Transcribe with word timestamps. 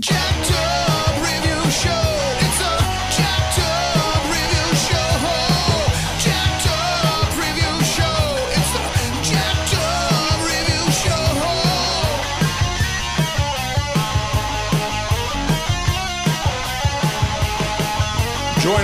Join 0.00 0.16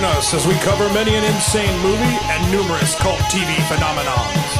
us 0.03 0.33
as 0.33 0.45
we 0.45 0.53
cover 0.55 0.91
many 0.93 1.15
an 1.15 1.23
insane 1.23 1.81
movie 1.81 2.03
and 2.03 2.51
numerous 2.51 2.93
cult 2.95 3.17
TV 3.31 3.55
phenomenons. 3.65 4.57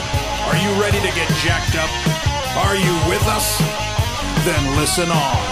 Are 0.47 0.55
you 0.57 0.71
ready 0.81 0.99
to 0.99 1.11
get 1.15 1.29
jacked 1.37 1.75
up? 1.75 1.89
Are 2.65 2.75
you 2.75 2.95
with 3.07 3.27
us? 3.27 3.59
Then 4.45 4.75
listen 4.75 5.11
on. 5.11 5.46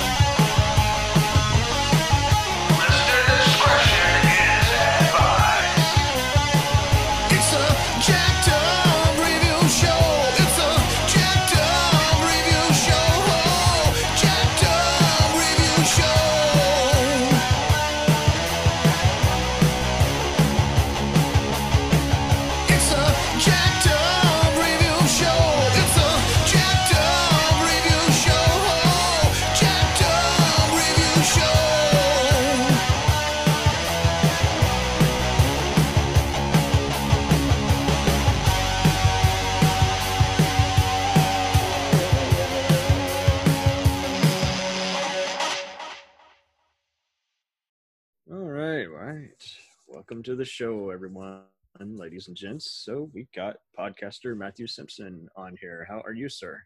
To 50.26 50.36
the 50.36 50.44
show, 50.44 50.90
everyone, 50.90 51.44
ladies 51.80 52.28
and 52.28 52.36
gents. 52.36 52.82
So 52.84 53.12
we 53.14 53.28
got 53.36 53.58
podcaster 53.78 54.36
Matthew 54.36 54.66
Simpson 54.66 55.28
on 55.36 55.56
here. 55.62 55.86
How 55.88 56.02
are 56.04 56.14
you, 56.14 56.30
sir? 56.30 56.60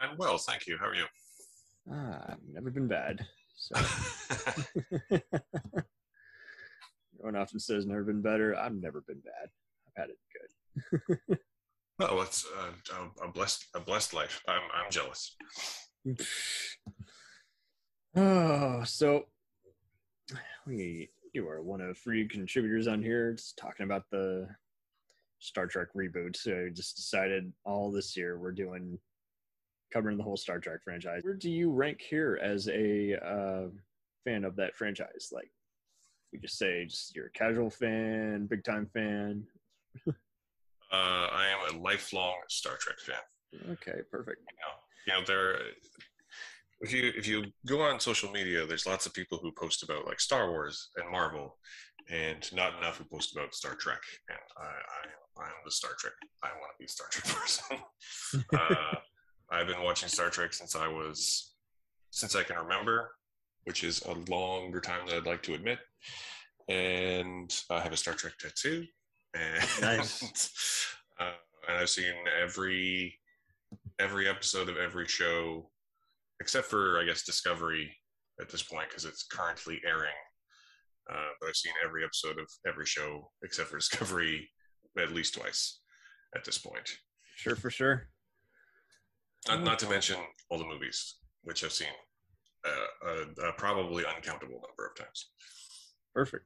I'm 0.00 0.16
well, 0.16 0.38
thank 0.38 0.68
you. 0.68 0.78
How 0.78 0.86
are 0.86 0.94
you? 0.94 1.06
Ah, 1.92 2.26
I've 2.28 2.38
never 2.52 2.70
been 2.70 2.86
bad. 2.86 3.26
So 3.56 3.74
everyone 7.18 7.34
often 7.34 7.58
says 7.58 7.86
never 7.86 8.04
been 8.04 8.22
better. 8.22 8.54
I've 8.54 8.76
never 8.76 9.00
been 9.00 9.20
bad. 9.20 9.48
I've 9.88 10.02
had 10.02 10.10
it 10.10 10.18
good. 11.28 11.38
oh, 12.00 12.20
it's 12.20 12.46
uh, 12.56 12.70
a, 12.94 13.26
a 13.26 13.32
blessed, 13.32 13.66
a 13.74 13.80
blessed 13.80 14.14
life. 14.14 14.40
I'm, 14.46 14.62
I'm 14.72 14.90
jealous. 14.92 15.36
Oh, 18.16 18.82
so 18.82 19.26
we 20.66 21.10
you 21.32 21.48
are 21.48 21.62
one 21.62 21.80
of 21.80 21.96
three 21.98 22.26
contributors 22.28 22.86
on 22.86 23.02
here, 23.02 23.32
just 23.32 23.56
talking 23.56 23.84
about 23.84 24.04
the 24.10 24.48
Star 25.38 25.66
Trek 25.66 25.88
reboot. 25.96 26.36
So 26.36 26.66
I 26.66 26.70
just 26.70 26.96
decided 26.96 27.52
all 27.64 27.90
this 27.90 28.16
year 28.16 28.38
we're 28.38 28.52
doing 28.52 28.98
covering 29.92 30.16
the 30.16 30.22
whole 30.22 30.36
Star 30.36 30.58
Trek 30.58 30.80
franchise. 30.84 31.22
Where 31.22 31.34
do 31.34 31.50
you 31.50 31.70
rank 31.70 32.00
here 32.00 32.38
as 32.42 32.68
a 32.68 33.16
uh, 33.24 33.68
fan 34.24 34.44
of 34.44 34.56
that 34.56 34.74
franchise? 34.76 35.30
Like, 35.32 35.50
we 36.32 36.38
just 36.38 36.58
say 36.58 36.86
just 36.86 37.14
you're 37.14 37.26
a 37.26 37.30
casual 37.30 37.70
fan, 37.70 38.46
big 38.46 38.64
time 38.64 38.88
fan. 38.92 39.44
Uh, 40.92 41.28
I 41.30 41.46
am 41.46 41.76
a 41.76 41.78
lifelong 41.80 42.34
Star 42.48 42.76
Trek 42.80 42.98
fan. 42.98 43.70
Okay, 43.74 44.00
perfect. 44.10 44.40
You 45.06 45.12
know, 45.14 45.14
you 45.18 45.20
know, 45.20 45.24
there. 45.24 45.60
If 46.80 46.92
you 46.92 47.12
if 47.16 47.26
you 47.26 47.44
go 47.66 47.82
on 47.82 48.00
social 48.00 48.30
media, 48.30 48.66
there's 48.66 48.86
lots 48.86 49.06
of 49.06 49.12
people 49.12 49.38
who 49.38 49.52
post 49.52 49.82
about 49.82 50.06
like 50.06 50.20
Star 50.20 50.50
Wars 50.50 50.90
and 50.96 51.10
Marvel, 51.10 51.58
and 52.10 52.48
not 52.54 52.78
enough 52.78 52.96
who 52.98 53.04
post 53.04 53.36
about 53.36 53.54
Star 53.54 53.74
Trek. 53.74 54.00
And 54.28 54.38
I, 54.56 54.64
I 54.64 55.44
I'm 55.44 55.52
the 55.64 55.70
Star 55.70 55.92
Trek. 55.98 56.14
I 56.42 56.48
want 56.48 56.72
to 56.72 56.78
be 56.78 56.84
a 56.84 56.88
Star 56.88 57.06
Trek 57.10 57.36
person. 57.40 57.78
uh, 58.58 58.96
I've 59.50 59.66
been 59.66 59.82
watching 59.82 60.08
Star 60.08 60.30
Trek 60.30 60.52
since 60.52 60.76
I 60.76 60.88
was 60.88 61.54
since 62.10 62.34
I 62.34 62.42
can 62.42 62.56
remember, 62.56 63.12
which 63.64 63.84
is 63.84 64.02
a 64.02 64.12
longer 64.30 64.80
time 64.80 65.06
than 65.06 65.16
I'd 65.16 65.26
like 65.26 65.42
to 65.44 65.54
admit. 65.54 65.78
And 66.68 67.54
I 67.70 67.80
have 67.80 67.92
a 67.92 67.96
Star 67.96 68.14
Trek 68.14 68.34
tattoo. 68.38 68.86
And, 69.34 69.64
Nice. 69.80 70.94
uh, 71.20 71.32
and 71.68 71.78
I've 71.78 71.90
seen 71.90 72.12
every 72.40 73.16
every 73.98 74.28
episode 74.28 74.68
of 74.68 74.76
every 74.76 75.06
show, 75.06 75.70
except 76.40 76.66
for 76.66 77.00
I 77.00 77.04
guess 77.04 77.22
Discovery 77.22 77.94
at 78.40 78.48
this 78.48 78.62
point 78.62 78.88
because 78.88 79.04
it's 79.04 79.24
currently 79.24 79.80
airing. 79.86 80.10
Uh, 81.10 81.30
but 81.40 81.48
I've 81.48 81.56
seen 81.56 81.72
every 81.84 82.04
episode 82.04 82.38
of 82.38 82.46
every 82.66 82.86
show 82.86 83.30
except 83.42 83.68
for 83.68 83.76
Discovery 83.78 84.48
at 84.98 85.12
least 85.12 85.34
twice 85.34 85.80
at 86.36 86.44
this 86.44 86.58
point. 86.58 86.88
Sure, 87.36 87.56
for 87.56 87.70
sure. 87.70 88.08
Not, 89.48 89.62
not 89.62 89.78
to 89.80 89.88
mention 89.88 90.16
all 90.50 90.58
the 90.58 90.66
movies, 90.66 91.16
which 91.42 91.64
I've 91.64 91.72
seen 91.72 91.88
uh, 92.66 93.08
a, 93.08 93.48
a 93.48 93.52
probably 93.54 94.04
uncountable 94.04 94.60
number 94.60 94.86
of 94.86 94.96
times. 94.96 95.30
Perfect. 96.14 96.44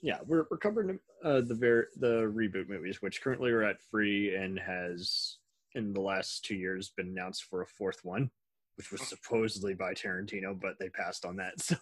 Yeah, 0.00 0.18
we're 0.26 0.46
we're 0.50 0.58
covering 0.58 0.98
uh, 1.24 1.42
the 1.42 1.54
ver- 1.54 1.88
the 1.96 2.32
reboot 2.34 2.68
movies, 2.68 3.00
which 3.00 3.22
currently 3.22 3.50
are 3.50 3.62
at 3.62 3.80
free 3.90 4.34
and 4.34 4.58
has 4.58 5.36
in 5.74 5.92
the 5.92 6.00
last 6.00 6.44
two 6.44 6.56
years 6.56 6.92
been 6.96 7.08
announced 7.08 7.44
for 7.44 7.62
a 7.62 7.66
fourth 7.66 8.00
one, 8.02 8.30
which 8.76 8.90
was 8.90 9.02
supposedly 9.02 9.74
by 9.74 9.92
Tarantino, 9.94 10.58
but 10.58 10.78
they 10.78 10.88
passed 10.88 11.24
on 11.24 11.36
that. 11.36 11.54
So, 11.60 11.76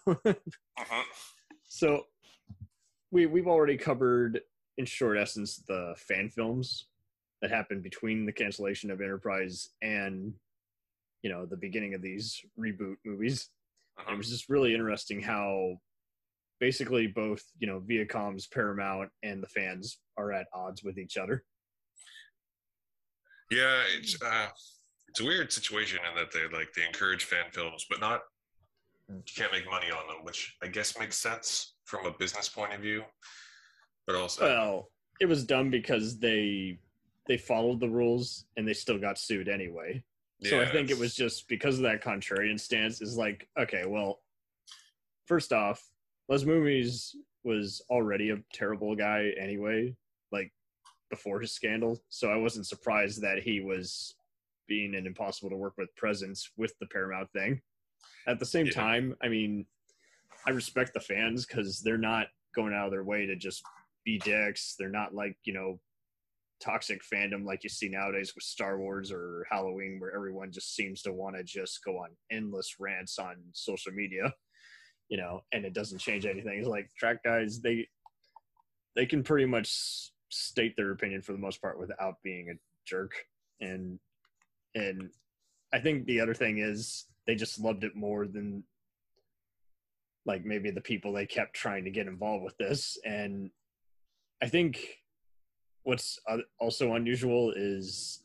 Uh-huh. 0.77 1.03
so 1.67 2.07
we 3.11 3.25
we've 3.25 3.47
already 3.47 3.77
covered 3.77 4.41
in 4.77 4.85
short 4.85 5.17
essence 5.17 5.57
the 5.67 5.93
fan 5.97 6.29
films 6.29 6.87
that 7.41 7.51
happened 7.51 7.83
between 7.83 8.25
the 8.25 8.31
cancellation 8.31 8.89
of 8.91 9.01
Enterprise 9.01 9.69
and 9.81 10.33
you 11.21 11.29
know 11.29 11.45
the 11.45 11.57
beginning 11.57 11.93
of 11.93 12.01
these 12.01 12.41
reboot 12.59 12.95
movies 13.05 13.49
it 14.09 14.17
was 14.17 14.29
just 14.29 14.49
really 14.49 14.73
interesting 14.73 15.21
how 15.21 15.75
basically 16.59 17.05
both 17.07 17.43
you 17.59 17.67
know 17.67 17.79
viacom's 17.79 18.47
paramount 18.47 19.09
and 19.23 19.43
the 19.43 19.47
fans 19.47 19.99
are 20.17 20.31
at 20.31 20.47
odds 20.53 20.83
with 20.83 20.97
each 20.97 21.17
other 21.17 21.43
Yeah, 23.51 23.83
it's 23.97 24.19
uh, 24.21 24.47
it's 25.11 25.19
a 25.19 25.25
weird 25.25 25.51
situation 25.51 25.99
in 26.09 26.15
that 26.15 26.31
they 26.31 26.57
like 26.57 26.73
they 26.73 26.85
encourage 26.85 27.25
fan 27.25 27.45
films, 27.51 27.85
but 27.89 27.99
not 27.99 28.21
you 29.09 29.21
can't 29.35 29.51
make 29.51 29.69
money 29.69 29.91
on 29.91 30.07
them, 30.07 30.23
which 30.23 30.55
I 30.63 30.67
guess 30.67 30.97
makes 30.97 31.17
sense 31.17 31.73
from 31.83 32.05
a 32.05 32.11
business 32.11 32.47
point 32.49 32.73
of 32.73 32.79
view. 32.81 33.03
But 34.07 34.15
also, 34.15 34.45
well 34.45 34.87
it 35.21 35.27
was 35.27 35.45
dumb 35.45 35.69
because 35.69 36.19
they 36.19 36.77
they 37.27 37.37
followed 37.37 37.79
the 37.79 37.87
rules 37.87 38.45
and 38.57 38.67
they 38.67 38.73
still 38.73 38.97
got 38.97 39.17
sued 39.17 39.47
anyway 39.47 40.03
so 40.43 40.59
i 40.59 40.65
think 40.65 40.89
it 40.89 40.97
was 40.97 41.13
just 41.13 41.47
because 41.47 41.77
of 41.77 41.83
that 41.83 42.03
contrarian 42.03 42.59
stance 42.59 42.99
is 43.01 43.15
like 43.15 43.47
okay 43.57 43.85
well 43.85 44.19
first 45.27 45.53
off 45.53 45.87
les 46.27 46.43
Moonves 46.43 47.15
was 47.43 47.81
already 47.89 48.31
a 48.31 48.37
terrible 48.51 48.95
guy 48.95 49.31
anyway 49.39 49.95
like 50.31 50.51
before 51.11 51.39
his 51.39 51.53
scandal 51.53 52.01
so 52.09 52.31
i 52.31 52.35
wasn't 52.35 52.65
surprised 52.65 53.21
that 53.21 53.43
he 53.43 53.59
was 53.61 54.15
being 54.71 54.95
an 54.95 55.05
impossible 55.05 55.49
to 55.49 55.57
work 55.57 55.73
with 55.77 55.93
presence 55.97 56.49
with 56.55 56.73
the 56.79 56.87
paramount 56.87 57.29
thing 57.33 57.59
at 58.25 58.39
the 58.39 58.45
same 58.45 58.67
Yeah. 58.67 58.71
time 58.71 59.13
i 59.21 59.27
mean 59.27 59.65
i 60.47 60.51
respect 60.51 60.93
the 60.93 60.99
fans 61.01 61.45
because 61.45 61.81
they're 61.81 61.97
not 61.97 62.27
going 62.55 62.73
out 62.73 62.85
of 62.85 62.91
their 62.91 63.03
way 63.03 63.25
to 63.25 63.35
just 63.35 63.61
be 64.05 64.17
dicks 64.19 64.75
they're 64.79 64.87
not 65.01 65.13
like 65.13 65.35
you 65.43 65.51
know 65.51 65.77
toxic 66.61 67.01
fandom 67.03 67.43
like 67.43 67.65
you 67.65 67.69
see 67.69 67.89
nowadays 67.89 68.33
with 68.33 68.43
Star 68.43 68.77
Wars 68.77 69.11
or 69.11 69.47
Halloween, 69.49 69.99
where 69.99 70.13
everyone 70.15 70.51
just 70.51 70.75
seems 70.75 71.01
to 71.01 71.11
want 71.11 71.35
to 71.35 71.43
just 71.43 71.83
go 71.83 71.97
on 71.97 72.09
endless 72.31 72.75
rants 72.79 73.17
on 73.17 73.37
social 73.51 73.91
media, 73.91 74.31
you 75.09 75.17
know, 75.17 75.41
and 75.51 75.65
it 75.65 75.73
doesn't 75.73 75.97
change 75.97 76.27
anything. 76.27 76.59
It's 76.59 76.67
like 76.67 76.87
trek 76.99 77.23
guys, 77.23 77.61
they 77.61 77.87
they 78.95 79.07
can 79.07 79.23
pretty 79.23 79.47
much 79.47 80.11
state 80.29 80.75
their 80.77 80.91
opinion 80.91 81.23
for 81.23 81.31
the 81.31 81.39
most 81.39 81.59
part 81.63 81.79
without 81.79 82.17
being 82.23 82.49
a 82.51 82.53
jerk, 82.85 83.13
and 83.59 83.99
and 84.75 85.09
I 85.73 85.79
think 85.79 86.05
the 86.05 86.19
other 86.19 86.33
thing 86.33 86.59
is 86.59 87.05
they 87.27 87.35
just 87.35 87.59
loved 87.59 87.83
it 87.83 87.95
more 87.95 88.27
than 88.27 88.63
like 90.25 90.45
maybe 90.45 90.69
the 90.69 90.81
people 90.81 91.13
they 91.13 91.25
kept 91.25 91.55
trying 91.55 91.83
to 91.85 91.91
get 91.91 92.07
involved 92.07 92.43
with 92.43 92.57
this, 92.57 92.97
and 93.05 93.49
I 94.41 94.47
think 94.47 94.97
what's 95.83 96.19
also 96.59 96.93
unusual 96.93 97.53
is 97.55 98.23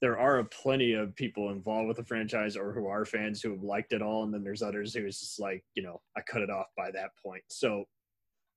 there 0.00 0.18
are 0.18 0.38
a 0.38 0.44
plenty 0.44 0.94
of 0.94 1.14
people 1.14 1.50
involved 1.50 1.88
with 1.88 1.98
the 1.98 2.04
franchise 2.04 2.56
or 2.56 2.72
who 2.72 2.86
are 2.86 3.04
fans 3.04 3.42
who 3.42 3.50
have 3.50 3.62
liked 3.62 3.92
it 3.92 4.02
all, 4.02 4.24
and 4.24 4.32
then 4.32 4.42
there's 4.42 4.62
others 4.62 4.94
who 4.94 5.06
is 5.06 5.20
just 5.20 5.38
like, 5.38 5.62
you 5.74 5.82
know, 5.82 6.00
I 6.16 6.22
cut 6.22 6.42
it 6.42 6.50
off 6.50 6.66
by 6.76 6.90
that 6.92 7.10
point. 7.22 7.42
So 7.48 7.84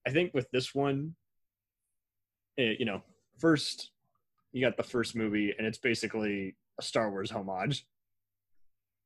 I 0.07 0.11
think 0.11 0.33
with 0.33 0.49
this 0.51 0.73
one, 0.73 1.15
eh, 2.57 2.75
you 2.79 2.85
know, 2.85 3.01
first 3.39 3.91
you 4.53 4.63
got 4.63 4.77
the 4.77 4.83
first 4.83 5.15
movie, 5.15 5.53
and 5.57 5.67
it's 5.67 5.79
basically 5.79 6.55
a 6.79 6.83
Star 6.83 7.11
Wars 7.11 7.31
homage 7.31 7.85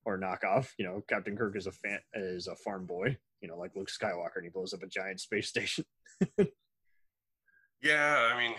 or 0.06 0.20
knockoff. 0.20 0.70
You 0.78 0.86
know, 0.86 1.04
Captain 1.08 1.36
Kirk 1.36 1.56
is 1.56 1.68
a 1.68 1.72
fan 1.72 2.00
is 2.14 2.48
a 2.48 2.56
farm 2.56 2.86
boy, 2.86 3.18
you 3.42 3.48
know, 3.48 3.58
like 3.58 3.76
Luke 3.76 3.90
Skywalker, 3.90 4.38
and 4.38 4.46
he 4.46 4.50
blows 4.50 4.74
up 4.74 4.84
a 4.84 4.88
giant 4.88 5.20
space 5.20 5.48
station. 5.50 5.86
Yeah, 7.82 8.30
I 8.34 8.38
mean, 8.38 8.56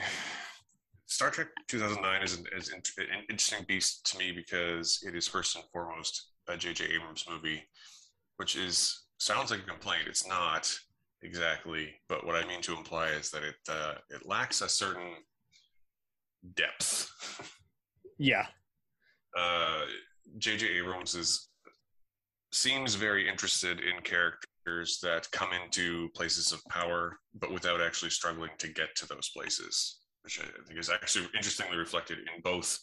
Star 1.06 1.31
Trek 1.31 1.49
2009 1.66 2.22
is 2.22 2.38
an, 2.38 2.44
is 2.56 2.69
an 2.70 2.82
interesting 3.28 3.64
beast 3.66 4.06
to 4.10 4.19
me 4.19 4.32
because 4.32 5.02
it 5.06 5.14
is 5.14 5.26
first 5.26 5.56
and 5.56 5.64
foremost 5.72 6.31
a 6.49 6.56
J.J. 6.56 6.84
Abrams 6.94 7.25
movie, 7.28 7.62
which 8.37 8.56
is 8.56 9.06
sounds 9.19 9.50
like 9.50 9.61
a 9.61 9.66
complaint. 9.69 10.04
It's 10.06 10.26
not 10.26 10.72
exactly, 11.22 11.94
but 12.08 12.25
what 12.25 12.37
I 12.37 12.46
mean 12.46 12.62
to 12.62 12.76
imply 12.76 13.08
is 13.08 13.31
that 13.31 13.43
it 13.43 13.56
uh, 13.69 13.94
it 14.11 14.26
lacks 14.26 14.62
a 14.62 14.69
certain 14.69 15.14
depth. 16.54 17.11
yeah, 18.19 18.46
uh, 19.38 19.81
J.J. 20.38 20.67
Abrams 20.79 21.14
is 21.14 21.49
seems 22.52 22.94
very 22.94 23.29
interested 23.29 23.81
in 23.81 24.00
characters 24.02 24.99
that 25.02 25.31
come 25.32 25.50
into 25.64 26.08
places 26.14 26.52
of 26.52 26.64
power, 26.70 27.19
but 27.38 27.52
without 27.52 27.81
actually 27.81 28.11
struggling 28.11 28.50
to 28.58 28.69
get 28.69 28.94
to 28.96 29.06
those 29.06 29.31
places, 29.37 30.00
which 30.23 30.40
I 30.40 30.44
think 30.67 30.79
is 30.79 30.90
actually 30.90 31.26
interestingly 31.37 31.76
reflected 31.76 32.19
in 32.19 32.43
both 32.43 32.79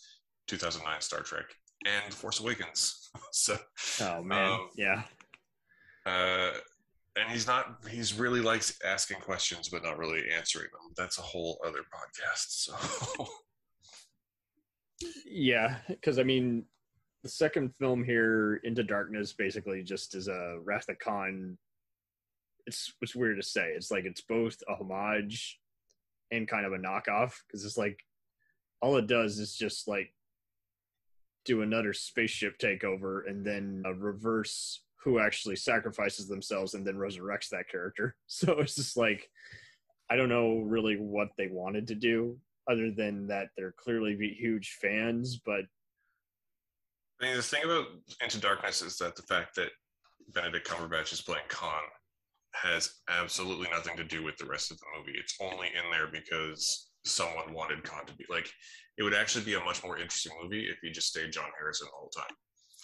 2009 0.48 1.02
Star 1.02 1.22
Trek 1.22 1.46
and 1.86 2.14
Force 2.14 2.40
Awakens. 2.40 3.10
so, 3.32 3.58
oh 4.02 4.22
man, 4.24 4.52
Um, 4.52 4.70
yeah. 4.76 5.04
uh, 6.06 6.52
and 7.18 7.32
he's 7.32 7.48
not, 7.48 7.78
he's 7.90 8.14
really 8.14 8.42
likes 8.42 8.78
asking 8.86 9.20
questions, 9.22 9.70
but 9.70 9.84
not 9.84 9.98
really 9.98 10.24
answering 10.36 10.68
them. 10.74 10.94
That's 10.98 11.18
a 11.18 11.22
whole 11.24 11.60
other 11.66 11.80
podcast. 11.80 12.46
So, 12.50 12.76
Yeah, 15.26 15.78
because 15.88 16.20
I 16.20 16.24
mean, 16.24 16.66
the 17.24 17.30
second 17.30 17.74
film 17.80 18.04
here, 18.04 18.62
Into 18.64 18.84
Darkness, 18.84 19.34
basically 19.34 19.84
just 19.84 20.16
is 20.16 20.28
a 20.28 20.58
Wrath 20.64 20.90
of 20.90 21.00
Khan. 21.00 21.58
It's 22.68 22.94
it's 23.02 23.16
weird 23.16 23.38
to 23.38 23.44
say. 23.44 23.72
It's 23.76 23.92
like 23.92 24.06
it's 24.06 24.22
both 24.22 24.58
a 24.70 24.76
homage 24.76 25.60
and 26.32 26.48
kind 26.48 26.66
of 26.66 26.74
a 26.74 26.78
knockoff 26.78 27.34
because 27.46 27.66
it's 27.66 27.78
like 27.78 28.00
all 28.82 28.98
it 28.98 29.08
does 29.08 29.40
is 29.40 29.56
just 29.56 29.88
like 29.88 30.14
do 31.46 31.62
another 31.62 31.94
spaceship 31.94 32.58
takeover 32.58 33.30
and 33.30 33.46
then 33.46 33.84
uh, 33.86 33.94
reverse 33.94 34.82
who 35.04 35.20
actually 35.20 35.56
sacrifices 35.56 36.28
themselves 36.28 36.74
and 36.74 36.86
then 36.86 36.96
resurrects 36.96 37.50
that 37.50 37.70
character. 37.70 38.16
So 38.28 38.60
it's 38.60 38.76
just 38.76 38.98
like 38.98 39.30
I 40.10 40.16
don't 40.16 40.30
know 40.30 40.60
really 40.60 40.96
what 40.96 41.30
they 41.38 41.48
wanted 41.48 41.88
to 41.88 41.96
do 41.96 42.38
other 42.70 42.92
than 42.92 43.28
that 43.28 43.50
they're 43.56 43.74
clearly 43.78 44.16
huge 44.40 44.78
fans, 44.82 45.40
but 45.46 45.62
I 47.22 47.26
mean, 47.26 47.36
the 47.38 47.42
thing 47.44 47.64
about 47.64 47.86
Into 48.22 48.40
Darkness 48.40 48.82
is 48.82 48.98
that 48.98 49.16
the 49.16 49.22
fact 49.24 49.56
that 49.56 49.70
Benedict 50.34 50.68
Cumberbatch 50.68 51.14
is 51.14 51.22
playing 51.22 51.46
Khan 51.48 51.82
has 52.54 52.90
absolutely 53.10 53.70
nothing 53.72 53.96
to 53.98 54.04
do 54.04 54.22
with 54.24 54.36
the 54.38 54.46
rest 54.46 54.72
of 54.72 54.78
the 54.80 54.86
movie. 54.98 55.18
It's 55.18 55.38
only 55.40 55.68
in 55.68 55.90
there 55.92 56.08
because 56.08 56.90
someone 57.06 57.54
wanted 57.54 57.84
Khan 57.84 58.06
to 58.08 58.16
be 58.16 58.26
like. 58.30 58.52
It 58.98 59.04
would 59.04 59.14
actually 59.14 59.44
be 59.46 59.56
a 59.56 59.60
much 59.60 59.84
more 59.84 59.98
interesting 59.98 60.32
movie 60.42 60.68
if 60.70 60.78
he 60.82 60.90
just 60.90 61.08
stayed 61.10 61.32
John 61.34 61.50
Harrison 61.60 61.88
all 61.94 62.10
the 62.14 62.20
time. 62.22 62.36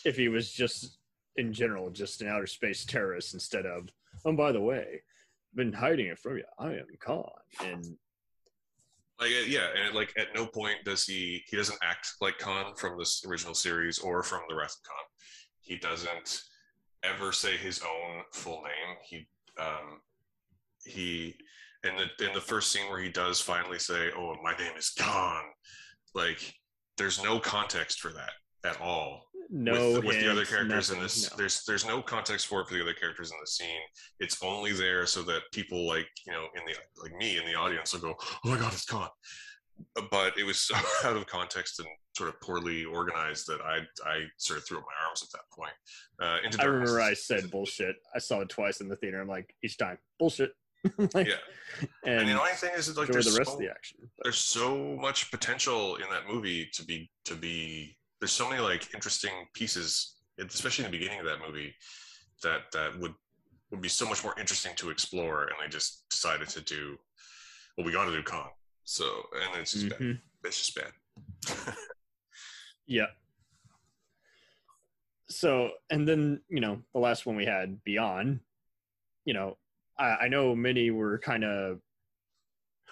if 0.06 0.18
he 0.18 0.28
was 0.28 0.52
just 0.52 0.98
in 1.38 1.54
general 1.54 1.90
just 1.90 2.22
an 2.22 2.28
outer 2.28 2.48
space 2.48 2.86
terrorist 2.86 3.34
instead 3.34 3.66
of 3.66 3.88
oh 4.26 4.34
by 4.34 4.52
the 4.52 4.60
way 4.60 4.86
I've 4.90 5.56
been 5.56 5.74
hiding 5.74 6.08
it 6.08 6.20
from 6.20 6.38
you 6.38 6.44
i 6.60 6.74
am 6.74 6.86
khan 7.00 7.24
and 7.64 7.86
Like, 9.22 9.30
uh, 9.30 9.46
yeah, 9.48 9.68
and 9.86 9.94
like 9.94 10.12
at 10.18 10.34
no 10.34 10.48
point 10.48 10.84
does 10.84 11.06
he 11.06 11.44
he 11.48 11.56
doesn't 11.56 11.78
act 11.84 12.14
like 12.22 12.40
Khan 12.40 12.74
from 12.76 12.98
this 12.98 13.24
original 13.28 13.54
series 13.54 14.00
or 14.00 14.24
from 14.24 14.42
the 14.50 14.56
rest 14.56 14.80
of 14.80 14.90
Khan. 14.90 15.06
He 15.62 15.78
doesn't 15.78 16.42
ever 17.04 17.32
say 17.32 17.56
his 17.56 17.82
own 17.82 18.24
full 18.34 18.64
name. 18.64 18.98
He 19.04 19.28
um, 19.60 20.02
he 20.84 21.36
in 21.84 21.94
the 21.96 22.28
in 22.28 22.34
the 22.34 22.42
first 22.42 22.72
scene 22.72 22.90
where 22.90 23.00
he 23.00 23.10
does 23.10 23.40
finally 23.40 23.78
say, 23.78 24.10
"Oh, 24.18 24.36
my 24.42 24.56
name 24.58 24.76
is 24.76 24.90
Khan," 24.90 25.44
like 26.16 26.56
there's 26.98 27.24
no 27.24 27.40
context 27.40 28.00
for 28.00 28.12
that 28.14 28.32
at 28.64 28.82
all 28.82 29.31
no 29.52 29.94
with, 29.94 30.06
with 30.06 30.20
the 30.22 30.32
other 30.32 30.46
characters 30.46 30.90
in 30.90 31.00
this. 31.00 31.30
no. 31.30 31.38
There's 31.38 31.64
there's 31.66 31.86
no 31.86 32.02
context 32.02 32.48
for 32.48 32.62
it 32.62 32.68
for 32.68 32.74
the 32.74 32.82
other 32.82 32.94
characters 32.94 33.32
in 33.32 33.38
the 33.42 33.48
scene. 33.48 33.82
It's 34.20 34.42
only 34.42 34.72
there 34.72 35.06
so 35.06 35.22
that 35.24 35.42
people 35.52 35.86
like 35.86 36.08
you 36.26 36.32
know 36.32 36.46
in 36.56 36.64
the 36.66 36.74
like 37.02 37.16
me 37.18 37.38
in 37.38 37.46
the 37.46 37.56
audience 37.56 37.94
will 37.94 38.02
go, 38.02 38.16
"Oh 38.46 38.50
my 38.50 38.58
god, 38.58 38.74
it's 38.74 38.86
Khan." 38.86 39.10
But 40.10 40.38
it 40.38 40.46
was 40.46 40.60
so 40.60 40.76
out 41.04 41.18
of 41.18 41.28
context 41.28 41.80
and 41.80 41.88
sort 42.16 42.30
of 42.30 42.40
poorly 42.42 42.86
organized 42.86 43.48
that 43.48 43.60
I 43.62 43.80
I 44.08 44.24
sort 44.38 44.60
of 44.60 44.66
threw 44.66 44.78
up 44.78 44.86
my 44.86 45.08
arms 45.08 45.24
at 45.24 45.30
that 45.34 45.50
point. 45.54 45.74
Uh, 46.22 46.38
Into 46.46 46.62
i 46.62 46.66
remember 46.66 47.02
i 47.02 47.14
said 47.14 47.50
bullshit 47.50 47.96
i 48.16 48.20
saw 48.20 48.42
it 48.42 48.50
twice 48.50 48.80
in 48.80 48.88
the 48.88 48.96
theater 48.98 49.20
i'm 49.20 49.28
like 49.28 49.56
each 49.64 49.76
time 49.78 49.98
bullshit 50.20 50.52
like, 51.14 51.28
Yeah, 51.28 51.36
and, 52.06 52.22
and 52.22 52.30
the 52.30 52.40
only 52.40 52.52
thing 52.54 52.72
is 52.76 52.88
that 52.88 52.98
like 52.98 53.10
there's 53.10 53.32
the 53.32 53.38
rest 53.38 53.50
so, 53.50 53.56
of 53.56 53.60
the 53.60 53.70
action 53.70 53.98
But 54.02 54.26
there's 54.26 54.38
so 54.38 54.98
much 55.00 55.32
potential 55.32 55.96
in 55.96 56.06
that 56.12 56.28
movie 56.32 56.70
to 56.74 56.86
be 56.86 57.10
to 57.26 57.36
be 57.36 57.98
there's 58.22 58.32
so 58.32 58.48
many 58.50 58.62
like 58.62 58.94
interesting 58.94 59.32
pieces 59.54 60.16
especially 60.40 60.86
in 60.86 60.92
the 60.92 60.98
beginning 60.98 61.20
of 61.20 61.26
that 61.26 61.40
movie 61.46 61.74
that 62.44 62.62
that 62.72 62.98
would 63.00 63.14
would 63.72 63.82
be 63.82 63.90
so 63.90 64.08
much 64.08 64.24
more 64.24 64.34
interesting 64.40 64.72
to 64.76 64.90
explore 64.90 65.44
and 65.44 65.56
they 65.62 65.68
just 65.70 66.08
decided 66.10 66.48
to 66.48 66.62
do 66.62 66.98
well 67.78 67.86
we 67.86 67.92
got 67.92 68.06
to 68.06 68.12
do 68.16 68.24
khan 68.24 68.50
so 68.84 69.06
and 69.52 69.62
it's 69.62 69.74
just 69.74 69.90
bad. 69.90 70.00
Mhm. 70.00 70.20
it's 70.46 70.58
just 70.58 70.76
bad. 70.76 71.76
Yeah. 72.88 73.06
So 75.30 75.72
and 75.90 76.08
then 76.08 76.42
you 76.50 76.60
know 76.60 76.82
the 76.94 77.00
last 77.00 77.26
one 77.26 77.36
we 77.36 77.46
had 77.46 77.82
beyond 77.86 78.42
you 79.24 79.34
know 79.34 79.58
i, 79.98 80.16
I 80.24 80.28
know 80.28 80.56
many 80.56 80.92
were 80.92 81.18
kind 81.20 81.44
of 81.46 81.80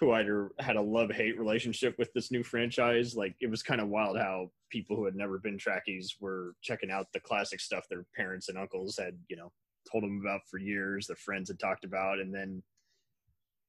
who 0.00 0.12
either 0.12 0.50
had 0.58 0.76
a 0.76 0.82
love 0.82 1.10
hate 1.10 1.38
relationship 1.38 1.94
with 1.98 2.10
this 2.14 2.32
new 2.32 2.42
franchise 2.42 3.14
like 3.14 3.36
it 3.40 3.50
was 3.50 3.62
kind 3.62 3.80
of 3.80 3.88
wild 3.88 4.16
how 4.16 4.50
people 4.70 4.96
who 4.96 5.04
had 5.04 5.14
never 5.14 5.38
been 5.38 5.58
trekkies 5.58 6.14
were 6.20 6.54
checking 6.62 6.90
out 6.90 7.06
the 7.12 7.20
classic 7.20 7.60
stuff 7.60 7.84
their 7.90 8.06
parents 8.16 8.48
and 8.48 8.58
uncles 8.58 8.98
had 8.98 9.14
you 9.28 9.36
know 9.36 9.52
told 9.90 10.02
them 10.02 10.20
about 10.22 10.40
for 10.50 10.58
years 10.58 11.06
their 11.06 11.16
friends 11.16 11.48
had 11.48 11.58
talked 11.58 11.84
about 11.84 12.18
and 12.18 12.34
then 12.34 12.62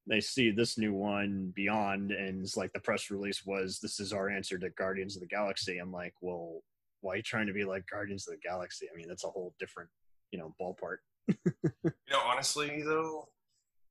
they 0.08 0.20
see 0.20 0.50
this 0.50 0.78
new 0.78 0.94
one 0.94 1.52
beyond 1.56 2.12
and 2.12 2.42
it's 2.42 2.58
like 2.58 2.74
the 2.74 2.80
press 2.80 3.12
release 3.12 3.46
was 3.46 3.80
this 3.80 4.00
is 4.00 4.14
our 4.14 4.30
answer 4.30 4.58
to 4.58 4.70
guardians 4.72 5.16
of 5.16 5.22
the 5.22 5.28
galaxy. 5.28 5.78
I'm 5.78 5.92
like 5.92 6.14
well 6.22 6.62
why 7.02 7.14
are 7.14 7.18
you 7.18 7.24
trying 7.24 7.48
to 7.48 7.54
be 7.54 7.64
like 7.64 7.84
guardians 7.92 8.28
of 8.28 8.34
the 8.34 8.48
galaxy? 8.48 8.88
I 8.92 8.98
mean 8.98 9.08
that's 9.08 9.26
a 9.26 9.30
whole 9.30 9.54
different 9.60 9.90
you 10.32 10.40
know 10.40 10.56
ballpark. 10.60 10.98
You 11.84 12.18
know 12.18 12.24
honestly 12.26 12.82
though 12.84 13.30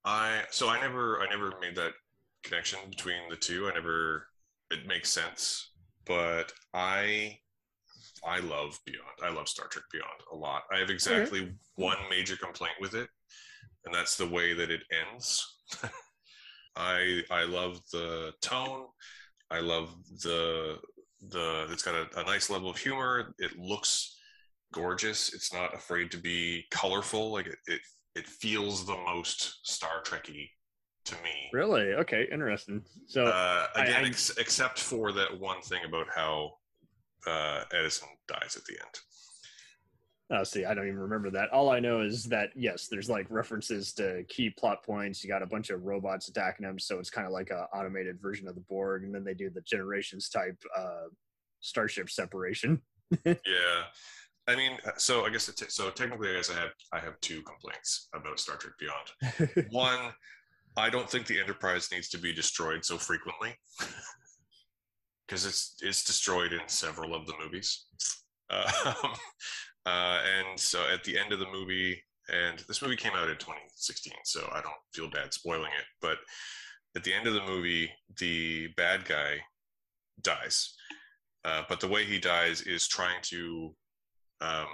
i 0.04 0.42
so 0.50 0.68
i 0.68 0.80
never 0.80 1.20
i 1.22 1.28
never 1.28 1.52
made 1.60 1.74
that 1.76 1.92
connection 2.42 2.78
between 2.88 3.28
the 3.28 3.36
two. 3.36 3.68
I 3.68 3.74
never 3.74 4.26
it 4.70 4.86
makes 4.86 5.10
sense 5.10 5.70
but 6.06 6.52
i 6.74 7.38
i 8.26 8.38
love 8.40 8.78
beyond. 8.84 9.16
I 9.22 9.30
love 9.30 9.48
star 9.48 9.66
trek 9.68 9.84
beyond 9.92 10.20
a 10.32 10.36
lot. 10.36 10.62
I 10.74 10.78
have 10.78 10.90
exactly 10.90 11.52
one 11.76 11.96
major 12.10 12.36
complaint 12.36 12.74
with 12.80 12.94
it 12.94 13.08
and 13.84 13.94
that's 13.94 14.16
the 14.16 14.26
way 14.26 14.52
that 14.52 14.70
it 14.70 14.82
ends. 15.12 15.58
I 16.76 17.22
i 17.30 17.44
love 17.44 17.80
the 17.92 18.32
tone. 18.42 18.86
I 19.50 19.60
love 19.60 19.94
the 20.22 20.78
the 21.28 21.66
it's 21.70 21.82
got 21.82 21.94
a, 21.94 22.20
a 22.20 22.24
nice 22.24 22.50
level 22.50 22.70
of 22.70 22.76
humor. 22.76 23.32
It 23.38 23.58
looks 23.58 24.18
gorgeous. 24.72 25.32
It's 25.32 25.52
not 25.52 25.74
afraid 25.74 26.10
to 26.10 26.18
be 26.18 26.64
colorful. 26.70 27.32
Like 27.32 27.46
it 27.46 27.58
it, 27.66 27.80
it 28.14 28.26
feels 28.26 28.84
the 28.84 28.96
most 28.96 29.66
star 29.66 30.02
trekky 30.04 30.50
to 31.04 31.14
me 31.22 31.48
really 31.52 31.92
okay 31.94 32.26
interesting 32.32 32.82
so 33.06 33.24
uh, 33.26 33.66
again 33.74 34.04
I- 34.04 34.08
ex- 34.08 34.36
except 34.38 34.78
for 34.78 35.12
that 35.12 35.38
one 35.38 35.60
thing 35.62 35.84
about 35.86 36.06
how 36.14 36.52
uh, 37.26 37.64
edison 37.72 38.08
dies 38.28 38.56
at 38.56 38.64
the 38.64 38.74
end 38.74 39.00
Oh, 40.32 40.44
see, 40.44 40.64
I 40.64 40.74
don't 40.74 40.86
even 40.86 41.00
remember 41.00 41.28
that. 41.30 41.48
All 41.50 41.70
I 41.70 41.80
know 41.80 42.02
is 42.02 42.22
that 42.26 42.50
yes, 42.54 42.86
there's 42.88 43.10
like 43.10 43.26
references 43.30 43.92
to 43.94 44.22
key 44.28 44.48
plot 44.50 44.84
points. 44.84 45.24
You 45.24 45.28
got 45.28 45.42
a 45.42 45.46
bunch 45.46 45.70
of 45.70 45.82
robots 45.82 46.28
attacking 46.28 46.64
them, 46.64 46.78
so 46.78 47.00
it's 47.00 47.10
kind 47.10 47.26
of 47.26 47.32
like 47.32 47.50
a 47.50 47.66
automated 47.74 48.20
version 48.22 48.46
of 48.46 48.54
the 48.54 48.60
Borg, 48.60 49.02
and 49.02 49.12
then 49.12 49.24
they 49.24 49.34
do 49.34 49.50
the 49.50 49.60
generations 49.62 50.28
type 50.28 50.56
uh, 50.78 51.08
starship 51.58 52.08
separation. 52.10 52.80
yeah 53.24 53.34
i 54.46 54.54
mean 54.54 54.78
so 54.96 55.24
i 55.26 55.28
guess 55.30 55.48
it 55.48 55.56
t- 55.56 55.64
so 55.68 55.90
technically 55.90 56.30
i 56.30 56.34
guess 56.34 56.48
i 56.48 56.54
have 56.54 56.70
i 56.92 56.98
have 57.00 57.20
two 57.20 57.42
complaints 57.42 58.08
about 58.14 58.38
star 58.38 58.56
trek 58.56 58.72
beyond 58.78 59.66
one 59.70 60.12
i 60.76 60.88
don't 60.88 61.10
think 61.10 61.26
the 61.26 61.40
enterprise 61.40 61.88
needs 61.92 62.08
to 62.08 62.18
be 62.18 62.32
destroyed 62.32 62.84
so 62.84 62.96
frequently 62.96 63.54
because 65.30 65.46
it's 65.46 65.76
it's 65.80 66.02
destroyed 66.02 66.52
in 66.52 66.60
several 66.66 67.14
of 67.14 67.26
the 67.26 67.34
movies. 67.42 67.86
Um, 68.52 69.12
uh, 69.86 70.18
and 70.26 70.58
so 70.58 70.80
at 70.92 71.04
the 71.04 71.16
end 71.16 71.32
of 71.32 71.38
the 71.38 71.46
movie, 71.52 72.02
and 72.32 72.58
this 72.66 72.82
movie 72.82 72.96
came 72.96 73.12
out 73.14 73.30
in 73.30 73.36
2016, 73.36 74.12
so 74.24 74.40
I 74.52 74.60
don't 74.60 74.74
feel 74.92 75.08
bad 75.08 75.32
spoiling 75.32 75.70
it. 75.78 75.84
But 76.02 76.18
at 76.96 77.04
the 77.04 77.14
end 77.14 77.28
of 77.28 77.34
the 77.34 77.46
movie, 77.46 77.88
the 78.18 78.66
bad 78.76 79.04
guy 79.04 79.36
dies, 80.20 80.74
uh, 81.44 81.62
but 81.68 81.78
the 81.78 81.86
way 81.86 82.04
he 82.04 82.18
dies 82.18 82.62
is 82.62 82.88
trying 82.88 83.22
to 83.26 83.72
um, 84.40 84.66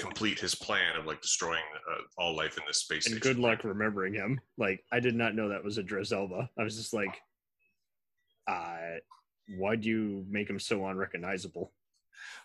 complete 0.00 0.38
his 0.40 0.54
plan 0.54 0.96
of 0.96 1.06
like 1.06 1.20
destroying 1.20 1.62
uh, 1.92 2.00
all 2.18 2.34
life 2.34 2.56
in 2.56 2.64
this 2.66 2.78
space 2.78 3.06
And 3.06 3.16
station. 3.16 3.36
good 3.36 3.38
luck 3.42 3.62
remembering 3.64 4.14
him. 4.14 4.40
Like 4.56 4.82
I 4.90 4.98
did 4.98 5.14
not 5.14 5.34
know 5.34 5.48
that 5.50 5.62
was 5.62 5.78
a 5.78 5.84
Elba. 6.12 6.48
I 6.58 6.62
was 6.62 6.76
just 6.76 6.94
like, 6.94 7.20
uh, 8.48 8.98
why'd 9.58 9.84
you 9.84 10.24
make 10.28 10.48
him 10.48 10.58
so 10.58 10.86
unrecognizable? 10.86 11.72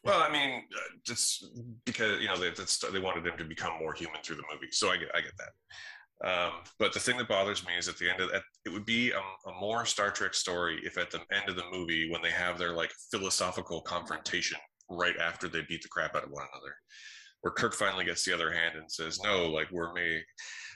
Well, 0.03 0.21
I 0.21 0.31
mean, 0.31 0.63
uh, 0.75 0.97
it's 1.09 1.43
because 1.85 2.21
you 2.21 2.27
know 2.27 2.37
they 2.37 2.49
that's, 2.49 2.77
they 2.77 2.99
wanted 2.99 3.25
him 3.25 3.37
to 3.37 3.43
become 3.45 3.79
more 3.79 3.93
human 3.93 4.21
through 4.23 4.37
the 4.37 4.43
movie, 4.53 4.71
so 4.71 4.89
I 4.89 4.97
get 4.97 5.09
I 5.15 5.21
get 5.21 5.33
that. 5.37 5.53
Um, 6.23 6.51
but 6.79 6.93
the 6.93 6.99
thing 6.99 7.17
that 7.17 7.27
bothers 7.27 7.65
me 7.65 7.73
is 7.77 7.89
at 7.89 7.97
the 7.97 8.09
end 8.09 8.21
of 8.21 8.31
that, 8.31 8.43
it 8.65 8.69
would 8.69 8.85
be 8.85 9.11
a, 9.11 9.19
a 9.49 9.59
more 9.59 9.85
Star 9.85 10.11
Trek 10.11 10.33
story 10.33 10.79
if 10.83 10.97
at 10.97 11.11
the 11.11 11.19
end 11.31 11.49
of 11.49 11.55
the 11.57 11.65
movie, 11.71 12.09
when 12.09 12.21
they 12.21 12.31
have 12.31 12.57
their 12.57 12.73
like 12.73 12.91
philosophical 13.11 13.81
confrontation 13.81 14.57
right 14.89 15.15
after 15.19 15.49
they 15.49 15.61
beat 15.67 15.81
the 15.81 15.89
crap 15.89 16.15
out 16.15 16.23
of 16.23 16.31
one 16.31 16.45
another, 16.53 16.75
where 17.45 17.51
Kirk 17.51 17.75
finally 17.75 18.05
gets 18.05 18.25
the 18.25 18.33
other 18.33 18.51
hand 18.51 18.75
and 18.75 18.91
says, 18.91 19.21
"No, 19.21 19.47
like 19.47 19.69
we're 19.69 19.93
made, 19.93 20.25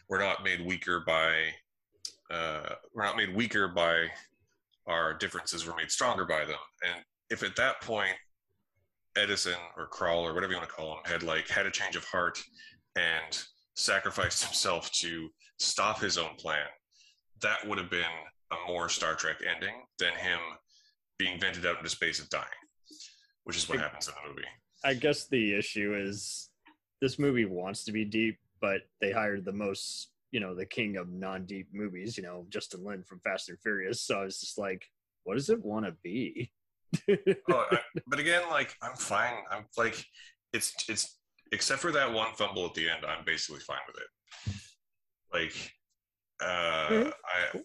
we're 0.08 0.20
not 0.20 0.44
made 0.44 0.64
weaker 0.64 1.00
by, 1.00 1.52
uh, 2.30 2.76
we're 2.94 3.04
not 3.04 3.18
made 3.18 3.34
weaker 3.36 3.68
by 3.68 4.12
our 4.86 5.16
differences. 5.16 5.66
We're 5.66 5.76
made 5.76 5.90
stronger 5.90 6.26
by 6.26 6.46
them." 6.46 6.60
And 6.84 7.04
if 7.32 7.42
at 7.42 7.56
that 7.56 7.82
point 7.82 8.16
Edison 9.18 9.56
or 9.78 9.90
Krall 9.90 10.22
or 10.22 10.36
whatever 10.36 10.54
you 10.54 10.60
want 10.60 10.70
to 10.70 10.76
call 10.76 10.94
him 10.94 11.00
had 11.06 11.24
like 11.24 11.48
had 11.48 11.66
a 11.66 11.72
change 11.72 11.96
of 11.96 12.06
heart 12.06 12.40
and 12.96 13.44
sacrificed 13.74 14.44
himself 14.44 14.92
to 14.92 15.30
stop 15.58 16.00
his 16.00 16.20
own 16.20 16.36
plan, 16.36 16.68
that 17.42 17.68
would 17.68 17.80
have 17.80 17.90
been 17.90 18.04
a 18.52 18.68
more 18.68 18.90
Star 18.90 19.16
Trek 19.16 19.38
ending 19.44 19.88
than 19.98 20.14
him 20.14 20.38
being 21.18 21.40
vented 21.40 21.66
out 21.66 21.78
into 21.78 21.90
space 21.90 22.20
and 22.20 22.30
dying, 22.30 22.46
which 23.46 23.58
is 23.58 23.68
what 23.68 23.80
happens 23.80 24.08
in 24.08 24.14
the 24.22 24.30
movie. 24.30 24.48
I 24.84 24.94
guess 24.94 25.28
the 25.28 25.58
issue 25.58 25.96
is 25.96 26.49
this 27.02 27.20
movie 27.20 27.46
wants 27.46 27.84
to 27.86 27.92
be 27.92 28.06
deep, 28.06 28.38
but 28.62 28.82
they 29.02 29.12
hired 29.12 29.46
the 29.46 29.54
most, 29.54 30.12
you 30.32 30.40
know, 30.40 30.54
the 30.54 30.66
king 30.66 30.98
of 30.98 31.10
non-deep 31.12 31.68
movies, 31.74 32.18
you 32.18 32.24
know, 32.24 32.46
Justin 32.50 32.84
Lin 32.84 33.04
from 33.04 33.20
Fast 33.22 33.50
and 33.50 33.60
Furious. 33.60 34.02
So 34.02 34.20
I 34.20 34.24
was 34.26 34.40
just 34.40 34.58
like, 34.58 34.86
what 35.24 35.36
does 35.36 35.50
it 35.50 35.64
want 35.64 35.86
to 35.86 35.94
be? 36.04 36.52
oh, 37.10 37.66
I, 37.72 37.80
but 38.08 38.20
again, 38.20 38.44
like 38.50 38.76
I'm 38.82 38.96
fine. 38.96 39.34
I'm 39.52 39.66
like, 39.78 40.04
it's 40.54 40.74
it's 40.90 41.20
except 41.52 41.82
for 41.82 41.92
that 41.92 42.12
one 42.12 42.34
fumble 42.34 42.66
at 42.66 42.74
the 42.74 42.90
end, 42.90 43.06
I'm 43.06 43.26
basically 43.26 43.62
fine 43.62 43.78
with 43.88 43.98
it. 43.98 44.56
Like, 45.34 45.74
uh, 46.42 47.12
I, 47.26 47.60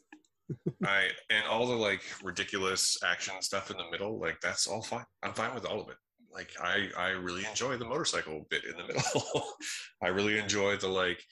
I, 0.85 1.09
and 1.31 1.45
all 1.51 1.67
the 1.67 1.75
like 1.75 2.03
ridiculous 2.23 2.99
action 3.05 3.35
stuff 3.41 3.71
in 3.71 3.77
the 3.77 3.91
middle, 3.91 4.19
like 4.19 4.41
that's 4.41 4.67
all 4.67 4.83
fine. 4.83 5.05
I'm 5.23 5.33
fine 5.33 5.55
with 5.55 5.67
all 5.67 5.81
of 5.81 5.89
it. 5.89 5.97
Like, 6.35 6.51
I, 6.61 6.89
I 6.99 7.09
really 7.11 7.45
enjoy 7.47 7.77
the 7.77 7.85
motorcycle 7.85 8.47
bit 8.51 8.65
in 8.65 8.77
the 8.77 8.93
middle. 8.93 9.45
I 10.03 10.09
really 10.09 10.39
enjoy 10.39 10.77
the 10.77 10.89
like 10.89 11.23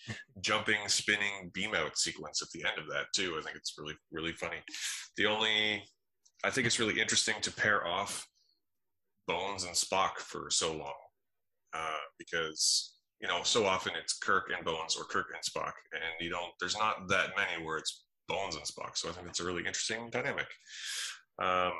jumping, 0.41 0.79
spinning 0.87 1.51
beam 1.53 1.75
out 1.75 1.99
sequence 1.99 2.41
at 2.41 2.49
the 2.51 2.65
end 2.65 2.79
of 2.79 2.87
that 2.93 3.07
too. 3.15 3.37
I 3.39 3.43
think 3.43 3.57
it's 3.57 3.75
really, 3.77 3.95
really 4.13 4.33
funny. 4.33 4.59
The 5.17 5.27
only 5.27 5.83
I 6.45 6.51
think 6.51 6.67
it's 6.67 6.81
really 6.81 7.01
interesting 7.01 7.37
to 7.43 7.53
pair 7.53 7.87
off 7.87 8.27
Bones 9.29 9.65
and 9.65 9.75
Spock 9.75 10.19
for 10.19 10.51
so 10.51 10.73
long, 10.73 10.95
uh, 11.73 12.03
because 12.19 12.97
you 13.21 13.29
know 13.29 13.43
so 13.45 13.65
often 13.65 13.93
it's 14.01 14.19
Kirk 14.19 14.51
and 14.55 14.65
Bones 14.65 14.97
or 14.97 15.05
Kirk 15.05 15.33
and 15.35 15.43
Spock, 15.43 15.73
and 15.93 16.03
you 16.21 16.31
don't. 16.31 16.53
There's 16.59 16.77
not 16.77 17.09
that 17.09 17.31
many 17.37 17.65
where 17.65 17.79
it's 17.79 18.05
Bones 18.29 18.57
and 18.57 18.65
Spock. 18.65 18.97
So 18.97 19.09
I 19.09 19.13
think 19.13 19.29
it's 19.29 19.41
a 19.41 19.45
really 19.45 19.65
interesting 19.65 20.11
dynamic. 20.11 20.49
Um, 21.41 21.73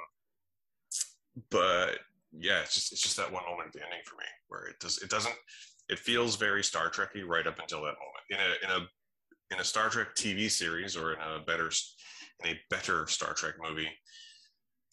but 1.51 1.99
yeah, 2.39 2.61
it's 2.61 2.75
just 2.75 2.93
it's 2.93 3.03
just 3.03 3.17
that 3.17 3.33
one 3.33 3.45
moment 3.45 3.69
at 3.69 3.73
the 3.73 3.85
ending 3.85 4.01
for 4.05 4.17
me 4.17 4.25
where 4.49 4.67
it 4.67 4.79
does 4.81 4.99
it 4.99 5.11
doesn't 5.11 5.35
it 5.89 5.99
feels 5.99 6.37
very 6.37 6.63
Star 6.63 6.91
Trekky 6.91 7.27
right 7.27 7.47
up 7.47 7.59
until 7.59 7.83
that 7.83 7.95
moment 7.99 8.25
in 8.31 8.39
a 8.39 8.77
in 8.77 8.83
a 8.83 8.87
in 9.55 9.61
a 9.61 9.65
Star 9.65 9.89
Trek 9.89 10.15
TV 10.15 10.51
series 10.51 10.97
or 10.97 11.13
in 11.13 11.21
a 11.21 11.45
better 11.47 11.71
in 12.45 12.51
a 12.51 12.61
better 12.71 13.07
Star 13.07 13.35
Trek 13.35 13.55
movie 13.61 13.89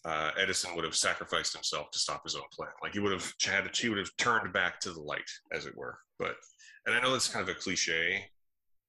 uh, 0.06 0.32
Edison 0.38 0.76
would 0.76 0.86
have 0.86 0.96
sacrificed 0.96 1.54
himself 1.54 1.92
to 1.92 2.00
stop 2.00 2.24
his 2.24 2.36
own 2.36 2.44
plan. 2.54 2.70
Like 2.82 2.94
he 2.94 3.00
would 3.00 3.12
have 3.12 3.34
had, 3.46 3.70
he 3.76 3.90
would 3.90 3.98
have 3.98 4.16
turned 4.18 4.54
back 4.54 4.80
to 4.82 4.92
the 4.92 5.02
light, 5.02 5.30
as 5.52 5.66
it 5.66 5.76
were. 5.76 6.00
But, 6.18 6.36
and 6.86 6.96
I 6.96 7.02
know 7.02 7.12
that's 7.12 7.28
kind 7.28 7.48
of 7.48 7.54
a 7.54 7.60
cliche, 7.60 8.26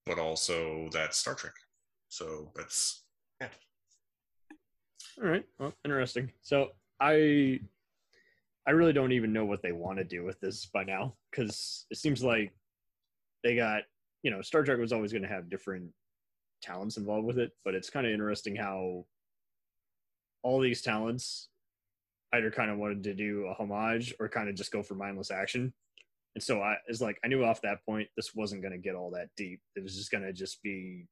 but 0.06 0.18
also 0.18 0.88
that's 0.92 1.18
Star 1.18 1.34
Trek. 1.34 1.54
So 2.08 2.52
that's 2.54 3.04
yeah. 3.40 3.48
All 5.22 5.28
right. 5.28 5.44
Well, 5.58 5.74
interesting. 5.84 6.30
So 6.42 6.70
I 7.00 7.60
I 8.66 8.72
really 8.72 8.92
don't 8.92 9.12
even 9.12 9.32
know 9.32 9.44
what 9.44 9.62
they 9.62 9.72
want 9.72 9.98
to 9.98 10.04
do 10.04 10.24
with 10.24 10.38
this 10.40 10.66
by 10.66 10.84
now 10.84 11.14
because 11.30 11.86
it 11.90 11.96
seems 11.96 12.22
like 12.22 12.52
they 13.42 13.56
got 13.56 13.82
you 14.22 14.30
know 14.30 14.42
Star 14.42 14.62
Trek 14.62 14.78
was 14.78 14.92
always 14.92 15.12
going 15.12 15.22
to 15.22 15.28
have 15.28 15.50
different 15.50 15.90
talents 16.62 16.96
involved 16.96 17.26
with 17.26 17.38
it, 17.38 17.52
but 17.64 17.74
it's 17.74 17.90
kind 17.90 18.06
of 18.06 18.12
interesting 18.12 18.54
how 18.54 19.06
all 20.42 20.60
these 20.60 20.82
talents 20.82 21.48
either 22.32 22.50
kind 22.50 22.70
of 22.70 22.78
wanted 22.78 23.02
to 23.02 23.14
do 23.14 23.46
a 23.46 23.54
homage 23.54 24.14
or 24.20 24.28
kind 24.28 24.48
of 24.48 24.54
just 24.54 24.72
go 24.72 24.82
for 24.82 24.94
mindless 24.94 25.30
action. 25.30 25.72
And 26.34 26.42
so 26.42 26.62
I 26.62 26.76
it's 26.86 27.00
like 27.00 27.18
I 27.24 27.28
knew 27.28 27.44
off 27.44 27.62
that 27.62 27.84
point 27.84 28.08
this 28.16 28.34
wasn't 28.34 28.62
going 28.62 28.72
to 28.72 28.78
get 28.78 28.94
all 28.94 29.10
that 29.12 29.28
deep. 29.36 29.60
It 29.74 29.82
was 29.82 29.96
just 29.96 30.10
going 30.10 30.24
to 30.24 30.32
just 30.32 30.62
be 30.62 31.06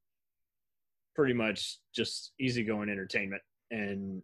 pretty 1.16 1.34
much 1.34 1.78
just 1.92 2.32
easygoing 2.38 2.88
entertainment. 2.88 3.42
And 3.70 4.22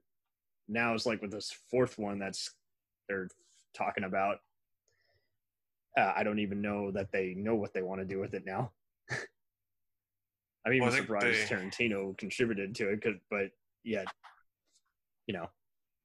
now 0.68 0.94
it's 0.94 1.06
like 1.06 1.20
with 1.20 1.32
this 1.32 1.52
fourth 1.70 1.98
one 1.98 2.18
that's 2.18 2.54
they're 3.08 3.28
talking 3.74 4.04
about. 4.04 4.38
Uh, 5.96 6.12
I 6.16 6.22
don't 6.24 6.40
even 6.40 6.60
know 6.60 6.90
that 6.90 7.12
they 7.12 7.34
know 7.36 7.54
what 7.54 7.72
they 7.72 7.82
want 7.82 8.00
to 8.00 8.04
do 8.06 8.18
with 8.18 8.34
it 8.34 8.44
now. 8.44 8.72
I'm 10.66 10.72
even 10.72 10.88
Well, 10.88 10.96
surprised 10.96 11.48
they- 11.50 11.54
Tarantino 11.54 12.16
contributed 12.18 12.74
to 12.76 12.88
it, 12.90 13.20
but 13.30 13.50
yet, 13.84 14.06
you 15.26 15.34
know, 15.34 15.48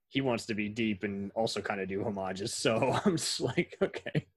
he 0.10 0.22
wants 0.22 0.46
to 0.48 0.53
be 0.53 0.70
deep 0.70 1.03
and 1.03 1.32
also 1.34 1.62
kind 1.62 1.79
of 1.82 1.88
do 1.88 2.03
homages. 2.03 2.53
So 2.53 3.00
I'm 3.06 3.18
just 3.18 3.39
like, 3.39 3.77
okay, 3.82 4.27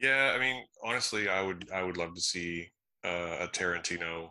Yeah, 0.00 0.32
I 0.34 0.38
mean, 0.38 0.64
honestly, 0.82 1.28
I 1.28 1.42
would 1.42 1.68
I 1.72 1.82
would 1.82 1.96
love 1.96 2.14
to 2.14 2.20
see 2.20 2.68
uh, 3.04 3.36
a 3.40 3.48
Tarantino 3.48 4.30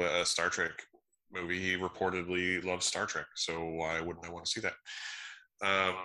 uh, 0.00 0.24
Star 0.24 0.50
Trek 0.50 0.86
movie. 1.32 1.58
He 1.60 1.76
reportedly 1.76 2.62
loves 2.64 2.86
Star 2.86 3.06
Trek, 3.06 3.26
so 3.34 3.64
why 3.64 4.00
wouldn't 4.00 4.26
I 4.26 4.30
want 4.30 4.44
to 4.44 4.50
see 4.50 4.60
that? 4.60 4.74
Um, 5.62 5.96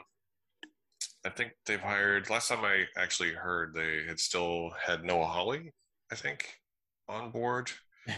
I 1.26 1.30
think 1.30 1.54
they've 1.66 1.80
hired. 1.80 2.30
Last 2.30 2.50
time 2.50 2.66
I 2.66 2.86
actually 2.98 3.32
heard, 3.34 3.74
they 3.74 4.04
had 4.08 4.20
still 4.20 4.72
had 4.86 5.04
Noah 5.04 5.26
Hawley, 5.26 5.74
I 6.12 6.16
think, 6.16 6.60
on 7.08 7.32
board 7.32 7.72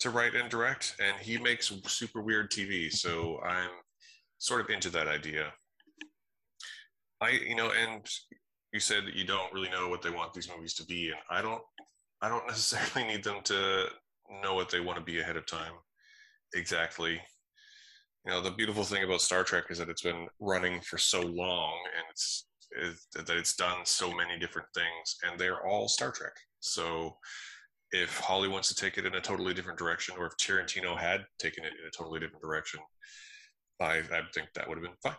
to 0.00 0.10
write 0.10 0.34
and 0.34 0.48
direct, 0.48 0.96
and 1.00 1.16
he 1.20 1.38
makes 1.38 1.72
super 1.86 2.22
weird 2.22 2.50
TV. 2.50 2.90
So 2.90 3.40
I'm 3.44 3.70
sort 4.38 4.60
of 4.60 4.70
into 4.70 4.90
that 4.90 5.08
idea. 5.08 5.52
I, 7.20 7.30
you 7.30 7.54
know, 7.54 7.70
and 7.70 8.04
you 8.72 8.80
said 8.80 9.06
that 9.06 9.14
you 9.14 9.24
don't 9.24 9.52
really 9.52 9.70
know 9.70 9.88
what 9.88 10.02
they 10.02 10.10
want 10.10 10.34
these 10.34 10.48
movies 10.48 10.74
to 10.74 10.84
be, 10.86 11.08
and 11.08 11.18
I 11.30 11.42
don't. 11.42 11.62
I 12.20 12.28
don't 12.28 12.46
necessarily 12.48 13.12
need 13.12 13.24
them 13.24 13.42
to 13.44 13.86
know 14.42 14.54
what 14.54 14.70
they 14.70 14.80
want 14.80 14.98
to 14.98 15.04
be 15.04 15.20
ahead 15.20 15.36
of 15.36 15.46
time. 15.46 15.72
Exactly. 16.54 17.20
You 18.24 18.32
know, 18.32 18.40
the 18.40 18.50
beautiful 18.52 18.84
thing 18.84 19.02
about 19.02 19.20
Star 19.20 19.42
Trek 19.42 19.64
is 19.70 19.78
that 19.78 19.88
it's 19.88 20.02
been 20.02 20.28
running 20.38 20.80
for 20.80 20.96
so 20.96 21.20
long, 21.20 21.74
and 21.96 22.04
it's, 22.10 22.46
it's 22.70 23.06
that 23.14 23.36
it's 23.36 23.56
done 23.56 23.84
so 23.84 24.12
many 24.14 24.38
different 24.38 24.68
things, 24.74 25.16
and 25.24 25.38
they're 25.38 25.66
all 25.66 25.88
Star 25.88 26.12
Trek. 26.12 26.32
So, 26.60 27.16
if 27.90 28.18
Hawley 28.18 28.48
wants 28.48 28.68
to 28.68 28.74
take 28.74 28.96
it 28.96 29.04
in 29.04 29.14
a 29.16 29.20
totally 29.20 29.52
different 29.54 29.78
direction, 29.78 30.14
or 30.18 30.26
if 30.26 30.36
Tarantino 30.36 30.96
had 30.96 31.26
taken 31.38 31.64
it 31.64 31.72
in 31.80 31.86
a 31.86 31.90
totally 31.90 32.20
different 32.20 32.42
direction, 32.42 32.80
I, 33.80 33.98
I 33.98 34.20
think 34.32 34.48
that 34.54 34.68
would 34.68 34.78
have 34.78 34.84
been 34.84 34.92
fine. 35.02 35.16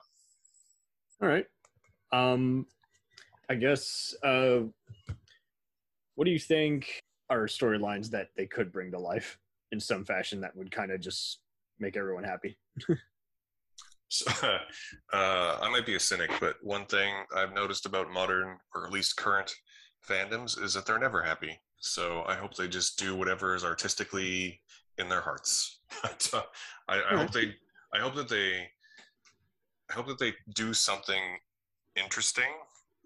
all 1.22 1.27
right. 1.27 1.45
Um, 2.12 2.65
I 3.50 3.55
guess. 3.55 4.15
Uh, 4.24 4.62
what 6.15 6.25
do 6.25 6.31
you 6.31 6.39
think 6.39 7.01
are 7.29 7.48
storylines 7.48 8.10
that 8.12 8.29
they 8.38 8.45
could 8.45 8.72
bring 8.72 8.91
to 8.91 9.00
life 9.00 9.39
in 9.72 9.79
some 9.79 10.05
fashion 10.05 10.41
that 10.41 10.55
would 10.55 10.72
kind 10.72 10.91
of 10.91 11.01
just 11.01 11.39
make 11.79 11.98
everyone 11.98 12.24
happy? 12.24 12.57
So, 14.10 14.32
uh, 15.13 15.58
I 15.62 15.70
might 15.72 15.86
be 15.86 15.96
a 15.96 16.00
cynic, 16.00 16.32
but 16.39 16.56
one 16.62 16.86
thing 16.86 17.13
I've 17.36 17.53
noticed 17.53 17.86
about 17.86 18.12
modern, 18.12 18.58
or 18.75 18.86
at 18.86 18.92
least 18.92 19.18
current 19.18 19.53
fandoms, 20.08 20.62
is 20.62 20.74
that 20.74 20.86
they're 20.86 21.00
never 21.00 21.24
happy. 21.24 21.60
So 21.80 22.24
I 22.27 22.36
hope 22.36 22.56
they 22.56 22.68
just 22.68 23.00
do 23.00 23.15
whatever 23.15 23.56
is 23.56 23.63
artistically 23.63 24.62
in 24.98 25.10
their 25.10 25.22
hearts. 25.22 25.80
I, 26.03 27.01
I 27.12 27.18
hope 27.18 27.32
they, 27.32 27.56
I 27.94 28.00
hope 28.00 28.15
that 28.15 28.30
they 28.30 28.68
I 29.89 29.94
hope 29.94 30.08
that 30.08 30.20
they 30.20 30.34
do 30.56 30.74
something 30.74 31.22
interesting. 31.96 32.50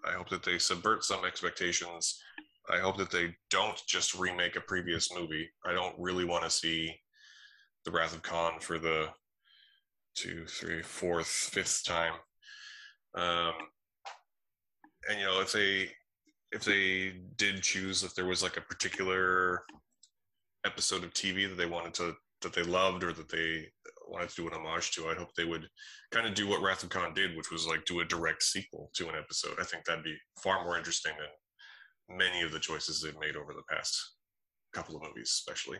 I 0.06 0.12
hope 0.12 0.30
that 0.30 0.44
they 0.44 0.58
subvert 0.58 1.04
some 1.04 1.26
expectations. 1.26 2.22
I 2.70 2.78
hope 2.78 2.98
that 2.98 3.12
they 3.12 3.36
don't 3.50 3.82
just 3.88 4.16
remake 4.16 4.56
a 4.56 4.62
previous 4.62 5.14
movie. 5.14 5.50
I 5.66 5.74
don't 5.74 5.96
really 5.98 6.26
want 6.26 6.44
to 6.44 6.50
see 6.50 6.96
the 7.84 7.92
Wrath 7.92 8.16
of 8.16 8.22
Khan 8.22 8.60
for 8.60 8.78
the 8.78 9.10
two, 10.18 10.46
three, 10.48 10.82
fourth, 10.82 11.28
fifth 11.28 11.84
time. 11.86 12.14
Um, 13.16 13.54
and 15.10 15.20
you 15.20 15.26
know, 15.26 15.40
if 15.42 15.54
they 15.54 15.90
if 16.52 16.64
they 16.64 17.14
did 17.36 17.62
choose, 17.62 18.04
if 18.04 18.16
there 18.16 18.26
was 18.26 18.44
like 18.44 18.58
a 18.58 18.62
particular 18.62 19.62
episode 20.66 21.04
of 21.04 21.14
TV 21.14 21.48
that 21.48 21.56
they 21.56 21.66
wanted 21.66 21.94
to 21.96 22.16
that 22.42 22.54
they 22.54 22.64
loved 22.64 23.04
or 23.04 23.14
that 23.14 23.30
they 23.30 23.68
wanted 24.08 24.30
to 24.30 24.36
do 24.36 24.48
an 24.48 24.54
homage 24.54 24.92
to, 24.92 25.08
I 25.08 25.16
hope 25.16 25.30
they 25.36 25.46
would 25.46 25.68
kind 26.12 26.28
of 26.28 26.34
do 26.34 26.48
what 26.48 26.62
Wrath 26.62 26.84
of 26.84 26.90
Khan 26.90 27.14
did, 27.14 27.36
which 27.36 27.52
was 27.52 27.68
like 27.68 27.86
do 27.86 28.00
a 28.00 28.06
direct 28.06 28.44
sequel 28.44 28.90
to 28.96 29.10
an 29.10 29.16
episode. 29.16 29.58
I 29.60 29.64
think 29.64 29.86
that'd 29.86 30.04
be 30.04 30.18
far 30.42 30.64
more 30.64 30.78
interesting 30.78 31.14
than 31.18 32.18
many 32.18 32.42
of 32.42 32.52
the 32.52 32.60
choices 32.60 33.02
they've 33.02 33.20
made 33.20 33.36
over 33.36 33.54
the 33.54 33.64
past 33.70 33.98
couple 34.74 34.96
of 34.96 35.02
movies, 35.02 35.30
especially. 35.30 35.78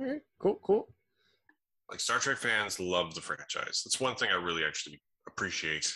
Okay, 0.00 0.20
cool, 0.40 0.60
cool. 0.64 0.88
Like 1.90 2.00
Star 2.00 2.18
Trek 2.18 2.36
fans 2.38 2.78
love 2.78 3.14
the 3.14 3.20
franchise. 3.20 3.82
That's 3.84 4.00
one 4.00 4.14
thing 4.14 4.28
I 4.30 4.34
really 4.42 4.64
actually 4.64 5.00
appreciate 5.26 5.92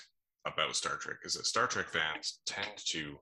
about 0.47 0.75
Star 0.75 0.97
Trek 0.97 1.19
is 1.25 1.35
that 1.35 1.47
Star 1.47 1.67
Trek 1.67 1.89
fans 1.89 2.41
tend 2.47 2.71
to 2.87 3.17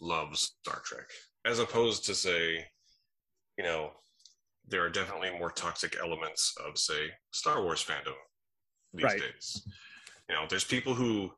love 0.00 0.36
Star 0.36 0.82
Trek, 0.84 1.08
as 1.46 1.58
opposed 1.60 2.04
to 2.06 2.14
say, 2.14 2.64
you 3.56 3.64
know, 3.64 3.90
there 4.66 4.84
are 4.84 4.90
definitely 4.90 5.30
more 5.38 5.50
toxic 5.50 5.96
elements 6.00 6.54
of 6.66 6.78
say 6.78 7.10
Star 7.32 7.62
Wars 7.62 7.84
fandom 7.84 8.14
these 8.92 9.04
Right. 9.04 9.20
days. 9.20 9.62
You 10.28 10.34
know, 10.34 10.46
there's 10.48 10.64
people 10.64 10.94
who 10.94 11.30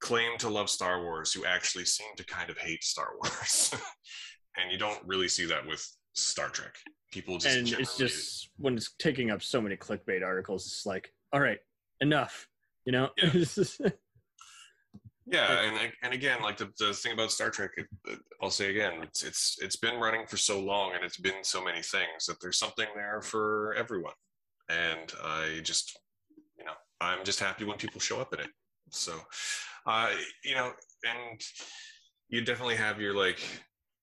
claim 0.00 0.36
to 0.38 0.48
love 0.48 0.68
Star 0.70 1.02
Wars 1.02 1.32
who 1.32 1.44
actually 1.44 1.84
seem 1.84 2.08
to 2.16 2.24
kind 2.24 2.50
of 2.50 2.58
hate 2.58 2.82
Star 2.84 3.10
Wars, 3.22 3.74
and 4.56 4.70
you 4.70 4.78
don't 4.78 5.00
really 5.06 5.28
see 5.28 5.46
that 5.46 5.66
with 5.66 5.86
Star 6.16 6.48
Trek. 6.48 6.74
People 7.12 7.38
just 7.38 7.56
and 7.56 7.68
it's 7.80 7.96
just 7.96 8.50
when 8.56 8.76
it's 8.76 8.92
taking 8.98 9.30
up 9.30 9.42
so 9.42 9.60
many 9.60 9.76
clickbait 9.76 10.24
articles, 10.24 10.66
it's 10.66 10.84
like, 10.86 11.12
all 11.32 11.40
right, 11.40 11.58
enough. 12.00 12.48
You 12.84 12.92
know, 12.92 13.10
Yeah. 13.22 13.90
Yeah, 15.28 15.60
and 15.62 15.92
and 16.04 16.14
again, 16.14 16.40
like 16.40 16.56
the, 16.56 16.70
the 16.78 16.94
thing 16.94 17.12
about 17.12 17.32
Star 17.32 17.50
Trek, 17.50 17.72
it, 17.76 17.86
it- 18.06 18.20
I'll 18.40 18.48
say 18.50 18.70
again, 18.70 19.02
it's 19.02 19.24
it's 19.24 19.56
it's 19.60 19.74
been 19.74 19.98
running 19.98 20.24
for 20.24 20.36
so 20.36 20.60
long, 20.60 20.94
and 20.94 21.04
it's 21.04 21.16
been 21.16 21.42
so 21.42 21.64
many 21.64 21.82
things 21.82 22.26
that 22.28 22.36
there's 22.40 22.58
something 22.60 22.86
there 22.94 23.20
for 23.22 23.74
everyone, 23.74 24.12
and 24.68 25.12
I 25.24 25.62
just, 25.64 25.98
you 26.56 26.64
know, 26.64 26.74
I'm 27.00 27.24
just 27.24 27.40
happy 27.40 27.64
when 27.64 27.76
people 27.76 28.00
show 28.00 28.20
up 28.20 28.34
in 28.34 28.38
it. 28.40 28.50
So, 28.92 29.14
uh, 29.86 30.12
you 30.44 30.54
know, 30.54 30.70
and 31.04 31.40
you 32.28 32.42
definitely 32.42 32.76
have 32.76 33.00
your 33.00 33.12
like 33.16 33.40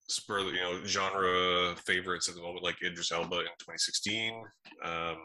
spur, 0.07 0.39
you 0.39 0.59
know, 0.59 0.83
genre 0.85 1.75
favorites 1.85 2.29
at 2.29 2.35
the 2.35 2.41
moment, 2.41 2.63
like 2.63 2.81
Idris 2.83 3.11
Elba 3.11 3.39
in 3.39 3.45
2016. 3.59 4.43
Um, 4.83 5.17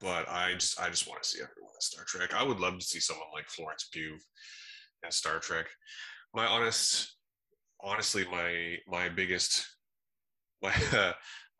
but 0.00 0.28
I 0.28 0.54
just 0.54 0.80
I 0.80 0.88
just 0.88 1.08
want 1.08 1.22
to 1.22 1.28
see 1.28 1.38
everyone 1.38 1.72
in 1.74 1.80
Star 1.80 2.04
Trek. 2.04 2.34
I 2.34 2.42
would 2.42 2.60
love 2.60 2.78
to 2.78 2.84
see 2.84 3.00
someone 3.00 3.26
like 3.34 3.48
Florence 3.48 3.88
Pugh 3.92 4.18
in 5.04 5.10
Star 5.10 5.38
Trek. 5.38 5.66
My 6.34 6.46
honest, 6.46 7.16
honestly, 7.82 8.24
my 8.30 8.76
my 8.86 9.08
biggest 9.08 9.66
my 10.62 10.72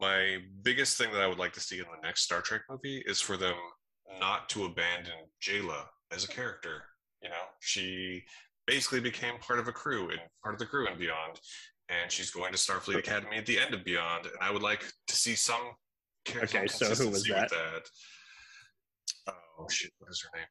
my 0.01 0.39
biggest 0.63 0.99
thing 0.99 1.13
that 1.13 1.23
I 1.23 1.27
would 1.27 1.39
like 1.39 1.53
to 1.55 1.61
see 1.61 1.79
in 1.79 1.85
the 1.85 2.07
next 2.07 2.23
Star 2.23 2.41
Trek 2.41 2.63
movie 2.71 3.03
is 3.07 3.21
for 3.21 3.37
them 3.37 3.57
not 4.21 4.49
to 4.51 4.65
abandon 4.65 5.15
Jaylah 5.43 5.87
as 6.13 6.25
a 6.25 6.29
character. 6.29 6.85
You 7.23 7.31
know, 7.31 7.47
she 7.61 8.23
basically 8.69 9.01
became 9.01 9.35
part 9.41 9.59
of 9.59 9.67
a 9.67 9.73
crew 9.73 10.11
and 10.11 10.21
part 10.43 10.55
of 10.55 10.59
the 10.59 10.67
crew 10.67 10.87
and 10.87 10.99
beyond, 10.99 11.41
and 11.89 12.13
she's 12.13 12.31
going 12.31 12.53
to 12.53 12.59
Starfleet 12.59 12.99
Academy 12.99 13.39
at 13.39 13.47
the 13.47 13.59
end 13.59 13.75
of 13.75 13.83
Beyond. 13.83 14.27
And 14.27 14.35
I 14.41 14.51
would 14.53 14.63
like 14.63 14.85
to 15.09 15.17
see 15.17 15.35
some. 15.35 15.61
Okay, 16.31 16.67
so 16.67 16.85
who 16.95 17.09
was 17.09 17.27
with 17.27 17.49
that? 17.49 17.83
Oh 19.59 19.67
shit! 19.71 19.91
What 19.99 20.11
is 20.11 20.21
her 20.23 20.39
name? 20.39 20.47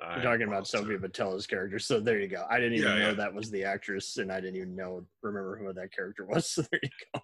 We're 0.00 0.20
I 0.20 0.22
talking 0.22 0.46
about. 0.46 0.66
Sofia 0.68 0.98
Boutella's 0.98 1.46
character. 1.46 1.78
So 1.78 1.98
there 2.00 2.20
you 2.20 2.28
go. 2.28 2.44
I 2.50 2.58
didn't 2.58 2.74
even 2.74 2.88
Yeah, 2.92 2.98
know 2.98 3.08
yeah. 3.08 3.14
that 3.14 3.34
was 3.34 3.50
the 3.50 3.64
actress, 3.64 4.18
and 4.18 4.30
I 4.30 4.40
didn't 4.40 4.56
even 4.56 4.76
know 4.76 5.06
remember 5.22 5.58
who 5.58 5.72
that 5.72 5.92
character 5.94 6.26
was. 6.26 6.46
So 6.54 6.62
there 6.70 6.80
you 6.82 6.90
go. 7.14 7.20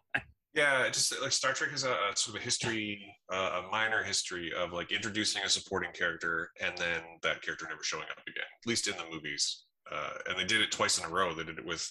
Yeah, 0.54 0.88
just 0.88 1.14
like 1.20 1.32
Star 1.32 1.52
Trek 1.52 1.70
has 1.72 1.84
a, 1.84 1.90
a 1.90 2.16
sort 2.16 2.36
of 2.36 2.40
a 2.40 2.44
history, 2.44 3.14
uh, 3.30 3.60
a 3.62 3.70
minor 3.70 4.02
history 4.02 4.50
of 4.56 4.72
like 4.72 4.90
introducing 4.90 5.42
a 5.42 5.50
supporting 5.50 5.92
character 5.92 6.50
and 6.62 6.72
then 6.78 7.02
that 7.22 7.42
character 7.42 7.66
never 7.68 7.82
showing 7.82 8.04
up 8.04 8.22
again. 8.26 8.48
At 8.64 8.66
least 8.66 8.88
in 8.88 8.94
the 8.96 9.04
movies, 9.12 9.65
uh, 9.92 10.10
and 10.28 10.38
they 10.38 10.44
did 10.44 10.60
it 10.60 10.70
twice 10.70 10.98
in 10.98 11.04
a 11.04 11.08
row. 11.08 11.34
They 11.34 11.44
did 11.44 11.58
it 11.58 11.66
with 11.66 11.90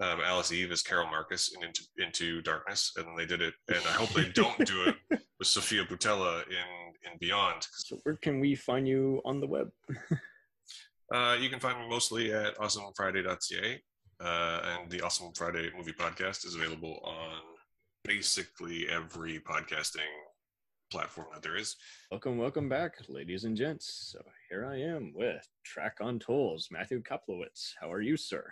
um, 0.00 0.20
Alice 0.24 0.52
Eve 0.52 0.72
as 0.72 0.82
Carol 0.82 1.06
Marcus 1.06 1.54
in 1.54 1.62
Into, 1.62 1.82
Into 1.98 2.42
Darkness, 2.42 2.92
and 2.96 3.06
then 3.06 3.16
they 3.16 3.26
did 3.26 3.42
it. 3.42 3.54
And 3.68 3.78
I 3.86 3.92
hope 3.92 4.10
they 4.10 4.28
don't 4.30 4.64
do 4.64 4.84
it 4.84 4.96
with 5.38 5.48
Sofia 5.48 5.84
Boutella 5.84 6.46
in 6.48 6.90
in 7.10 7.18
Beyond. 7.18 7.66
So 7.70 7.98
where 8.02 8.16
can 8.16 8.40
we 8.40 8.54
find 8.54 8.86
you 8.86 9.20
on 9.24 9.40
the 9.40 9.46
web? 9.46 9.70
Uh, 11.12 11.36
you 11.40 11.50
can 11.50 11.58
find 11.58 11.76
me 11.76 11.88
mostly 11.88 12.32
at 12.32 12.56
awesomefriday.ca, 12.58 13.82
uh, 14.20 14.60
and 14.64 14.88
the 14.88 15.00
Awesome 15.00 15.32
Friday 15.34 15.68
movie 15.76 15.92
podcast 15.92 16.46
is 16.46 16.54
available 16.54 17.00
on 17.02 17.40
basically 18.04 18.88
every 18.88 19.40
podcasting 19.40 20.06
platform 20.90 21.28
that 21.32 21.42
there 21.42 21.56
is. 21.56 21.76
Welcome, 22.10 22.36
welcome 22.36 22.68
back, 22.68 22.96
ladies 23.08 23.44
and 23.44 23.56
gents. 23.56 24.10
So 24.12 24.20
here 24.48 24.66
I 24.66 24.76
am 24.76 25.12
with 25.14 25.48
Trek 25.64 25.98
Untold's, 26.00 26.68
Matthew 26.70 27.00
Kaplowitz. 27.00 27.74
How 27.80 27.90
are 27.92 28.00
you, 28.00 28.16
sir? 28.16 28.44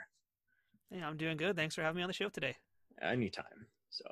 Hey, 0.90 1.02
I'm 1.02 1.16
doing 1.16 1.36
good. 1.36 1.56
Thanks 1.56 1.74
for 1.74 1.82
having 1.82 1.96
me 1.96 2.02
on 2.02 2.08
the 2.08 2.14
show 2.14 2.28
today. 2.28 2.56
Anytime. 3.02 3.66
So 3.90 4.04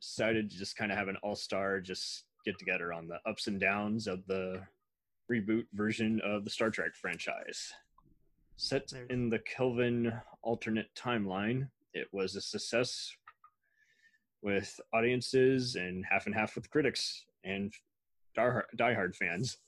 decided 0.00 0.50
to 0.50 0.58
just 0.58 0.76
kind 0.76 0.90
of 0.90 0.98
have 0.98 1.06
an 1.08 1.16
all-star 1.22 1.80
just 1.80 2.24
get 2.44 2.58
together 2.58 2.92
on 2.92 3.06
the 3.06 3.18
ups 3.26 3.46
and 3.46 3.60
downs 3.60 4.08
of 4.08 4.26
the 4.26 4.60
reboot 5.30 5.66
version 5.72 6.20
of 6.24 6.42
the 6.44 6.50
Star 6.50 6.68
Trek 6.70 6.94
franchise. 6.96 7.72
Set 8.56 8.88
There- 8.88 9.06
in 9.06 9.30
the 9.30 9.38
Kelvin 9.38 10.12
alternate 10.42 10.92
timeline, 10.96 11.70
it 11.94 12.08
was 12.12 12.34
a 12.34 12.40
success 12.40 13.14
with 14.42 14.80
audiences 14.92 15.76
and 15.76 16.04
half 16.04 16.26
and 16.26 16.34
half 16.34 16.56
with 16.56 16.68
critics 16.68 17.24
and 17.44 17.72
diehard, 18.36 18.64
diehard 18.78 19.14
fans. 19.16 19.58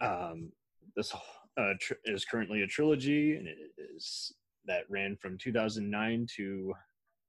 Um, 0.00 0.52
this 0.96 1.14
uh, 1.58 1.74
tr- 1.80 1.94
is 2.04 2.24
currently 2.24 2.62
a 2.62 2.66
trilogy, 2.66 3.36
and 3.36 3.46
it 3.46 3.56
is 3.76 4.32
that 4.66 4.84
ran 4.88 5.16
from 5.16 5.38
2009 5.38 6.26
to 6.36 6.74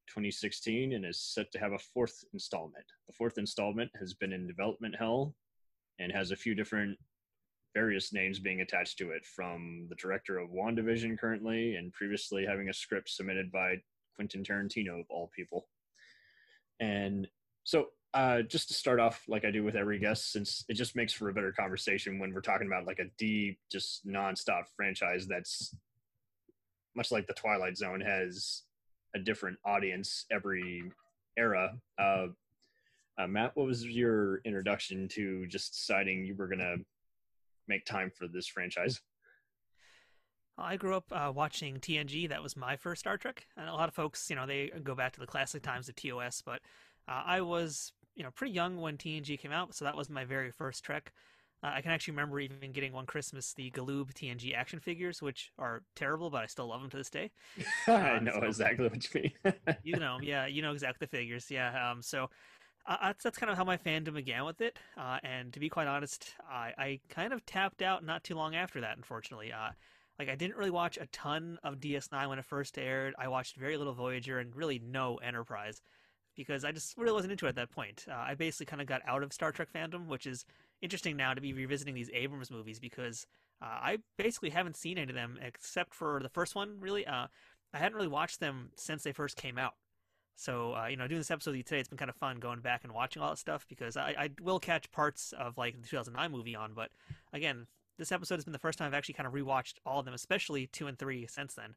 2016 0.09 0.93
and 0.93 1.05
is 1.05 1.21
set 1.21 1.51
to 1.51 1.59
have 1.59 1.71
a 1.71 1.79
fourth 1.79 2.23
installment. 2.33 2.85
The 3.07 3.13
fourth 3.13 3.37
installment 3.37 3.91
has 3.99 4.13
been 4.13 4.33
in 4.33 4.47
development 4.47 4.95
hell 4.97 5.35
and 5.99 6.11
has 6.11 6.31
a 6.31 6.35
few 6.35 6.55
different 6.55 6.97
various 7.75 8.11
names 8.11 8.39
being 8.39 8.61
attached 8.61 8.97
to 8.97 9.11
it 9.11 9.25
from 9.25 9.85
the 9.89 9.95
director 9.95 10.39
of 10.39 10.49
WandaVision 10.49 11.19
currently 11.19 11.75
and 11.75 11.93
previously 11.93 12.45
having 12.45 12.69
a 12.69 12.73
script 12.73 13.09
submitted 13.09 13.51
by 13.51 13.75
Quentin 14.15 14.43
Tarantino 14.43 14.99
of 14.99 15.05
all 15.09 15.31
people. 15.35 15.67
And 16.79 17.27
so 17.63 17.87
uh, 18.13 18.41
just 18.41 18.67
to 18.69 18.73
start 18.73 18.99
off 18.99 19.23
like 19.27 19.45
I 19.45 19.51
do 19.51 19.63
with 19.63 19.75
every 19.75 19.99
guest 19.99 20.31
since 20.31 20.65
it 20.67 20.73
just 20.73 20.95
makes 20.95 21.13
for 21.13 21.29
a 21.29 21.33
better 21.33 21.51
conversation 21.51 22.19
when 22.19 22.33
we're 22.33 22.41
talking 22.41 22.67
about 22.67 22.87
like 22.87 22.99
a 22.99 23.09
deep 23.17 23.59
just 23.71 24.07
nonstop 24.07 24.63
franchise 24.75 25.27
that's 25.27 25.75
much 26.95 27.11
like 27.11 27.27
the 27.27 27.33
Twilight 27.33 27.77
Zone 27.77 28.01
has 28.01 28.63
a 29.15 29.19
different 29.19 29.57
audience 29.65 30.25
every 30.31 30.83
era. 31.37 31.73
Uh, 31.97 32.27
uh, 33.17 33.27
Matt, 33.27 33.55
what 33.55 33.65
was 33.65 33.85
your 33.85 34.37
introduction 34.45 35.07
to 35.09 35.45
just 35.47 35.73
deciding 35.73 36.25
you 36.25 36.35
were 36.35 36.47
going 36.47 36.59
to 36.59 36.77
make 37.67 37.85
time 37.85 38.11
for 38.13 38.27
this 38.27 38.47
franchise? 38.47 39.01
I 40.57 40.75
grew 40.75 40.95
up 40.95 41.05
uh, 41.11 41.31
watching 41.33 41.77
TNG. 41.77 42.27
That 42.27 42.43
was 42.43 42.57
my 42.57 42.75
first 42.75 43.01
Star 43.01 43.17
Trek. 43.17 43.45
And 43.55 43.69
a 43.69 43.73
lot 43.73 43.87
of 43.87 43.95
folks, 43.95 44.29
you 44.29 44.35
know, 44.35 44.45
they 44.45 44.71
go 44.83 44.95
back 44.95 45.13
to 45.13 45.19
the 45.19 45.27
classic 45.27 45.63
times 45.63 45.87
of 45.87 45.95
TOS, 45.95 46.41
but 46.41 46.61
uh, 47.07 47.23
I 47.25 47.41
was, 47.41 47.93
you 48.19 48.25
know, 48.25 48.31
pretty 48.31 48.53
young 48.53 48.77
when 48.81 48.97
TNG 48.99 49.37
came 49.37 49.53
out, 49.53 49.75
so 49.75 49.85
that 49.85 49.97
was 49.97 50.11
my 50.11 50.25
very 50.25 50.51
first 50.51 50.85
Trek. 50.85 51.13
Uh, 51.63 51.71
I 51.75 51.81
can 51.81 51.91
actually 51.91 52.13
remember 52.13 52.39
even 52.41 52.73
getting 52.73 52.93
one 52.93 53.07
Christmas 53.07 53.53
the 53.55 53.71
Galoob 53.71 54.13
TNG 54.13 54.53
action 54.55 54.81
figures, 54.81 55.23
which 55.23 55.51
are 55.59 55.83
terrible, 55.95 56.31
but 56.31 56.43
I 56.43 56.47
still 56.47 56.67
love 56.69 56.81
them 56.81 56.91
to 56.91 56.97
this 56.97 57.11
day. 57.11 57.31
I 57.87 58.19
Uh, 58.19 58.19
know 58.19 58.39
so- 58.43 58.43
exactly 58.43 58.87
what 58.87 59.13
you 59.13 59.31
mean. 59.45 59.53
you 59.83 59.97
know 59.99 60.19
yeah 60.21 60.45
you 60.45 60.61
know 60.61 60.73
exactly 60.73 61.05
the 61.05 61.17
figures 61.17 61.49
yeah 61.49 61.91
um 61.91 62.01
so 62.01 62.29
uh, 62.87 62.97
that's 63.03 63.23
that's 63.23 63.37
kind 63.37 63.51
of 63.51 63.57
how 63.57 63.65
my 63.65 63.77
fandom 63.77 64.15
began 64.15 64.45
with 64.45 64.61
it 64.61 64.79
uh 64.97 65.19
and 65.23 65.53
to 65.53 65.59
be 65.59 65.69
quite 65.69 65.87
honest 65.87 66.35
i 66.49 66.73
i 66.77 67.01
kind 67.09 67.33
of 67.33 67.45
tapped 67.45 67.81
out 67.81 68.03
not 68.05 68.23
too 68.23 68.35
long 68.35 68.55
after 68.55 68.81
that 68.81 68.97
unfortunately 68.97 69.53
uh 69.53 69.71
like 70.19 70.29
i 70.29 70.35
didn't 70.35 70.57
really 70.57 70.71
watch 70.71 70.97
a 70.97 71.07
ton 71.07 71.57
of 71.63 71.79
ds9 71.79 72.29
when 72.29 72.39
it 72.39 72.45
first 72.45 72.77
aired 72.77 73.15
i 73.19 73.27
watched 73.27 73.55
very 73.57 73.77
little 73.77 73.93
voyager 73.93 74.39
and 74.39 74.55
really 74.55 74.79
no 74.79 75.17
enterprise 75.17 75.81
because 76.45 76.65
i 76.65 76.71
just 76.71 76.97
really 76.97 77.11
wasn't 77.11 77.31
into 77.31 77.45
it 77.45 77.49
at 77.49 77.55
that 77.55 77.71
point 77.71 78.05
uh, 78.09 78.15
i 78.15 78.33
basically 78.33 78.65
kind 78.65 78.81
of 78.81 78.87
got 78.87 79.01
out 79.07 79.23
of 79.23 79.31
star 79.33 79.51
trek 79.51 79.67
fandom 79.73 80.07
which 80.07 80.25
is 80.25 80.45
interesting 80.81 81.17
now 81.17 81.33
to 81.33 81.41
be 81.41 81.53
revisiting 81.53 81.93
these 81.93 82.09
Abrams 82.13 82.51
movies 82.51 82.79
because 82.79 83.25
uh, 83.61 83.65
I 83.65 83.97
basically 84.17 84.49
haven't 84.49 84.77
seen 84.77 84.97
any 84.97 85.09
of 85.09 85.15
them 85.15 85.37
except 85.41 85.93
for 85.93 86.19
the 86.21 86.29
first 86.29 86.55
one. 86.55 86.77
Really, 86.79 87.05
uh, 87.05 87.27
I 87.73 87.77
hadn't 87.77 87.95
really 87.95 88.07
watched 88.07 88.39
them 88.39 88.71
since 88.75 89.03
they 89.03 89.11
first 89.11 89.35
came 89.35 89.57
out. 89.57 89.73
So 90.35 90.73
uh, 90.75 90.87
you 90.87 90.95
know, 90.95 91.07
doing 91.07 91.19
this 91.19 91.31
episode 91.31 91.51
with 91.51 91.57
you 91.57 91.63
today, 91.63 91.79
it's 91.79 91.89
been 91.89 91.97
kind 91.97 92.09
of 92.09 92.15
fun 92.15 92.39
going 92.39 92.61
back 92.61 92.83
and 92.83 92.93
watching 92.93 93.21
all 93.21 93.29
that 93.29 93.37
stuff 93.37 93.65
because 93.67 93.97
I, 93.97 94.15
I 94.17 94.29
will 94.41 94.59
catch 94.59 94.91
parts 94.91 95.33
of 95.37 95.57
like 95.57 95.81
the 95.81 95.87
2009 95.87 96.31
movie 96.31 96.55
on, 96.55 96.73
but 96.73 96.91
again, 97.33 97.67
this 97.97 98.13
episode 98.13 98.35
has 98.35 98.45
been 98.45 98.53
the 98.53 98.59
first 98.59 98.77
time 98.77 98.87
I've 98.87 98.93
actually 98.93 99.15
kind 99.15 99.27
of 99.27 99.33
rewatched 99.33 99.73
all 99.85 99.99
of 99.99 100.05
them, 100.05 100.13
especially 100.13 100.67
two 100.67 100.87
and 100.87 100.97
three 100.97 101.27
since 101.27 101.55
then. 101.55 101.75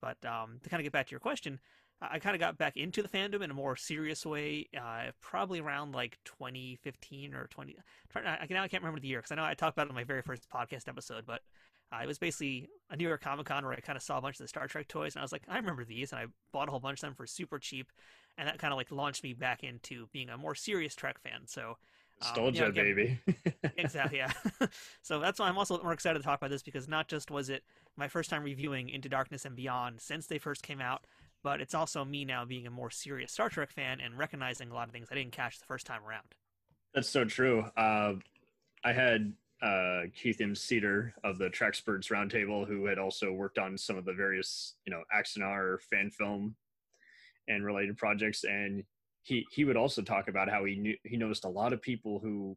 But 0.00 0.24
um, 0.24 0.60
to 0.62 0.68
kind 0.68 0.80
of 0.80 0.84
get 0.84 0.92
back 0.92 1.06
to 1.08 1.10
your 1.10 1.18
question, 1.18 1.58
I 2.02 2.18
kind 2.18 2.34
of 2.34 2.40
got 2.40 2.58
back 2.58 2.76
into 2.76 3.02
the 3.02 3.08
fandom 3.08 3.42
in 3.42 3.50
a 3.50 3.54
more 3.54 3.74
serious 3.74 4.26
way, 4.26 4.68
uh, 4.78 5.12
probably 5.20 5.60
around 5.60 5.92
like 5.92 6.18
2015 6.26 7.34
or 7.34 7.46
20. 7.46 7.76
Trying, 8.10 8.26
I, 8.26 8.46
now 8.50 8.62
I 8.62 8.68
can't 8.68 8.82
remember 8.82 9.00
the 9.00 9.08
year 9.08 9.18
because 9.20 9.32
I 9.32 9.36
know 9.36 9.44
I 9.44 9.54
talked 9.54 9.76
about 9.76 9.86
it 9.86 9.90
in 9.90 9.94
my 9.94 10.04
very 10.04 10.20
first 10.22 10.46
podcast 10.50 10.88
episode, 10.88 11.24
but 11.26 11.40
uh, 11.92 12.00
it 12.02 12.06
was 12.06 12.18
basically 12.18 12.68
a 12.90 12.96
New 12.96 13.06
York 13.08 13.22
Comic 13.22 13.46
Con 13.46 13.64
where 13.64 13.72
I 13.72 13.80
kind 13.80 13.96
of 13.96 14.02
saw 14.02 14.18
a 14.18 14.20
bunch 14.20 14.36
of 14.36 14.44
the 14.44 14.48
Star 14.48 14.66
Trek 14.66 14.88
toys, 14.88 15.14
and 15.14 15.20
I 15.20 15.24
was 15.24 15.32
like, 15.32 15.44
I 15.48 15.56
remember 15.56 15.84
these, 15.84 16.12
and 16.12 16.20
I 16.20 16.26
bought 16.52 16.68
a 16.68 16.70
whole 16.70 16.80
bunch 16.80 16.98
of 16.98 17.02
them 17.02 17.14
for 17.14 17.26
super 17.26 17.58
cheap, 17.58 17.90
and 18.36 18.46
that 18.46 18.58
kind 18.58 18.72
of 18.72 18.76
like 18.76 18.90
launched 18.90 19.22
me 19.22 19.32
back 19.32 19.64
into 19.64 20.08
being 20.12 20.28
a 20.28 20.36
more 20.36 20.54
serious 20.54 20.94
Trek 20.94 21.18
fan. 21.22 21.46
So. 21.46 21.60
um, 21.60 22.36
you 22.36 22.42
know, 22.42 22.50
Nostalgia, 22.50 22.66
again- 22.66 22.84
baby. 22.84 23.18
exactly 23.76 24.18
yeah 24.18 24.32
so 25.02 25.20
that's 25.20 25.38
why 25.38 25.48
i'm 25.48 25.58
also 25.58 25.82
more 25.82 25.92
excited 25.92 26.18
to 26.18 26.24
talk 26.24 26.38
about 26.40 26.48
this 26.48 26.62
because 26.62 26.88
not 26.88 27.08
just 27.08 27.30
was 27.30 27.50
it 27.50 27.62
my 27.94 28.08
first 28.08 28.30
time 28.30 28.42
reviewing 28.42 28.88
into 28.88 29.06
darkness 29.06 29.44
and 29.44 29.54
beyond 29.54 30.00
since 30.00 30.26
they 30.26 30.38
first 30.38 30.62
came 30.62 30.80
out 30.80 31.06
but 31.46 31.60
it's 31.60 31.74
also 31.74 32.04
me 32.04 32.24
now 32.24 32.44
being 32.44 32.66
a 32.66 32.70
more 32.70 32.90
serious 32.90 33.30
star 33.30 33.48
trek 33.48 33.70
fan 33.70 34.00
and 34.00 34.18
recognizing 34.18 34.68
a 34.68 34.74
lot 34.74 34.88
of 34.88 34.92
things 34.92 35.06
i 35.12 35.14
didn't 35.14 35.30
catch 35.30 35.60
the 35.60 35.64
first 35.64 35.86
time 35.86 36.02
around 36.04 36.34
That's 36.92 37.08
so 37.10 37.26
true. 37.26 37.62
Uh, 37.76 38.14
I 38.82 38.92
had 38.92 39.34
uh, 39.62 40.02
Keith 40.14 40.40
M. 40.40 40.54
Cedar 40.54 41.12
of 41.24 41.36
the 41.36 41.50
Trexperts 41.50 42.10
Roundtable, 42.10 42.66
who 42.66 42.86
had 42.86 42.98
also 42.98 43.32
worked 43.32 43.58
on 43.58 43.76
some 43.76 43.98
of 43.98 44.06
the 44.06 44.14
various, 44.14 44.76
you 44.86 44.90
know, 44.90 45.02
Axanar 45.14 45.78
fan 45.90 46.10
film 46.10 46.56
and 47.48 47.66
related 47.66 47.98
projects, 47.98 48.44
and 48.44 48.82
he 49.22 49.46
he 49.52 49.66
would 49.66 49.76
also 49.76 50.00
talk 50.00 50.28
about 50.28 50.48
how 50.48 50.64
he 50.64 50.76
knew 50.76 50.96
he 51.04 51.18
noticed 51.18 51.44
a 51.44 51.48
lot 51.48 51.74
of 51.74 51.82
people 51.82 52.18
who 52.18 52.56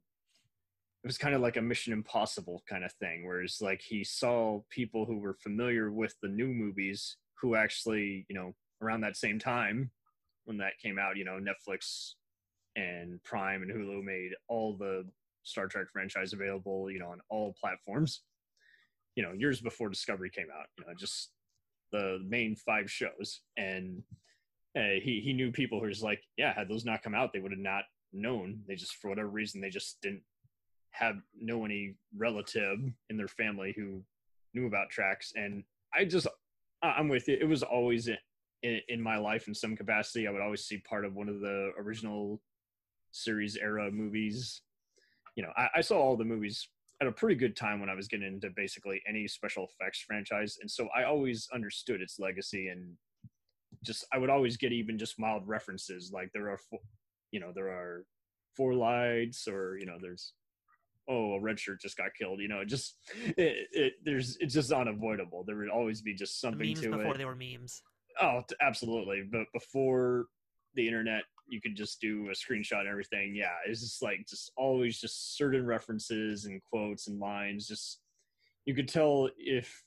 it 1.03 1.07
was 1.07 1.17
kind 1.17 1.35
of 1.35 1.41
like 1.41 1.57
a 1.57 1.61
Mission 1.61 1.91
Impossible 1.91 2.63
kind 2.69 2.85
of 2.85 2.93
thing, 2.93 3.25
whereas 3.25 3.57
like 3.61 3.81
he 3.81 4.05
saw 4.05 4.61
people 4.69 5.05
who 5.05 5.19
were 5.19 5.35
familiar 5.43 5.91
with 5.91 6.15
the 6.21 6.29
new 6.29 6.47
movies 6.47 7.17
who 7.41 7.55
actually, 7.55 8.25
you 8.29 8.35
know, 8.35 8.53
around 8.81 9.01
that 9.01 9.17
same 9.17 9.39
time 9.39 9.91
when 10.45 10.57
that 10.57 10.79
came 10.81 10.97
out, 10.97 11.17
you 11.17 11.25
know, 11.25 11.39
Netflix 11.39 12.13
and 12.75 13.21
Prime 13.23 13.61
and 13.61 13.71
Hulu 13.71 14.03
made 14.03 14.31
all 14.47 14.75
the 14.77 15.05
Star 15.43 15.67
Trek 15.67 15.87
franchise 15.91 16.33
available, 16.33 16.89
you 16.91 16.99
know, 16.99 17.09
on 17.09 17.19
all 17.29 17.55
platforms. 17.59 18.21
You 19.15 19.23
know, 19.23 19.33
years 19.33 19.59
before 19.61 19.89
Discovery 19.89 20.29
came 20.29 20.47
out, 20.57 20.67
you 20.77 20.85
know, 20.85 20.93
just 20.97 21.31
the 21.91 22.19
main 22.27 22.55
five 22.55 22.89
shows, 22.89 23.41
and 23.57 24.01
uh, 24.77 24.99
he 25.01 25.21
he 25.23 25.33
knew 25.33 25.51
people 25.51 25.79
who 25.79 25.87
was 25.87 26.03
like, 26.03 26.21
yeah, 26.37 26.53
had 26.53 26.69
those 26.69 26.85
not 26.85 27.03
come 27.03 27.15
out, 27.15 27.33
they 27.33 27.39
would 27.39 27.51
have 27.51 27.59
not 27.59 27.83
known. 28.13 28.61
They 28.67 28.75
just 28.75 28.95
for 28.95 29.09
whatever 29.09 29.29
reason 29.29 29.59
they 29.59 29.69
just 29.69 29.99
didn't 30.01 30.21
have 30.91 31.15
know 31.39 31.65
any 31.65 31.95
relative 32.17 32.79
in 33.09 33.17
their 33.17 33.27
family 33.27 33.73
who 33.75 34.03
knew 34.53 34.67
about 34.67 34.89
tracks, 34.89 35.33
and 35.35 35.63
I 35.93 36.05
just 36.05 36.27
I'm 36.81 37.09
with 37.09 37.27
you. 37.27 37.37
It 37.39 37.47
was 37.47 37.63
always 37.63 38.07
in, 38.63 38.81
in 38.87 39.01
my 39.01 39.17
life 39.17 39.47
in 39.47 39.53
some 39.53 39.75
capacity. 39.75 40.27
I 40.27 40.31
would 40.31 40.41
always 40.41 40.65
see 40.65 40.77
part 40.77 41.05
of 41.05 41.15
one 41.15 41.29
of 41.29 41.39
the 41.39 41.71
original 41.77 42.41
series 43.11 43.57
era 43.57 43.91
movies. 43.91 44.61
You 45.35 45.43
know, 45.43 45.51
I, 45.57 45.67
I 45.77 45.81
saw 45.81 45.99
all 45.99 46.17
the 46.17 46.25
movies 46.25 46.67
at 47.01 47.07
a 47.07 47.11
pretty 47.11 47.35
good 47.35 47.55
time 47.55 47.79
when 47.79 47.89
I 47.89 47.95
was 47.95 48.07
getting 48.07 48.27
into 48.27 48.49
basically 48.55 49.01
any 49.07 49.27
special 49.27 49.65
effects 49.65 50.01
franchise, 50.01 50.57
and 50.61 50.69
so 50.69 50.89
I 50.95 51.03
always 51.03 51.47
understood 51.53 52.01
its 52.01 52.19
legacy 52.19 52.67
and 52.67 52.95
just 53.83 54.05
I 54.11 54.17
would 54.17 54.29
always 54.29 54.57
get 54.57 54.73
even 54.73 54.97
just 54.97 55.19
mild 55.19 55.47
references 55.47 56.11
like 56.13 56.31
there 56.33 56.49
are, 56.49 56.57
fo- 56.57 56.83
you 57.31 57.39
know, 57.39 57.53
there 57.55 57.69
are 57.69 58.03
four 58.55 58.73
lights 58.73 59.47
or 59.47 59.77
you 59.79 59.85
know 59.85 59.97
there's 60.01 60.33
oh 61.07 61.33
a 61.33 61.39
red 61.39 61.57
shirt 61.59 61.79
just 61.79 61.95
got 61.95 62.13
killed 62.17 62.39
you 62.39 62.47
know 62.49 62.65
just 62.65 62.97
it, 63.37 63.67
it 63.71 63.93
there's 64.03 64.37
it's 64.41 64.53
just 64.53 64.71
unavoidable 64.71 65.43
there 65.45 65.55
would 65.55 65.69
always 65.69 66.01
be 66.01 66.13
just 66.13 66.41
the 66.41 66.47
something 66.47 66.67
memes 66.67 66.81
to 66.81 66.89
before 66.91 67.15
it 67.15 67.17
they 67.17 67.25
were 67.25 67.35
memes 67.35 67.81
Oh, 68.21 68.41
absolutely. 68.61 69.23
But 69.29 69.45
before 69.53 70.25
the 70.75 70.85
internet, 70.85 71.23
you 71.47 71.61
could 71.61 71.75
just 71.75 71.99
do 71.99 72.29
a 72.29 72.31
screenshot 72.33 72.81
and 72.81 72.87
everything. 72.87 73.33
Yeah, 73.35 73.55
it's 73.65 73.81
just 73.81 74.01
like 74.01 74.25
just 74.27 74.51
always 74.55 74.99
just 74.99 75.37
certain 75.37 75.65
references 75.65 76.45
and 76.45 76.61
quotes 76.63 77.07
and 77.07 77.19
lines. 77.19 77.67
Just 77.67 77.99
you 78.65 78.75
could 78.75 78.87
tell 78.87 79.29
if 79.37 79.83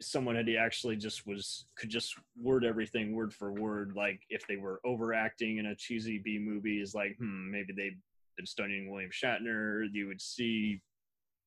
someone 0.00 0.36
had 0.36 0.48
actually 0.58 0.96
just 0.96 1.26
was 1.26 1.66
could 1.76 1.90
just 1.90 2.14
word 2.40 2.64
everything 2.64 3.14
word 3.14 3.32
for 3.32 3.52
word. 3.52 3.92
Like 3.96 4.20
if 4.30 4.46
they 4.46 4.56
were 4.56 4.80
overacting 4.84 5.58
in 5.58 5.66
a 5.66 5.74
cheesy 5.76 6.18
B 6.18 6.38
movie, 6.38 6.80
is 6.80 6.94
like 6.94 7.16
hmm 7.18 7.50
maybe 7.50 7.72
they've 7.76 7.98
been 8.36 8.46
studying 8.46 8.90
William 8.90 9.10
Shatner. 9.10 9.86
You 9.92 10.06
would 10.06 10.20
see 10.20 10.80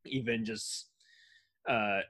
even 0.06 0.44
just 0.44 0.90
uh 1.70 2.02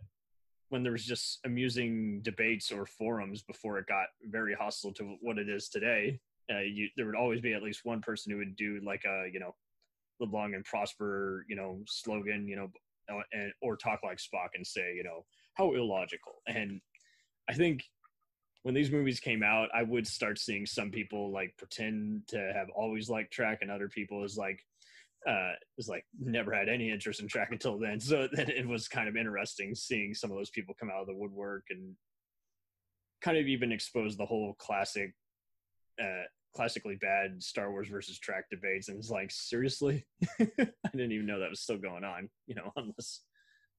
when 0.72 0.84
there 0.84 0.94
was 0.94 1.06
just 1.06 1.40
amusing 1.44 2.22
debates 2.22 2.72
or 2.72 2.86
forums 2.86 3.42
before 3.42 3.78
it 3.78 3.86
got 3.88 4.06
very 4.24 4.54
hostile 4.54 4.94
to 4.94 5.18
what 5.20 5.38
it 5.38 5.50
is 5.50 5.68
today, 5.68 6.18
uh, 6.50 6.60
you, 6.60 6.88
there 6.96 7.06
would 7.06 7.16
always 7.16 7.42
be 7.42 7.54
at 7.54 7.62
least 7.62 7.82
one 7.84 8.00
person 8.00 8.32
who 8.32 8.38
would 8.38 8.56
do 8.56 8.80
like 8.82 9.04
a 9.06 9.30
you 9.32 9.40
know, 9.40 9.54
live 10.22 10.32
long 10.32 10.54
and 10.54 10.64
prosper 10.64 11.46
you 11.50 11.58
know 11.58 11.82
slogan 11.88 12.48
you 12.48 12.56
know, 12.56 12.72
uh, 13.14 13.22
and 13.34 13.52
or 13.62 13.76
talk 13.76 14.00
like 14.02 14.18
Spock 14.18 14.50
and 14.56 14.66
say 14.66 14.94
you 14.96 15.04
know 15.04 15.26
how 15.56 15.74
illogical. 15.74 16.42
And 16.48 16.80
I 17.50 17.54
think 17.54 17.84
when 18.64 18.74
these 18.74 18.92
movies 18.92 19.20
came 19.20 19.44
out, 19.44 19.68
I 19.74 19.84
would 19.84 20.08
start 20.08 20.40
seeing 20.40 20.66
some 20.66 20.90
people 20.90 21.34
like 21.34 21.58
pretend 21.58 22.28
to 22.30 22.54
have 22.56 22.70
always 22.70 23.10
liked 23.10 23.34
trek, 23.34 23.60
and 23.62 23.70
other 23.70 23.90
people 23.90 24.24
is 24.24 24.38
like 24.38 24.66
uh, 25.28 25.54
was 25.78 25.88
like 25.88 26.06
never 26.20 26.54
had 26.54 26.70
any 26.70 26.90
interest 26.90 27.20
in 27.20 27.28
trek 27.28 27.50
until 27.52 27.78
then. 27.78 28.00
So 28.00 28.28
then 28.34 28.50
it 28.50 28.68
was 28.68 28.88
kind 28.88 29.08
of 29.08 29.16
interesting 29.16 29.76
seeing 29.76 30.14
some 30.14 30.32
of 30.32 30.38
those 30.38 30.50
people 30.50 30.76
come 30.80 30.90
out 30.90 31.02
of 31.02 31.08
the 31.08 31.16
woodwork 31.16 31.66
and 31.70 31.96
kind 33.22 33.38
of 33.38 33.48
even 33.48 33.72
expose 33.72 34.18
the 34.18 34.26
whole 34.26 34.56
classic, 34.58 35.14
uh, 36.02 36.24
classically 36.56 36.98
bad 37.00 37.42
Star 37.42 37.72
Wars 37.72 37.88
versus 37.88 38.20
trek 38.20 38.46
debates. 38.50 38.90
And 38.90 38.98
it's 38.98 39.10
like, 39.10 39.32
seriously, 39.32 40.06
I 40.40 40.48
didn't 40.92 41.12
even 41.12 41.28
know 41.28 41.40
that 41.40 41.50
was 41.50 41.62
still 41.62 41.78
going 41.78 42.04
on. 42.04 42.30
You 42.48 42.56
know, 42.56 42.72
unless 42.76 43.22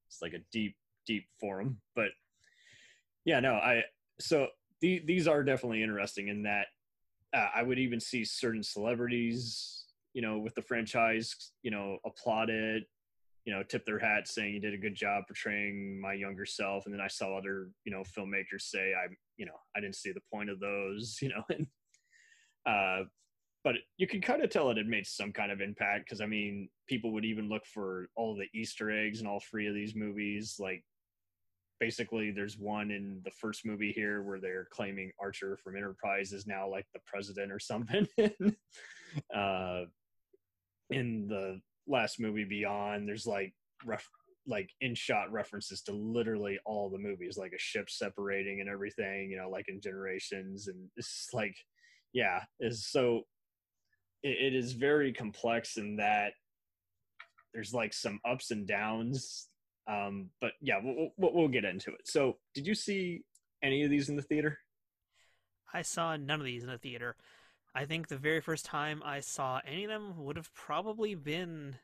it's 0.07 0.23
like 0.23 0.35
a 0.35 0.45
deep, 0.53 0.77
deep 1.07 1.25
forum. 1.41 1.81
But 1.97 2.11
yeah, 3.25 3.41
no, 3.41 3.55
I 3.55 3.83
so 4.21 4.49
the, 4.81 5.03
these 5.05 5.27
are 5.27 5.43
definitely 5.43 5.83
interesting 5.83 6.29
in 6.29 6.43
that 6.43 6.67
uh, 7.35 7.49
I 7.55 7.63
would 7.63 7.79
even 7.79 8.01
see 8.01 8.25
certain 8.25 8.63
celebrities, 8.63 9.82
you 10.15 10.23
know, 10.23 10.39
with 10.39 10.55
the 10.55 10.63
franchise, 10.63 11.35
you 11.63 11.71
know, 11.71 11.99
applaud 12.05 12.51
it, 12.51 12.85
you 13.45 13.53
know, 13.53 13.63
tip 13.63 13.85
their 13.85 13.99
hat 13.99 14.29
saying 14.29 14.55
you 14.55 14.61
did 14.61 14.75
a 14.75 14.79
good 14.79 14.95
job 14.95 15.25
portraying 15.27 16.01
my 16.01 16.13
younger 16.13 16.47
self. 16.47 16.85
And 16.85 16.95
then 16.95 17.01
I 17.01 17.09
saw 17.09 17.37
other, 17.37 17.71
you 17.85 17.93
know, 17.93 18.03
filmmakers 18.03 18.63
say 18.63 18.93
I, 18.95 19.13
you 19.37 19.47
know, 19.47 19.57
I 19.77 19.81
didn't 19.81 19.97
see 19.97 20.13
the 20.13 20.21
point 20.33 20.51
of 20.51 20.61
those, 20.61 21.19
you 21.23 21.31
know, 21.31 21.43
and, 21.49 21.67
uh, 22.67 23.05
but 23.65 23.77
you 23.97 24.07
can 24.09 24.21
kind 24.21 24.43
of 24.43 24.51
tell 24.51 24.71
it 24.71 24.77
had 24.77 24.87
made 24.87 25.07
some 25.07 25.33
kind 25.33 25.53
of 25.53 25.61
impact 25.61 26.05
because 26.05 26.21
I 26.21 26.27
mean, 26.27 26.69
people 26.89 27.13
would 27.13 27.25
even 27.25 27.49
look 27.49 27.65
for 27.65 28.09
all 28.17 28.37
the 28.37 28.59
Easter 28.59 28.91
eggs 28.91 29.21
in 29.21 29.27
all 29.27 29.41
three 29.41 29.69
of 29.69 29.75
these 29.75 29.95
movies. 29.95 30.57
Like, 30.59 30.85
basically, 31.79 32.33
there's 32.33 32.59
one 32.59 32.91
in 32.91 33.21
the 33.25 33.31
first 33.31 33.65
movie 33.65 33.93
here 33.93 34.23
where 34.23 34.41
they're 34.41 34.69
claiming 34.73 35.13
Archer 35.21 35.57
from 35.63 35.77
Enterprise 35.77 36.33
is 36.33 36.47
now 36.47 36.69
like 36.69 36.87
the 36.93 37.01
president 37.07 37.53
or 37.53 37.61
something. 37.61 38.07
uh, 39.35 39.83
in 40.93 41.29
the 41.29 41.61
last 41.87 42.21
movie, 42.21 42.45
Beyond, 42.45 43.09
there's 43.09 43.27
like 43.27 43.53
ref- 43.85 44.09
like 44.47 44.71
in 44.81 44.95
shot 44.95 45.33
references 45.33 45.83
to 45.83 45.93
literally 45.93 46.59
all 46.65 46.91
the 46.91 46.99
movies, 46.99 47.37
like 47.39 47.53
a 47.53 47.59
ship 47.59 47.89
separating 47.89 48.61
and 48.61 48.69
everything. 48.69 49.31
You 49.31 49.39
know, 49.39 49.51
like 49.51 49.67
in 49.69 49.81
Generations, 49.81 50.69
and 50.69 50.89
it's 50.97 51.29
like, 51.33 51.57
yeah, 52.13 52.41
is 52.61 52.87
so 52.87 53.23
it, 54.23 54.53
it 54.53 54.55
is 54.55 54.73
very 54.73 55.13
complex 55.13 55.77
in 55.77 55.97
that 55.97 56.33
there's 57.55 57.75
like 57.75 57.93
some 57.93 58.19
ups 58.29 58.51
and 58.51 58.67
downs 58.67 59.49
um 59.91 60.31
but 60.41 60.53
yeah 60.61 60.77
we'll, 60.81 61.11
we'll, 61.19 61.35
we'll 61.35 61.49
get 61.49 61.65
into 61.65 61.91
it 61.91 62.01
so 62.05 62.37
did 62.55 62.65
you 62.69 62.75
see 62.75 63.21
any 63.65 63.83
of 63.83 63.91
these 63.91 64.09
in 64.09 64.15
the 64.15 64.23
theater 64.23 64.57
I 65.73 65.83
saw 65.83 66.17
none 66.17 66.41
of 66.41 66.45
these 66.47 66.63
in 66.63 66.71
the 66.71 66.79
theater. 66.79 67.17
I 67.75 67.85
think 67.87 68.09
the 68.09 68.17
very 68.17 68.41
first 68.41 68.65
time 68.65 69.03
I 69.05 69.21
saw 69.21 69.61
any 69.67 69.85
of 69.85 69.91
them 69.91 70.25
would 70.25 70.37
have 70.37 70.53
probably 70.55 71.15
been, 71.15 71.77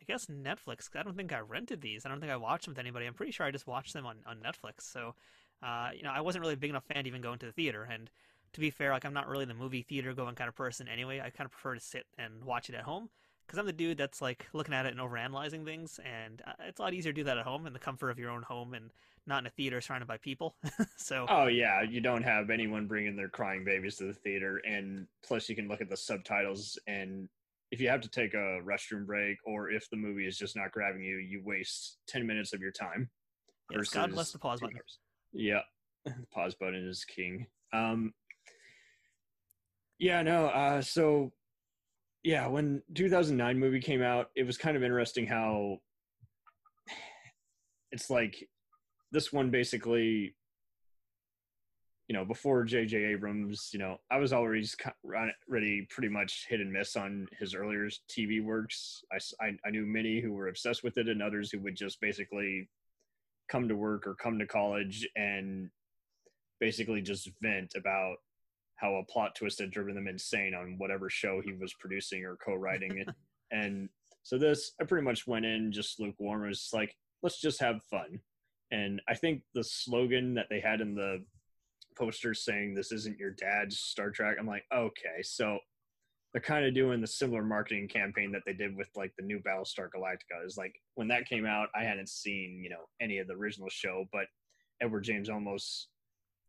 I 0.00 0.04
guess, 0.04 0.26
Netflix. 0.26 0.88
I 0.94 1.02
don't 1.02 1.16
think 1.16 1.32
I 1.32 1.40
rented 1.40 1.82
these. 1.82 2.06
I 2.06 2.08
don't 2.08 2.20
think 2.20 2.32
I 2.32 2.36
watched 2.36 2.64
them 2.64 2.72
with 2.72 2.78
anybody. 2.78 3.06
I'm 3.06 3.14
pretty 3.14 3.32
sure 3.32 3.44
I 3.44 3.50
just 3.50 3.66
watched 3.66 3.92
them 3.92 4.06
on, 4.06 4.16
on 4.26 4.38
Netflix. 4.38 4.82
So, 4.90 5.14
uh, 5.62 5.90
you 5.94 6.02
know, 6.02 6.10
I 6.10 6.22
wasn't 6.22 6.42
really 6.42 6.54
a 6.54 6.58
big 6.58 6.70
enough 6.70 6.84
fan 6.84 7.04
to 7.04 7.08
even 7.08 7.20
go 7.20 7.32
into 7.32 7.46
the 7.46 7.52
theater. 7.52 7.86
And 7.90 8.10
to 8.54 8.60
be 8.60 8.70
fair, 8.70 8.92
like 8.92 9.04
I'm 9.04 9.12
not 9.12 9.28
really 9.28 9.44
the 9.44 9.54
movie 9.54 9.82
theater 9.82 10.14
going 10.14 10.34
kind 10.34 10.48
of 10.48 10.54
person 10.54 10.88
anyway. 10.88 11.20
I 11.20 11.28
kind 11.30 11.44
of 11.46 11.50
prefer 11.50 11.74
to 11.74 11.80
sit 11.80 12.06
and 12.16 12.44
watch 12.44 12.70
it 12.70 12.74
at 12.74 12.84
home. 12.84 13.10
Because 13.46 13.58
I'm 13.58 13.66
the 13.66 13.72
dude 13.72 13.98
that's 13.98 14.22
like 14.22 14.46
looking 14.52 14.74
at 14.74 14.86
it 14.86 14.92
and 14.92 15.00
overanalyzing 15.00 15.64
things, 15.64 16.00
and 16.04 16.42
uh, 16.46 16.52
it's 16.60 16.78
a 16.78 16.82
lot 16.82 16.94
easier 16.94 17.12
to 17.12 17.16
do 17.16 17.24
that 17.24 17.38
at 17.38 17.44
home 17.44 17.66
in 17.66 17.72
the 17.72 17.78
comfort 17.78 18.10
of 18.10 18.18
your 18.18 18.30
own 18.30 18.42
home 18.42 18.74
and 18.74 18.90
not 19.26 19.40
in 19.40 19.46
a 19.46 19.50
theater 19.50 19.80
surrounded 19.80 20.06
by 20.06 20.16
people. 20.18 20.56
so 20.96 21.26
Oh 21.28 21.46
yeah, 21.46 21.82
you 21.82 22.00
don't 22.00 22.22
have 22.22 22.50
anyone 22.50 22.86
bringing 22.86 23.16
their 23.16 23.28
crying 23.28 23.64
babies 23.64 23.96
to 23.96 24.04
the 24.04 24.14
theater, 24.14 24.60
and 24.66 25.06
plus 25.24 25.48
you 25.48 25.56
can 25.56 25.68
look 25.68 25.80
at 25.80 25.88
the 25.88 25.96
subtitles. 25.96 26.78
And 26.86 27.28
if 27.70 27.80
you 27.80 27.88
have 27.88 28.00
to 28.02 28.08
take 28.08 28.34
a 28.34 28.60
restroom 28.64 29.06
break, 29.06 29.38
or 29.44 29.70
if 29.70 29.88
the 29.90 29.96
movie 29.96 30.26
is 30.26 30.38
just 30.38 30.56
not 30.56 30.72
grabbing 30.72 31.02
you, 31.02 31.16
you 31.16 31.42
waste 31.44 31.98
ten 32.06 32.26
minutes 32.26 32.52
of 32.52 32.60
your 32.60 32.72
time. 32.72 33.10
yes, 33.70 33.90
God 33.90 34.12
bless 34.12 34.32
the 34.32 34.38
pause 34.38 34.60
button. 34.60 34.78
Yeah, 35.32 35.62
pause 36.32 36.54
button 36.54 36.88
is 36.88 37.04
king. 37.04 37.46
Um, 37.72 38.14
yeah, 39.98 40.22
no. 40.22 40.46
Uh, 40.46 40.82
so 40.82 41.32
yeah, 42.24 42.46
when 42.46 42.82
2009 42.94 43.58
movie 43.58 43.80
came 43.80 44.02
out, 44.02 44.30
it 44.34 44.46
was 44.46 44.56
kind 44.56 44.76
of 44.76 44.82
interesting 44.82 45.26
how 45.26 45.78
it's 47.92 48.10
like 48.10 48.48
this 49.12 49.32
one 49.32 49.50
basically 49.50 50.34
you 52.08 52.14
know 52.14 52.24
before 52.24 52.66
jj 52.66 53.12
abrams 53.12 53.70
you 53.72 53.78
know 53.78 53.96
i 54.10 54.18
was 54.18 54.32
always 54.32 54.76
already 55.48 55.86
pretty 55.88 56.08
much 56.08 56.46
hit 56.48 56.60
and 56.60 56.72
miss 56.72 56.96
on 56.96 57.26
his 57.38 57.54
earlier 57.54 57.88
tv 58.10 58.44
works. 58.44 59.02
I 59.40 59.56
I 59.64 59.70
knew 59.70 59.86
many 59.86 60.20
who 60.20 60.32
were 60.32 60.48
obsessed 60.48 60.82
with 60.82 60.98
it 60.98 61.08
and 61.08 61.22
others 61.22 61.50
who 61.50 61.60
would 61.60 61.76
just 61.76 62.00
basically 62.00 62.68
come 63.48 63.68
to 63.68 63.76
work 63.76 64.06
or 64.06 64.14
come 64.14 64.38
to 64.38 64.46
college 64.46 65.06
and 65.16 65.70
basically 66.60 67.00
just 67.00 67.30
vent 67.40 67.74
about 67.76 68.16
how 68.84 68.96
a 68.96 69.04
plot 69.04 69.34
twist 69.34 69.58
had 69.60 69.70
driven 69.70 69.94
them 69.94 70.08
insane 70.08 70.54
on 70.54 70.76
whatever 70.76 71.08
show 71.08 71.40
he 71.42 71.52
was 71.54 71.72
producing 71.80 72.24
or 72.24 72.36
co-writing 72.36 72.98
it. 72.98 73.08
And 73.50 73.88
so 74.24 74.36
this 74.36 74.72
i 74.80 74.84
pretty 74.84 75.04
much 75.04 75.28
went 75.28 75.44
in 75.44 75.70
just 75.70 76.00
lukewarm. 76.00 76.44
It 76.44 76.48
was 76.48 76.70
like 76.72 76.96
let's 77.22 77.40
just 77.40 77.60
have 77.60 77.84
fun. 77.84 78.18
And 78.72 79.00
i 79.08 79.14
think 79.14 79.42
the 79.54 79.62
slogan 79.62 80.34
that 80.34 80.46
they 80.50 80.60
had 80.60 80.80
in 80.80 80.94
the 80.94 81.24
poster 81.96 82.34
saying 82.34 82.74
this 82.74 82.90
isn't 82.90 83.18
your 83.18 83.30
dad's 83.30 83.78
star 83.78 84.10
trek 84.10 84.36
i'm 84.40 84.48
like 84.48 84.64
okay 84.74 85.22
so 85.22 85.58
they're 86.32 86.42
kind 86.42 86.64
of 86.64 86.74
doing 86.74 87.00
the 87.00 87.06
similar 87.06 87.44
marketing 87.44 87.86
campaign 87.86 88.32
that 88.32 88.42
they 88.44 88.52
did 88.52 88.74
with 88.74 88.88
like 88.96 89.12
the 89.16 89.24
new 89.24 89.38
battlestar 89.38 89.88
galactica. 89.94 90.44
Is 90.44 90.56
like 90.56 90.74
when 90.96 91.06
that 91.08 91.28
came 91.28 91.46
out 91.46 91.68
i 91.76 91.84
hadn't 91.84 92.08
seen 92.08 92.60
you 92.64 92.70
know 92.70 92.84
any 93.00 93.18
of 93.18 93.28
the 93.28 93.34
original 93.34 93.68
show 93.70 94.06
but 94.12 94.26
edward 94.82 95.04
james 95.04 95.28
Olmos 95.28 95.84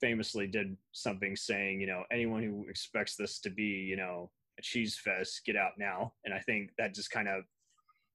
famously 0.02 0.48
did 0.48 0.76
something 0.92 1.36
saying 1.36 1.80
you 1.80 1.88
know 1.88 2.04
anyone 2.12 2.44
who 2.44 2.66
expects 2.70 3.16
this 3.16 3.40
to 3.40 3.50
be 3.50 3.64
you 3.64 3.96
know 3.96 4.30
a 4.60 4.62
cheese 4.62 5.00
fest 5.04 5.42
get 5.46 5.56
out 5.56 5.74
now. 5.78 6.14
And 6.24 6.34
i 6.34 6.40
think 6.40 6.72
that 6.78 6.94
just 6.94 7.12
kind 7.12 7.28
of 7.28 7.44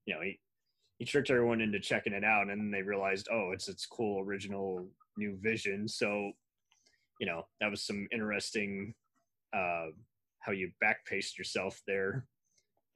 you 0.07 0.15
know 0.15 0.21
he 0.21 0.39
he 0.99 1.05
tricked 1.05 1.31
everyone 1.31 1.61
into 1.61 1.81
checking 1.81 2.13
it 2.13 2.25
out 2.25 2.49
and 2.49 2.73
they 2.73 2.83
realized 2.83 3.29
oh 3.33 3.51
it's 3.53 3.69
its 3.69 3.87
cool 3.87 4.21
original 4.21 4.87
new 5.17 5.39
vision. 5.41 5.89
So 5.89 6.33
you 7.21 7.27
know 7.27 7.47
that 7.61 7.71
was 7.71 7.83
some 7.83 8.07
interesting 8.13 8.95
uh 9.55 9.87
how 10.41 10.53
you 10.53 10.71
backpaste 10.83 11.37
yourself 11.37 11.83
there 11.87 12.25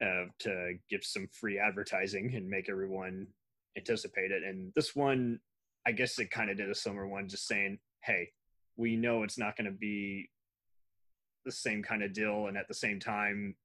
uh, 0.03 0.25
to 0.39 0.73
give 0.89 1.03
some 1.03 1.27
free 1.31 1.59
advertising 1.59 2.33
and 2.35 2.49
make 2.49 2.69
everyone 2.69 3.27
anticipate 3.77 4.31
it. 4.31 4.43
And 4.43 4.71
this 4.75 4.95
one 4.95 5.39
i 5.87 5.91
guess 5.91 6.17
it 6.19 6.31
kind 6.31 6.49
of 6.49 6.57
did 6.57 6.69
a 6.69 6.75
similar 6.75 7.07
one 7.07 7.27
just 7.27 7.47
saying 7.47 7.77
hey 8.03 8.29
we 8.77 8.95
know 8.95 9.23
it's 9.23 9.37
not 9.37 9.55
going 9.55 9.65
to 9.65 9.77
be 9.77 10.29
the 11.45 11.51
same 11.51 11.83
kind 11.83 12.03
of 12.03 12.13
deal 12.13 12.47
and 12.47 12.57
at 12.57 12.67
the 12.67 12.73
same 12.73 12.99
time 12.99 13.55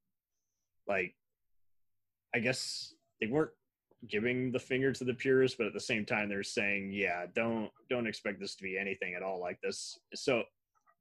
like 0.87 1.15
i 2.35 2.39
guess 2.39 2.93
they 3.19 3.27
weren't 3.27 3.51
giving 4.07 4.51
the 4.51 4.59
finger 4.59 4.91
to 4.91 5.03
the 5.03 5.13
purists 5.13 5.57
but 5.57 5.67
at 5.67 5.73
the 5.73 5.79
same 5.79 6.05
time 6.05 6.27
they're 6.27 6.43
saying 6.43 6.91
yeah 6.91 7.25
don't 7.35 7.69
don't 7.89 8.07
expect 8.07 8.39
this 8.39 8.55
to 8.55 8.63
be 8.63 8.77
anything 8.77 9.13
at 9.15 9.21
all 9.23 9.39
like 9.39 9.59
this. 9.61 9.99
So 10.15 10.43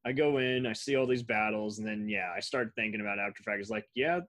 i 0.04 0.12
go 0.12 0.38
in 0.38 0.66
i 0.66 0.72
see 0.72 0.96
all 0.96 1.06
these 1.06 1.22
battles 1.22 1.78
and 1.78 1.86
then 1.86 2.08
yeah 2.08 2.30
i 2.34 2.40
start 2.40 2.72
thinking 2.76 3.00
about 3.00 3.18
after 3.18 3.42
fact 3.42 3.60
it's 3.60 3.70
like 3.70 3.86
yeah 3.94 4.20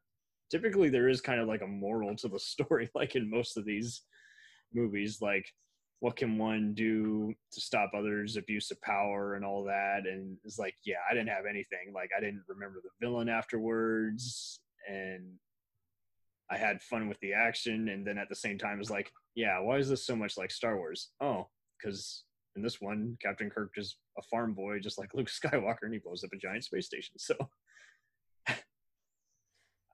typically 0.50 0.90
there 0.90 1.08
is 1.08 1.22
kind 1.22 1.40
of 1.40 1.48
like 1.48 1.62
a 1.62 1.68
moral 1.68 2.16
to 2.18 2.28
the 2.28 2.40
story 2.54 2.90
like 2.94 3.16
in 3.16 3.30
most 3.30 3.58
of 3.58 3.66
these 3.66 4.04
movies. 4.74 5.22
Like 5.22 5.46
what 6.02 6.16
can 6.16 6.36
one 6.36 6.74
do 6.74 7.32
to 7.52 7.62
stop 7.62 7.92
others 7.96 8.36
abuse 8.36 8.72
of 8.72 8.82
power 8.82 9.36
and 9.36 9.46
all 9.46 9.64
that 9.64 10.02
and 10.06 10.36
it's 10.44 10.58
like 10.58 10.74
yeah 10.84 10.96
i 11.10 11.14
didn't 11.14 11.30
have 11.30 11.46
anything 11.48 11.94
like 11.94 12.10
i 12.18 12.20
didn't 12.20 12.44
remember 12.48 12.80
the 12.84 12.90
villain 13.00 13.30
afterwards 13.30 14.60
and 14.90 15.24
i 16.50 16.58
had 16.58 16.82
fun 16.82 17.08
with 17.08 17.20
the 17.20 17.34
action 17.34 17.88
and 17.90 18.06
then 18.06 18.18
at 18.18 18.28
the 18.30 18.36
same 18.36 18.58
time 18.58 18.80
it's 18.80 18.90
like 18.90 19.12
yeah 19.36 19.60
why 19.60 19.78
is 19.78 19.88
this 19.88 20.06
so 20.06 20.16
much 20.16 20.38
like 20.38 20.50
star 20.50 20.76
wars 20.76 21.12
oh 21.22 21.48
because 21.80 22.24
in 22.56 22.64
this 22.64 22.82
one 22.82 23.16
captain 23.22 23.50
kirk 23.50 23.72
is 23.78 23.96
a 24.18 24.22
farm 24.24 24.56
boy 24.56 24.80
just 24.80 24.98
like 24.98 25.10
luke 25.14 25.30
skywalker 25.30 25.84
and 25.84 25.94
he 25.94 26.00
blows 26.00 26.24
up 26.24 26.32
a 26.34 26.38
giant 26.38 26.64
space 26.64 26.88
station 26.88 27.14
so 27.18 27.36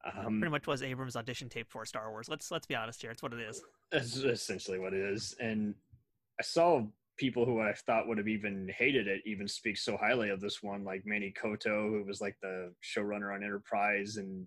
um, 0.05 0.39
Pretty 0.39 0.51
much 0.51 0.67
was 0.67 0.81
Abrams' 0.81 1.17
audition 1.17 1.49
tape 1.49 1.69
for 1.69 1.85
Star 1.85 2.11
Wars. 2.11 2.29
Let's 2.29 2.49
let's 2.49 2.65
be 2.65 2.75
honest 2.75 3.01
here. 3.01 3.11
It's 3.11 3.21
what 3.21 3.33
it 3.33 3.41
is. 3.41 3.61
That's 3.91 4.15
essentially 4.15 4.79
what 4.79 4.93
it 4.93 5.01
is. 5.01 5.35
And 5.41 5.75
I 6.39 6.43
saw 6.43 6.83
people 7.17 7.45
who 7.45 7.59
I 7.59 7.73
thought 7.73 8.07
would 8.07 8.19
have 8.19 8.27
even 8.27 8.69
hated 8.77 9.07
it 9.07 9.21
even 9.25 9.47
speak 9.47 9.77
so 9.77 9.97
highly 9.97 10.29
of 10.29 10.39
this 10.39 10.61
one, 10.61 10.83
like 10.83 11.01
Manny 11.05 11.33
Coto, 11.41 11.89
who 11.89 12.03
was 12.05 12.21
like 12.21 12.35
the 12.41 12.71
showrunner 12.83 13.33
on 13.33 13.43
Enterprise 13.43 14.17
and 14.17 14.45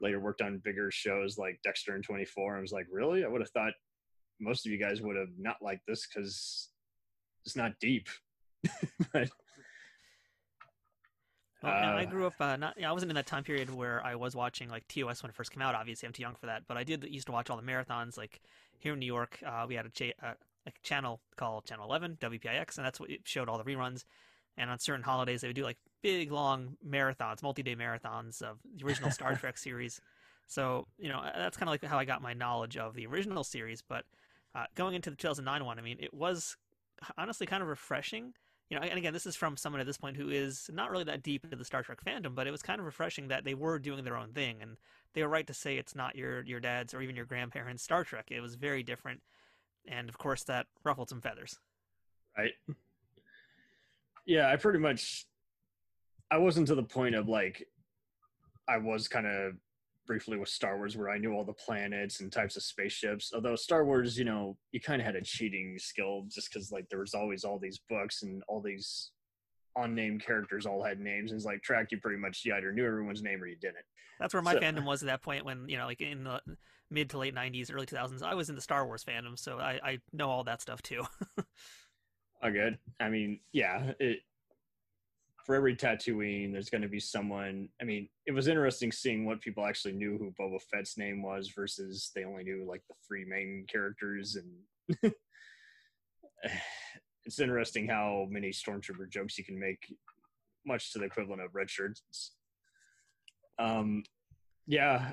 later 0.00 0.20
worked 0.20 0.40
on 0.42 0.58
bigger 0.64 0.90
shows 0.90 1.38
like 1.38 1.58
Dexter 1.64 1.94
and 1.94 2.04
24. 2.04 2.56
I 2.56 2.60
was 2.60 2.72
like, 2.72 2.86
really? 2.90 3.24
I 3.24 3.28
would 3.28 3.40
have 3.40 3.50
thought 3.50 3.72
most 4.40 4.66
of 4.66 4.72
you 4.72 4.78
guys 4.78 5.00
would 5.00 5.16
have 5.16 5.28
not 5.38 5.56
liked 5.60 5.82
this 5.86 6.06
because 6.06 6.68
it's 7.44 7.56
not 7.56 7.72
deep. 7.80 8.08
but 9.12 9.28
Well, 11.62 11.72
I 11.72 12.04
Uh, 12.04 12.06
grew 12.06 12.26
up 12.26 12.34
uh, 12.40 12.56
not. 12.56 12.74
Yeah, 12.76 12.90
I 12.90 12.92
wasn't 12.92 13.10
in 13.10 13.16
that 13.16 13.26
time 13.26 13.44
period 13.44 13.72
where 13.72 14.04
I 14.04 14.14
was 14.16 14.34
watching 14.34 14.68
like 14.68 14.86
TOS 14.88 15.22
when 15.22 15.30
it 15.30 15.36
first 15.36 15.52
came 15.52 15.62
out. 15.62 15.74
Obviously, 15.74 16.06
I'm 16.06 16.12
too 16.12 16.22
young 16.22 16.34
for 16.34 16.46
that. 16.46 16.62
But 16.66 16.76
I 16.76 16.84
did 16.84 17.04
used 17.04 17.26
to 17.26 17.32
watch 17.32 17.50
all 17.50 17.56
the 17.56 17.62
marathons. 17.62 18.16
Like 18.16 18.40
here 18.78 18.94
in 18.94 18.98
New 18.98 19.06
York, 19.06 19.38
uh, 19.46 19.64
we 19.68 19.74
had 19.76 19.86
a, 19.86 19.90
cha- 19.90 20.12
uh, 20.22 20.34
a 20.66 20.72
channel 20.82 21.20
called 21.36 21.64
Channel 21.64 21.86
11 21.86 22.18
WPIX, 22.20 22.76
and 22.76 22.86
that's 22.86 23.00
what 23.00 23.10
it 23.10 23.20
showed 23.24 23.48
all 23.48 23.58
the 23.58 23.64
reruns. 23.64 24.04
And 24.56 24.70
on 24.70 24.78
certain 24.78 25.02
holidays, 25.02 25.40
they 25.40 25.48
would 25.48 25.56
do 25.56 25.64
like 25.64 25.78
big, 26.02 26.30
long 26.30 26.76
marathons, 26.86 27.42
multi-day 27.42 27.74
marathons 27.74 28.42
of 28.42 28.58
the 28.76 28.84
original 28.84 29.10
Star 29.12 29.34
Trek 29.34 29.56
series. 29.58 30.00
So 30.46 30.86
you 30.98 31.08
know 31.08 31.22
that's 31.34 31.56
kind 31.56 31.68
of 31.68 31.72
like 31.72 31.84
how 31.84 31.98
I 31.98 32.04
got 32.04 32.20
my 32.20 32.34
knowledge 32.34 32.76
of 32.76 32.94
the 32.94 33.06
original 33.06 33.44
series. 33.44 33.82
But 33.82 34.04
uh, 34.54 34.64
going 34.74 34.94
into 34.94 35.10
the 35.10 35.16
2009 35.16 35.64
one, 35.64 35.78
I 35.78 35.82
mean, 35.82 35.96
it 36.00 36.12
was 36.12 36.56
honestly 37.16 37.46
kind 37.46 37.62
of 37.62 37.68
refreshing 37.68 38.34
you 38.72 38.80
know, 38.80 38.86
and 38.86 38.96
again, 38.96 39.12
this 39.12 39.26
is 39.26 39.36
from 39.36 39.58
someone 39.58 39.80
at 39.80 39.86
this 39.86 39.98
point 39.98 40.16
who 40.16 40.30
is 40.30 40.70
not 40.72 40.90
really 40.90 41.04
that 41.04 41.22
deep 41.22 41.44
into 41.44 41.56
the 41.56 41.64
Star 41.64 41.82
Trek 41.82 42.02
fandom, 42.02 42.34
but 42.34 42.46
it 42.46 42.50
was 42.50 42.62
kind 42.62 42.80
of 42.80 42.86
refreshing 42.86 43.28
that 43.28 43.44
they 43.44 43.52
were 43.52 43.78
doing 43.78 44.02
their 44.02 44.16
own 44.16 44.32
thing, 44.32 44.62
and 44.62 44.78
they 45.12 45.22
were 45.22 45.28
right 45.28 45.46
to 45.46 45.52
say 45.52 45.76
it's 45.76 45.94
not 45.94 46.16
your 46.16 46.42
your 46.44 46.58
dad's 46.58 46.94
or 46.94 47.02
even 47.02 47.14
your 47.14 47.26
grandparents' 47.26 47.82
Star 47.82 48.02
Trek. 48.02 48.28
It 48.30 48.40
was 48.40 48.54
very 48.54 48.82
different, 48.82 49.20
and 49.88 50.08
of 50.08 50.18
course 50.18 50.44
that 50.44 50.66
ruffled 50.84 51.08
some 51.08 51.20
feathers. 51.20 51.58
right? 52.36 52.52
Yeah, 54.26 54.48
I 54.50 54.56
pretty 54.56 54.78
much 54.78 55.26
I 56.30 56.38
wasn't 56.38 56.68
to 56.68 56.74
the 56.74 56.82
point 56.82 57.14
of 57.14 57.28
like 57.28 57.66
I 58.68 58.78
was 58.78 59.08
kind 59.08 59.26
of 59.26 59.54
briefly 60.06 60.36
with 60.36 60.48
Star 60.48 60.76
Wars 60.76 60.96
where 60.96 61.10
I 61.10 61.18
knew 61.18 61.32
all 61.32 61.44
the 61.44 61.52
planets 61.52 62.20
and 62.20 62.30
types 62.32 62.56
of 62.56 62.62
spaceships. 62.62 63.32
Although 63.34 63.56
Star 63.56 63.84
Wars, 63.84 64.16
you 64.18 64.24
know, 64.24 64.56
you 64.72 64.80
kind 64.80 65.00
of 65.00 65.06
had 65.06 65.16
a 65.16 65.22
cheating 65.22 65.76
skill 65.78 66.24
just 66.32 66.52
because 66.52 66.70
like 66.72 66.88
there 66.88 67.00
was 67.00 67.14
always 67.14 67.44
all 67.44 67.58
these 67.58 67.80
books 67.88 68.22
and 68.22 68.42
all 68.48 68.60
these 68.60 69.10
unnamed 69.76 70.22
characters 70.24 70.66
all 70.66 70.82
had 70.84 71.00
names 71.00 71.30
and 71.30 71.38
it's 71.38 71.46
like 71.46 71.62
trek 71.62 71.86
you 71.90 71.98
pretty 71.98 72.18
much 72.18 72.42
you 72.44 72.54
either 72.54 72.72
knew 72.72 72.84
everyone's 72.86 73.22
name 73.22 73.42
or 73.42 73.46
you 73.46 73.56
didn't. 73.56 73.84
That's 74.20 74.34
where 74.34 74.42
my 74.42 74.52
So- 74.54 74.60
fandom 74.60 74.84
was 74.84 75.02
at 75.02 75.06
that 75.06 75.22
point 75.22 75.44
when 75.44 75.68
you 75.68 75.76
know, 75.78 75.86
like 75.86 76.00
in 76.00 76.24
the 76.24 76.40
mid 76.92 77.10
to 77.10 77.18
late 77.18 77.34
'90s, 77.34 77.74
early 77.74 77.86
2000s. 77.86 78.22
I 78.22 78.34
was 78.34 78.48
in 78.48 78.54
the 78.54 78.60
Star 78.60 78.86
Wars 78.86 79.04
fandom, 79.04 79.38
so 79.38 79.58
I, 79.58 79.80
I 79.82 79.98
know 80.12 80.30
all 80.30 80.44
that 80.44 80.60
stuff 80.62 80.82
too. 80.82 81.04
Oh, 82.44 82.50
good. 82.50 82.76
I 82.98 83.08
mean, 83.08 83.38
yeah, 83.52 83.92
it 84.00 84.18
for 85.46 85.54
every 85.54 85.76
Tatooine, 85.76 86.52
there's 86.52 86.70
going 86.70 86.82
to 86.82 86.88
be 86.88 87.00
someone. 87.00 87.68
I 87.80 87.84
mean, 87.84 88.08
it 88.26 88.32
was 88.32 88.48
interesting 88.48 88.92
seeing 88.92 89.24
what 89.24 89.40
people 89.40 89.64
actually 89.64 89.94
knew 89.94 90.18
who 90.18 90.32
Boba 90.40 90.60
Fett's 90.62 90.98
name 90.98 91.22
was 91.22 91.52
versus 91.54 92.10
they 92.14 92.24
only 92.24 92.44
knew 92.44 92.66
like 92.68 92.82
the 92.88 92.94
three 93.06 93.24
main 93.24 93.66
characters, 93.70 94.36
and 94.36 94.50
it's 97.24 97.40
interesting 97.40 97.88
how 97.88 98.26
many 98.30 98.50
stormtrooper 98.50 99.08
jokes 99.08 99.38
you 99.38 99.44
can 99.44 99.58
make, 99.58 99.94
much 100.66 100.92
to 100.92 100.98
the 100.98 101.04
equivalent 101.04 101.42
of 101.42 101.54
red 101.54 101.70
shirts. 101.70 102.32
Um, 103.58 104.02
yeah, 104.66 105.12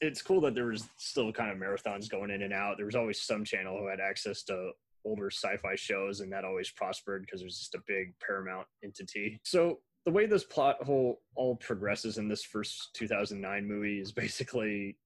it's 0.00 0.22
cool 0.22 0.40
that 0.42 0.54
there 0.54 0.66
was 0.66 0.88
still 0.96 1.32
kind 1.32 1.50
of 1.50 1.58
marathons 1.58 2.08
going 2.08 2.30
in 2.30 2.42
and 2.42 2.52
out. 2.52 2.76
There 2.76 2.86
was 2.86 2.94
always 2.94 3.22
some 3.22 3.44
channel 3.44 3.78
who 3.78 3.88
had 3.88 4.00
access 4.00 4.42
to 4.44 4.70
older 5.04 5.30
sci-fi 5.30 5.76
shows 5.76 6.20
and 6.20 6.32
that 6.32 6.44
always 6.44 6.70
prospered 6.70 7.22
because 7.22 7.40
it 7.40 7.44
was 7.44 7.58
just 7.58 7.76
a 7.76 7.82
big 7.86 8.12
paramount 8.18 8.66
entity 8.82 9.38
so 9.44 9.78
the 10.06 10.12
way 10.12 10.24
this 10.24 10.44
plot 10.44 10.82
whole 10.82 11.20
all 11.34 11.56
progresses 11.56 12.16
in 12.16 12.28
this 12.28 12.44
first 12.44 12.94
2009 12.94 13.66
movie 13.66 14.00
is 14.00 14.12
basically, 14.12 14.96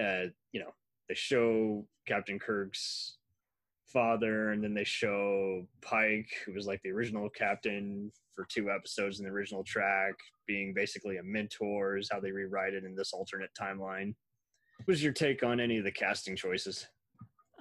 uh, 0.00 0.30
you 0.52 0.60
know, 0.60 0.70
they 1.08 1.14
show 1.14 1.84
Captain 2.06 2.38
Kirk's 2.38 3.18
father, 3.92 4.52
and 4.52 4.62
then 4.62 4.74
they 4.74 4.84
show 4.84 5.66
Pike, 5.82 6.30
who 6.44 6.52
was 6.52 6.66
like 6.66 6.80
the 6.82 6.90
original 6.90 7.28
captain 7.28 8.10
for 8.34 8.46
two 8.48 8.70
episodes 8.70 9.18
in 9.18 9.26
the 9.26 9.32
original 9.32 9.64
trek, 9.64 10.14
being 10.46 10.72
basically 10.74 11.18
a 11.18 11.22
mentor. 11.22 11.96
Is 11.96 12.08
how 12.10 12.20
they 12.20 12.32
rewrite 12.32 12.74
it 12.74 12.84
in 12.84 12.94
this 12.94 13.12
alternate 13.12 13.50
timeline. 13.60 14.14
What 14.78 14.88
was 14.88 15.02
your 15.02 15.12
take 15.12 15.42
on 15.42 15.60
any 15.60 15.78
of 15.78 15.84
the 15.84 15.92
casting 15.92 16.36
choices? 16.36 16.86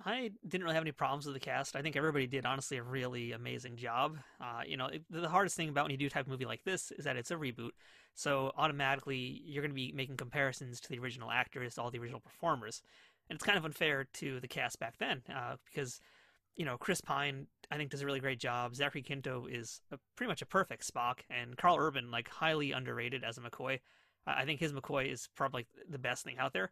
I 0.05 0.31
didn't 0.47 0.63
really 0.63 0.75
have 0.75 0.83
any 0.83 0.91
problems 0.91 1.25
with 1.25 1.33
the 1.33 1.39
cast. 1.39 1.75
I 1.75 1.81
think 1.81 1.95
everybody 1.95 2.25
did 2.25 2.45
honestly 2.45 2.77
a 2.77 2.83
really 2.83 3.33
amazing 3.33 3.75
job. 3.75 4.17
Uh, 4.39 4.61
you 4.65 4.77
know, 4.77 4.87
it, 4.87 5.03
the 5.09 5.27
hardest 5.27 5.57
thing 5.57 5.69
about 5.69 5.85
when 5.85 5.91
you 5.91 5.97
do 5.97 6.09
type 6.09 6.25
of 6.25 6.31
movie 6.31 6.45
like 6.45 6.63
this 6.63 6.91
is 6.97 7.05
that 7.05 7.17
it's 7.17 7.31
a 7.31 7.35
reboot, 7.35 7.71
so 8.15 8.51
automatically 8.57 9.41
you're 9.45 9.61
going 9.61 9.71
to 9.71 9.75
be 9.75 9.91
making 9.91 10.17
comparisons 10.17 10.79
to 10.81 10.89
the 10.89 10.99
original 10.99 11.31
actors, 11.31 11.77
all 11.77 11.91
the 11.91 11.99
original 11.99 12.21
performers, 12.21 12.81
and 13.29 13.35
it's 13.35 13.45
kind 13.45 13.57
of 13.57 13.65
unfair 13.65 14.07
to 14.13 14.39
the 14.39 14.47
cast 14.47 14.79
back 14.79 14.95
then 14.99 15.21
uh, 15.35 15.55
because 15.65 15.99
you 16.55 16.65
know 16.65 16.77
Chris 16.77 17.01
Pine 17.01 17.47
I 17.71 17.77
think 17.77 17.91
does 17.91 18.01
a 18.01 18.05
really 18.05 18.19
great 18.19 18.39
job. 18.39 18.75
Zachary 18.75 19.03
Quinto 19.03 19.45
is 19.45 19.81
a, 19.91 19.97
pretty 20.15 20.29
much 20.29 20.41
a 20.41 20.45
perfect 20.45 20.91
Spock, 20.91 21.19
and 21.29 21.55
Karl 21.55 21.77
Urban 21.77 22.11
like 22.11 22.27
highly 22.27 22.71
underrated 22.71 23.23
as 23.23 23.37
a 23.37 23.41
McCoy. 23.41 23.79
I 24.25 24.41
I 24.41 24.45
think 24.45 24.59
his 24.59 24.73
McCoy 24.73 25.11
is 25.11 25.29
probably 25.35 25.67
the 25.89 25.99
best 25.99 26.23
thing 26.23 26.37
out 26.37 26.53
there. 26.53 26.71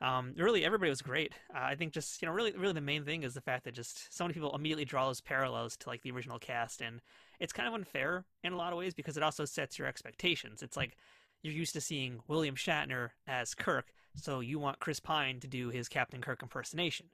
Um, 0.00 0.34
really, 0.36 0.64
everybody 0.64 0.90
was 0.90 1.00
great. 1.00 1.32
Uh, 1.54 1.60
I 1.62 1.74
think 1.74 1.92
just 1.92 2.20
you 2.20 2.26
know, 2.26 2.34
really, 2.34 2.52
really 2.52 2.74
the 2.74 2.80
main 2.80 3.04
thing 3.04 3.22
is 3.22 3.34
the 3.34 3.40
fact 3.40 3.64
that 3.64 3.74
just 3.74 4.14
so 4.14 4.24
many 4.24 4.34
people 4.34 4.54
immediately 4.54 4.84
draw 4.84 5.06
those 5.06 5.22
parallels 5.22 5.76
to 5.78 5.88
like 5.88 6.02
the 6.02 6.10
original 6.10 6.38
cast, 6.38 6.82
and 6.82 7.00
it's 7.40 7.52
kind 7.52 7.66
of 7.66 7.74
unfair 7.74 8.24
in 8.44 8.52
a 8.52 8.56
lot 8.56 8.72
of 8.72 8.78
ways 8.78 8.94
because 8.94 9.16
it 9.16 9.22
also 9.22 9.44
sets 9.44 9.78
your 9.78 9.88
expectations. 9.88 10.62
It's 10.62 10.76
like 10.76 10.96
you're 11.42 11.54
used 11.54 11.72
to 11.74 11.80
seeing 11.80 12.20
William 12.28 12.56
Shatner 12.56 13.10
as 13.26 13.54
Kirk, 13.54 13.92
so 14.14 14.40
you 14.40 14.58
want 14.58 14.80
Chris 14.80 15.00
Pine 15.00 15.40
to 15.40 15.48
do 15.48 15.70
his 15.70 15.88
Captain 15.88 16.20
Kirk 16.20 16.42
impersonation. 16.42 17.06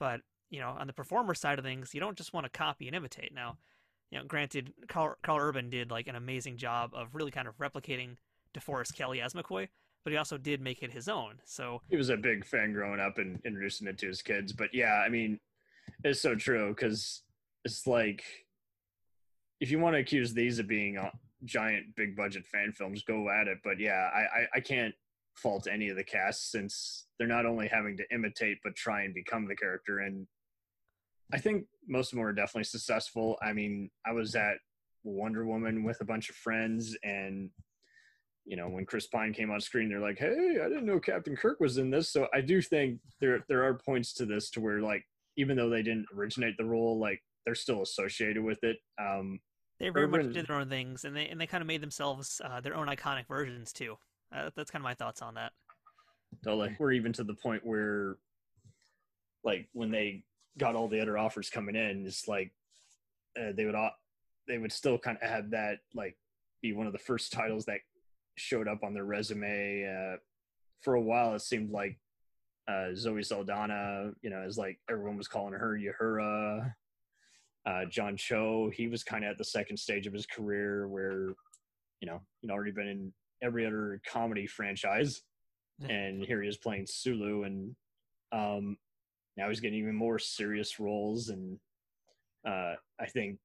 But 0.00 0.20
you 0.50 0.60
know, 0.60 0.76
on 0.78 0.86
the 0.86 0.92
performer 0.92 1.34
side 1.34 1.58
of 1.58 1.64
things, 1.64 1.94
you 1.94 2.00
don't 2.00 2.16
just 2.16 2.32
want 2.32 2.44
to 2.44 2.50
copy 2.50 2.86
and 2.86 2.96
imitate. 2.96 3.34
Now, 3.34 3.58
you 4.10 4.18
know, 4.18 4.24
granted, 4.24 4.72
Karl, 4.88 5.16
Karl 5.22 5.38
Urban 5.38 5.70
did 5.70 5.90
like 5.90 6.08
an 6.08 6.16
amazing 6.16 6.56
job 6.56 6.92
of 6.94 7.14
really 7.14 7.30
kind 7.30 7.46
of 7.46 7.56
replicating 7.58 8.16
DeForest 8.54 8.94
Kelley 8.94 9.20
as 9.20 9.34
McCoy, 9.34 9.68
but 10.04 10.12
he 10.12 10.16
also 10.16 10.38
did 10.38 10.60
make 10.60 10.82
it 10.82 10.92
his 10.92 11.08
own. 11.08 11.34
So 11.44 11.82
he 11.90 11.96
was 11.96 12.08
a 12.08 12.16
big 12.16 12.44
fan 12.44 12.72
growing 12.72 13.00
up 13.00 13.18
and 13.18 13.40
introducing 13.44 13.86
it 13.86 13.98
to 13.98 14.06
his 14.06 14.22
kids. 14.22 14.52
But 14.52 14.72
yeah, 14.72 15.02
I 15.04 15.08
mean, 15.08 15.38
it's 16.04 16.22
so 16.22 16.34
true 16.34 16.74
because 16.74 17.22
it's 17.64 17.86
like 17.86 18.24
if 19.60 19.70
you 19.70 19.78
want 19.78 19.94
to 19.94 20.00
accuse 20.00 20.32
these 20.32 20.58
of 20.58 20.68
being 20.68 20.96
uh, 20.96 21.10
giant, 21.44 21.94
big 21.96 22.16
budget 22.16 22.46
fan 22.46 22.72
films, 22.72 23.02
go 23.02 23.28
at 23.28 23.48
it. 23.48 23.58
But 23.62 23.80
yeah, 23.80 24.08
I, 24.14 24.20
I, 24.20 24.46
I 24.56 24.60
can't 24.60 24.94
fault 25.34 25.68
any 25.70 25.88
of 25.88 25.96
the 25.96 26.04
cast 26.04 26.50
since 26.50 27.06
they're 27.18 27.28
not 27.28 27.46
only 27.46 27.68
having 27.68 27.96
to 27.96 28.04
imitate 28.12 28.58
but 28.64 28.74
try 28.74 29.02
and 29.02 29.14
become 29.14 29.46
the 29.46 29.54
character. 29.54 30.00
And 30.00 30.26
I 31.32 31.38
think 31.38 31.66
most 31.86 32.12
of 32.12 32.16
them 32.16 32.24
were 32.24 32.32
definitely 32.32 32.64
successful. 32.64 33.36
I 33.42 33.52
mean, 33.52 33.90
I 34.06 34.12
was 34.12 34.34
at 34.34 34.56
Wonder 35.04 35.44
Woman 35.44 35.84
with 35.84 36.00
a 36.00 36.04
bunch 36.04 36.30
of 36.30 36.36
friends 36.36 36.96
and 37.02 37.50
you 38.48 38.56
know, 38.56 38.66
when 38.66 38.86
Chris 38.86 39.06
Pine 39.06 39.34
came 39.34 39.50
on 39.50 39.60
screen, 39.60 39.90
they're 39.90 40.00
like, 40.00 40.18
"Hey, 40.18 40.58
I 40.58 40.68
didn't 40.68 40.86
know 40.86 40.98
Captain 40.98 41.36
Kirk 41.36 41.60
was 41.60 41.76
in 41.76 41.90
this." 41.90 42.10
So 42.10 42.28
I 42.32 42.40
do 42.40 42.62
think 42.62 42.98
there 43.20 43.44
there 43.46 43.62
are 43.62 43.74
points 43.74 44.14
to 44.14 44.24
this 44.24 44.48
to 44.52 44.60
where 44.60 44.80
like 44.80 45.04
even 45.36 45.54
though 45.54 45.68
they 45.68 45.82
didn't 45.82 46.06
originate 46.16 46.56
the 46.56 46.64
role, 46.64 46.98
like 46.98 47.22
they're 47.44 47.54
still 47.54 47.82
associated 47.82 48.42
with 48.42 48.58
it. 48.64 48.78
Um, 48.98 49.38
they 49.78 49.90
very 49.90 50.08
much 50.08 50.32
did 50.32 50.46
their 50.46 50.56
own 50.56 50.70
things, 50.70 51.04
and 51.04 51.14
they 51.14 51.28
and 51.28 51.38
they 51.38 51.46
kind 51.46 51.60
of 51.60 51.66
made 51.66 51.82
themselves 51.82 52.40
uh, 52.42 52.60
their 52.62 52.74
own 52.74 52.88
iconic 52.88 53.26
versions 53.28 53.70
too. 53.72 53.96
Uh, 54.34 54.48
that's 54.56 54.70
kind 54.70 54.82
of 54.82 54.84
my 54.84 54.94
thoughts 54.94 55.20
on 55.20 55.34
that. 55.34 55.52
totally. 56.42 56.74
We're 56.78 56.92
even 56.92 57.12
to 57.14 57.24
the 57.24 57.34
point 57.34 57.64
where, 57.64 58.16
like, 59.44 59.68
when 59.72 59.90
they 59.90 60.22
got 60.58 60.74
all 60.74 60.88
the 60.88 61.00
other 61.00 61.16
offers 61.16 61.50
coming 61.50 61.76
in, 61.76 62.04
it's 62.06 62.28
like 62.28 62.52
uh, 63.38 63.52
they 63.56 63.64
would 63.64 63.76
they 64.46 64.58
would 64.58 64.72
still 64.72 64.98
kind 64.98 65.18
of 65.20 65.28
have 65.28 65.50
that 65.50 65.78
like 65.94 66.16
be 66.62 66.72
one 66.72 66.86
of 66.86 66.92
the 66.92 66.98
first 66.98 67.32
titles 67.32 67.64
that 67.66 67.80
showed 68.36 68.68
up 68.68 68.82
on 68.82 68.94
their 68.94 69.04
resume. 69.04 69.84
Uh, 69.84 70.16
for 70.82 70.94
a 70.94 71.00
while, 71.00 71.34
it 71.34 71.42
seemed 71.42 71.70
like 71.70 71.98
uh, 72.68 72.94
Zoe 72.94 73.22
Saldana, 73.22 74.12
you 74.22 74.30
know, 74.30 74.42
is 74.42 74.58
like 74.58 74.78
everyone 74.90 75.16
was 75.16 75.28
calling 75.28 75.54
her 75.54 75.78
Uhura. 75.78 76.74
Uh, 77.66 77.84
John 77.86 78.16
Cho, 78.16 78.70
he 78.72 78.88
was 78.88 79.04
kind 79.04 79.24
of 79.24 79.30
at 79.30 79.38
the 79.38 79.44
second 79.44 79.76
stage 79.76 80.06
of 80.06 80.12
his 80.12 80.24
career 80.24 80.88
where, 80.88 81.34
you 82.00 82.06
know, 82.06 82.22
he'd 82.40 82.50
already 82.50 82.70
been 82.70 82.88
in 82.88 83.12
every 83.42 83.66
other 83.66 84.00
comedy 84.10 84.46
franchise, 84.46 85.22
and 85.88 86.24
here 86.24 86.42
he 86.42 86.48
is 86.48 86.56
playing 86.56 86.86
Sulu, 86.88 87.42
and 87.42 87.76
um, 88.32 88.78
now 89.38 89.48
he's 89.48 89.60
getting 89.60 89.78
even 89.78 89.94
more 89.94 90.18
serious 90.18 90.80
roles, 90.80 91.28
and 91.28 91.58
uh, 92.46 92.74
I 93.00 93.06
think 93.06 93.38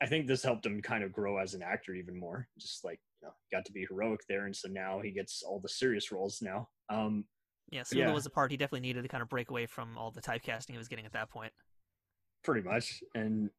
I 0.00 0.06
think 0.06 0.26
this 0.28 0.42
helped 0.44 0.66
him 0.66 0.80
kind 0.82 1.02
of 1.02 1.12
grow 1.12 1.38
as 1.38 1.54
an 1.54 1.62
actor 1.62 1.94
even 1.94 2.20
more. 2.20 2.46
Just 2.58 2.84
like 2.84 3.00
you 3.20 3.26
know, 3.28 3.34
got 3.50 3.64
to 3.64 3.72
be 3.72 3.86
heroic 3.88 4.20
there, 4.28 4.44
and 4.44 4.54
so 4.54 4.68
now 4.68 5.00
he 5.00 5.10
gets 5.10 5.42
all 5.42 5.58
the 5.58 5.68
serious 5.68 6.12
roles 6.12 6.40
now. 6.42 6.68
Um, 6.90 7.24
Yeah, 7.70 7.82
Sulu 7.82 8.04
Yeah. 8.04 8.12
was 8.12 8.26
a 8.26 8.30
part 8.30 8.50
he 8.50 8.56
definitely 8.56 8.86
needed 8.86 9.02
to 9.02 9.08
kind 9.08 9.22
of 9.22 9.28
break 9.28 9.50
away 9.50 9.66
from 9.66 9.96
all 9.98 10.10
the 10.10 10.22
typecasting 10.22 10.72
he 10.72 10.78
was 10.78 10.88
getting 10.88 11.06
at 11.06 11.12
that 11.12 11.30
point. 11.30 11.52
pretty 12.44 12.62
much. 12.62 13.02
And 13.14 13.50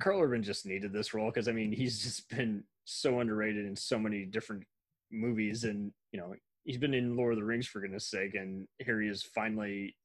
Karl 0.00 0.22
Urban 0.22 0.42
just 0.42 0.64
needed 0.64 0.92
this 0.92 1.12
role 1.12 1.30
because 1.30 1.48
I 1.48 1.52
mean 1.52 1.72
he's 1.72 2.02
just 2.02 2.28
been 2.28 2.62
so 2.84 3.20
underrated 3.20 3.66
in 3.66 3.74
so 3.74 3.98
many 3.98 4.24
different 4.26 4.64
movies, 5.10 5.64
and 5.64 5.92
you 6.12 6.20
know 6.20 6.34
he's 6.64 6.78
been 6.78 6.94
in 6.94 7.16
Lord 7.16 7.32
of 7.32 7.38
the 7.38 7.44
Rings 7.44 7.66
for 7.66 7.80
goodness 7.80 8.06
sake, 8.10 8.34
and 8.34 8.68
here 8.78 9.00
he 9.00 9.08
is 9.08 9.22
finally 9.22 9.96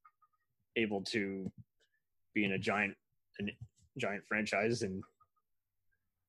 able 0.75 1.01
to 1.03 1.51
be 2.33 2.45
in 2.45 2.53
a 2.53 2.59
giant, 2.59 2.95
a 3.39 3.45
giant 3.97 4.23
franchise, 4.27 4.81
and 4.81 5.03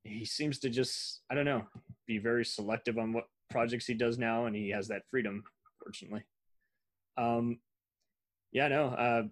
he 0.04 0.24
seems 0.24 0.58
to 0.60 0.68
just 0.68 1.22
I 1.30 1.34
don't 1.34 1.46
know 1.46 1.64
be 2.06 2.18
very 2.18 2.44
selective 2.44 2.98
on 2.98 3.12
what 3.12 3.24
projects 3.50 3.86
he 3.86 3.94
does 3.94 4.18
now, 4.18 4.46
and 4.46 4.54
he 4.54 4.70
has 4.70 4.88
that 4.88 5.02
freedom, 5.10 5.42
fortunately. 5.82 6.24
Um, 7.16 7.58
yeah, 8.52 8.68
no, 8.68 8.86
uh, 8.88 9.22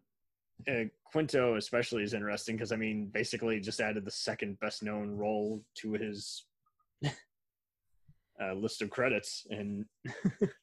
uh, 0.71 0.85
Quinto 1.05 1.57
especially 1.57 2.03
is 2.03 2.15
interesting. 2.15 2.57
Because 2.57 2.73
I 2.73 2.77
mean, 2.77 3.11
basically 3.13 3.61
just 3.61 3.81
added 3.81 4.05
the 4.05 4.11
second 4.11 4.59
best 4.61 4.83
known 4.83 5.11
role 5.11 5.63
to 5.79 5.93
his 5.93 6.45
uh, 7.05 8.55
list 8.55 8.83
of 8.83 8.91
credits, 8.91 9.47
and 9.51 9.85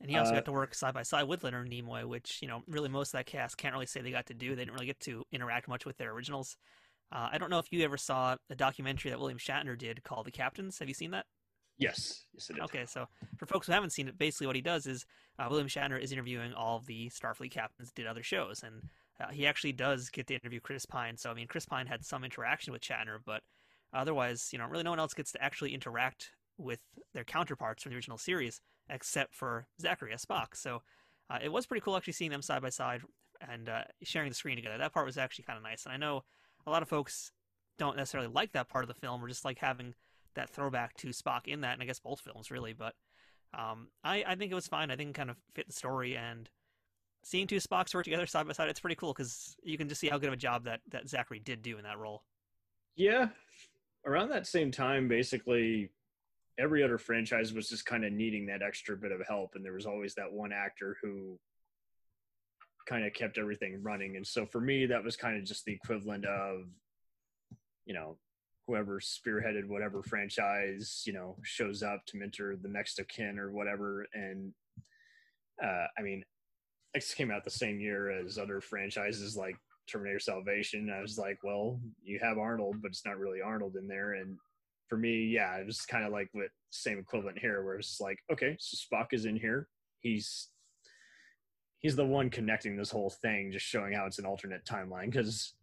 And 0.00 0.10
he 0.10 0.16
also 0.16 0.32
Uh, 0.32 0.34
got 0.34 0.44
to 0.44 0.52
work 0.52 0.74
side 0.74 0.94
by 0.94 1.02
side 1.02 1.24
with 1.24 1.42
Leonard 1.42 1.70
Nimoy, 1.70 2.04
which 2.04 2.38
you 2.42 2.48
know 2.48 2.62
really 2.66 2.88
most 2.88 3.08
of 3.08 3.12
that 3.18 3.26
cast 3.26 3.56
can't 3.56 3.72
really 3.74 3.86
say 3.86 4.00
they 4.02 4.10
got 4.10 4.26
to 4.26 4.34
do. 4.34 4.54
They 4.54 4.62
didn't 4.64 4.74
really 4.74 4.86
get 4.86 5.00
to 5.00 5.24
interact 5.32 5.68
much 5.68 5.86
with 5.86 5.96
their 5.96 6.12
originals. 6.12 6.56
Uh, 7.12 7.28
I 7.32 7.38
don't 7.38 7.50
know 7.50 7.58
if 7.60 7.72
you 7.72 7.82
ever 7.84 7.96
saw 7.96 8.36
a 8.50 8.54
documentary 8.54 9.10
that 9.10 9.18
William 9.20 9.38
Shatner 9.38 9.78
did 9.78 10.02
called 10.02 10.26
The 10.26 10.32
Captains. 10.32 10.78
Have 10.80 10.88
you 10.88 10.94
seen 10.94 11.12
that? 11.12 11.26
yes, 11.78 12.26
yes, 12.32 12.50
it 12.50 12.56
is. 12.58 12.62
Okay, 12.64 12.86
so 12.86 13.06
for 13.36 13.46
folks 13.46 13.66
who 13.66 13.72
haven't 13.72 13.90
seen 13.90 14.08
it, 14.08 14.18
basically 14.18 14.46
what 14.46 14.56
he 14.56 14.62
does 14.62 14.86
is 14.86 15.04
uh, 15.38 15.46
William 15.48 15.68
Shatner 15.68 16.00
is 16.00 16.12
interviewing 16.12 16.52
all 16.54 16.76
of 16.78 16.86
the 16.86 17.10
Starfleet 17.10 17.50
captains, 17.50 17.92
did 17.94 18.06
other 18.06 18.22
shows, 18.22 18.62
and 18.62 18.82
uh, 19.20 19.30
he 19.30 19.46
actually 19.46 19.72
does 19.72 20.10
get 20.10 20.26
to 20.26 20.34
interview 20.34 20.60
Chris 20.60 20.86
Pine. 20.86 21.16
So 21.16 21.30
I 21.30 21.34
mean, 21.34 21.46
Chris 21.46 21.66
Pine 21.66 21.86
had 21.86 22.04
some 22.04 22.24
interaction 22.24 22.72
with 22.72 22.82
Shatner, 22.82 23.18
but 23.24 23.42
otherwise, 23.92 24.48
you 24.52 24.58
know, 24.58 24.66
really 24.66 24.84
no 24.84 24.90
one 24.90 24.98
else 24.98 25.14
gets 25.14 25.32
to 25.32 25.42
actually 25.42 25.74
interact 25.74 26.32
with 26.58 26.80
their 27.12 27.24
counterparts 27.24 27.82
from 27.82 27.90
the 27.90 27.96
original 27.96 28.18
series 28.18 28.60
except 28.88 29.34
for 29.34 29.66
Zachary 29.80 30.12
as 30.12 30.24
Spock. 30.24 30.54
So 30.54 30.82
uh, 31.30 31.38
it 31.42 31.50
was 31.50 31.66
pretty 31.66 31.80
cool 31.80 31.96
actually 31.96 32.12
seeing 32.12 32.30
them 32.30 32.42
side 32.42 32.62
by 32.62 32.70
side 32.70 33.02
and 33.48 33.68
uh, 33.68 33.82
sharing 34.02 34.28
the 34.28 34.34
screen 34.34 34.56
together. 34.56 34.78
That 34.78 34.92
part 34.92 35.06
was 35.06 35.18
actually 35.18 35.44
kind 35.44 35.56
of 35.56 35.62
nice, 35.62 35.84
and 35.84 35.92
I 35.92 35.96
know 35.96 36.24
a 36.66 36.70
lot 36.70 36.82
of 36.82 36.88
folks 36.88 37.32
don't 37.78 37.96
necessarily 37.96 38.30
like 38.32 38.52
that 38.52 38.68
part 38.68 38.84
of 38.84 38.88
the 38.88 38.94
film, 38.94 39.22
or 39.22 39.28
just 39.28 39.44
like 39.44 39.58
having 39.58 39.94
that 40.34 40.50
throwback 40.50 40.94
to 40.98 41.08
Spock 41.08 41.46
in 41.46 41.60
that, 41.62 41.74
and 41.74 41.82
I 41.82 41.86
guess 41.86 41.98
both 41.98 42.20
films 42.20 42.50
really. 42.50 42.72
But 42.72 42.94
um, 43.54 43.88
I, 44.04 44.24
I 44.26 44.34
think 44.34 44.52
it 44.52 44.54
was 44.54 44.66
fine. 44.66 44.90
I 44.90 44.96
think 44.96 45.10
it 45.10 45.14
kind 45.14 45.30
of 45.30 45.36
fit 45.54 45.66
the 45.66 45.72
story, 45.72 46.16
and 46.16 46.48
seeing 47.24 47.46
two 47.46 47.56
Spocks 47.56 47.94
work 47.94 48.04
together 48.04 48.26
side 48.26 48.46
by 48.46 48.52
side, 48.52 48.68
it's 48.68 48.80
pretty 48.80 48.96
cool 48.96 49.12
because 49.12 49.56
you 49.62 49.76
can 49.76 49.88
just 49.88 50.00
see 50.00 50.08
how 50.08 50.18
good 50.18 50.28
of 50.28 50.34
a 50.34 50.38
job 50.38 50.64
that 50.64 50.80
that 50.90 51.08
Zachary 51.08 51.40
did 51.40 51.62
do 51.62 51.76
in 51.76 51.84
that 51.84 51.98
role. 51.98 52.22
Yeah, 52.94 53.28
around 54.06 54.30
that 54.30 54.46
same 54.46 54.70
time, 54.70 55.08
basically 55.08 55.90
every 56.58 56.82
other 56.82 56.98
franchise 56.98 57.52
was 57.52 57.68
just 57.68 57.86
kind 57.86 58.04
of 58.04 58.12
needing 58.12 58.46
that 58.46 58.62
extra 58.62 58.96
bit 58.96 59.12
of 59.12 59.20
help, 59.26 59.50
and 59.54 59.64
there 59.64 59.72
was 59.72 59.86
always 59.86 60.14
that 60.14 60.32
one 60.32 60.52
actor 60.52 60.96
who 61.02 61.38
kind 62.86 63.04
of 63.04 63.12
kept 63.12 63.36
everything 63.38 63.82
running. 63.82 64.16
And 64.16 64.26
so 64.26 64.46
for 64.46 64.60
me, 64.60 64.86
that 64.86 65.02
was 65.02 65.16
kind 65.16 65.36
of 65.36 65.44
just 65.44 65.64
the 65.64 65.72
equivalent 65.72 66.24
of, 66.24 66.62
you 67.84 67.94
know, 67.94 68.16
whoever 68.66 69.00
spearheaded 69.00 69.66
whatever 69.66 70.02
franchise, 70.02 71.02
you 71.06 71.12
know, 71.12 71.36
shows 71.42 71.82
up 71.82 72.04
to 72.06 72.16
mentor 72.16 72.56
the 72.56 72.68
next 72.68 72.98
of 72.98 73.06
kin 73.08 73.38
or 73.38 73.50
whatever. 73.52 74.06
And 74.12 74.52
uh, 75.62 75.86
I 75.98 76.02
mean, 76.02 76.24
X 76.94 77.14
came 77.14 77.30
out 77.30 77.44
the 77.44 77.50
same 77.50 77.80
year 77.80 78.10
as 78.10 78.38
other 78.38 78.60
franchises 78.60 79.36
like 79.36 79.56
Terminator 79.86 80.18
Salvation. 80.18 80.90
I 80.90 81.00
was 81.00 81.18
like, 81.18 81.38
well, 81.44 81.80
you 82.02 82.18
have 82.20 82.38
Arnold, 82.38 82.76
but 82.82 82.90
it's 82.90 83.04
not 83.04 83.18
really 83.18 83.40
Arnold 83.40 83.76
in 83.76 83.86
there. 83.86 84.14
And 84.14 84.36
for 84.88 84.96
me, 84.96 85.26
yeah, 85.26 85.56
it 85.56 85.66
was 85.66 85.80
kind 85.82 86.04
of 86.04 86.12
like 86.12 86.28
what 86.32 86.48
same 86.70 86.98
equivalent 86.98 87.38
here, 87.38 87.64
where 87.64 87.76
it's 87.76 88.00
like, 88.00 88.18
okay, 88.32 88.56
so 88.58 88.76
Spock 88.76 89.08
is 89.12 89.24
in 89.24 89.36
here. 89.36 89.68
He's 90.00 90.48
he's 91.80 91.96
the 91.96 92.06
one 92.06 92.30
connecting 92.30 92.76
this 92.76 92.90
whole 92.90 93.10
thing, 93.10 93.52
just 93.52 93.66
showing 93.66 93.92
how 93.92 94.06
it's 94.06 94.18
an 94.18 94.26
alternate 94.26 94.64
timeline. 94.64 95.10
Because 95.10 95.54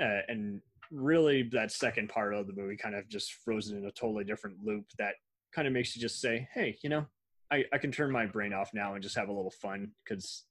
uh, 0.00 0.20
and 0.28 0.60
really, 0.90 1.48
that 1.52 1.72
second 1.72 2.08
part 2.08 2.34
of 2.34 2.46
the 2.46 2.52
movie 2.52 2.76
kind 2.76 2.94
of 2.94 3.08
just 3.08 3.32
frozen 3.44 3.78
in 3.78 3.86
a 3.86 3.92
totally 3.92 4.24
different 4.24 4.56
loop 4.64 4.84
that 4.98 5.14
kind 5.54 5.66
of 5.66 5.74
makes 5.74 5.94
you 5.94 6.02
just 6.02 6.20
say, 6.20 6.48
hey, 6.54 6.76
you 6.82 6.90
know, 6.90 7.06
I, 7.50 7.64
I 7.72 7.78
can 7.78 7.92
turn 7.92 8.10
my 8.10 8.26
brain 8.26 8.52
off 8.52 8.70
now 8.72 8.94
and 8.94 9.02
just 9.02 9.16
have 9.16 9.28
a 9.28 9.32
little 9.32 9.50
fun 9.50 9.90
because 10.04 10.44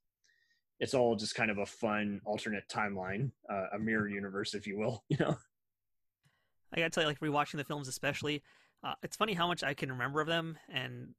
it's 0.79 0.93
all 0.93 1.15
just 1.15 1.35
kind 1.35 1.51
of 1.51 1.59
a 1.59 1.65
fun 1.65 2.21
alternate 2.25 2.63
timeline, 2.71 3.31
uh, 3.51 3.67
a 3.73 3.79
mirror 3.79 4.07
universe, 4.07 4.53
if 4.53 4.67
you 4.67 4.77
will. 4.77 5.03
You 5.09 5.17
know, 5.19 5.37
I 6.73 6.77
gotta 6.77 6.89
tell 6.89 7.03
you, 7.03 7.09
like 7.09 7.19
rewatching 7.19 7.57
the 7.57 7.63
films, 7.63 7.87
especially, 7.87 8.41
uh, 8.83 8.93
it's 9.03 9.17
funny 9.17 9.33
how 9.33 9.47
much 9.47 9.63
I 9.63 9.73
can 9.73 9.91
remember 9.91 10.21
of 10.21 10.27
them, 10.27 10.57
and 10.69 11.13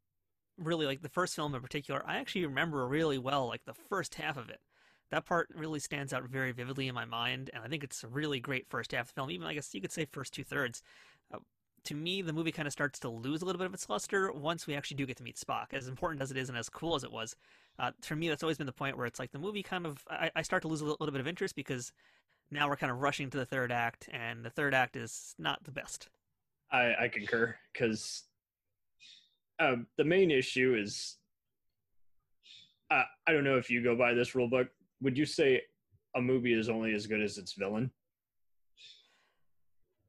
really, 0.58 0.86
like 0.86 1.02
the 1.02 1.08
first 1.08 1.34
film 1.34 1.54
in 1.54 1.60
particular, 1.60 2.02
I 2.06 2.16
actually 2.16 2.46
remember 2.46 2.86
really 2.86 3.18
well, 3.18 3.46
like 3.46 3.64
the 3.64 3.74
first 3.74 4.14
half 4.16 4.36
of 4.36 4.48
it. 4.48 4.60
That 5.10 5.26
part 5.26 5.48
really 5.54 5.78
stands 5.78 6.14
out 6.14 6.24
very 6.24 6.52
vividly 6.52 6.88
in 6.88 6.94
my 6.94 7.04
mind, 7.04 7.50
and 7.52 7.62
I 7.62 7.68
think 7.68 7.84
it's 7.84 8.02
a 8.02 8.08
really 8.08 8.40
great 8.40 8.66
first 8.70 8.92
half 8.92 9.02
of 9.02 9.08
the 9.08 9.14
film. 9.14 9.30
Even 9.30 9.46
I 9.46 9.54
guess 9.54 9.74
you 9.74 9.80
could 9.80 9.92
say 9.92 10.06
first 10.10 10.32
two 10.32 10.44
thirds. 10.44 10.82
Uh, 11.32 11.38
to 11.84 11.94
me, 11.94 12.22
the 12.22 12.32
movie 12.32 12.52
kind 12.52 12.66
of 12.66 12.72
starts 12.72 12.98
to 13.00 13.08
lose 13.10 13.42
a 13.42 13.44
little 13.44 13.58
bit 13.58 13.66
of 13.66 13.74
its 13.74 13.88
luster 13.88 14.32
once 14.32 14.66
we 14.66 14.74
actually 14.74 14.96
do 14.96 15.04
get 15.04 15.16
to 15.16 15.22
meet 15.22 15.36
Spock. 15.36 15.66
As 15.72 15.88
important 15.88 16.22
as 16.22 16.30
it 16.30 16.36
is 16.36 16.48
and 16.48 16.56
as 16.56 16.68
cool 16.68 16.94
as 16.94 17.04
it 17.04 17.12
was, 17.12 17.36
uh, 17.78 17.90
for 18.00 18.16
me, 18.16 18.28
that's 18.28 18.42
always 18.42 18.56
been 18.56 18.66
the 18.66 18.72
point 18.72 18.96
where 18.96 19.06
it's 19.06 19.18
like 19.18 19.32
the 19.32 19.38
movie 19.38 19.62
kind 19.62 19.84
of 19.84 20.02
I, 20.08 20.30
I 20.34 20.42
start 20.42 20.62
to 20.62 20.68
lose 20.68 20.80
a 20.80 20.84
little, 20.84 20.96
little 21.00 21.12
bit 21.12 21.20
of 21.20 21.28
interest 21.28 21.56
because 21.56 21.92
now 22.52 22.68
we're 22.68 22.76
kind 22.76 22.92
of 22.92 22.98
rushing 22.98 23.30
to 23.30 23.38
the 23.38 23.46
third 23.46 23.72
act, 23.72 24.08
and 24.12 24.44
the 24.44 24.50
third 24.50 24.74
act 24.74 24.94
is 24.96 25.34
not 25.38 25.64
the 25.64 25.72
best. 25.72 26.08
I, 26.70 26.94
I 27.00 27.08
concur 27.08 27.54
because 27.72 28.24
um, 29.58 29.86
the 29.96 30.04
main 30.04 30.30
issue 30.30 30.76
is 30.78 31.16
uh, 32.90 33.02
I 33.26 33.32
don't 33.32 33.44
know 33.44 33.56
if 33.56 33.70
you 33.70 33.82
go 33.82 33.96
by 33.96 34.14
this 34.14 34.34
rule 34.34 34.48
book. 34.48 34.68
Would 35.00 35.16
you 35.18 35.26
say 35.26 35.62
a 36.14 36.20
movie 36.20 36.52
is 36.52 36.68
only 36.68 36.94
as 36.94 37.06
good 37.06 37.22
as 37.22 37.38
its 37.38 37.54
villain? 37.54 37.90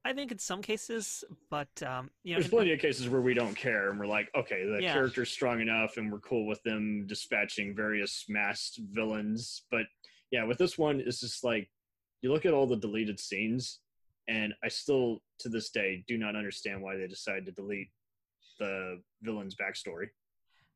I 0.06 0.12
think 0.12 0.34
in 0.34 0.38
some 0.40 0.62
cases, 0.62 1.24
but 1.50 1.70
um, 1.82 2.10
you 2.26 2.34
know, 2.34 2.40
There's 2.40 2.46
in- 2.52 2.52
plenty 2.58 2.74
of 2.74 2.80
cases 2.80 3.08
where 3.08 3.22
we 3.22 3.34
don't 3.34 3.56
care 3.56 3.90
and 3.90 3.98
we're 3.98 4.06
like, 4.06 4.30
okay, 4.36 4.66
the 4.66 4.82
Yeah. 4.82 4.92
character's 4.94 5.32
strong 5.32 5.62
enough 5.62 5.96
and 5.96 6.12
we're 6.12 6.20
cool 6.20 6.46
with 6.46 6.62
them 6.64 7.06
dispatching 7.08 7.74
various 7.74 8.26
masked 8.28 8.80
villains. 8.92 9.64
But 9.72 9.84
yeah, 10.32 10.44
with 10.44 10.58
this 10.58 10.78
one, 10.78 11.00
it's 11.06 11.22
just 11.22 11.46
like 11.46 11.70
you 12.24 12.32
look 12.32 12.46
at 12.46 12.54
all 12.54 12.66
the 12.66 12.78
deleted 12.78 13.20
scenes, 13.20 13.80
and 14.28 14.54
I 14.64 14.70
still 14.70 15.22
to 15.40 15.50
this 15.50 15.70
day 15.70 16.04
do 16.08 16.18
not 16.18 16.36
understand 16.36 16.82
why 16.82 16.96
they 16.96 17.06
decided 17.06 17.46
to 17.46 17.52
delete 17.52 17.90
the 18.60 19.02
villain's 19.22 19.56
backstory. 19.56 20.08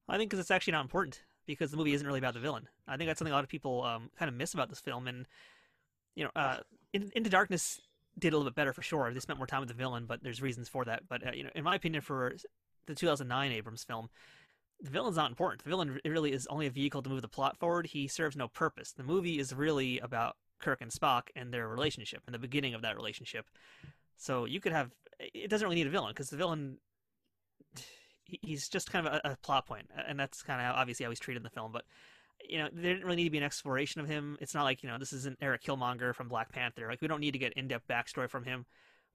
I 0.10 0.18
think 0.18 0.30
because 0.30 0.41
it's 0.41 0.52
actually 0.52 0.74
not 0.74 0.84
important 0.84 1.24
because 1.48 1.72
the 1.72 1.78
movie 1.78 1.93
isn't 1.93 2.06
really 2.06 2.20
about 2.20 2.34
the 2.34 2.39
villain. 2.39 2.68
I 2.88 2.98
think 2.98 3.08
that's 3.08 3.20
something 3.20 3.32
a 3.32 3.36
lot 3.36 3.45
of 3.45 3.50
people 3.50 3.84
um, 3.84 4.12
kind 4.20 4.30
of 4.30 4.36
miss 4.36 4.54
about 4.54 4.70
this 4.70 4.82
film. 4.82 5.08
And 5.08 5.26
you 6.16 6.26
know, 6.26 6.32
uh, 6.36 6.58
In- 6.93 7.12
Into 7.16 7.30
Darkness 7.30 7.80
did 8.20 8.34
a 8.34 8.38
little 8.38 8.50
bit 8.50 8.56
better 8.56 8.74
for 8.74 8.82
sure. 8.82 9.14
They 9.14 9.20
spent 9.22 9.39
more 9.39 9.48
time 9.48 9.62
with 9.62 9.70
the 9.70 9.76
villain, 9.76 10.06
but 10.06 10.22
there's 10.22 10.41
reasons 10.41 10.68
for 10.68 10.84
that. 10.86 11.04
But 11.08 11.26
uh, 11.26 11.32
you 11.32 11.43
know, 11.43 11.50
in 11.56 11.64
my 11.64 11.76
opinion, 11.76 12.02
for 12.02 12.36
the 12.88 12.95
2009 12.95 13.52
Abrams 13.52 13.84
film, 13.84 14.10
the 14.82 14.89
villain's 14.89 15.16
not 15.16 15.30
important. 15.30 15.64
The 15.64 15.70
villain 15.70 16.00
really 16.06 16.34
is 16.34 16.45
only 16.48 16.68
a 16.68 16.72
vehicle 16.72 17.02
to 17.02 17.10
move 17.10 17.22
the 17.22 17.30
plot 17.30 17.58
forward. 17.58 17.88
He 17.88 18.08
serves 18.08 18.36
no 18.36 18.50
purpose. 18.50 18.91
The 18.91 19.04
movie 19.04 19.39
is 19.39 19.54
really 19.54 20.00
about 20.00 20.36
Kirk 20.60 20.82
and 20.82 20.91
Spock 20.91 21.24
and 21.36 21.53
their 21.53 21.68
relationship 21.68 22.22
and 22.26 22.34
the 22.34 22.39
beginning 22.39 22.74
of 22.74 22.82
that 22.82 22.95
relationship. 22.95 23.45
So 24.18 24.45
you 24.45 24.60
could 24.60 24.72
have 24.72 24.91
it 25.20 25.49
doesn't 25.49 25.66
really 25.66 25.78
need 25.78 25.88
a 25.88 25.91
villain 25.91 26.12
because 26.12 26.30
the 26.30 26.38
villain 26.38 26.78
he's 28.26 28.68
just 28.68 28.91
kind 28.91 29.08
of 29.08 29.14
a, 29.14 29.32
a 29.32 29.38
plot 29.38 29.66
point, 29.66 29.89
and 30.08 30.20
that's 30.20 30.43
kind 30.43 30.60
of 30.60 30.68
how, 30.68 30.80
obviously 30.80 31.03
how 31.03 31.10
he's 31.10 31.20
treated 31.20 31.39
in 31.39 31.43
the 31.43 31.49
film. 31.49 31.72
But 31.72 31.86
you 32.47 32.60
know, 32.60 32.70
there 32.72 32.93
didn't 32.93 33.05
really 33.05 33.18
need 33.18 33.26
to 33.26 33.32
be 33.32 33.38
an 33.38 33.43
exploration 33.43 34.01
of 34.01 34.08
him. 34.08 34.38
It's 34.41 34.53
not 34.53 34.64
like 34.64 34.84
you 34.84 34.89
know 34.89 34.97
this 34.97 35.14
isn't 35.14 35.38
Eric 35.41 35.64
Killmonger 35.64 36.14
from 36.14 36.28
Black 36.28 36.51
Panther. 36.51 36.88
Like 36.88 37.01
we 37.01 37.08
don't 37.08 37.22
need 37.22 37.32
to 37.32 37.39
get 37.39 37.53
in-depth 37.53 37.88
backstory 37.88 38.30
from 38.30 38.43
him. 38.43 38.66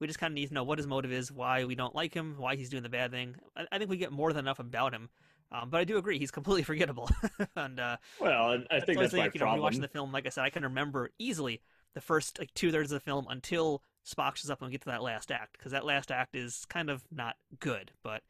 We 0.00 0.06
just 0.06 0.18
kind 0.18 0.32
of 0.32 0.34
need 0.34 0.48
to 0.48 0.54
know 0.54 0.64
what 0.64 0.78
his 0.78 0.86
motive 0.86 1.12
is, 1.12 1.30
why 1.30 1.64
we 1.64 1.76
don't 1.76 1.94
like 1.94 2.12
him, 2.12 2.34
why 2.36 2.56
he's 2.56 2.70
doing 2.70 2.82
the 2.82 2.88
bad 2.88 3.12
thing. 3.12 3.36
I, 3.56 3.66
I 3.70 3.78
think 3.78 3.90
we 3.90 3.96
get 3.96 4.12
more 4.12 4.32
than 4.32 4.44
enough 4.44 4.58
about 4.58 4.92
him. 4.92 5.10
Um, 5.52 5.70
but 5.70 5.80
I 5.80 5.84
do 5.84 5.98
agree 5.98 6.18
he's 6.18 6.30
completely 6.30 6.62
forgettable, 6.64 7.10
and 7.56 7.78
uh, 7.78 7.96
Well, 8.20 8.52
and 8.52 8.66
I 8.70 8.80
think 8.80 8.96
so 8.96 9.02
that's 9.02 9.14
my 9.14 9.24
you 9.24 9.40
know, 9.40 9.46
problem. 9.46 9.72
rewatching 9.72 9.80
the 9.80 9.88
film, 9.88 10.12
like 10.12 10.26
I 10.26 10.30
said, 10.30 10.44
I 10.44 10.50
can 10.50 10.62
remember 10.62 11.10
easily 11.18 11.60
the 11.94 12.00
first 12.00 12.38
like 12.38 12.52
two 12.54 12.72
thirds 12.72 12.90
of 12.90 12.96
the 12.96 13.04
film 13.04 13.26
until 13.28 13.82
Spock 14.06 14.36
shows 14.36 14.50
up 14.50 14.60
and 14.60 14.68
we 14.68 14.72
get 14.72 14.82
to 14.82 14.90
that 14.90 15.02
last 15.02 15.30
act 15.30 15.52
because 15.58 15.72
that 15.72 15.84
last 15.84 16.10
act 16.10 16.34
is 16.34 16.64
kind 16.68 16.90
of 16.90 17.04
not 17.12 17.36
good. 17.60 17.92
But 18.02 18.22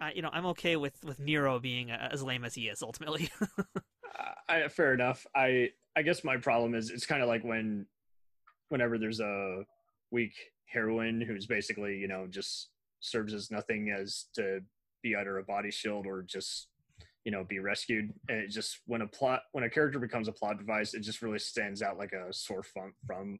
I, 0.00 0.12
you 0.12 0.22
know, 0.22 0.30
I'm 0.32 0.46
okay 0.46 0.76
with 0.76 1.02
with 1.04 1.18
Nero 1.18 1.58
being 1.58 1.90
uh, 1.90 2.08
as 2.12 2.22
lame 2.22 2.44
as 2.44 2.54
he 2.54 2.68
is 2.68 2.82
ultimately. 2.82 3.30
I, 4.48 4.68
fair 4.68 4.92
enough. 4.94 5.26
I 5.34 5.70
I 5.96 6.02
guess 6.02 6.22
my 6.24 6.36
problem 6.36 6.74
is 6.74 6.90
it's 6.90 7.06
kind 7.06 7.22
of 7.22 7.28
like 7.28 7.44
when 7.44 7.86
whenever 8.68 8.98
there's 8.98 9.20
a 9.20 9.64
weak 10.10 10.34
heroine 10.66 11.20
who's 11.20 11.46
basically 11.46 11.96
you 11.96 12.08
know 12.08 12.26
just 12.28 12.68
serves 13.00 13.34
as 13.34 13.50
nothing 13.50 13.90
as 13.90 14.26
to 14.34 14.60
be 15.02 15.16
either 15.16 15.38
a 15.38 15.44
body 15.44 15.70
shield 15.70 16.06
or 16.06 16.22
just 16.22 16.68
you 17.24 17.32
know 17.32 17.44
be 17.44 17.58
rescued. 17.58 18.12
And 18.28 18.38
it 18.38 18.50
just 18.50 18.80
when 18.86 19.02
a 19.02 19.06
plot 19.06 19.42
when 19.52 19.64
a 19.64 19.70
character 19.70 19.98
becomes 19.98 20.28
a 20.28 20.32
plot 20.32 20.58
device, 20.58 20.94
it 20.94 21.00
just 21.00 21.22
really 21.22 21.38
stands 21.38 21.82
out 21.82 21.98
like 21.98 22.12
a 22.12 22.32
sore 22.32 22.64
thumb 22.74 22.94
from. 23.06 23.38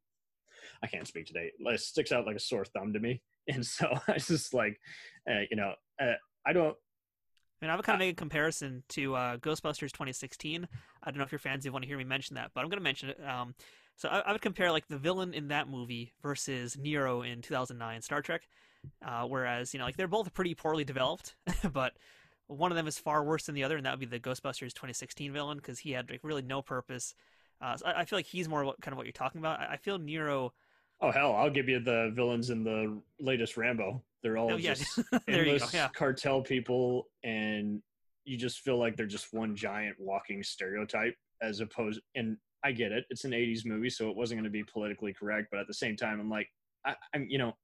I 0.83 0.87
can't 0.87 1.09
speak 1.09 1.27
today. 1.27 1.51
It 1.59 1.81
sticks 1.81 2.13
out 2.13 2.27
like 2.27 2.37
a 2.37 2.41
sore 2.41 2.65
thumb 2.65 2.93
to 2.93 3.01
me, 3.01 3.23
and 3.49 3.65
so 3.65 3.93
I 4.09 4.19
just 4.19 4.55
like, 4.55 4.79
uh, 5.31 5.41
you 5.51 5.57
know, 5.57 5.75
uh, 6.01 6.15
I 6.47 6.53
don't 6.53 6.77
I 7.63 7.65
mean, 7.65 7.71
I 7.71 7.77
would 7.77 7.85
kind 7.85 7.95
of 7.95 8.01
make 8.01 8.15
a 8.15 8.17
comparison 8.17 8.83
to 8.89 9.15
uh, 9.15 9.37
Ghostbusters 9.37 9.93
2016. 9.93 10.67
I 11.01 11.11
don't 11.11 11.19
know 11.19 11.23
if 11.23 11.31
your 11.31 11.39
fans 11.39 11.65
you 11.65 11.71
want 11.71 11.85
to 11.85 11.89
hear 11.89 11.97
me 11.97 12.03
mention 12.03 12.35
that, 12.35 12.51
but 12.55 12.61
I'm 12.61 12.69
going 12.69 12.81
to 12.81 12.83
mention 12.83 13.11
it. 13.11 13.19
Um, 13.25 13.55
so 13.95 14.09
I, 14.09 14.19
I 14.19 14.33
would 14.33 14.41
compare 14.41 14.73
like 14.73 14.89
the 14.89 14.99
villain 14.99 15.33
in 15.33 15.47
that 15.49 15.69
movie 15.69 16.13
versus 16.23 16.77
Nero 16.77 17.23
in 17.23 17.41
2009 17.41 18.03
Star 18.03 18.21
Trek. 18.21 18.49
Uh, 19.05 19.25
whereas 19.27 19.73
you 19.73 19.79
know, 19.79 19.85
like 19.85 19.97
they're 19.97 20.09
both 20.09 20.33
pretty 20.35 20.55
poorly 20.55 20.85
developed, 20.85 21.35
but 21.73 21.95
one 22.47 22.71
of 22.71 22.77
them 22.77 22.87
is 22.87 22.99
far 22.99 23.25
worse 23.25 23.47
than 23.47 23.55
the 23.55 23.65
other, 23.65 23.77
and 23.77 23.87
that 23.87 23.93
would 23.93 24.01
be 24.01 24.07
the 24.07 24.21
Ghostbusters 24.21 24.73
2016 24.73 25.33
villain 25.33 25.59
because 25.59 25.79
he 25.79 25.93
had 25.93 26.11
like 26.11 26.21
really 26.23 26.43
no 26.43 26.63
purpose. 26.63 27.15
Uh, 27.61 27.77
so 27.77 27.87
I, 27.87 28.01
I 28.01 28.05
feel 28.05 28.19
like 28.19 28.27
he's 28.27 28.49
more 28.49 28.65
what, 28.65 28.81
kind 28.81 28.93
of 28.93 28.97
what 28.97 29.07
you're 29.07 29.13
talking 29.13 29.41
about. 29.41 29.61
I, 29.61 29.73
I 29.73 29.77
feel 29.77 29.99
Nero. 29.99 30.53
Oh 31.01 31.11
hell, 31.11 31.35
I'll 31.35 31.51
give 31.51 31.69
you 31.69 31.81
the 31.81 32.13
villains 32.15 32.51
in 32.51 32.65
the 32.65 33.01
latest 33.21 33.57
Rambo. 33.57 34.03
They're 34.23 34.37
all 34.37 34.53
Oh, 34.53 34.57
yeah. 34.57 34.75
just 34.75 34.97
go, 35.11 35.19
endless 35.29 35.73
yeah. 35.75 35.89
cartel 35.89 36.43
people, 36.43 37.09
and 37.25 37.83
you 38.25 38.37
just 38.37 38.61
feel 38.61 38.79
like 38.79 38.97
they're 38.97 39.07
just 39.07 39.33
one 39.33 39.57
giant 39.57 39.97
walking 39.99 40.43
stereotype. 40.43 41.17
As 41.41 41.59
opposed, 41.59 42.01
and 42.15 42.37
I 42.63 42.71
get 42.71 42.93
it, 42.93 43.05
it's 43.11 43.25
an 43.25 43.33
'80s 43.33 43.67
movie, 43.67 43.91
so 43.91 44.11
it 44.11 44.17
wasn't 44.17 44.39
going 44.39 44.45
to 44.45 44.51
be 44.51 44.63
politically 44.63 45.13
correct. 45.13 45.49
But 45.51 45.59
at 45.59 45.67
the 45.67 45.75
same 45.75 45.97
time, 45.97 46.21
I'm 46.21 46.31
like, 46.31 46.49
I, 46.85 46.95
I'm, 47.13 47.27
you 47.29 47.39
know, 47.39 47.57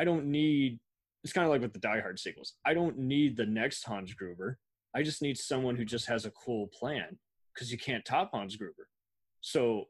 I 0.00 0.04
don't 0.04 0.24
need. 0.24 0.80
It's 1.22 1.34
kind 1.34 1.44
of 1.44 1.50
like 1.50 1.60
with 1.60 1.74
the 1.74 1.78
Die 1.78 2.00
Hard 2.00 2.18
sequels. 2.18 2.54
I 2.64 2.72
don't 2.72 2.96
need 2.96 3.36
the 3.36 3.44
next 3.44 3.84
Hans 3.84 4.14
Gruber. 4.14 4.58
I 4.96 5.02
just 5.02 5.20
need 5.20 5.36
someone 5.36 5.76
who 5.76 5.84
just 5.84 6.06
has 6.08 6.24
a 6.24 6.30
cool 6.30 6.68
plan 6.68 7.18
because 7.54 7.70
you 7.70 7.76
can't 7.76 8.02
top 8.04 8.30
Hans 8.32 8.56
Gruber. 8.56 8.88
So 9.42 9.84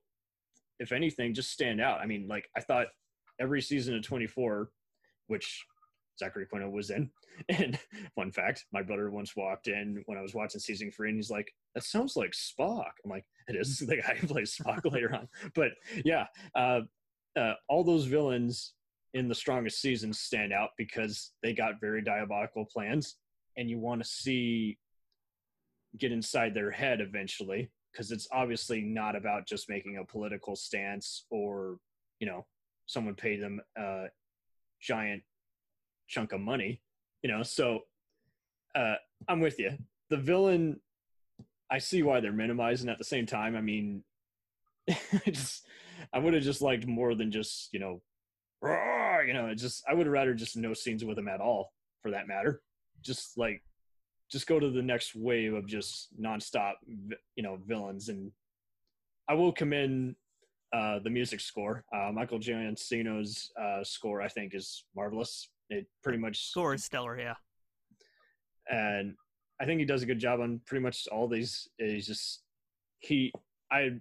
if 0.80 0.90
anything, 0.90 1.32
just 1.32 1.52
stand 1.52 1.80
out. 1.80 2.00
I 2.00 2.06
mean, 2.06 2.26
like 2.26 2.48
I 2.56 2.60
thought 2.60 2.88
every 3.40 3.62
season 3.62 3.94
of 3.94 4.02
24, 4.02 4.70
which 5.28 5.64
Zachary 6.18 6.46
Quinto 6.46 6.68
was 6.68 6.90
in. 6.90 7.10
And 7.48 7.78
fun 8.16 8.32
fact, 8.32 8.66
my 8.70 8.82
brother 8.82 9.10
once 9.10 9.34
walked 9.34 9.68
in 9.68 10.02
when 10.04 10.18
I 10.18 10.20
was 10.20 10.34
watching 10.34 10.60
season 10.60 10.90
three, 10.90 11.08
and 11.08 11.16
he's 11.16 11.30
like, 11.30 11.50
"That 11.74 11.84
sounds 11.84 12.14
like 12.14 12.32
Spock." 12.32 12.90
I'm 13.02 13.10
like, 13.10 13.24
"It 13.48 13.56
is 13.56 13.78
the 13.88 13.96
guy 13.96 14.16
who 14.16 14.26
plays 14.26 14.58
Spock 14.60 14.80
later 14.92 15.14
on." 15.14 15.26
But 15.54 15.70
yeah, 16.04 16.26
uh, 16.54 16.80
uh, 17.38 17.54
all 17.68 17.82
those 17.82 18.04
villains 18.04 18.74
in 19.14 19.28
the 19.28 19.34
strongest 19.34 19.80
seasons 19.80 20.20
stand 20.20 20.52
out 20.52 20.70
because 20.78 21.32
they 21.42 21.52
got 21.52 21.80
very 21.80 22.02
diabolical 22.02 22.64
plans, 22.64 23.16
and 23.56 23.68
you 23.68 23.78
want 23.78 24.02
to 24.02 24.08
see 24.08 24.78
get 25.98 26.12
inside 26.12 26.54
their 26.54 26.70
head 26.70 27.00
eventually 27.00 27.68
because 27.90 28.12
it's 28.12 28.28
obviously 28.30 28.80
not 28.80 29.16
about 29.16 29.46
just 29.46 29.68
making 29.68 29.96
a 29.96 30.04
political 30.04 30.54
stance 30.54 31.26
or 31.30 31.78
you 32.20 32.26
know 32.26 32.46
someone 32.86 33.14
paid 33.14 33.42
them 33.42 33.60
a 33.76 34.04
giant 34.80 35.22
chunk 36.06 36.32
of 36.32 36.40
money 36.40 36.80
you 37.22 37.30
know? 37.30 37.42
So 37.42 37.80
uh 38.74 38.94
i'm 39.28 39.40
with 39.40 39.58
you 39.58 39.72
the 40.10 40.16
villain 40.16 40.78
i 41.72 41.78
see 41.78 42.04
why 42.04 42.20
they're 42.20 42.32
minimizing 42.32 42.88
at 42.88 42.98
the 42.98 43.04
same 43.04 43.26
time. 43.26 43.56
I 43.56 43.60
mean 43.60 44.04
I 44.88 45.30
just 45.30 45.66
i 46.12 46.18
would 46.18 46.34
have 46.34 46.42
just 46.44 46.62
liked 46.62 46.86
more 46.86 47.16
than 47.16 47.32
just 47.32 47.68
you 47.72 47.80
know 47.80 48.00
"Roar," 48.62 49.24
you 49.26 49.32
know 49.32 49.46
it 49.46 49.56
just 49.56 49.82
i 49.88 49.94
would 49.94 50.06
rather 50.06 50.34
just 50.34 50.56
no 50.56 50.74
scenes 50.74 51.04
with 51.04 51.18
him 51.18 51.28
at 51.28 51.40
all 51.40 51.72
for 52.02 52.10
that 52.10 52.28
matter 52.28 52.62
just 53.02 53.36
like 53.36 53.62
just 54.30 54.46
go 54.46 54.60
to 54.60 54.70
the 54.70 54.82
next 54.82 55.14
wave 55.14 55.54
of 55.54 55.66
just 55.66 56.08
nonstop 56.20 56.74
you 56.86 57.42
know 57.42 57.58
villains 57.66 58.08
and 58.08 58.30
i 59.28 59.34
will 59.34 59.52
commend 59.52 60.14
uh, 60.72 61.00
the 61.00 61.10
music 61.10 61.40
score 61.40 61.84
uh, 61.94 62.10
michael 62.12 62.38
giacchino's 62.38 63.50
uh, 63.60 63.82
score 63.82 64.22
i 64.22 64.28
think 64.28 64.54
is 64.54 64.84
marvelous 64.94 65.48
It 65.70 65.86
pretty 66.02 66.18
much 66.18 66.48
Score 66.50 66.74
is 66.74 66.84
stellar, 66.84 67.18
yeah. 67.18 67.34
and 68.68 69.14
I 69.60 69.66
think 69.66 69.78
he 69.78 69.86
does 69.86 70.02
a 70.02 70.06
good 70.06 70.18
job 70.18 70.40
on 70.40 70.60
pretty 70.66 70.82
much 70.82 71.06
all 71.12 71.28
these. 71.28 71.68
He's 71.78 72.06
just 72.06 72.42
he 72.98 73.30
I 73.70 74.00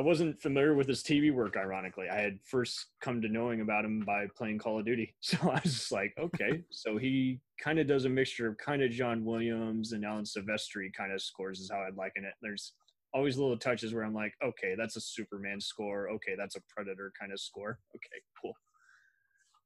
I 0.00 0.02
wasn't 0.02 0.40
familiar 0.40 0.74
with 0.74 0.88
his 0.88 1.02
TV 1.02 1.30
work. 1.30 1.58
Ironically, 1.58 2.08
I 2.08 2.18
had 2.18 2.38
first 2.42 2.86
come 3.02 3.20
to 3.20 3.28
knowing 3.28 3.60
about 3.60 3.84
him 3.84 4.00
by 4.00 4.28
playing 4.34 4.56
Call 4.56 4.78
of 4.78 4.86
Duty. 4.86 5.14
So 5.20 5.36
I 5.42 5.60
was 5.62 5.74
just 5.74 5.92
like, 5.92 6.14
okay, 6.18 6.62
so 6.70 6.96
he 6.96 7.38
kind 7.62 7.78
of 7.78 7.86
does 7.86 8.06
a 8.06 8.08
mixture 8.08 8.48
of 8.48 8.56
kind 8.56 8.82
of 8.82 8.90
John 8.90 9.26
Williams 9.26 9.92
and 9.92 10.02
Alan 10.02 10.24
Silvestri 10.24 10.90
kind 10.96 11.12
of 11.12 11.20
scores 11.20 11.60
is 11.60 11.70
how 11.70 11.80
I'd 11.80 11.96
liken 11.96 12.24
it. 12.24 12.32
There's 12.40 12.72
always 13.12 13.36
little 13.36 13.58
touches 13.58 13.92
where 13.92 14.02
I'm 14.02 14.14
like, 14.14 14.32
okay, 14.42 14.74
that's 14.74 14.96
a 14.96 15.02
Superman 15.02 15.60
score. 15.60 16.08
Okay, 16.12 16.32
that's 16.34 16.56
a 16.56 16.62
Predator 16.74 17.12
kind 17.20 17.30
of 17.30 17.38
score. 17.38 17.78
Okay, 17.94 18.22
cool. 18.40 18.54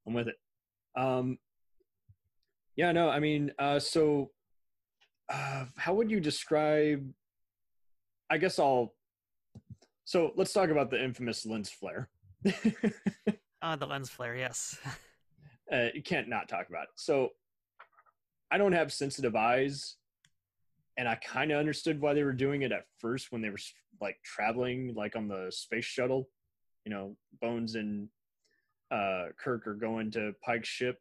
I'm 0.05 0.15
with 0.15 0.27
it. 0.27 0.37
Um, 0.97 1.39
yeah, 2.75 2.91
no, 2.91 3.09
I 3.09 3.21
mean, 3.21 3.53
uh, 3.61 3.79
so 3.79 4.33
uh, 5.29 5.67
how 5.77 5.95
would 5.95 6.11
you 6.11 6.19
describe? 6.19 7.09
I 8.29 8.39
guess 8.39 8.59
I'll. 8.59 8.95
So 10.05 10.33
let's 10.37 10.53
talk 10.53 10.71
about 10.71 10.91
the 10.91 11.03
infamous 11.03 11.47
lens 11.47 11.71
flare. 11.71 12.09
Uh, 13.63 13.77
the 13.77 13.87
lens 13.87 14.11
flare, 14.11 14.37
yes. 14.37 14.79
uh, 15.73 15.87
you 15.95 16.03
can't 16.03 16.29
not 16.29 16.49
talk 16.49 16.69
about 16.69 16.85
it. 16.85 16.89
So 16.97 17.31
I 18.51 18.59
don't 18.59 18.73
have 18.73 18.93
sensitive 18.93 19.35
eyes, 19.35 19.97
and 20.99 21.09
I 21.09 21.17
kind 21.17 21.51
of 21.51 21.59
understood 21.59 22.01
why 22.01 22.15
they 22.15 22.23
were 22.23 22.33
doing 22.33 22.63
it 22.63 22.73
at 22.73 22.85
first 22.99 23.33
when 23.33 23.41
they 23.41 23.49
were 23.49 23.59
like 24.01 24.19
traveling, 24.23 24.95
like 24.95 25.17
on 25.17 25.27
the 25.27 25.49
space 25.51 25.87
shuttle. 25.87 26.29
You 26.85 26.93
know, 26.93 27.17
Bones 27.41 27.75
and 27.75 28.09
uh, 28.91 29.29
Kirk 29.39 29.67
are 29.67 29.75
going 29.75 30.11
to 30.13 30.33
Pike's 30.45 30.69
ship, 30.69 30.99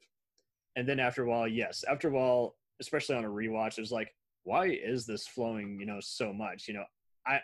and 0.77 0.87
then 0.87 0.99
after 0.99 1.23
a 1.23 1.29
while, 1.29 1.47
yes, 1.47 1.83
after 1.89 2.07
a 2.07 2.11
while, 2.11 2.55
especially 2.79 3.15
on 3.15 3.25
a 3.25 3.29
rewatch, 3.29 3.77
it's 3.77 3.91
like, 3.91 4.15
why 4.45 4.67
is 4.67 5.05
this 5.05 5.27
flowing? 5.27 5.77
You 5.79 5.85
know, 5.85 5.99
so 5.99 6.31
much. 6.31 6.69
You 6.69 6.75
know, 6.75 6.85
I 7.27 7.41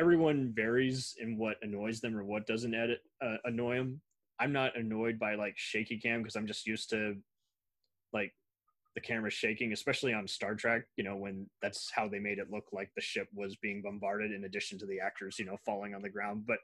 everyone 0.00 0.52
varies 0.54 1.14
in 1.20 1.36
what 1.36 1.56
annoys 1.62 2.00
them 2.00 2.16
or 2.16 2.24
what 2.24 2.46
doesn't 2.46 2.74
edit 2.74 3.00
uh, 3.22 3.36
annoy 3.44 3.76
them. 3.76 4.00
I'm 4.40 4.52
not 4.52 4.76
annoyed 4.76 5.18
by 5.18 5.34
like 5.34 5.54
shaky 5.56 5.98
cam 5.98 6.22
because 6.22 6.36
I'm 6.36 6.46
just 6.46 6.66
used 6.66 6.88
to 6.90 7.16
like 8.14 8.32
the 8.94 9.00
camera 9.02 9.30
shaking, 9.30 9.74
especially 9.74 10.14
on 10.14 10.26
Star 10.26 10.54
Trek. 10.54 10.84
You 10.96 11.04
know, 11.04 11.16
when 11.16 11.46
that's 11.60 11.90
how 11.94 12.08
they 12.08 12.18
made 12.18 12.38
it 12.38 12.50
look 12.50 12.64
like 12.72 12.90
the 12.94 13.02
ship 13.02 13.28
was 13.34 13.56
being 13.56 13.82
bombarded, 13.82 14.32
in 14.32 14.44
addition 14.44 14.78
to 14.78 14.86
the 14.86 15.00
actors, 15.00 15.38
you 15.38 15.44
know, 15.44 15.58
falling 15.66 15.94
on 15.94 16.00
the 16.00 16.08
ground. 16.08 16.44
But 16.46 16.58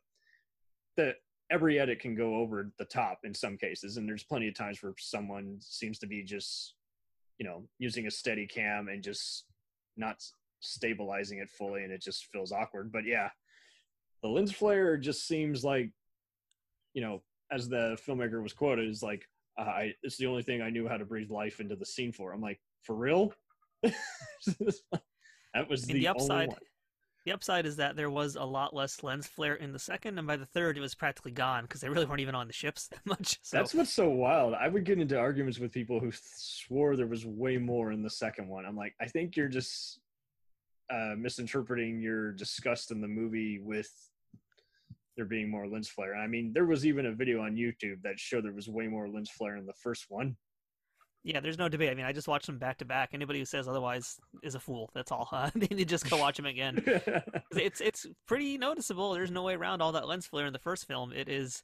the 0.97 1.15
every 1.51 1.79
edit 1.79 2.01
can 2.01 2.17
go 2.17 2.37
over 2.37 2.73
the 2.79 2.87
top 2.87 3.21
in 3.25 3.35
some 3.35 3.59
cases, 3.59 3.99
and 3.99 4.09
there's 4.09 4.25
plenty 4.25 4.49
of 4.49 4.55
times 4.55 4.83
where 4.83 4.95
someone 4.99 5.59
seems 5.61 5.99
to 5.99 6.07
be 6.07 6.25
just, 6.25 6.75
you 7.39 7.47
know, 7.47 7.65
using 7.79 8.07
a 8.07 8.11
steady 8.11 8.47
cam 8.47 8.89
and 8.89 9.05
just 9.05 9.45
not 9.99 10.23
stabilizing 10.61 11.39
it 11.39 11.51
fully 11.51 11.85
and 11.85 11.93
it 11.93 12.03
just 12.03 12.27
feels 12.33 12.53
awkward. 12.53 12.93
But 12.93 13.05
yeah, 13.05 13.31
the 14.23 14.29
lens 14.29 14.53
flare 14.53 14.97
just 14.97 15.27
seems 15.27 15.65
like, 15.65 15.91
you 16.95 17.03
know, 17.03 17.23
as 17.53 17.69
the 17.69 17.99
filmmaker 18.07 18.43
was 18.43 18.53
quoted, 18.53 18.89
is 18.89 19.03
like, 19.03 19.25
uh, 19.59 19.63
I, 19.63 19.93
it's 20.03 20.17
the 20.17 20.27
only 20.27 20.43
thing 20.43 20.63
I 20.63 20.71
knew 20.71 20.89
how 20.89 20.97
to 20.97 21.05
breathe 21.05 21.31
life 21.31 21.61
into 21.61 21.77
the 21.77 21.87
scene 21.87 22.13
for. 22.13 22.33
I'm 22.33 22.41
like, 22.41 22.61
for 22.83 22.95
real? 22.95 23.33
that 23.83 25.69
was 25.69 25.83
the, 25.85 25.95
the 25.95 26.09
upside 26.09 26.55
the 27.27 27.33
upside 27.33 27.67
is 27.67 27.77
that 27.77 27.97
there 27.97 28.09
was 28.09 28.37
a 28.37 28.45
lot 28.45 28.73
less 28.73 29.03
lens 29.03 29.27
flare 29.27 29.57
in 29.57 29.73
the 29.73 29.81
second, 29.81 30.17
and 30.17 30.29
by 30.29 30.37
the 30.37 30.47
third, 30.47 30.79
it 30.79 30.81
was 30.81 30.95
practically 30.95 31.33
gone 31.33 31.65
because 31.65 31.81
they 31.81 31.89
really 31.89 32.07
weren't 32.07 32.21
even 32.21 32.37
on 32.37 32.47
the 32.47 32.53
ships 32.53 32.87
that 32.93 33.05
much. 33.05 33.41
So 33.43 33.57
That's 33.57 33.75
what's 33.75 33.93
so 33.93 34.09
wild. 34.09 34.55
I 34.55 34.69
would 34.69 34.85
get 34.85 35.01
into 35.01 35.19
arguments 35.19 35.59
with 35.59 35.73
people 35.73 35.99
who 35.99 36.13
swore 36.13 36.95
there 36.95 37.09
was 37.09 37.27
way 37.27 37.59
more 37.59 37.91
in 37.91 38.01
the 38.01 38.11
second 38.11 38.49
one. 38.49 38.65
I'm 38.65 38.77
like, 38.77 38.95
I 39.01 39.07
think 39.07 39.37
you're 39.37 39.49
just 39.49 39.99
uh, 40.91 41.15
misinterpreting 41.17 42.01
your 42.01 42.33
disgust 42.33 42.91
in 42.91 43.01
the 43.01 43.09
movie 43.09 43.59
with 43.59 43.91
there 45.17 45.25
being 45.25 45.51
more 45.51 45.67
lens 45.67 45.89
flare. 45.89 46.15
I 46.15 46.27
mean, 46.27 46.53
there 46.53 46.67
was 46.67 46.85
even 46.87 47.07
a 47.07 47.13
video 47.13 47.43
on 47.43 47.57
YouTube 47.57 48.03
that 48.03 48.19
showed 48.19 48.45
there 48.45 48.53
was 48.53 48.69
way 48.69 48.87
more 48.87 49.09
lens 49.09 49.31
flare 49.31 49.57
in 49.57 49.67
the 49.67 49.73
first 49.73 50.07
one. 50.09 50.37
yeah, 51.25 51.41
there's 51.41 51.59
no 51.59 51.69
debate. 51.69 51.91
I 51.91 51.95
mean, 51.95 52.05
I 52.05 52.13
just 52.13 52.29
watched 52.29 52.47
them 52.47 52.59
back 52.59 52.79
to 52.79 52.85
back. 52.85 53.11
Anybody 53.13 53.39
who 53.39 53.45
says 53.47 53.67
otherwise 53.67 54.21
is 54.43 54.55
a 54.55 54.61
fool. 54.61 54.91
That's 54.95 55.11
all. 55.11 55.29
They 55.55 55.67
need 55.71 55.79
to 55.79 55.85
just 55.85 56.09
go 56.09 56.19
watch 56.19 56.37
them 56.37 56.47
again. 56.47 56.83
it's 57.53 57.81
it's 57.81 58.07
pretty 58.27 58.59
noticeable. 58.59 59.13
There's 59.13 59.31
no 59.31 59.43
way 59.43 59.55
around 59.55 59.81
all 59.81 59.93
that 59.93 60.07
lens 60.07 60.27
flare 60.27 60.47
in 60.47 60.53
the 60.53 60.59
first 60.59 60.87
film. 60.87 61.13
It 61.13 61.29
is 61.29 61.63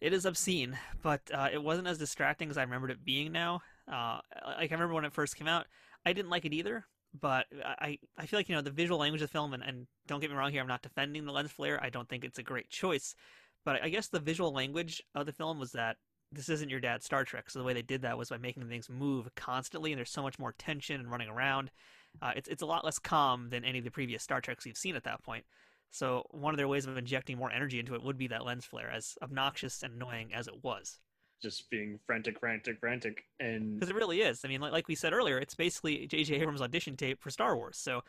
it 0.00 0.12
is 0.12 0.26
obscene, 0.26 0.76
but 1.02 1.20
uh, 1.32 1.48
it 1.52 1.62
wasn't 1.62 1.88
as 1.88 1.98
distracting 1.98 2.50
as 2.50 2.58
I 2.58 2.62
remembered 2.62 2.90
it 2.90 3.04
being. 3.04 3.32
Now, 3.32 3.60
uh, 3.90 4.20
like 4.44 4.70
I 4.70 4.74
remember 4.74 4.94
when 4.94 5.04
it 5.04 5.12
first 5.12 5.36
came 5.36 5.48
out, 5.48 5.66
I 6.04 6.12
didn't 6.12 6.30
like 6.30 6.44
it 6.44 6.52
either. 6.52 6.84
But 7.20 7.46
I 7.64 7.98
I 8.18 8.26
feel 8.26 8.38
like 8.38 8.48
you 8.48 8.54
know 8.54 8.62
the 8.62 8.70
visual 8.70 8.98
language 8.98 9.22
of 9.22 9.28
the 9.28 9.32
film, 9.32 9.54
and, 9.54 9.62
and 9.62 9.86
don't 10.06 10.20
get 10.20 10.30
me 10.30 10.36
wrong 10.36 10.50
here, 10.50 10.60
I'm 10.60 10.68
not 10.68 10.82
defending 10.82 11.24
the 11.24 11.32
lens 11.32 11.52
flare. 11.52 11.82
I 11.82 11.90
don't 11.90 12.08
think 12.08 12.24
it's 12.24 12.38
a 12.38 12.42
great 12.42 12.68
choice, 12.68 13.14
but 13.64 13.82
I 13.82 13.88
guess 13.88 14.08
the 14.08 14.20
visual 14.20 14.52
language 14.52 15.02
of 15.14 15.26
the 15.26 15.32
film 15.32 15.58
was 15.58 15.72
that 15.72 15.96
this 16.32 16.48
isn't 16.48 16.70
your 16.70 16.80
dad's 16.80 17.04
Star 17.04 17.24
Trek. 17.24 17.48
So 17.48 17.58
the 17.58 17.64
way 17.64 17.72
they 17.72 17.82
did 17.82 18.02
that 18.02 18.18
was 18.18 18.30
by 18.30 18.38
making 18.38 18.68
things 18.68 18.90
move 18.90 19.28
constantly, 19.36 19.92
and 19.92 19.98
there's 19.98 20.10
so 20.10 20.22
much 20.22 20.38
more 20.38 20.54
tension 20.58 21.00
and 21.00 21.10
running 21.10 21.28
around. 21.28 21.70
Uh, 22.20 22.32
it's 22.34 22.48
it's 22.48 22.62
a 22.62 22.66
lot 22.66 22.84
less 22.84 22.98
calm 22.98 23.50
than 23.50 23.64
any 23.64 23.78
of 23.78 23.84
the 23.84 23.90
previous 23.90 24.22
Star 24.22 24.40
Treks 24.40 24.64
we've 24.64 24.76
seen 24.76 24.96
at 24.96 25.04
that 25.04 25.22
point. 25.22 25.44
So 25.90 26.26
one 26.30 26.52
of 26.52 26.58
their 26.58 26.68
ways 26.68 26.86
of 26.86 26.96
injecting 26.96 27.38
more 27.38 27.50
energy 27.50 27.78
into 27.78 27.94
it 27.94 28.02
would 28.02 28.18
be 28.18 28.26
that 28.28 28.44
lens 28.44 28.64
flare, 28.64 28.90
as 28.90 29.16
obnoxious 29.22 29.82
and 29.82 29.94
annoying 29.94 30.34
as 30.34 30.48
it 30.48 30.62
was, 30.62 30.98
just 31.42 31.68
being 31.70 31.98
frantic, 32.06 32.40
frantic, 32.40 32.78
frantic, 32.80 33.24
and 33.40 33.74
because 33.78 33.90
it 33.90 33.94
really 33.96 34.22
is. 34.22 34.44
I 34.44 34.48
mean, 34.48 34.60
like, 34.60 34.72
like 34.72 34.88
we 34.88 34.94
said 34.94 35.12
earlier, 35.12 35.38
it's 35.38 35.54
basically 35.54 36.06
J.J. 36.06 36.36
Abrams' 36.36 36.62
audition 36.62 36.96
tape 36.96 37.22
for 37.22 37.30
Star 37.30 37.56
Wars. 37.56 37.76
So 37.76 38.02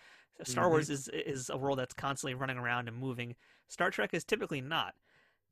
Star 0.44 0.66
Mhm. 0.66 0.70
Wars 0.70 0.90
is 0.90 1.08
is 1.10 1.50
a 1.50 1.58
world 1.58 1.80
that's 1.80 1.94
constantly 1.94 2.34
running 2.36 2.58
around 2.58 2.88
and 2.88 2.98
moving. 2.98 3.36
Star 3.68 3.90
Trek 3.92 4.14
is 4.14 4.24
typically 4.24 4.62
not. 4.62 4.96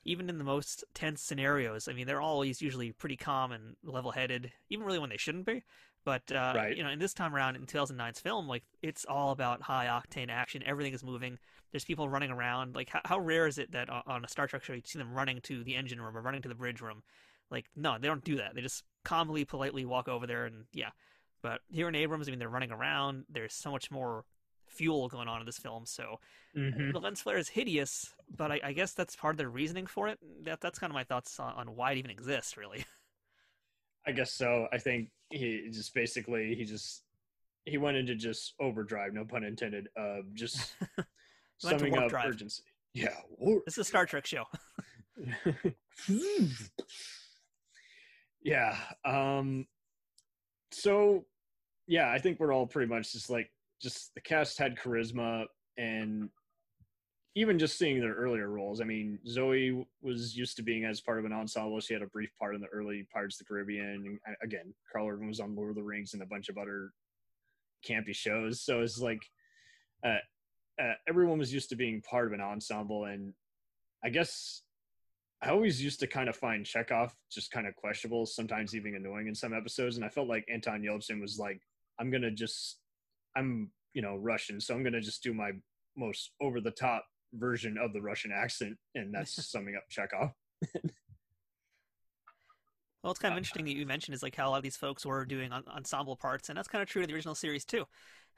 Even 0.07 0.29
in 0.29 0.37
the 0.37 0.43
most 0.43 0.83
tense 0.93 1.19
scenarios, 1.21 1.87
I 1.87 1.93
mean, 1.93 2.05
they're 2.05 2.21
always 2.21 2.61
usually 2.61 2.91
pretty 2.91 3.17
calm 3.17 3.51
and 3.51 3.75
level-headed, 3.83 4.51
even 4.69 4.85
really 4.85 4.99
when 4.99 5.09
they 5.09 5.17
shouldn't 5.17 5.47
be. 5.47 5.63
But 6.03 6.31
uh, 6.31 6.53
Right. 6.55 6.77
you 6.77 6.83
know, 6.83 6.89
in 6.91 6.99
this 6.99 7.15
time 7.15 7.35
around 7.35 7.55
in 7.55 7.65
2009's 7.65 8.19
film, 8.21 8.47
like 8.47 8.63
it's 8.83 9.05
all 9.05 9.31
about 9.31 9.63
high 9.63 9.87
octane 9.87 10.29
action. 10.29 10.61
Everything 10.63 10.93
is 10.93 11.03
moving. 11.03 11.39
There's 11.71 11.83
people 11.83 12.07
running 12.07 12.29
around. 12.29 12.75
Like 12.75 12.89
how, 12.89 13.01
how 13.03 13.17
rare 13.19 13.47
is 13.47 13.57
it 13.57 13.71
that 13.71 13.89
on- 13.89 14.03
on 14.05 14.23
a 14.23 14.27
Star 14.27 14.45
Trek 14.47 14.63
show 14.63 14.73
you 14.73 14.83
see 14.85 14.99
them 14.99 15.11
running 15.11 15.41
to 15.41 15.63
the 15.63 15.75
engine 15.75 15.99
room 15.99 16.15
or 16.15 16.21
running 16.21 16.43
to 16.43 16.47
the 16.49 16.53
bridge 16.55 16.79
room? 16.81 17.01
Like 17.51 17.65
no, 17.75 17.97
they 17.99 18.07
don't 18.07 18.23
do 18.23 18.37
that. 18.37 18.55
They 18.55 18.61
just 18.61 18.83
calmly, 19.03 19.45
politely 19.45 19.85
walk 19.85 20.07
over 20.07 20.25
there 20.27 20.45
and 20.45 20.65
yeah. 20.73 20.89
But 21.41 21.61
here 21.69 21.87
in 21.87 21.95
Abrams, 21.95 22.27
I 22.27 22.31
mean, 22.31 22.39
they're 22.39 22.49
running 22.49 22.71
around. 22.71 23.25
There's 23.29 23.53
so 23.53 23.69
much 23.71 23.91
more 23.91 24.25
fuel 24.67 25.07
going 25.09 25.27
on 25.27 25.39
in 25.41 25.45
this 25.45 25.59
film. 25.59 25.85
So 25.85 26.19
Mhm. 26.55 26.91
the 26.91 26.99
lens 26.99 27.21
flare 27.21 27.37
is 27.37 27.49
hideous, 27.49 28.13
but 28.35 28.51
I, 28.51 28.59
I 28.63 28.73
guess 28.73 28.93
that's 28.93 29.15
part 29.15 29.33
of 29.35 29.37
their 29.37 29.49
reasoning 29.49 29.85
for 29.85 30.07
it. 30.07 30.17
That 30.43 30.59
that's 30.59 30.79
kind 30.79 30.89
of 30.89 30.95
my 30.95 31.03
thoughts 31.03 31.39
on, 31.39 31.53
on 31.53 31.75
why 31.75 31.91
it 31.91 31.97
even 31.99 32.09
exists, 32.11 32.57
really. 32.57 32.83
I 34.07 34.11
guess 34.11 34.31
so. 34.33 34.67
I 34.73 34.77
think 34.79 35.09
he 35.29 35.69
just 35.71 35.93
basically 35.93 36.55
he 36.55 36.63
just 36.65 37.03
he 37.65 37.77
went 37.77 37.97
into 37.97 38.15
just 38.15 38.53
overdrive, 38.59 39.13
no 39.13 39.23
pun 39.25 39.43
intended, 39.43 39.87
uh, 39.99 40.21
just 40.33 40.75
summing 41.57 41.97
up 41.97 42.09
drive. 42.09 42.29
urgency. 42.29 42.63
Yeah, 42.93 43.15
warp. 43.37 43.65
This 43.65 43.75
is 43.75 43.79
a 43.79 43.83
Star 43.85 44.05
Trek 44.05 44.25
show. 44.25 44.45
yeah. 48.45 48.77
Um 49.03 49.65
so 50.71 51.25
yeah, 51.87 52.11
I 52.11 52.19
think 52.19 52.39
we're 52.39 52.53
all 52.53 52.67
pretty 52.67 52.91
much 52.91 53.11
just 53.11 53.29
like 53.29 53.51
just 53.81 54.13
the 54.13 54.21
cast 54.21 54.57
had 54.57 54.77
charisma 54.77 55.45
and 55.77 56.29
even 57.35 57.59
just 57.59 57.77
seeing 57.77 57.99
their 57.99 58.13
earlier 58.13 58.49
roles. 58.49 58.79
I 58.79 58.85
mean, 58.85 59.19
Zoe 59.27 59.85
was 60.01 60.37
used 60.37 60.55
to 60.55 60.63
being 60.63 60.85
as 60.85 61.01
part 61.01 61.19
of 61.19 61.25
an 61.25 61.33
ensemble. 61.33 61.81
She 61.81 61.93
had 61.93 62.01
a 62.01 62.07
brief 62.07 62.29
part 62.39 62.55
in 62.55 62.61
the 62.61 62.67
early 62.67 63.05
Pirates 63.13 63.35
of 63.35 63.39
the 63.39 63.53
Caribbean. 63.53 64.19
And 64.25 64.35
again, 64.41 64.73
Karl 64.91 65.09
Urban 65.09 65.27
was 65.27 65.41
on 65.41 65.55
Lord 65.55 65.71
of 65.71 65.75
the 65.75 65.83
Rings 65.83 66.13
and 66.13 66.23
a 66.23 66.27
bunch 66.27 66.47
of 66.47 66.57
other 66.57 66.91
campy 67.85 68.15
shows. 68.15 68.61
So 68.61 68.81
it's 68.81 68.99
like 68.99 69.21
uh, 70.03 70.19
uh, 70.81 70.93
everyone 71.09 71.37
was 71.37 71.53
used 71.53 71.69
to 71.69 71.75
being 71.75 72.01
part 72.01 72.27
of 72.27 72.33
an 72.33 72.41
ensemble. 72.41 73.03
And 73.05 73.33
I 74.01 74.09
guess 74.09 74.61
I 75.41 75.49
always 75.49 75.81
used 75.81 75.99
to 75.99 76.07
kind 76.07 76.29
of 76.29 76.35
find 76.35 76.65
Chekov 76.65 77.11
just 77.31 77.51
kind 77.51 77.67
of 77.67 77.75
questionable, 77.75 78.25
sometimes 78.25 78.75
even 78.75 78.95
annoying 78.95 79.27
in 79.27 79.35
some 79.35 79.53
episodes. 79.53 79.95
And 79.95 80.05
I 80.05 80.09
felt 80.09 80.27
like 80.27 80.45
Anton 80.51 80.81
Yelchin 80.81 81.21
was 81.21 81.37
like, 81.37 81.61
I'm 81.99 82.09
going 82.09 82.23
to 82.23 82.31
just, 82.31 82.79
I'm, 83.35 83.69
you 83.93 84.01
know, 84.01 84.15
Russian. 84.15 84.59
So 84.59 84.73
I'm 84.73 84.81
going 84.81 84.93
to 84.93 85.01
just 85.01 85.23
do 85.23 85.33
my 85.33 85.51
most 85.95 86.31
over 86.41 86.61
the 86.61 86.71
top 86.71 87.05
version 87.33 87.77
of 87.77 87.93
the 87.93 88.01
Russian 88.01 88.31
accent. 88.31 88.77
And 88.95 89.13
that's 89.13 89.45
summing 89.51 89.75
up 89.75 89.83
Chekov. 89.91 90.31
Well, 93.05 93.11
it's 93.11 93.19
kind 93.19 93.35
of 93.35 93.37
interesting 93.37 93.65
that 93.65 93.75
you 93.75 93.85
mentioned 93.85 94.15
is 94.15 94.23
like 94.23 94.35
how 94.35 94.47
a 94.47 94.49
lot 94.49 94.57
of 94.57 94.63
these 94.63 94.77
folks 94.77 95.05
were 95.05 95.25
doing 95.25 95.53
en- 95.53 95.61
ensemble 95.67 96.15
parts, 96.15 96.49
and 96.49 96.57
that's 96.57 96.67
kind 96.67 96.81
of 96.81 96.89
true 96.89 97.03
to 97.03 97.07
the 97.07 97.13
original 97.13 97.35
series 97.35 97.63
too. 97.63 97.85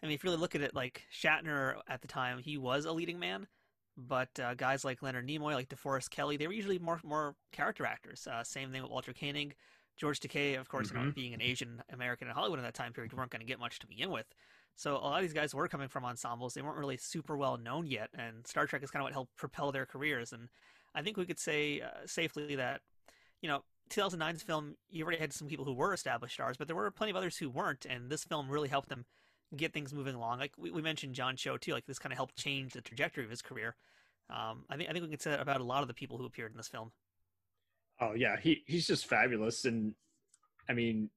I 0.04 0.06
mean, 0.06 0.14
if 0.14 0.22
you 0.22 0.30
really 0.30 0.42
look 0.42 0.56
at 0.56 0.62
it, 0.62 0.76
like 0.76 1.04
Shatner 1.10 1.76
at 1.88 2.02
the 2.02 2.08
time, 2.10 2.40
he 2.40 2.58
was 2.58 2.84
a 2.84 2.92
leading 2.92 3.18
man, 3.18 3.48
but 3.98 4.40
uh, 4.40 4.54
guys 4.54 4.86
like 4.86 5.02
Leonard 5.02 5.28
Nimoy, 5.28 5.54
like 5.54 5.70
DeForest 5.70 6.10
Kelley, 6.10 6.38
they 6.38 6.48
were 6.48 6.54
usually 6.54 6.80
more 6.80 7.00
more 7.04 7.36
character 7.52 7.86
actors. 7.86 8.28
Uh, 8.28 8.44
same 8.44 8.72
thing 8.72 8.82
with 8.82 8.92
Walter 8.92 9.14
Koenig. 9.14 9.56
George 9.98 10.20
Takei, 10.20 10.60
of 10.60 10.70
course, 10.70 10.90
you 10.92 10.96
know, 10.96 11.06
Mhm. 11.06 11.16
being 11.16 11.34
an 11.34 11.42
Asian 11.42 11.82
American 11.92 12.28
in 12.28 12.34
Hollywood 12.36 12.60
in 12.60 12.66
that 12.66 12.76
time 12.76 12.94
period, 12.94 13.12
you 13.12 13.18
weren't 13.18 13.32
going 13.32 13.40
to 13.40 13.48
get 13.48 13.60
much 13.60 13.80
to 13.80 13.88
begin 13.88 14.12
with. 14.12 14.28
So 14.76 14.96
a 14.96 15.00
lot 15.00 15.16
of 15.16 15.22
these 15.24 15.34
guys 15.34 15.56
were 15.56 15.68
coming 15.68 15.88
from 15.88 16.06
ensembles. 16.06 16.54
They 16.54 16.62
weren't 16.62 16.78
really 16.78 16.98
super 16.98 17.36
well 17.36 17.58
known 17.58 17.88
yet, 17.88 18.12
and 18.14 18.46
Star 18.46 18.68
Trek 18.68 18.84
is 18.84 18.92
kind 18.92 19.02
of 19.02 19.06
what 19.06 19.14
helped 19.14 19.36
propel 19.36 19.72
their 19.72 19.88
careers. 19.88 20.32
And 20.34 20.50
I 20.94 21.02
think 21.02 21.18
we 21.18 21.26
could 21.26 21.40
say 21.40 21.82
uh, 21.82 22.06
safely 22.06 22.56
that, 22.56 22.84
you 23.42 23.50
know, 23.50 23.64
2009's 23.90 24.44
film, 24.44 24.78
you 24.90 25.04
already 25.04 25.18
had 25.20 25.34
some 25.34 25.48
people 25.48 25.66
who 25.66 25.74
were 25.74 25.94
established 25.94 26.36
stars, 26.36 26.58
but 26.58 26.68
there 26.68 26.76
were 26.76 26.92
plenty 26.92 27.10
of 27.10 27.16
others 27.16 27.38
who 27.38 27.50
weren't, 27.50 27.86
and 27.86 28.12
this 28.12 28.24
film 28.24 28.50
really 28.50 28.70
helped 28.70 28.90
them 28.90 29.06
get 29.56 29.74
things 29.74 29.94
moving 29.94 30.16
along. 30.16 30.40
Like 30.40 30.54
we, 30.58 30.72
we 30.72 30.82
mentioned 30.82 31.14
John 31.14 31.36
Cho 31.36 31.58
too, 31.58 31.74
like 31.74 31.86
this 31.86 32.00
kind 32.00 32.12
of 32.12 32.18
helped 32.18 32.36
change 32.36 32.74
the 32.74 32.82
trajectory 32.82 33.24
of 33.24 33.30
his 33.30 33.42
career. 33.42 33.76
Um, 34.30 34.66
I 34.70 34.76
think 34.76 34.90
I 34.90 34.94
think 34.94 35.06
we 35.06 35.12
can 35.12 35.20
say 35.20 35.32
that 35.32 35.40
about 35.40 35.62
a 35.62 35.64
lot 35.64 35.82
of 35.82 35.88
the 35.88 35.94
people 35.94 36.18
who 36.18 36.26
appeared 36.26 36.52
in 36.52 36.58
this 36.58 36.68
film. 36.68 36.92
Oh 38.02 38.14
yeah, 38.14 38.38
he 38.40 38.64
he's 38.68 38.86
just 38.86 39.08
fabulous, 39.08 39.66
and 39.66 39.94
I 40.70 40.74
mean, 40.74 41.10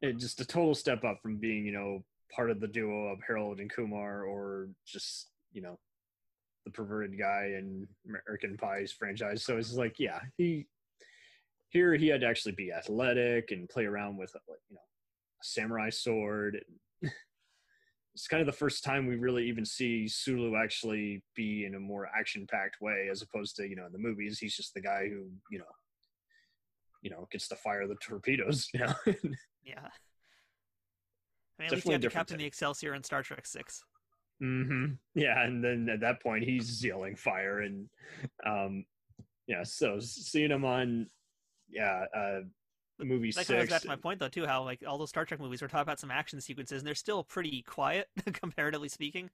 it 0.00 0.18
just 0.18 0.40
a 0.40 0.46
total 0.46 0.74
step 0.74 1.04
up 1.04 1.20
from 1.22 1.36
being 1.36 1.66
you 1.66 1.72
know 1.72 2.02
part 2.34 2.50
of 2.50 2.60
the 2.60 2.68
duo 2.68 3.08
of 3.08 3.18
Harold 3.26 3.60
and 3.60 3.70
Kumar, 3.70 4.24
or 4.24 4.68
just 4.86 5.28
you 5.52 5.60
know 5.60 5.78
the 6.64 6.70
perverted 6.70 7.18
guy 7.18 7.52
in 7.58 7.86
American 8.08 8.56
Pie's 8.56 8.92
franchise. 8.92 9.44
So 9.44 9.56
it's 9.56 9.74
like, 9.74 9.98
yeah, 9.98 10.20
he 10.36 10.66
here 11.68 11.94
he 11.94 12.08
had 12.08 12.22
to 12.22 12.26
actually 12.26 12.52
be 12.52 12.72
athletic 12.72 13.50
and 13.50 13.68
play 13.68 13.84
around 13.84 14.16
with 14.16 14.34
you 14.48 14.76
know 14.76 14.80
a 14.80 15.44
samurai 15.44 15.90
sword. 15.90 16.64
It's 18.14 18.26
kind 18.26 18.40
of 18.40 18.46
the 18.46 18.52
first 18.52 18.82
time 18.82 19.06
we 19.06 19.16
really 19.16 19.48
even 19.48 19.64
see 19.64 20.08
Sulu 20.08 20.56
actually 20.56 21.22
be 21.36 21.64
in 21.64 21.76
a 21.76 21.80
more 21.80 22.08
action-packed 22.18 22.80
way, 22.80 23.08
as 23.10 23.22
opposed 23.22 23.56
to 23.56 23.68
you 23.68 23.76
know 23.76 23.86
in 23.86 23.92
the 23.92 23.98
movies 23.98 24.38
he's 24.38 24.56
just 24.56 24.74
the 24.74 24.80
guy 24.80 25.08
who 25.08 25.28
you 25.50 25.58
know 25.58 25.64
you 27.02 27.10
know 27.10 27.28
gets 27.30 27.48
to 27.48 27.56
fire 27.56 27.86
the 27.86 27.96
torpedoes. 27.96 28.68
You 28.74 28.80
know, 28.80 28.94
Yeah. 29.64 29.88
I 31.58 31.62
mean, 31.62 31.66
at 31.66 31.72
least 31.72 31.86
Definitely 31.86 31.92
you 31.92 31.94
have 31.94 32.00
to 32.00 32.08
Captain 32.08 32.38
the 32.38 32.44
Excelsior 32.46 32.94
in 32.94 33.04
Star 33.04 33.22
Trek 33.22 33.46
Six. 33.46 33.84
hmm 34.40 34.86
yeah, 35.14 35.44
and 35.44 35.62
then 35.62 35.88
at 35.92 36.00
that 36.00 36.22
point 36.22 36.44
he's 36.44 36.82
yelling 36.82 37.14
fire, 37.16 37.60
and 37.60 37.88
um, 38.46 38.84
yeah, 39.46 39.62
so 39.62 39.98
seeing 40.00 40.50
him 40.50 40.64
on 40.64 41.06
yeah 41.68 42.04
uh, 42.16 42.40
movie 43.04 43.30
That 43.30 43.46
kind 43.46 43.60
of 43.60 43.68
goes 43.68 43.74
six, 43.76 43.82
to 43.82 43.88
my 43.88 43.96
point, 43.96 44.20
though, 44.20 44.28
too. 44.28 44.46
How 44.46 44.62
like 44.64 44.82
all 44.86 44.98
those 44.98 45.10
Star 45.10 45.24
Trek 45.24 45.40
movies, 45.40 45.62
we're 45.62 45.68
talking 45.68 45.82
about 45.82 46.00
some 46.00 46.10
action 46.10 46.40
sequences, 46.40 46.80
and 46.80 46.86
they're 46.86 46.94
still 46.94 47.24
pretty 47.24 47.62
quiet, 47.62 48.08
comparatively 48.32 48.88
speaking. 48.88 49.30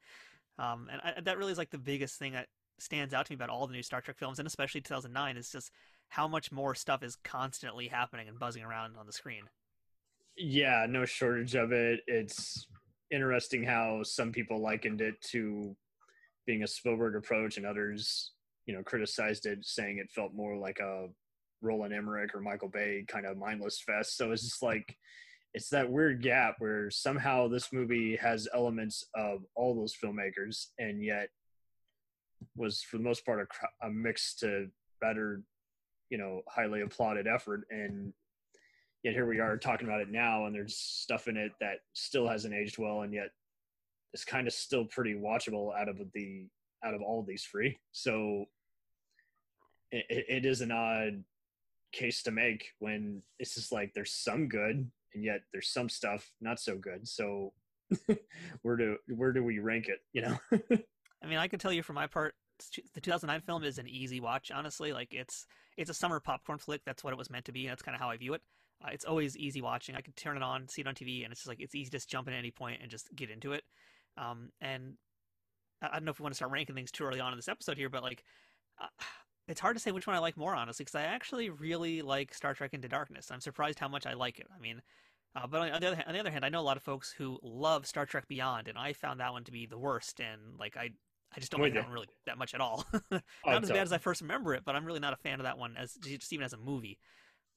Um, 0.59 0.89
and 0.91 1.01
I, 1.03 1.21
that 1.21 1.39
really 1.39 1.53
is 1.53 1.59
like 1.59 1.71
the 1.71 1.79
biggest 1.79 2.19
thing 2.19 2.33
that 2.33 2.49
stands 2.79 3.14
out 3.14 3.27
to 3.27 3.33
me 3.33 3.35
about 3.35 3.51
all 3.51 3.67
the 3.67 3.73
new 3.73 3.83
Star 3.83 4.01
Trek 4.01 4.19
films, 4.19 4.39
and 4.39 4.47
especially 4.47 4.81
2009, 4.81 5.37
is 5.37 5.51
just 5.51 5.71
how 6.09 6.29
much 6.29 6.53
more 6.53 6.75
stuff 6.75 7.03
is 7.03 7.17
constantly 7.25 7.89
happening 7.89 8.29
and 8.29 8.39
buzzing 8.39 8.62
around 8.62 8.97
on 8.97 9.07
the 9.07 9.12
screen. 9.12 9.45
yeah, 10.37 10.87
no 10.89 11.05
shortage 11.05 11.55
of 11.55 11.73
it. 11.73 12.01
It's 12.07 12.67
interesting 13.11 13.64
how 13.64 14.03
some 14.03 14.33
people 14.33 14.61
likened 14.61 15.01
it 15.01 15.21
to 15.31 15.77
being 16.47 16.62
a 16.62 16.67
Spielberg 16.67 17.17
approach, 17.17 17.57
and 17.57 17.67
others, 17.67 18.33
you 18.67 18.75
know, 18.75 18.83
criticized 18.83 19.47
it, 19.47 19.59
saying 19.64 19.99
it 19.99 20.11
felt 20.11 20.35
more 20.35 20.57
like 20.57 20.79
a 20.81 21.09
Roland 21.62 21.94
Emmerich 21.94 22.34
or 22.34 22.40
Michael 22.40 22.68
Bay 22.68 23.04
kind 23.09 23.26
of 23.26 23.36
mindless 23.36 23.80
fest. 23.80 24.16
So 24.16 24.32
it's 24.32 24.42
just 24.42 24.62
like 24.62 24.96
it's 25.54 25.70
that 25.70 25.90
weird 25.90 26.22
gap 26.22 26.57
where 26.59 26.90
somehow 26.90 27.48
this 27.48 27.72
movie 27.72 28.16
has 28.16 28.48
elements 28.52 29.04
of 29.14 29.40
all 29.54 29.74
those 29.74 29.96
filmmakers, 29.96 30.66
and 30.78 31.02
yet 31.02 31.28
was 32.54 32.82
for 32.82 32.98
the 32.98 33.02
most 33.02 33.24
part 33.24 33.48
a, 33.82 33.86
a 33.86 33.90
mix 33.90 34.34
to 34.36 34.68
better, 35.00 35.42
you 36.11 36.18
know, 36.18 36.42
highly 36.48 36.82
applauded 36.82 37.26
effort 37.26 37.62
and 37.70 38.12
yet 39.07 39.14
here 39.14 39.26
we 39.26 39.38
are 39.38 39.57
talking 39.57 39.86
about 39.86 40.00
it 40.00 40.11
now 40.11 40.46
and 40.46 40.54
there's 40.54 40.76
stuff 40.76 41.28
in 41.28 41.36
it 41.36 41.52
that 41.61 41.78
still 41.92 42.26
hasn't 42.26 42.52
aged 42.52 42.76
well 42.76 43.02
and 43.02 43.14
yet 43.14 43.30
is 44.14 44.24
kind 44.24 44.48
of 44.48 44.52
still 44.52 44.84
pretty 44.86 45.14
watchable 45.14 45.72
out 45.78 45.88
of 45.88 45.96
the 46.12 46.44
out 46.84 46.92
of 46.92 47.00
all 47.00 47.22
these 47.22 47.44
three 47.44 47.78
so 47.92 48.44
it, 49.92 50.24
it 50.28 50.44
is 50.44 50.61
an 50.61 50.72
odd 50.72 51.22
case 51.97 52.22
to 52.22 52.30
make 52.30 52.66
when 52.78 53.22
it's 53.38 53.55
just 53.55 53.72
like 53.72 53.92
there's 53.94 54.12
some 54.12 54.49
good 54.49 54.90
and 55.14 55.24
yet 55.24 55.40
there's 55.53 55.72
some 55.72 55.88
stuff 55.88 56.30
not 56.40 56.61
so 56.61 56.76
good 56.76 57.07
so 57.09 57.53
where 58.62 58.76
do 58.76 58.97
where 59.14 59.32
do 59.32 59.42
we 59.42 59.59
rank 59.59 59.88
it 59.88 60.01
you 60.12 60.22
know 60.22 60.38
I 61.22 61.28
mean, 61.28 61.38
I 61.38 61.49
can 61.49 61.59
tell 61.59 61.72
you 61.72 61.82
for 61.82 61.92
my 61.92 62.07
part, 62.07 62.34
the 62.94 63.01
2009 63.01 63.40
film 63.42 63.64
is 63.64 63.78
an 63.78 63.88
easy 63.88 64.20
watch. 64.20 64.51
Honestly, 64.51 64.92
like 64.92 65.12
it's 65.12 65.47
it's 65.76 65.90
a 65.90 65.94
summer 65.94 66.20
popcorn 66.20 66.59
flick. 66.59 66.82
That's 66.86 67.05
what 67.05 67.12
it 67.12 67.18
was 67.18 67.30
meant 67.30 67.44
to 67.47 67.53
be. 67.53 67.66
And 67.66 67.72
that's 67.72 67.82
kind 67.82 67.94
of 67.94 68.01
how 68.01 68.11
I 68.11 68.16
view 68.16 68.34
it. 68.34 68.42
Uh, 68.82 68.90
it's 68.92 69.05
always 69.05 69.36
easy 69.36 69.61
watching. 69.61 69.94
I 69.94 70.01
can 70.01 70.12
turn 70.14 70.36
it 70.36 70.42
on, 70.42 70.68
see 70.68 70.82
it 70.82 70.86
on 70.86 70.94
TV, 70.94 71.24
and 71.24 71.32
it's 71.32 71.40
just 71.40 71.49
like 71.49 71.61
it's 71.61 71.74
easy 71.74 71.86
to 71.86 71.97
just 71.97 72.09
jump 72.09 72.28
in 72.28 72.34
at 72.34 72.38
any 72.38 72.51
point 72.51 72.80
and 72.80 72.90
just 72.90 73.14
get 73.14 73.30
into 73.30 73.53
it. 73.53 73.64
Um, 74.16 74.51
and 74.61 74.94
I 75.82 75.88
I 75.88 75.92
don't 75.94 76.05
know 76.05 76.11
if 76.11 76.20
we 76.20 76.22
want 76.22 76.34
to 76.34 76.36
start 76.36 76.53
ranking 76.53 76.74
things 76.74 76.90
too 76.90 77.05
early 77.05 77.20
on 77.20 77.32
in 77.32 77.38
this 77.38 77.49
episode 77.49 77.76
here, 77.76 77.88
but 77.88 78.03
like, 78.03 78.22
uh, 78.80 79.05
it's 79.49 79.61
hard 79.61 79.76
to 79.76 79.80
say 79.82 79.92
which 79.92 80.07
one 80.07 80.16
I 80.16 80.18
like 80.18 80.36
more, 80.36 80.55
honestly, 80.55 80.84
because 80.84 80.94
I 80.97 81.03
actually 81.05 81.51
really 81.51 82.03
like 82.03 82.34
Star 82.34 82.55
Trek 82.55 82.74
Into 82.74 82.88
Darkness. 82.88 83.30
I'm 83.30 83.40
surprised 83.40 83.78
how 83.78 83.88
much 83.88 84.07
I 84.07 84.14
like 84.14 84.38
it. 84.38 84.47
I 84.55 84.61
mean, 84.61 84.82
uh, 85.34 85.47
but 85.47 85.61
on 85.61 85.80
the 85.80 85.86
other 85.88 85.94
hand, 85.97 86.05
on 86.09 86.14
the 86.14 86.20
other 86.20 86.30
hand, 86.30 86.44
I 86.44 86.49
know 86.49 86.61
a 86.61 86.62
lot 86.62 86.76
of 86.76 86.82
folks 86.82 87.12
who 87.16 87.38
love 87.42 87.86
Star 87.86 88.07
Trek 88.07 88.26
Beyond, 88.28 88.68
and 88.68 88.76
I 88.78 88.92
found 88.92 89.20
that 89.20 89.32
one 89.32 89.44
to 89.44 89.53
be 89.53 89.66
the 89.66 89.78
worst. 89.78 90.20
And 90.20 90.59
like, 90.59 90.76
I 90.76 90.90
I 91.36 91.40
just 91.40 91.53
don't 91.53 91.61
like 91.61 91.74
that 91.74 91.84
one 91.84 91.92
really 91.92 92.09
that 92.26 92.38
much 92.38 92.55
at 92.55 92.61
all. 92.61 92.84
not 93.11 93.22
Oh, 93.44 93.51
as 93.53 93.68
bad 93.68 93.78
as 93.82 93.92
I 93.92 93.99
first 93.99 94.20
remember 94.22 94.55
it, 94.55 94.62
but 94.64 94.74
I'm 94.74 94.84
really 94.84 95.01
not 95.01 95.12
a 95.12 95.16
fan 95.16 95.38
of 95.40 95.44
that 95.44 95.59
one 95.59 95.76
as 95.76 95.92
just 95.94 96.32
even 96.32 96.44
as 96.44 96.53
a 96.53 96.57
movie. 96.59 96.99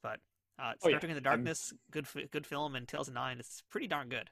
But 0.03 0.19
uh, 0.59 0.73
Oh, 0.75 0.79
Star 0.79 0.91
yeah. 0.91 0.99
Trek 0.99 1.09
Into 1.11 1.15
I'm- 1.15 1.23
Darkness, 1.37 1.73
good 1.91 2.05
good 2.31 2.45
film, 2.45 2.75
and 2.75 2.87
Tales 2.87 3.07
of 3.07 3.13
Nine, 3.13 3.39
it's 3.39 3.63
pretty 3.69 3.87
darn 3.87 4.09
good. 4.09 4.29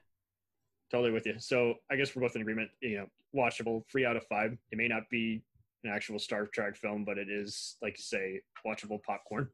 totally 0.90 1.10
with 1.12 1.26
you. 1.26 1.34
So 1.38 1.74
I 1.90 1.96
guess 1.96 2.14
we're 2.14 2.22
both 2.22 2.36
in 2.36 2.42
agreement. 2.42 2.70
You 2.80 2.98
know, 2.98 3.06
watchable, 3.34 3.82
three 3.90 4.04
out 4.04 4.16
of 4.16 4.24
five. 4.26 4.56
It 4.70 4.76
may 4.78 4.88
not 4.88 5.04
be 5.10 5.42
an 5.84 5.90
actual 5.90 6.18
Star 6.18 6.46
Trek 6.46 6.76
film, 6.76 7.04
but 7.04 7.18
it 7.18 7.28
is, 7.28 7.76
like 7.82 7.96
you 7.98 8.02
say, 8.02 8.40
watchable 8.66 9.02
popcorn. 9.02 9.48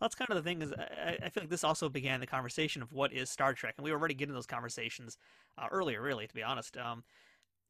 Well, 0.00 0.08
that's 0.08 0.14
kind 0.14 0.30
of 0.30 0.36
the 0.36 0.42
thing 0.42 0.62
is 0.62 0.72
I, 0.72 1.18
I 1.22 1.28
feel 1.28 1.44
like 1.44 1.50
this 1.50 1.64
also 1.64 1.88
began 1.88 2.20
the 2.20 2.26
conversation 2.26 2.82
of 2.82 2.92
what 2.92 3.12
is 3.12 3.30
Star 3.30 3.54
Trek, 3.54 3.74
and 3.76 3.84
we 3.84 3.92
were 3.92 3.98
already 3.98 4.14
getting 4.14 4.34
those 4.34 4.46
conversations 4.46 5.16
uh, 5.58 5.68
earlier, 5.70 6.02
really, 6.02 6.26
to 6.26 6.34
be 6.34 6.42
honest. 6.42 6.76
Um, 6.76 7.04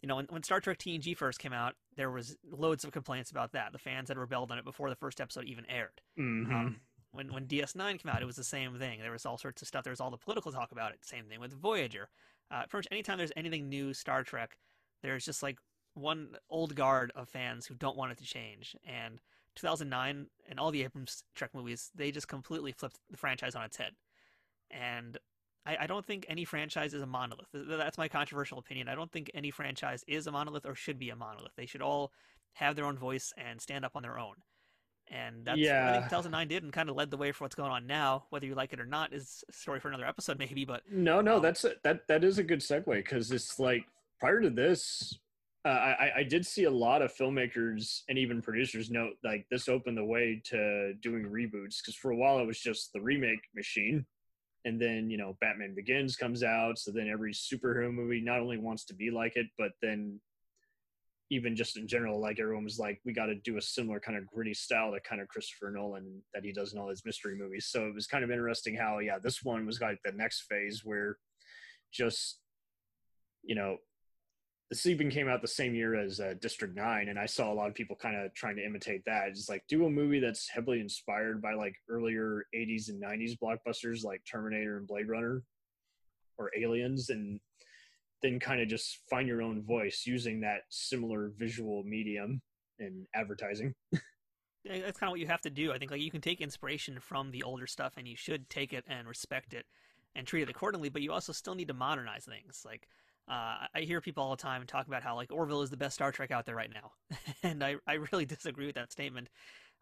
you 0.00 0.08
know, 0.08 0.16
when, 0.16 0.26
when 0.30 0.42
Star 0.42 0.60
Trek 0.60 0.78
TNG 0.78 1.16
first 1.16 1.38
came 1.38 1.52
out, 1.52 1.74
there 1.96 2.10
was 2.10 2.36
loads 2.50 2.84
of 2.84 2.90
complaints 2.90 3.30
about 3.30 3.52
that. 3.52 3.72
The 3.72 3.78
fans 3.78 4.08
had 4.08 4.18
rebelled 4.18 4.50
on 4.50 4.58
it 4.58 4.64
before 4.64 4.88
the 4.88 4.96
first 4.96 5.20
episode 5.20 5.44
even 5.44 5.64
aired. 5.70 6.00
Mm-hmm. 6.18 6.52
Um, 6.52 6.80
when 7.12 7.32
when 7.32 7.46
DS9 7.46 8.02
came 8.02 8.10
out, 8.10 8.22
it 8.22 8.26
was 8.26 8.36
the 8.36 8.44
same 8.44 8.78
thing. 8.78 9.00
There 9.00 9.12
was 9.12 9.26
all 9.26 9.38
sorts 9.38 9.62
of 9.62 9.68
stuff. 9.68 9.84
There 9.84 9.92
was 9.92 10.00
all 10.00 10.10
the 10.10 10.16
political 10.16 10.50
talk 10.50 10.72
about 10.72 10.92
it. 10.92 11.04
Same 11.04 11.26
thing 11.26 11.38
with 11.38 11.52
Voyager. 11.52 12.08
Uh, 12.50 12.62
pretty 12.68 12.78
much 12.78 12.88
anytime 12.90 13.18
there's 13.18 13.32
anything 13.36 13.68
new 13.68 13.92
Star 13.92 14.22
Trek, 14.22 14.56
there's 15.02 15.24
just 15.24 15.42
like 15.42 15.58
one 15.94 16.36
old 16.48 16.74
guard 16.74 17.12
of 17.14 17.28
fans 17.28 17.66
who 17.66 17.74
don't 17.74 17.96
want 17.96 18.12
it 18.12 18.18
to 18.18 18.24
change. 18.24 18.76
And 18.86 19.20
2009 19.56 20.26
and 20.48 20.60
all 20.60 20.70
the 20.70 20.82
Abrams 20.82 21.24
Trek 21.34 21.50
movies, 21.54 21.90
they 21.94 22.10
just 22.10 22.28
completely 22.28 22.72
flipped 22.72 22.98
the 23.10 23.16
franchise 23.16 23.54
on 23.54 23.64
its 23.64 23.76
head. 23.76 23.92
And 24.70 25.18
I, 25.66 25.76
I 25.80 25.86
don't 25.86 26.04
think 26.04 26.26
any 26.28 26.44
franchise 26.44 26.94
is 26.94 27.02
a 27.02 27.06
monolith. 27.06 27.48
That's 27.52 27.98
my 27.98 28.08
controversial 28.08 28.58
opinion. 28.58 28.88
I 28.88 28.94
don't 28.94 29.12
think 29.12 29.30
any 29.34 29.50
franchise 29.50 30.04
is 30.08 30.26
a 30.26 30.32
monolith 30.32 30.66
or 30.66 30.74
should 30.74 30.98
be 30.98 31.10
a 31.10 31.16
monolith. 31.16 31.52
They 31.56 31.66
should 31.66 31.82
all 31.82 32.12
have 32.54 32.76
their 32.76 32.86
own 32.86 32.98
voice 32.98 33.32
and 33.36 33.60
stand 33.60 33.84
up 33.84 33.92
on 33.94 34.02
their 34.02 34.18
own. 34.18 34.34
And 35.08 35.44
that's 35.44 35.58
what 35.84 35.88
I 35.88 35.92
think 35.92 36.04
2009 36.04 36.48
did 36.48 36.62
and 36.62 36.72
kind 36.72 36.88
of 36.88 36.96
led 36.96 37.10
the 37.10 37.16
way 37.16 37.32
for 37.32 37.44
what's 37.44 37.54
going 37.54 37.70
on 37.70 37.86
now. 37.86 38.24
Whether 38.30 38.46
you 38.46 38.54
like 38.54 38.72
it 38.72 38.80
or 38.80 38.86
not 38.86 39.12
is 39.12 39.44
a 39.48 39.52
story 39.52 39.78
for 39.78 39.88
another 39.88 40.06
episode, 40.06 40.38
maybe. 40.38 40.64
But 40.64 40.82
No, 40.90 41.20
no, 41.20 41.36
Um, 41.36 41.42
that's 41.42 41.64
a, 41.64 41.72
that. 41.82 42.06
That 42.08 42.24
is 42.24 42.38
a 42.38 42.42
good 42.42 42.60
segue 42.60 42.86
because 42.86 43.30
it's 43.30 43.58
like 43.58 43.84
prior 44.18 44.40
to 44.40 44.48
this, 44.48 45.18
uh, 45.64 45.68
I, 45.68 46.10
I 46.18 46.22
did 46.24 46.44
see 46.44 46.64
a 46.64 46.70
lot 46.70 47.02
of 47.02 47.14
filmmakers 47.14 48.00
and 48.08 48.18
even 48.18 48.42
producers 48.42 48.90
note 48.90 49.14
like 49.22 49.46
this 49.50 49.68
opened 49.68 49.96
the 49.96 50.04
way 50.04 50.42
to 50.46 50.94
doing 50.94 51.24
reboots 51.24 51.78
because 51.78 51.94
for 51.94 52.10
a 52.10 52.16
while 52.16 52.40
it 52.40 52.46
was 52.46 52.58
just 52.58 52.92
the 52.92 53.00
remake 53.00 53.42
machine, 53.54 54.04
and 54.64 54.80
then 54.80 55.08
you 55.08 55.18
know 55.18 55.36
Batman 55.40 55.74
Begins 55.74 56.16
comes 56.16 56.42
out, 56.42 56.78
so 56.78 56.90
then 56.90 57.08
every 57.08 57.32
superhero 57.32 57.92
movie 57.92 58.20
not 58.20 58.40
only 58.40 58.58
wants 58.58 58.84
to 58.86 58.94
be 58.94 59.10
like 59.10 59.36
it, 59.36 59.46
but 59.56 59.72
then 59.80 60.20
even 61.32 61.56
just 61.56 61.78
in 61.78 61.88
general, 61.88 62.20
like 62.20 62.38
everyone 62.38 62.64
was 62.64 62.78
like, 62.78 63.00
we 63.06 63.12
got 63.14 63.26
to 63.26 63.34
do 63.36 63.56
a 63.56 63.62
similar 63.62 63.98
kind 63.98 64.18
of 64.18 64.26
gritty 64.26 64.52
style 64.52 64.92
to 64.92 65.00
kind 65.00 65.18
of 65.18 65.28
Christopher 65.28 65.70
Nolan 65.70 66.20
that 66.34 66.44
he 66.44 66.52
does 66.52 66.74
in 66.74 66.78
all 66.78 66.90
his 66.90 67.06
mystery 67.06 67.34
movies. 67.34 67.68
So 67.70 67.86
it 67.86 67.94
was 67.94 68.06
kind 68.06 68.22
of 68.22 68.30
interesting 68.30 68.76
how, 68.76 68.98
yeah, 68.98 69.16
this 69.18 69.42
one 69.42 69.64
was 69.64 69.80
like 69.80 69.98
the 70.04 70.12
next 70.12 70.42
phase 70.42 70.82
where 70.84 71.16
just, 71.90 72.38
you 73.42 73.54
know, 73.54 73.78
the 74.72 74.78
Sleeping 74.78 75.10
came 75.10 75.28
out 75.28 75.42
the 75.42 75.48
same 75.48 75.74
year 75.74 75.94
as 75.94 76.18
uh, 76.18 76.32
District 76.40 76.74
Nine, 76.74 77.10
and 77.10 77.18
I 77.18 77.26
saw 77.26 77.52
a 77.52 77.54
lot 77.54 77.68
of 77.68 77.74
people 77.74 77.94
kind 77.94 78.16
of 78.16 78.32
trying 78.32 78.56
to 78.56 78.64
imitate 78.64 79.04
that. 79.04 79.28
It's 79.28 79.50
like 79.50 79.62
do 79.68 79.84
a 79.84 79.90
movie 79.90 80.18
that's 80.18 80.48
heavily 80.48 80.80
inspired 80.80 81.42
by 81.42 81.52
like 81.52 81.74
earlier 81.90 82.46
'80s 82.56 82.88
and 82.88 83.02
'90s 83.02 83.36
blockbusters 83.38 84.02
like 84.02 84.22
Terminator 84.24 84.78
and 84.78 84.86
Blade 84.86 85.10
Runner, 85.10 85.42
or 86.38 86.50
Aliens, 86.58 87.10
and 87.10 87.38
then 88.22 88.40
kind 88.40 88.62
of 88.62 88.68
just 88.68 89.00
find 89.10 89.28
your 89.28 89.42
own 89.42 89.62
voice 89.62 90.04
using 90.06 90.40
that 90.40 90.62
similar 90.70 91.32
visual 91.36 91.82
medium 91.84 92.40
in 92.78 93.06
advertising. 93.14 93.74
that's 94.64 94.98
kind 94.98 95.08
of 95.08 95.10
what 95.10 95.20
you 95.20 95.26
have 95.26 95.42
to 95.42 95.50
do. 95.50 95.70
I 95.70 95.76
think 95.76 95.90
like 95.90 96.00
you 96.00 96.10
can 96.10 96.22
take 96.22 96.40
inspiration 96.40 96.98
from 96.98 97.30
the 97.30 97.42
older 97.42 97.66
stuff, 97.66 97.92
and 97.98 98.08
you 98.08 98.16
should 98.16 98.48
take 98.48 98.72
it 98.72 98.86
and 98.88 99.06
respect 99.06 99.52
it 99.52 99.66
and 100.14 100.26
treat 100.26 100.44
it 100.44 100.48
accordingly. 100.48 100.88
But 100.88 101.02
you 101.02 101.12
also 101.12 101.34
still 101.34 101.54
need 101.54 101.68
to 101.68 101.74
modernize 101.74 102.24
things. 102.24 102.62
Like 102.64 102.88
uh, 103.28 103.66
I 103.74 103.80
hear 103.80 104.00
people 104.00 104.24
all 104.24 104.30
the 104.30 104.42
time 104.42 104.64
talk 104.66 104.86
about 104.86 105.02
how 105.02 105.14
like 105.14 105.32
Orville 105.32 105.62
is 105.62 105.70
the 105.70 105.76
best 105.76 105.94
Star 105.94 106.12
Trek 106.12 106.30
out 106.30 106.46
there 106.46 106.56
right 106.56 106.70
now, 106.72 106.92
and 107.42 107.62
I 107.62 107.76
I 107.86 107.94
really 108.12 108.24
disagree 108.26 108.66
with 108.66 108.74
that 108.74 108.92
statement. 108.92 109.28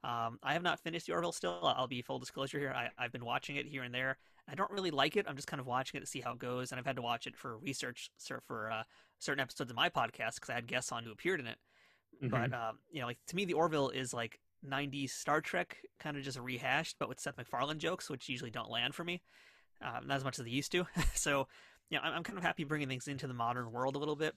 Um, 0.03 0.39
I 0.43 0.55
have 0.55 0.63
not 0.63 0.81
finished 0.81 1.07
the 1.07 1.13
Orville 1.13 1.33
still. 1.33 1.61
I'll 1.63 1.87
be 1.87 2.01
full 2.03 2.19
disclosure 2.19 2.59
here. 2.59 2.73
I, 2.75 2.89
I've 2.99 3.13
been 3.13 3.25
watching 3.25 3.57
it 3.57 3.67
here 3.67 3.83
and 3.83 3.95
there. 3.95 4.17
I 4.49 4.55
don't 4.55 4.71
really 4.71 4.91
like 4.91 5.17
it. 5.17 5.27
I'm 5.29 5.37
just 5.37 5.47
kind 5.49 5.61
of 5.61 5.67
watching 5.67 5.99
it 5.99 6.01
to 6.01 6.07
see 6.07 6.21
how 6.21 6.33
it 6.33 6.39
goes, 6.39 6.73
and 6.73 6.79
I've 6.79 6.87
had 6.87 6.97
to 6.97 7.03
watch 7.03 7.27
it 7.27 7.37
for 7.37 7.59
research 7.59 8.11
for 8.47 8.71
uh, 8.71 8.83
certain 9.19 9.41
episodes 9.41 9.71
of 9.71 9.77
my 9.77 9.89
podcast 9.91 10.37
because 10.37 10.51
I 10.51 10.55
had 10.55 10.67
guests 10.67 10.91
on 10.91 11.05
who 11.05 11.13
appeared 11.13 11.41
in 11.41 11.47
it. 11.47 11.59
Mhm. 12.23 12.31
But 12.31 12.53
um, 12.53 12.79
you 12.91 13.01
know, 13.01 13.07
like 13.07 13.19
to 13.29 13.37
me, 13.37 13.45
the 13.45 13.55
Orville 13.55 13.91
is 13.91 14.13
like 14.13 14.41
'90s 14.67 15.11
Star 15.11 15.41
Trek, 15.41 15.79
kind 15.99 16.17
of 16.17 16.23
just 16.23 16.39
rehashed, 16.39 16.97
but 16.99 17.09
with 17.09 17.21
Seth 17.21 17.37
MacFarlane 17.37 17.79
jokes, 17.79 18.11
which 18.11 18.29
usually 18.29 18.51
don't 18.51 18.71
land 18.71 18.95
for 18.95 19.05
me, 19.05 19.23
um, 19.83 20.07
not 20.07 20.17
as 20.17 20.25
much 20.25 20.39
as 20.39 20.45
they 20.45 20.51
used 20.51 20.73
to. 20.73 20.87
so, 21.15 21.47
you 21.91 21.99
know, 21.99 22.05
I'm, 22.05 22.23
kind 22.23 22.39
of 22.39 22.45
happy 22.45 22.65
bringing 22.65 22.89
things 22.89 23.09
into 23.09 23.27
the 23.27 23.35
modern 23.35 23.73
world 23.73 23.97
a 23.97 23.99
little 23.99 24.17
bit. 24.17 24.35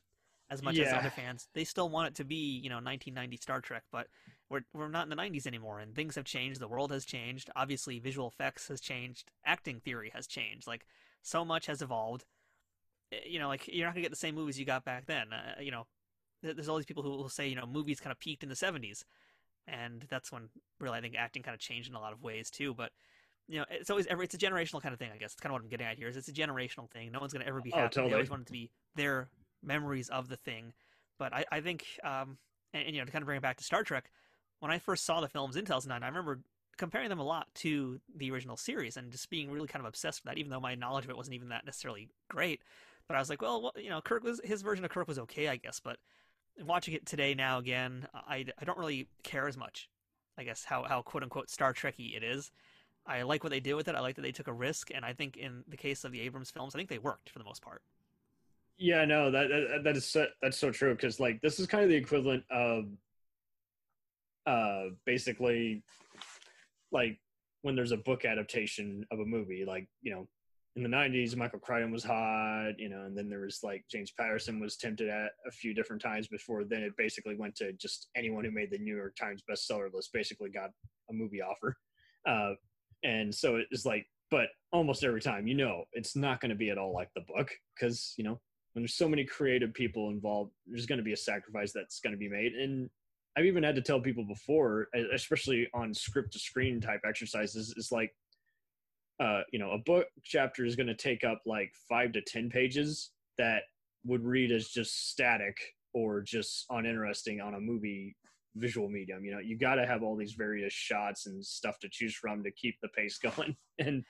As 0.49 0.61
much 0.61 0.77
as 0.77 0.91
other 0.93 1.09
fans, 1.09 1.47
they 1.53 1.63
still 1.63 1.89
want 1.89 2.09
it 2.09 2.15
to 2.15 2.25
be, 2.25 2.35
you 2.35 2.69
know, 2.69 2.75
1990 2.75 3.37
Star 3.37 3.61
Trek, 3.61 3.83
but 3.91 4.07
we're 4.49 4.61
we're 4.73 4.89
not 4.89 5.03
in 5.03 5.09
the 5.09 5.15
90s 5.15 5.47
anymore, 5.47 5.79
and 5.79 5.95
things 5.95 6.15
have 6.15 6.25
changed. 6.25 6.59
The 6.59 6.67
world 6.67 6.91
has 6.91 7.05
changed. 7.05 7.49
Obviously, 7.55 7.97
visual 7.99 8.27
effects 8.27 8.67
has 8.67 8.81
changed. 8.81 9.31
Acting 9.45 9.79
theory 9.79 10.11
has 10.13 10.27
changed. 10.27 10.67
Like 10.67 10.85
so 11.21 11.45
much 11.45 11.65
has 11.67 11.81
evolved. 11.81 12.25
Eh, 13.11 13.17
You 13.25 13.39
know, 13.39 13.47
like 13.47 13.67
you're 13.67 13.87
not 13.87 13.93
gonna 13.95 14.03
get 14.03 14.11
the 14.11 14.17
same 14.17 14.35
movies 14.35 14.59
you 14.59 14.65
got 14.65 14.85
back 14.85 15.05
then. 15.05 15.31
Uh, 15.33 15.61
you 15.61 15.71
know, 15.71 15.87
there's 16.43 16.67
all 16.69 16.77
these 16.77 16.85
people 16.85 17.03
who 17.03 17.11
will 17.11 17.29
say, 17.29 17.47
you 17.47 17.55
know, 17.55 17.65
movies 17.65 17.99
kind 17.99 18.11
of 18.11 18.19
peaked 18.19 18.43
in 18.43 18.49
the 18.49 18.55
70s, 18.55 19.05
and 19.67 20.05
that's 20.09 20.31
when 20.31 20.49
really 20.79 20.97
I 20.97 21.01
think 21.01 21.15
acting 21.17 21.41
kind 21.43 21.55
of 21.55 21.61
changed 21.61 21.89
in 21.89 21.95
a 21.95 21.99
lot 22.01 22.13
of 22.13 22.21
ways 22.21 22.51
too. 22.51 22.73
But 22.73 22.91
you 23.47 23.59
know, 23.59 23.65
it's 23.69 23.89
always 23.89 24.07
every 24.07 24.25
it's 24.25 24.35
a 24.35 24.37
generational 24.37 24.81
kind 24.81 24.93
of 24.93 24.99
thing. 24.99 25.11
I 25.13 25.17
guess 25.17 25.33
it's 25.33 25.41
kind 25.41 25.51
of 25.51 25.53
what 25.53 25.63
I'm 25.63 25.69
getting 25.69 25.87
at 25.87 25.97
here. 25.97 26.07
Is 26.07 26.17
it's 26.17 26.27
a 26.27 26.33
generational 26.33 26.89
thing. 26.89 27.11
No 27.11 27.19
one's 27.19 27.33
gonna 27.33 27.45
ever 27.45 27.61
be 27.61 27.71
Oh, 27.73 27.77
happy. 27.77 28.01
They 28.01 28.13
always 28.13 28.29
want 28.29 28.43
it 28.43 28.45
to 28.47 28.51
be 28.51 28.69
their 28.95 29.29
memories 29.61 30.09
of 30.09 30.29
the 30.29 30.37
thing. 30.37 30.73
But 31.19 31.33
I, 31.33 31.45
I 31.51 31.61
think, 31.61 31.85
um, 32.03 32.37
and, 32.73 32.85
and 32.85 32.95
you 32.95 33.01
know, 33.01 33.05
to 33.05 33.11
kind 33.11 33.21
of 33.21 33.27
bring 33.27 33.37
it 33.37 33.41
back 33.41 33.57
to 33.57 33.63
Star 33.63 33.83
Trek, 33.83 34.09
when 34.59 34.71
I 34.71 34.79
first 34.79 35.05
saw 35.05 35.21
the 35.21 35.27
films 35.27 35.55
in 35.55 35.65
2009, 35.65 36.03
I 36.03 36.07
remember 36.07 36.41
comparing 36.77 37.09
them 37.09 37.19
a 37.19 37.23
lot 37.23 37.47
to 37.55 37.99
the 38.15 38.31
original 38.31 38.57
series 38.57 38.97
and 38.97 39.11
just 39.11 39.29
being 39.29 39.51
really 39.51 39.67
kind 39.67 39.81
of 39.81 39.87
obsessed 39.87 40.23
with 40.23 40.31
that, 40.31 40.39
even 40.39 40.49
though 40.49 40.59
my 40.59 40.75
knowledge 40.75 41.05
of 41.05 41.11
it 41.11 41.17
wasn't 41.17 41.35
even 41.35 41.49
that 41.49 41.65
necessarily 41.65 42.09
great. 42.29 42.61
But 43.07 43.15
I 43.15 43.19
was 43.19 43.29
like, 43.29 43.41
well, 43.41 43.61
what, 43.61 43.81
you 43.81 43.89
know, 43.89 44.01
Kirk 44.01 44.23
was 44.23 44.41
his 44.43 44.61
version 44.61 44.83
of 44.85 44.91
Kirk 44.91 45.07
was 45.07 45.19
okay, 45.19 45.47
I 45.49 45.57
guess. 45.57 45.79
But 45.79 45.97
watching 46.65 46.93
it 46.93 47.05
today 47.05 47.33
now 47.33 47.59
again, 47.59 48.07
I, 48.13 48.45
I 48.59 48.65
don't 48.65 48.77
really 48.77 49.07
care 49.23 49.47
as 49.47 49.57
much. 49.57 49.89
I 50.37 50.43
guess 50.43 50.63
how 50.63 50.83
how 50.83 51.01
quote 51.03 51.23
unquote 51.23 51.49
Star 51.49 51.73
Trekky 51.73 52.15
it 52.17 52.23
is. 52.23 52.51
I 53.05 53.23
like 53.23 53.43
what 53.43 53.51
they 53.51 53.59
did 53.59 53.73
with 53.75 53.87
it. 53.87 53.95
I 53.95 53.99
like 53.99 54.15
that 54.15 54.21
they 54.21 54.31
took 54.31 54.47
a 54.47 54.53
risk, 54.53 54.89
and 54.93 55.03
I 55.03 55.13
think 55.13 55.37
in 55.37 55.63
the 55.67 55.77
case 55.77 56.03
of 56.03 56.11
the 56.11 56.21
Abrams 56.21 56.51
films, 56.51 56.73
I 56.73 56.77
think 56.77 56.89
they 56.89 56.99
worked 56.99 57.29
for 57.29 57.39
the 57.39 57.45
most 57.45 57.61
part. 57.61 57.81
Yeah, 58.77 59.05
no, 59.05 59.29
that 59.29 59.49
that, 59.49 59.83
that 59.83 59.97
is 59.97 60.05
so, 60.05 60.27
that's 60.41 60.57
so 60.57 60.71
true 60.71 60.95
because 60.95 61.19
like 61.19 61.41
this 61.41 61.59
is 61.59 61.67
kind 61.67 61.83
of 61.83 61.89
the 61.89 61.95
equivalent 61.95 62.43
of 62.49 62.85
uh 64.45 64.85
basically 65.05 65.83
like 66.91 67.19
when 67.61 67.75
there's 67.75 67.91
a 67.91 67.97
book 67.97 68.25
adaptation 68.25 69.05
of 69.11 69.19
a 69.19 69.25
movie 69.25 69.63
like 69.65 69.87
you 70.01 70.13
know 70.13 70.27
in 70.75 70.83
the 70.83 70.89
90s 70.89 71.35
michael 71.35 71.59
crichton 71.59 71.91
was 71.91 72.03
hot 72.03 72.77
you 72.77 72.89
know 72.89 73.03
and 73.03 73.17
then 73.17 73.29
there 73.29 73.39
was 73.39 73.61
like 73.63 73.85
james 73.89 74.11
patterson 74.11 74.59
was 74.59 74.75
tempted 74.75 75.07
at 75.07 75.31
a 75.47 75.51
few 75.51 75.73
different 75.73 76.01
times 76.01 76.27
before 76.27 76.65
then 76.65 76.81
it 76.81 76.91
basically 76.97 77.35
went 77.35 77.55
to 77.55 77.71
just 77.73 78.09
anyone 78.17 78.43
who 78.43 78.51
made 78.51 78.69
the 78.69 78.77
new 78.77 78.95
york 78.97 79.15
times 79.15 79.41
bestseller 79.49 79.87
list 79.93 80.11
basically 80.11 80.49
got 80.49 80.71
a 81.09 81.13
movie 81.13 81.41
offer 81.41 81.77
uh 82.27 82.51
and 83.03 83.33
so 83.33 83.59
it's 83.71 83.85
like 83.85 84.05
but 84.31 84.47
almost 84.71 85.03
every 85.03 85.21
time 85.21 85.47
you 85.47 85.53
know 85.53 85.83
it's 85.93 86.15
not 86.15 86.41
going 86.41 86.49
to 86.49 86.55
be 86.55 86.69
at 86.69 86.77
all 86.77 86.93
like 86.93 87.09
the 87.15 87.21
book 87.21 87.51
because 87.75 88.13
you 88.17 88.23
know 88.23 88.39
when 88.73 88.81
there's 88.81 88.95
so 88.95 89.07
many 89.07 89.23
creative 89.23 89.73
people 89.73 90.09
involved 90.09 90.51
there's 90.65 90.85
going 90.85 90.97
to 90.97 91.03
be 91.03 91.13
a 91.13 91.17
sacrifice 91.17 91.71
that's 91.71 91.99
going 91.99 92.13
to 92.13 92.17
be 92.17 92.29
made. 92.29 92.53
And 92.53 92.89
i've 93.37 93.45
even 93.45 93.63
had 93.63 93.75
to 93.75 93.81
tell 93.81 93.99
people 93.99 94.25
before 94.25 94.87
especially 95.13 95.67
on 95.73 95.93
script 95.93 96.33
to 96.33 96.39
screen 96.39 96.79
type 96.79 97.01
exercises 97.07 97.73
is 97.77 97.91
like 97.91 98.11
uh 99.19 99.41
you 99.51 99.59
know 99.59 99.71
a 99.71 99.77
book 99.79 100.07
chapter 100.23 100.65
is 100.65 100.75
going 100.75 100.87
to 100.87 100.95
take 100.95 101.23
up 101.23 101.41
like 101.45 101.71
five 101.89 102.11
to 102.13 102.21
ten 102.21 102.49
pages 102.49 103.11
that 103.37 103.63
would 104.05 104.23
read 104.23 104.51
as 104.51 104.67
just 104.67 105.09
static 105.09 105.57
or 105.93 106.21
just 106.21 106.65
uninteresting 106.69 107.39
on 107.39 107.55
a 107.55 107.59
movie 107.59 108.15
visual 108.55 108.89
medium 108.89 109.25
you 109.25 109.31
know 109.31 109.39
you 109.39 109.57
got 109.57 109.75
to 109.75 109.85
have 109.85 110.03
all 110.03 110.15
these 110.15 110.33
various 110.33 110.73
shots 110.73 111.25
and 111.25 111.43
stuff 111.43 111.79
to 111.79 111.89
choose 111.91 112.13
from 112.13 112.43
to 112.43 112.51
keep 112.51 112.75
the 112.81 112.89
pace 112.89 113.17
going 113.37 113.55
and 113.79 114.03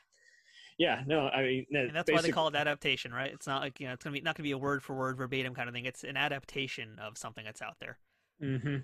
yeah 0.77 1.01
no 1.07 1.27
i 1.29 1.41
mean 1.43 1.65
And 1.71 1.95
that's 1.95 2.11
why 2.11 2.21
they 2.21 2.31
call 2.31 2.47
it 2.47 2.55
adaptation, 2.55 3.13
right? 3.13 3.31
It's 3.31 3.45
not 3.45 3.61
like 3.61 3.79
you 3.79 3.87
know, 3.87 3.93
it's 3.93 4.03
gonna 4.03 4.13
be 4.13 4.21
not 4.21 4.35
gonna 4.35 4.45
be 4.45 4.51
a 4.51 4.57
word 4.57 4.81
for 4.81 4.95
word 4.95 5.17
verbatim 5.17 5.53
kind 5.53 5.67
of 5.67 5.75
thing. 5.75 5.85
It's 5.85 6.03
an 6.03 6.17
adaptation 6.17 6.97
of 6.99 7.17
something 7.17 7.43
that's 7.45 7.61
out 7.61 7.75
there. 7.79 7.97
hmm 8.41 8.77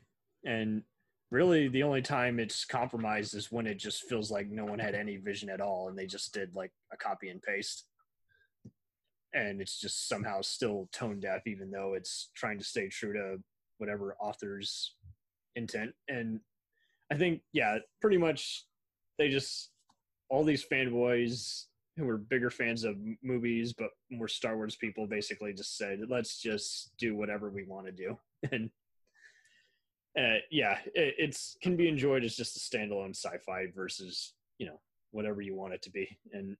And 0.45 0.83
really, 1.31 1.67
the 1.69 1.83
only 1.83 2.01
time 2.01 2.39
it's 2.39 2.65
compromised 2.65 3.35
is 3.35 3.51
when 3.51 3.65
it 3.65 3.79
just 3.79 4.03
feels 4.03 4.29
like 4.29 4.49
no 4.49 4.65
one 4.65 4.79
had 4.79 4.95
any 4.95 5.17
vision 5.17 5.49
at 5.49 5.61
all, 5.61 5.89
and 5.89 5.97
they 5.97 6.05
just 6.05 6.33
did 6.33 6.53
like 6.55 6.71
a 6.93 6.97
copy 6.97 7.29
and 7.29 7.41
paste, 7.41 7.85
and 9.33 9.61
it's 9.61 9.79
just 9.79 10.07
somehow 10.07 10.41
still 10.41 10.89
tone 10.91 11.19
deaf, 11.19 11.41
even 11.47 11.71
though 11.71 11.93
it's 11.95 12.29
trying 12.35 12.57
to 12.59 12.65
stay 12.65 12.89
true 12.89 13.13
to 13.13 13.37
whatever 13.77 14.15
author's 14.19 14.95
intent. 15.55 15.91
And 16.07 16.39
I 17.11 17.15
think, 17.15 17.41
yeah, 17.53 17.77
pretty 18.01 18.17
much 18.17 18.65
they 19.17 19.29
just 19.29 19.71
all 20.29 20.43
these 20.43 20.65
fanboys 20.71 21.65
who 21.97 22.05
were 22.05 22.17
bigger 22.17 22.49
fans 22.49 22.83
of 22.83 22.95
movies 23.21 23.73
but 23.73 23.89
more 24.09 24.27
Star 24.27 24.55
Wars 24.55 24.75
people 24.75 25.05
basically 25.07 25.53
just 25.53 25.77
said, 25.77 25.99
let's 26.07 26.39
just 26.39 26.91
do 26.97 27.15
whatever 27.15 27.49
we 27.49 27.63
want 27.63 27.85
to 27.85 27.91
do. 27.91 28.17
And 28.51 28.69
uh, 30.17 30.39
yeah, 30.49 30.77
it, 30.95 31.15
it's 31.17 31.57
can 31.61 31.75
be 31.75 31.87
enjoyed 31.87 32.23
as 32.23 32.35
just 32.35 32.55
a 32.55 32.59
standalone 32.59 33.11
sci-fi 33.11 33.65
versus 33.75 34.33
you 34.57 34.65
know 34.65 34.79
whatever 35.11 35.41
you 35.41 35.55
want 35.55 35.73
it 35.73 35.81
to 35.83 35.91
be. 35.91 36.17
And 36.31 36.55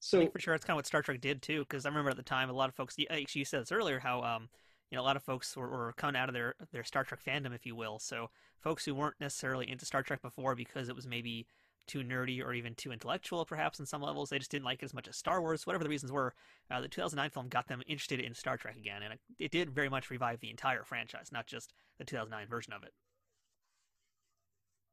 so 0.00 0.26
for 0.28 0.40
sure 0.40 0.54
it's 0.54 0.64
kind 0.64 0.74
of 0.74 0.78
what 0.78 0.86
Star 0.86 1.02
Trek 1.02 1.20
did 1.20 1.42
too, 1.42 1.60
because 1.60 1.84
I 1.84 1.90
remember 1.90 2.10
at 2.10 2.16
the 2.16 2.22
time 2.22 2.48
a 2.48 2.54
lot 2.54 2.70
of 2.70 2.74
folks. 2.74 2.96
Actually, 3.10 3.40
you 3.40 3.44
said 3.44 3.60
this 3.60 3.72
earlier 3.72 3.98
how 3.98 4.22
um 4.22 4.48
you 4.90 4.96
know 4.96 5.02
a 5.02 5.04
lot 5.04 5.16
of 5.16 5.22
folks 5.22 5.56
were, 5.56 5.68
were 5.68 5.92
coming 5.96 6.16
out 6.16 6.28
of 6.28 6.34
their 6.34 6.54
their 6.72 6.84
Star 6.84 7.04
Trek 7.04 7.20
fandom, 7.24 7.54
if 7.54 7.66
you 7.66 7.76
will. 7.76 7.98
So 7.98 8.30
folks 8.58 8.84
who 8.84 8.94
weren't 8.94 9.20
necessarily 9.20 9.70
into 9.70 9.86
Star 9.86 10.02
Trek 10.02 10.22
before 10.22 10.54
because 10.54 10.88
it 10.88 10.96
was 10.96 11.06
maybe 11.06 11.46
too 11.86 12.00
nerdy 12.00 12.44
or 12.44 12.52
even 12.52 12.74
too 12.74 12.92
intellectual, 12.92 13.44
perhaps 13.44 13.80
in 13.80 13.86
some 13.86 14.02
levels, 14.02 14.30
they 14.30 14.38
just 14.38 14.50
didn't 14.50 14.64
like 14.64 14.82
it 14.82 14.84
as 14.84 14.94
much 14.94 15.08
as 15.08 15.16
Star 15.16 15.40
Wars. 15.40 15.66
Whatever 15.66 15.84
the 15.84 15.90
reasons 15.90 16.12
were, 16.12 16.34
uh, 16.70 16.80
the 16.80 16.88
2009 16.88 17.30
film 17.30 17.48
got 17.48 17.66
them 17.66 17.82
interested 17.86 18.20
in 18.20 18.34
Star 18.34 18.56
Trek 18.56 18.76
again, 18.76 19.02
and 19.02 19.14
it, 19.14 19.20
it 19.38 19.50
did 19.50 19.70
very 19.70 19.88
much 19.88 20.10
revive 20.10 20.40
the 20.40 20.50
entire 20.50 20.84
franchise, 20.84 21.30
not 21.32 21.46
just 21.46 21.72
the 21.98 22.04
2009 22.04 22.46
version 22.48 22.72
of 22.72 22.82
it. 22.82 22.92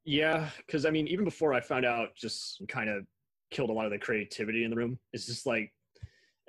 Yeah, 0.05 0.49
because 0.65 0.85
I 0.85 0.89
mean, 0.89 1.07
even 1.07 1.25
before 1.25 1.53
I 1.53 1.59
found 1.59 1.85
out, 1.85 2.15
just 2.15 2.61
kind 2.67 2.89
of 2.89 3.05
killed 3.51 3.69
a 3.69 3.73
lot 3.73 3.85
of 3.85 3.91
the 3.91 3.99
creativity 3.99 4.63
in 4.63 4.69
the 4.69 4.75
room. 4.75 4.97
It's 5.13 5.25
just 5.25 5.45
like 5.45 5.71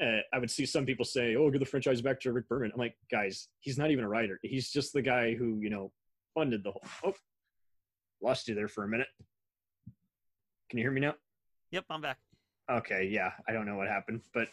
uh, 0.02 0.20
I 0.32 0.38
would 0.38 0.50
see 0.50 0.66
some 0.66 0.86
people 0.86 1.04
say, 1.04 1.36
"Oh, 1.36 1.50
give 1.50 1.60
the 1.60 1.66
franchise 1.66 2.00
back 2.00 2.20
to 2.20 2.32
Rick 2.32 2.48
Berman." 2.48 2.70
I'm 2.72 2.78
like, 2.78 2.96
guys, 3.10 3.48
he's 3.60 3.78
not 3.78 3.90
even 3.90 4.04
a 4.04 4.08
writer. 4.08 4.38
He's 4.42 4.70
just 4.70 4.92
the 4.92 5.02
guy 5.02 5.34
who 5.34 5.58
you 5.60 5.70
know 5.70 5.92
funded 6.34 6.62
the 6.64 6.72
whole. 6.72 6.82
Oh, 7.04 7.14
lost 8.22 8.48
you 8.48 8.54
there 8.54 8.68
for 8.68 8.84
a 8.84 8.88
minute. 8.88 9.08
Can 10.70 10.78
you 10.78 10.84
hear 10.84 10.92
me 10.92 11.00
now? 11.00 11.14
Yep, 11.70 11.84
I'm 11.90 12.00
back. 12.00 12.18
Okay, 12.70 13.08
yeah, 13.10 13.32
I 13.48 13.52
don't 13.52 13.66
know 13.66 13.76
what 13.76 13.88
happened, 13.88 14.20
but 14.34 14.48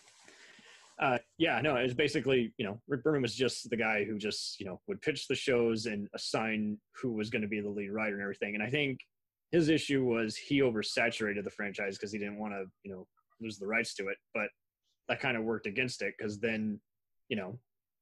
uh, 1.00 1.18
yeah, 1.38 1.60
no, 1.62 1.76
it 1.76 1.84
was 1.84 1.94
basically 1.94 2.54
you 2.58 2.66
know 2.66 2.82
Rick 2.88 3.04
Berman 3.04 3.22
was 3.22 3.36
just 3.36 3.70
the 3.70 3.78
guy 3.78 4.04
who 4.04 4.18
just 4.18 4.60
you 4.60 4.66
know 4.66 4.80
would 4.88 5.02
pitch 5.02 5.28
the 5.28 5.36
shows 5.36 5.86
and 5.86 6.08
assign 6.14 6.78
who 7.02 7.12
was 7.12 7.30
going 7.30 7.42
to 7.42 7.48
be 7.48 7.60
the 7.60 7.70
lead 7.70 7.92
writer 7.92 8.14
and 8.14 8.22
everything. 8.22 8.56
And 8.56 8.64
I 8.64 8.70
think 8.70 9.00
his 9.52 9.70
issue 9.70 10.04
was 10.04 10.36
he 10.36 10.60
oversaturated 10.60 11.44
the 11.44 11.52
franchise 11.52 11.98
because 11.98 12.12
he 12.12 12.20
didn't 12.20 12.40
want 12.40 12.54
to 12.54 12.66
you 12.84 12.92
know 12.92 13.08
lose 13.42 13.58
the 13.58 13.68
rights 13.68 13.94
to 13.96 14.08
it, 14.08 14.18
but 14.34 14.48
that 15.08 15.20
kind 15.20 15.38
of 15.38 15.44
worked 15.44 15.68
against 15.68 16.02
it 16.02 16.16
because 16.18 16.40
then 16.40 16.80
you 17.30 17.36
know 17.38 17.60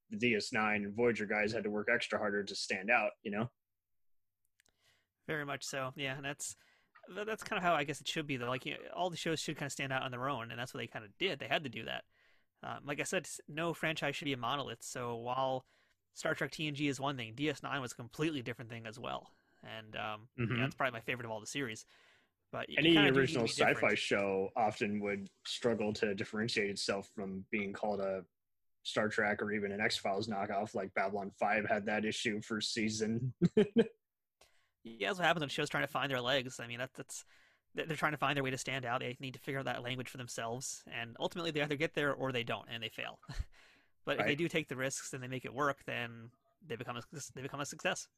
the 0.10 0.18
DS9 0.18 0.76
and 0.76 0.95
Voyager 0.95 1.26
guys 1.26 1.51
had 1.51 1.64
to 1.64 1.70
work 1.70 1.88
extra 1.91 2.20
harder 2.20 2.43
to 2.43 2.56
stand 2.56 2.89
out, 2.91 3.12
you 3.24 3.32
know. 3.32 3.49
Very 5.28 5.45
much 5.45 5.64
so. 5.64 5.91
Yeah, 5.95 6.16
and 6.16 6.26
that's 6.26 6.56
that's 7.16 7.43
kind 7.43 7.58
of 7.58 7.64
how 7.64 7.74
I 7.74 7.84
guess 7.84 8.01
it 8.01 8.08
should 8.08 8.28
be 8.28 8.38
though. 8.38 8.47
Like 8.47 8.66
you 8.66 8.74
know, 8.74 8.80
all 8.95 9.10
the 9.10 9.18
shows 9.18 9.39
should 9.39 9.58
kind 9.58 9.68
of 9.68 9.72
stand 9.72 9.93
out 9.93 10.04
on 10.04 10.12
their 10.12 10.30
own, 10.30 10.51
and 10.51 10.60
that's 10.60 10.74
what 10.74 10.80
they 10.80 10.88
kind 10.88 11.06
of 11.06 11.12
did. 11.18 11.39
They 11.39 11.47
had 11.47 11.64
to 11.64 11.70
do 11.70 11.86
that. 11.86 12.04
Um, 12.62 12.80
like 12.86 12.99
I 12.99 13.04
said, 13.04 13.28
no 13.47 13.74
franchise 13.74 14.16
should 14.16 14.26
be 14.26 14.34
a 14.34 14.38
monolith. 14.38 14.82
So 14.84 15.16
while 15.16 15.66
Star 16.14 16.34
Trek 16.34 16.51
TNG 16.51 16.89
is 16.89 16.99
one 16.99 17.18
thing, 17.18 17.34
DS9 17.36 17.82
was 17.82 17.91
a 17.91 17.95
completely 17.95 18.41
different 18.41 18.70
thing 18.72 18.86
as 18.86 18.97
well. 18.99 19.32
And 19.64 19.95
um, 19.95 20.28
yeah, 20.38 20.45
Mhm. 20.45 20.60
that's 20.60 20.76
probably 20.76 20.93
my 20.93 21.01
favorite 21.01 21.26
of 21.26 21.32
all 21.32 21.39
the 21.41 21.45
series. 21.47 21.86
But 22.54 22.68
Any 22.78 22.93
kinda 22.93 23.01
do 23.01 23.01
need 23.01 23.14
to 23.16 23.20
original 23.20 23.47
sci-fi 23.47 23.74
different. 23.74 23.97
show 23.97 24.51
often 24.56 24.99
would 24.99 25.28
struggle 25.43 25.91
to 25.93 26.14
differentiate 26.14 26.70
itself 26.70 27.10
from 27.16 27.43
being 27.49 27.74
called 27.74 27.99
a 27.99 28.24
Star 28.84 29.10
Trek 29.10 29.41
or 29.41 29.51
even 29.51 29.72
an 29.72 29.82
X 29.82 29.97
Files 29.97 30.28
knockoff. 30.28 30.76
Like 30.76 30.93
Babylon 30.93 31.32
Five 31.39 31.66
had 31.68 31.88
that 31.88 32.06
issue 32.06 32.41
for 32.41 32.62
season. 32.62 33.34
Yeah, 34.86 35.08
that's 35.08 35.20
what 35.20 35.26
happens 35.26 35.39
when 35.39 35.47
shows 35.47 35.70
trying 35.70 35.86
to 35.86 35.91
find 35.91 36.12
their 36.12 36.20
legs. 36.20 36.60
I 36.60 36.68
mean, 36.68 36.80
that, 36.80 36.89
that's 36.93 37.24
they're 37.74 37.95
trying 37.95 38.12
to 38.12 38.18
find 38.18 38.36
their 38.36 38.43
way 38.43 38.49
to 38.49 38.58
stand 38.58 38.84
out. 38.84 38.99
They 38.99 39.16
need 39.22 39.34
to 39.34 39.39
figure 39.39 39.60
out 39.60 39.66
that 39.66 39.82
language 39.82 40.10
for 40.10 40.18
themselves, 40.18 40.84
and 40.93 41.16
ultimately 41.22 41.51
they 41.51 41.62
either 41.62 41.78
get 41.78 41.93
there 41.93 42.14
or 42.14 42.34
they 42.34 42.43
don't, 42.43 42.68
and 42.70 42.84
they 42.84 42.89
fail. 42.89 43.18
but 44.06 44.20
if 44.20 44.26
they 44.26 44.36
do 44.36 44.49
take 44.49 44.68
the 44.68 44.76
risks 44.76 45.14
and 45.14 45.24
they 45.24 45.30
make 45.30 45.45
it 45.45 45.54
work, 45.54 45.78
then 45.86 46.32
they 46.68 46.76
become 46.76 46.97
a, 46.97 47.01
they 47.34 47.41
become 47.41 47.62
a 47.62 47.66
success. 47.66 48.10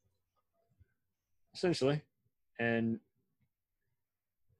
essentially. 1.54 2.02
And 2.58 2.98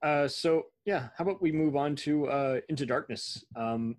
uh, 0.07 0.29
so, 0.29 0.67
yeah, 0.85 1.09
how 1.19 1.25
about 1.25 1.43
we 1.43 1.51
move 1.51 1.75
on 1.75 1.97
to 1.97 2.29
uh, 2.29 2.61
Into 2.69 2.87
Darkness? 2.87 3.45
Um, 3.57 3.97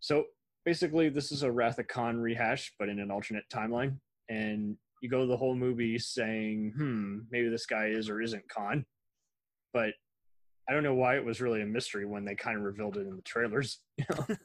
so 0.00 0.24
basically, 0.64 1.10
this 1.10 1.30
is 1.30 1.42
a 1.42 1.52
Wrath 1.52 1.78
of 1.78 1.88
Khan 1.88 2.18
rehash, 2.18 2.72
but 2.78 2.88
in 2.88 2.98
an 2.98 3.10
alternate 3.10 3.44
timeline. 3.52 3.98
And 4.30 4.76
you 5.02 5.10
go 5.10 5.26
the 5.26 5.36
whole 5.36 5.54
movie 5.54 5.98
saying, 5.98 6.72
hmm, 6.74 7.18
maybe 7.30 7.50
this 7.50 7.66
guy 7.66 7.88
is 7.88 8.08
or 8.08 8.22
isn't 8.22 8.48
Khan. 8.48 8.86
But 9.74 9.92
I 10.68 10.72
don't 10.72 10.84
know 10.84 10.94
why 10.94 11.16
it 11.16 11.24
was 11.24 11.42
really 11.42 11.60
a 11.60 11.66
mystery 11.66 12.06
when 12.06 12.24
they 12.24 12.34
kind 12.34 12.56
of 12.56 12.62
revealed 12.62 12.96
it 12.96 13.06
in 13.06 13.16
the 13.16 13.22
trailers. 13.22 13.80
You 13.98 14.06
know? 14.08 14.36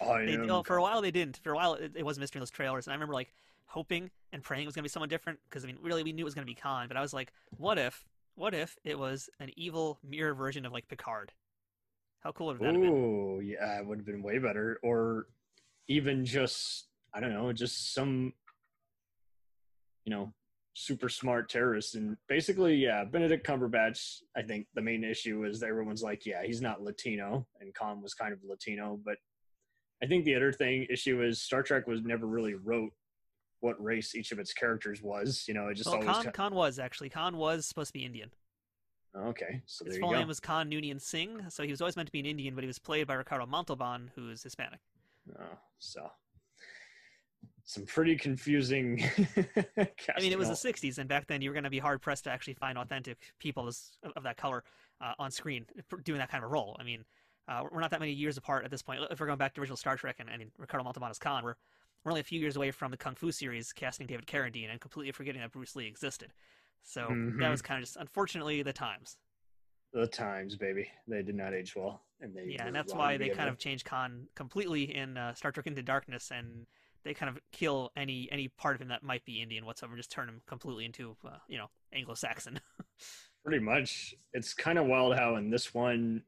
I 0.00 0.26
They, 0.26 0.34
am 0.34 0.46
well, 0.46 0.62
for 0.62 0.76
a 0.76 0.82
while 0.82 1.02
they 1.02 1.10
didn't. 1.10 1.40
For 1.42 1.52
a 1.52 1.56
while 1.56 1.74
it, 1.74 1.92
it 1.96 2.04
was 2.04 2.18
a 2.18 2.20
mystery 2.20 2.38
in 2.38 2.42
those 2.42 2.50
trailers, 2.50 2.86
and 2.86 2.92
I 2.92 2.94
remember 2.94 3.14
like 3.14 3.34
hoping 3.66 4.10
and 4.32 4.42
praying 4.44 4.62
it 4.62 4.66
was 4.66 4.76
gonna 4.76 4.84
be 4.84 4.88
someone 4.90 5.08
different 5.08 5.40
because 5.48 5.64
I 5.64 5.66
mean, 5.66 5.78
really 5.82 6.04
we 6.04 6.12
knew 6.12 6.22
it 6.22 6.24
was 6.24 6.34
gonna 6.34 6.46
be 6.46 6.54
Khan, 6.54 6.86
but 6.86 6.96
I 6.96 7.00
was 7.00 7.12
like, 7.12 7.32
what 7.56 7.78
if, 7.78 8.04
what 8.34 8.54
if 8.54 8.76
it 8.84 8.98
was 8.98 9.28
an 9.40 9.50
evil 9.56 9.98
mirror 10.02 10.34
version 10.34 10.66
of 10.66 10.72
like 10.72 10.88
Picard? 10.88 11.32
How 12.20 12.32
cool 12.32 12.48
would 12.48 12.58
that 12.60 12.64
have 12.64 12.74
been? 12.74 12.84
Ooh, 12.84 13.40
yeah, 13.40 13.78
it 13.78 13.86
would 13.86 13.98
have 13.98 14.06
been 14.06 14.22
way 14.22 14.38
better. 14.38 14.78
Or 14.82 15.26
even 15.88 16.24
just, 16.24 16.86
I 17.14 17.20
don't 17.20 17.32
know, 17.32 17.52
just 17.52 17.94
some, 17.94 18.32
you 20.04 20.10
know, 20.10 20.32
super 20.74 21.08
smart 21.08 21.50
terrorist. 21.50 21.96
And 21.96 22.16
basically, 22.28 22.76
yeah, 22.76 23.04
Benedict 23.04 23.46
Cumberbatch, 23.46 24.18
I 24.36 24.42
think 24.42 24.66
the 24.74 24.82
main 24.82 25.04
issue 25.04 25.44
is 25.44 25.62
everyone's 25.62 26.02
like, 26.02 26.24
yeah, 26.24 26.42
he's 26.44 26.62
not 26.62 26.82
Latino. 26.82 27.46
And 27.60 27.74
Khan 27.74 28.00
was 28.00 28.14
kind 28.14 28.32
of 28.32 28.38
Latino. 28.48 28.98
But 29.04 29.16
I 30.02 30.06
think 30.06 30.24
the 30.24 30.36
other 30.36 30.52
thing 30.52 30.86
issue 30.88 31.22
is 31.22 31.42
Star 31.42 31.62
Trek 31.62 31.86
was 31.86 32.02
never 32.02 32.26
really 32.26 32.54
wrote 32.54 32.92
what 33.62 33.82
race 33.82 34.14
each 34.14 34.32
of 34.32 34.38
its 34.38 34.52
characters 34.52 35.00
was. 35.02 35.44
You 35.48 35.54
know, 35.54 35.68
it 35.68 35.74
just 35.74 35.88
Well, 35.88 35.96
always. 36.00 36.08
Khan, 36.08 36.24
ki- 36.24 36.30
Khan 36.32 36.54
was 36.54 36.78
actually 36.78 37.08
Khan 37.08 37.36
was 37.36 37.64
supposed 37.64 37.88
to 37.88 37.92
be 37.94 38.04
Indian. 38.04 38.30
okay, 39.16 39.62
so 39.66 39.84
His 39.84 39.94
there 39.94 40.00
full 40.00 40.10
you 40.10 40.14
go. 40.16 40.18
name 40.20 40.28
was 40.28 40.40
Khan 40.40 40.70
Noonien 40.70 41.00
Singh, 41.00 41.48
so 41.48 41.62
he 41.62 41.70
was 41.70 41.80
always 41.80 41.96
meant 41.96 42.08
to 42.08 42.12
be 42.12 42.20
an 42.20 42.26
Indian, 42.26 42.54
but 42.54 42.64
he 42.64 42.68
was 42.68 42.78
played 42.78 43.06
by 43.06 43.14
Ricardo 43.14 43.46
Montalban, 43.46 44.10
who's 44.14 44.42
Hispanic. 44.42 44.80
Oh, 45.38 45.58
so 45.78 46.10
some 47.64 47.86
pretty 47.86 48.16
confusing. 48.16 49.02
I 49.36 50.20
mean, 50.20 50.32
it 50.32 50.38
was 50.38 50.48
the 50.48 50.54
'60s, 50.72 50.98
and 50.98 51.08
back 51.08 51.26
then 51.28 51.40
you 51.40 51.50
were 51.50 51.54
going 51.54 51.64
to 51.64 51.70
be 51.70 51.78
hard 51.78 52.02
pressed 52.02 52.24
to 52.24 52.30
actually 52.30 52.54
find 52.54 52.76
authentic 52.76 53.18
people 53.38 53.68
of 54.16 54.22
that 54.24 54.36
color 54.36 54.64
uh, 55.00 55.12
on 55.18 55.30
screen 55.30 55.66
doing 56.04 56.18
that 56.18 56.30
kind 56.30 56.42
of 56.44 56.50
role. 56.50 56.76
I 56.80 56.82
mean, 56.82 57.04
uh, 57.48 57.62
we're 57.70 57.80
not 57.80 57.90
that 57.92 58.00
many 58.00 58.12
years 58.12 58.36
apart 58.36 58.64
at 58.64 58.70
this 58.70 58.82
point. 58.82 59.00
If 59.10 59.20
we're 59.20 59.26
going 59.26 59.38
back 59.38 59.54
to 59.54 59.60
original 59.60 59.76
Star 59.76 59.96
Trek 59.96 60.16
and, 60.18 60.28
and 60.28 60.50
Ricardo 60.58 60.82
Montalban 60.84 61.10
as 61.10 61.18
Khan, 61.20 61.44
we're 61.44 61.54
we're 62.04 62.10
only 62.12 62.20
a 62.20 62.24
few 62.24 62.40
years 62.40 62.56
away 62.56 62.70
from 62.70 62.90
the 62.90 62.96
Kung 62.96 63.14
Fu 63.14 63.30
series 63.30 63.72
casting 63.72 64.06
David 64.06 64.26
Carradine 64.26 64.70
and 64.70 64.80
completely 64.80 65.12
forgetting 65.12 65.40
that 65.40 65.52
Bruce 65.52 65.76
Lee 65.76 65.86
existed. 65.86 66.32
So 66.82 67.08
that 67.08 67.14
Mhm. 67.14 67.50
was 67.50 67.62
kind 67.62 67.78
of 67.78 67.84
just 67.84 67.96
unfortunately 67.96 68.62
the 68.62 68.72
times. 68.72 69.16
the 69.94 70.06
times, 70.06 70.56
baby. 70.56 70.90
They 71.06 71.22
did 71.22 71.34
not 71.34 71.52
age 71.52 71.76
well, 71.76 72.02
and 72.18 72.34
they 72.34 72.44
Yeah, 72.44 72.66
and 72.66 72.74
that's 72.74 72.94
why 72.94 73.18
they 73.18 73.28
kind 73.28 73.50
of 73.50 73.58
changed 73.58 73.84
Khan 73.84 74.26
completely 74.34 74.84
in 74.94 75.18
uh, 75.18 75.34
Star 75.34 75.52
Trek 75.52 75.66
Into 75.66 75.82
Darkness, 75.82 76.30
and 76.30 76.66
they 77.04 77.12
kind 77.12 77.28
of 77.28 77.38
kill 77.52 77.92
any 77.94 78.26
any 78.32 78.48
part 78.48 78.74
of 78.74 78.80
him 78.80 78.88
that 78.88 79.02
might 79.02 79.22
be 79.26 79.42
Indian 79.42 79.66
whatsoever, 79.66 79.92
and 79.92 79.98
just 79.98 80.10
turn 80.10 80.30
him 80.30 80.40
completely 80.46 80.86
into 80.86 81.14
uh, 81.26 81.36
you 81.46 81.58
know 81.58 81.70
Anglo-Saxon. 81.92 82.58
pretty 83.44 83.62
much. 83.62 84.14
It's 84.32 84.54
kind 84.54 84.78
of 84.78 84.86
wild 84.86 85.14
how 85.14 85.36
in 85.36 85.50
this 85.50 85.74
one, 85.74 86.24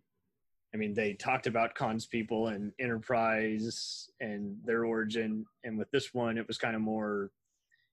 I 0.74 0.76
mean, 0.76 0.92
they 0.92 1.12
talked 1.12 1.46
about 1.46 1.76
Khan's 1.76 2.06
people 2.06 2.48
and 2.48 2.72
Enterprise 2.80 4.10
and 4.20 4.56
their 4.64 4.84
origin, 4.84 5.46
and 5.62 5.78
with 5.78 5.88
this 5.92 6.12
one, 6.12 6.36
it 6.36 6.48
was 6.48 6.58
kind 6.58 6.74
of 6.74 6.82
more. 6.82 7.30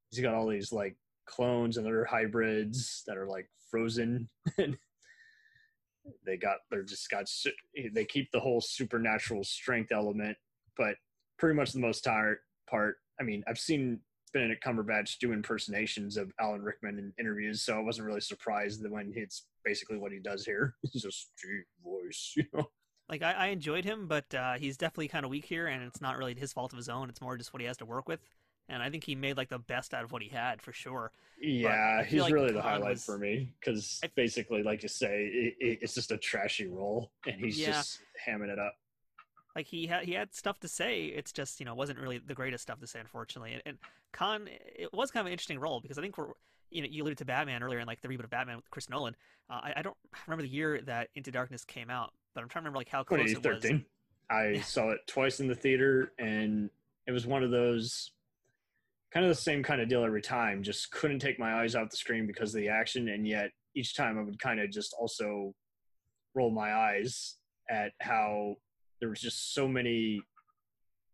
He's 0.10 0.24
got 0.24 0.34
all 0.34 0.48
these 0.48 0.72
like 0.72 0.96
clones 1.28 1.78
and 1.78 1.86
other 1.86 2.06
hybrids 2.06 3.04
that 3.06 3.18
are 3.18 3.28
like 3.28 3.48
frozen. 3.70 4.28
they 6.26 6.38
got 6.38 6.58
they're 6.72 6.84
just 6.84 7.10
got 7.10 7.30
they 7.94 8.06
keep 8.06 8.32
the 8.32 8.40
whole 8.40 8.62
supernatural 8.62 9.44
strength 9.44 9.92
element, 9.92 10.36
but 10.76 10.96
pretty 11.38 11.56
much 11.56 11.74
the 11.74 11.80
most 11.80 12.04
tired 12.04 12.40
part. 12.68 12.96
I 13.20 13.24
mean, 13.24 13.44
I've 13.48 13.60
seen 13.60 14.00
Benedict 14.34 14.64
Cumberbatch 14.64 15.18
do 15.20 15.34
impersonations 15.34 16.18
of 16.18 16.32
Alan 16.40 16.62
Rickman 16.62 16.98
in 17.00 17.14
interviews, 17.20 17.62
so 17.62 17.78
I 17.78 17.82
wasn't 17.82 18.08
really 18.08 18.22
surprised 18.22 18.82
that 18.84 18.92
when 18.92 19.12
it's 19.16 19.46
basically 19.66 19.98
what 19.98 20.12
he 20.12 20.20
does 20.20 20.46
here. 20.46 20.76
He's 20.92 21.04
just 21.04 21.32
deep 21.42 21.66
voice, 21.84 22.34
you 22.36 22.46
know. 22.54 22.70
like 23.10 23.22
I, 23.22 23.32
I 23.34 23.48
enjoyed 23.48 23.86
him, 23.86 24.08
but 24.08 24.34
uh, 24.34 24.54
he's 24.54 24.78
definitely 24.78 25.10
kind 25.10 25.26
of 25.26 25.32
weak 25.32 25.46
here, 25.46 25.68
and 25.68 25.84
it's 25.84 26.02
not 26.02 26.18
really 26.18 26.34
his 26.36 26.54
fault 26.54 26.72
of 26.74 26.78
his 26.78 26.90
own. 26.90 27.10
It's 27.10 27.22
more 27.22 27.38
just 27.38 27.54
what 27.54 27.62
he 27.62 27.68
has 27.68 27.78
to 27.78 27.86
work 27.86 28.08
with, 28.08 28.22
and 28.70 28.82
I 28.82 28.90
think 28.90 29.04
he 29.04 29.16
made 29.16 29.38
like 29.38 29.50
the 29.50 29.60
best 29.60 29.94
out 29.94 30.04
of 30.04 30.12
what 30.12 30.22
he 30.22 30.30
had 30.30 30.62
for 30.62 30.72
sure. 30.72 31.12
Yeah, 31.42 32.04
he's 32.04 32.22
like 32.22 32.34
really 32.34 32.52
the 32.54 32.62
highlight 32.62 32.92
was- 32.92 33.04
for 33.06 33.18
me 33.18 33.54
because 33.60 34.00
basically, 34.16 34.64
like 34.64 34.84
you 34.84 34.90
say, 34.90 35.26
it, 35.34 35.56
it, 35.60 35.80
it's 35.82 35.96
just 35.96 36.12
a 36.12 36.18
trashy 36.18 36.68
role, 36.68 37.12
and 37.28 37.36
he's 37.40 37.60
Yeah. 37.60 37.72
just 37.72 38.00
hamming 38.28 38.50
it 38.50 38.60
up. 38.60 38.76
Like 39.56 39.68
he 39.68 39.88
had 39.88 40.06
he 40.06 40.14
had 40.14 40.34
stuff 40.34 40.60
to 40.62 40.68
say. 40.68 41.06
It's 41.06 41.32
just 41.32 41.60
you 41.60 41.66
know 41.66 41.76
wasn't 41.76 42.00
really 42.00 42.20
the 42.20 42.34
greatest 42.34 42.64
stuff 42.64 42.80
to 42.80 42.88
say, 42.88 43.00
unfortunately. 43.00 43.54
And, 43.54 43.62
and 43.66 43.78
Khan, 44.14 44.48
it 44.50 44.90
was 44.94 45.12
kind 45.12 45.22
of 45.22 45.28
an 45.28 45.34
interesting 45.34 45.60
role 45.60 45.82
because 45.82 45.98
I 45.98 46.02
think 46.02 46.18
we're 46.18 46.32
you 46.70 46.82
know 46.82 46.88
you 46.90 47.04
alluded 47.04 47.18
to 47.20 47.26
Batman 47.26 47.64
earlier 47.64 47.80
in 47.80 47.88
like 47.88 48.02
the 48.02 48.08
reboot 48.08 48.24
of 48.24 48.30
Batman 48.30 48.58
with 48.58 48.70
Chris 48.70 48.90
Nolan. 48.90 49.16
Uh, 49.50 49.60
I, 49.64 49.74
I 49.78 49.82
don't 49.82 49.98
remember 50.28 50.44
the 50.44 50.50
year 50.50 50.82
that 50.86 51.10
Into 51.16 51.32
Darkness 51.32 51.66
came 51.66 51.90
out, 51.90 52.12
but 52.34 52.42
I'm 52.42 52.50
trying 52.50 52.64
to 52.64 52.70
remember 52.70 52.80
like 52.80 52.90
how 52.90 53.04
close 53.04 53.20
it 53.20 53.38
was. 53.38 53.62
2013. 53.62 53.86
I 54.30 54.62
saw 54.62 54.92
it 54.92 55.00
twice 55.08 55.42
in 55.42 55.48
the 55.48 55.56
theater, 55.56 56.14
and 56.18 56.70
it 57.06 57.12
was 57.12 57.28
one 57.28 57.44
of 57.44 57.52
those 57.52 58.12
kind 59.14 59.26
of 59.26 59.30
the 59.30 59.42
same 59.42 59.62
kind 59.62 59.82
of 59.82 59.90
deal 59.90 60.06
every 60.06 60.22
time. 60.22 60.64
Just 60.64 60.92
couldn't 60.92 61.20
take 61.20 61.38
my 61.38 61.62
eyes 61.62 61.76
off 61.76 61.90
the 61.90 61.98
screen 61.98 62.26
because 62.26 62.56
of 62.56 62.62
the 62.62 62.70
action, 62.70 63.10
and 63.10 63.28
yet 63.28 63.50
each 63.76 63.96
time 63.96 64.18
I 64.18 64.24
would 64.24 64.40
kind 64.40 64.62
of 64.62 64.72
just 64.72 64.96
also 64.98 65.54
roll 66.34 66.52
my 66.52 66.74
eyes 66.74 67.36
at 67.70 67.92
how 68.00 68.56
there 69.02 69.10
was 69.10 69.20
just 69.20 69.54
so 69.54 69.68
many 69.68 70.22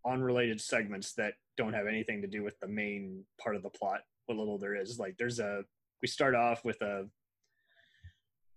unrelated 0.05 0.61
segments 0.61 1.13
that 1.13 1.33
don't 1.55 1.73
have 1.73 1.87
anything 1.87 2.21
to 2.21 2.27
do 2.27 2.43
with 2.43 2.59
the 2.59 2.67
main 2.67 3.23
part 3.41 3.55
of 3.55 3.63
the 3.63 3.69
plot. 3.69 4.01
What 4.27 4.37
little 4.37 4.59
there 4.59 4.75
is, 4.75 4.99
like 4.99 5.15
there's 5.17 5.39
a 5.39 5.63
we 6.01 6.07
start 6.07 6.35
off 6.35 6.63
with 6.63 6.81
a 6.81 7.05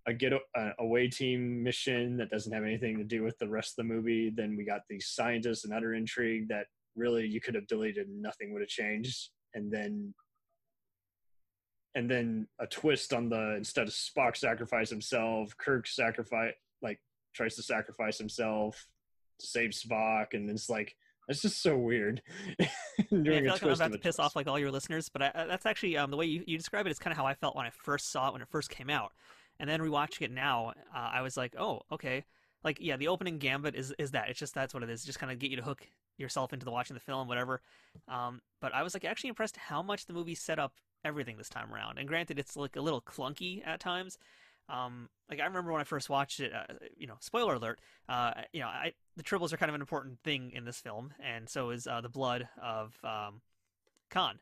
a 0.07 0.13
get 0.13 0.33
a 0.33 0.71
away 0.79 1.07
team 1.07 1.63
mission 1.63 2.17
that 2.17 2.29
doesn't 2.29 2.51
have 2.51 2.63
anything 2.63 2.97
to 2.97 3.03
do 3.03 3.23
with 3.23 3.37
the 3.39 3.47
rest 3.47 3.73
of 3.73 3.87
the 3.87 3.93
movie. 3.93 4.31
Then 4.35 4.57
we 4.57 4.65
got 4.65 4.81
the 4.89 4.99
scientists 4.99 5.63
and 5.63 5.73
other 5.73 5.93
intrigue 5.93 6.47
that 6.49 6.65
really 6.95 7.25
you 7.25 7.39
could 7.39 7.55
have 7.55 7.67
deleted, 7.67 8.07
and 8.07 8.21
nothing 8.21 8.51
would 8.51 8.61
have 8.61 8.69
changed. 8.69 9.29
And 9.53 9.71
then 9.71 10.13
and 11.95 12.09
then 12.09 12.47
a 12.59 12.67
twist 12.67 13.13
on 13.13 13.29
the 13.29 13.55
instead 13.55 13.87
of 13.87 13.93
Spock 13.93 14.35
sacrifice 14.35 14.89
himself, 14.89 15.55
Kirk 15.57 15.87
sacrifice 15.87 16.53
like 16.81 16.99
tries 17.33 17.55
to 17.55 17.63
sacrifice 17.63 18.17
himself 18.17 18.87
to 19.41 19.47
save 19.47 19.71
Spock, 19.71 20.33
and 20.33 20.49
it's 20.49 20.69
like 20.69 20.95
it's 21.27 21.41
just 21.41 21.61
so 21.61 21.77
weird. 21.77 22.21
Yeah, 23.09 23.17
I 23.17 23.39
feel 23.41 23.51
like 23.51 23.63
I'm 23.63 23.69
about 23.71 23.91
to 23.91 23.97
piss 23.97 24.15
twist. 24.15 24.19
off 24.19 24.35
like 24.35 24.47
all 24.47 24.59
your 24.59 24.71
listeners, 24.71 25.09
but 25.09 25.21
I- 25.21 25.45
that's 25.47 25.65
actually 25.65 25.97
um, 25.97 26.11
the 26.11 26.17
way 26.17 26.25
you, 26.25 26.43
you 26.45 26.57
describe 26.57 26.85
it 26.85 26.91
is 26.91 26.99
kind 26.99 27.11
of 27.11 27.17
how 27.17 27.25
I 27.25 27.33
felt 27.33 27.55
when 27.55 27.65
I 27.65 27.71
first 27.71 28.11
saw 28.11 28.27
it 28.29 28.33
when 28.33 28.41
it 28.41 28.47
first 28.49 28.69
came 28.69 28.89
out, 28.89 29.11
and 29.59 29.69
then 29.69 29.79
rewatching 29.81 30.21
it 30.21 30.31
now, 30.31 30.73
uh, 30.95 31.09
I 31.13 31.21
was 31.21 31.35
like, 31.35 31.55
oh, 31.57 31.81
okay, 31.91 32.23
like 32.63 32.77
yeah, 32.79 32.95
the 32.97 33.07
opening 33.07 33.37
gambit 33.37 33.75
is 33.75 33.93
is 33.97 34.11
that 34.11 34.29
it's 34.29 34.39
just 34.39 34.53
that's 34.53 34.73
what 34.73 34.83
it 34.83 34.89
is, 34.89 35.03
just 35.03 35.19
kind 35.19 35.31
of 35.31 35.39
get 35.39 35.49
you 35.51 35.57
to 35.57 35.63
hook 35.63 35.85
yourself 36.17 36.53
into 36.53 36.65
the 36.65 36.71
watching 36.71 36.93
the 36.93 36.99
film, 36.99 37.27
whatever. 37.27 37.61
Um, 38.07 38.41
but 38.61 38.73
I 38.73 38.83
was 38.83 38.93
like 38.93 39.03
actually 39.05 39.29
impressed 39.29 39.57
how 39.57 39.81
much 39.81 40.05
the 40.05 40.13
movie 40.13 40.35
set 40.35 40.59
up 40.59 40.73
everything 41.03 41.37
this 41.37 41.49
time 41.49 41.73
around, 41.73 41.97
and 41.97 42.07
granted, 42.07 42.37
it's 42.39 42.55
like 42.55 42.75
a 42.75 42.81
little 42.81 43.01
clunky 43.01 43.65
at 43.65 43.79
times. 43.79 44.17
Um, 44.71 45.09
like 45.29 45.39
I 45.39 45.45
remember 45.45 45.71
when 45.71 45.81
I 45.81 45.85
first 45.85 46.09
watched 46.09 46.39
it, 46.39 46.53
uh, 46.53 46.73
you 46.97 47.05
know, 47.05 47.15
spoiler 47.19 47.55
alert, 47.55 47.79
uh, 48.07 48.31
you 48.53 48.61
know, 48.61 48.67
I, 48.67 48.93
the 49.17 49.23
tribbles 49.23 49.51
are 49.51 49.57
kind 49.57 49.69
of 49.69 49.75
an 49.75 49.81
important 49.81 50.19
thing 50.23 50.51
in 50.51 50.63
this 50.63 50.79
film, 50.79 51.13
and 51.23 51.49
so 51.49 51.71
is 51.71 51.87
uh, 51.87 52.01
the 52.01 52.09
blood 52.09 52.47
of 52.61 52.97
um, 53.03 53.41
Khan. 54.09 54.39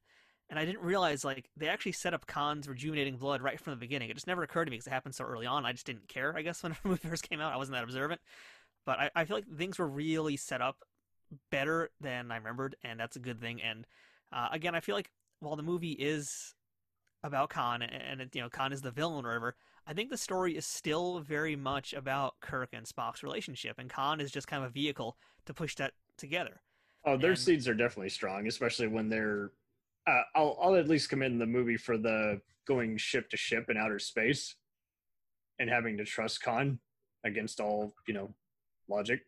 And 0.49 0.57
I 0.57 0.65
didn't 0.65 0.81
realize 0.81 1.23
like 1.23 1.49
they 1.57 1.67
actually 1.67 1.91
set 1.93 2.13
up 2.13 2.27
Khan's 2.27 2.67
rejuvenating 2.67 3.17
blood 3.17 3.41
right 3.41 3.59
from 3.59 3.71
the 3.71 3.77
beginning. 3.77 4.09
It 4.09 4.15
just 4.15 4.27
never 4.27 4.43
occurred 4.43 4.65
to 4.65 4.71
me 4.71 4.77
because 4.77 4.87
it 4.87 4.91
happened 4.91 5.15
so 5.15 5.23
early 5.23 5.45
on. 5.45 5.65
I 5.65 5.71
just 5.71 5.85
didn't 5.85 6.07
care. 6.07 6.35
I 6.35 6.41
guess 6.41 6.63
when 6.63 6.71
the 6.71 6.89
movie 6.89 7.07
first 7.07 7.27
came 7.27 7.41
out, 7.41 7.53
I 7.53 7.57
wasn't 7.57 7.75
that 7.75 7.83
observant. 7.83 8.21
But 8.85 8.99
I, 8.99 9.11
I 9.15 9.25
feel 9.25 9.37
like 9.37 9.47
things 9.57 9.77
were 9.77 9.87
really 9.87 10.37
set 10.37 10.61
up 10.61 10.77
better 11.51 11.89
than 12.01 12.31
I 12.31 12.37
remembered, 12.37 12.75
and 12.83 12.99
that's 12.99 13.15
a 13.15 13.19
good 13.19 13.39
thing. 13.39 13.61
And 13.61 13.85
uh, 14.31 14.49
again, 14.51 14.75
I 14.75 14.79
feel 14.79 14.95
like 14.95 15.11
while 15.39 15.55
the 15.55 15.63
movie 15.63 15.91
is 15.91 16.55
about 17.23 17.49
Khan 17.49 17.81
and 17.81 18.21
it, 18.21 18.35
you 18.35 18.41
know 18.41 18.49
Khan 18.49 18.71
is 18.71 18.81
the 18.81 18.91
villain 18.91 19.25
or 19.25 19.29
whatever, 19.29 19.55
I 19.85 19.93
think 19.93 20.09
the 20.09 20.17
story 20.17 20.55
is 20.55 20.65
still 20.65 21.19
very 21.19 21.55
much 21.55 21.93
about 21.93 22.39
Kirk 22.41 22.69
and 22.73 22.85
Spock's 22.85 23.23
relationship, 23.23 23.77
and 23.79 23.89
Khan 23.89 24.21
is 24.21 24.31
just 24.31 24.47
kind 24.47 24.63
of 24.63 24.69
a 24.69 24.73
vehicle 24.73 25.17
to 25.45 25.53
push 25.53 25.75
that 25.75 25.93
together. 26.17 26.61
Oh, 27.05 27.17
their 27.17 27.31
And- 27.31 27.39
seeds 27.39 27.67
are 27.67 27.73
definitely 27.73 28.09
strong, 28.09 28.47
especially 28.47 28.87
when 28.87 29.09
they're 29.09 29.51
uh, 30.07 30.21
I'll 30.35 30.57
I'll 30.61 30.75
at 30.75 30.87
least 30.87 31.09
commend 31.09 31.39
the 31.41 31.45
movie 31.45 31.77
for 31.77 31.97
the 31.97 32.41
going 32.65 32.97
ship 32.97 33.29
to 33.29 33.37
ship 33.37 33.69
in 33.69 33.77
outer 33.77 33.99
space, 33.99 34.55
and 35.59 35.69
having 35.69 35.97
to 35.97 36.05
trust 36.05 36.41
Khan 36.41 36.79
against 37.25 37.59
all 37.59 37.93
you 38.07 38.13
know 38.13 38.33
logic. 38.87 39.21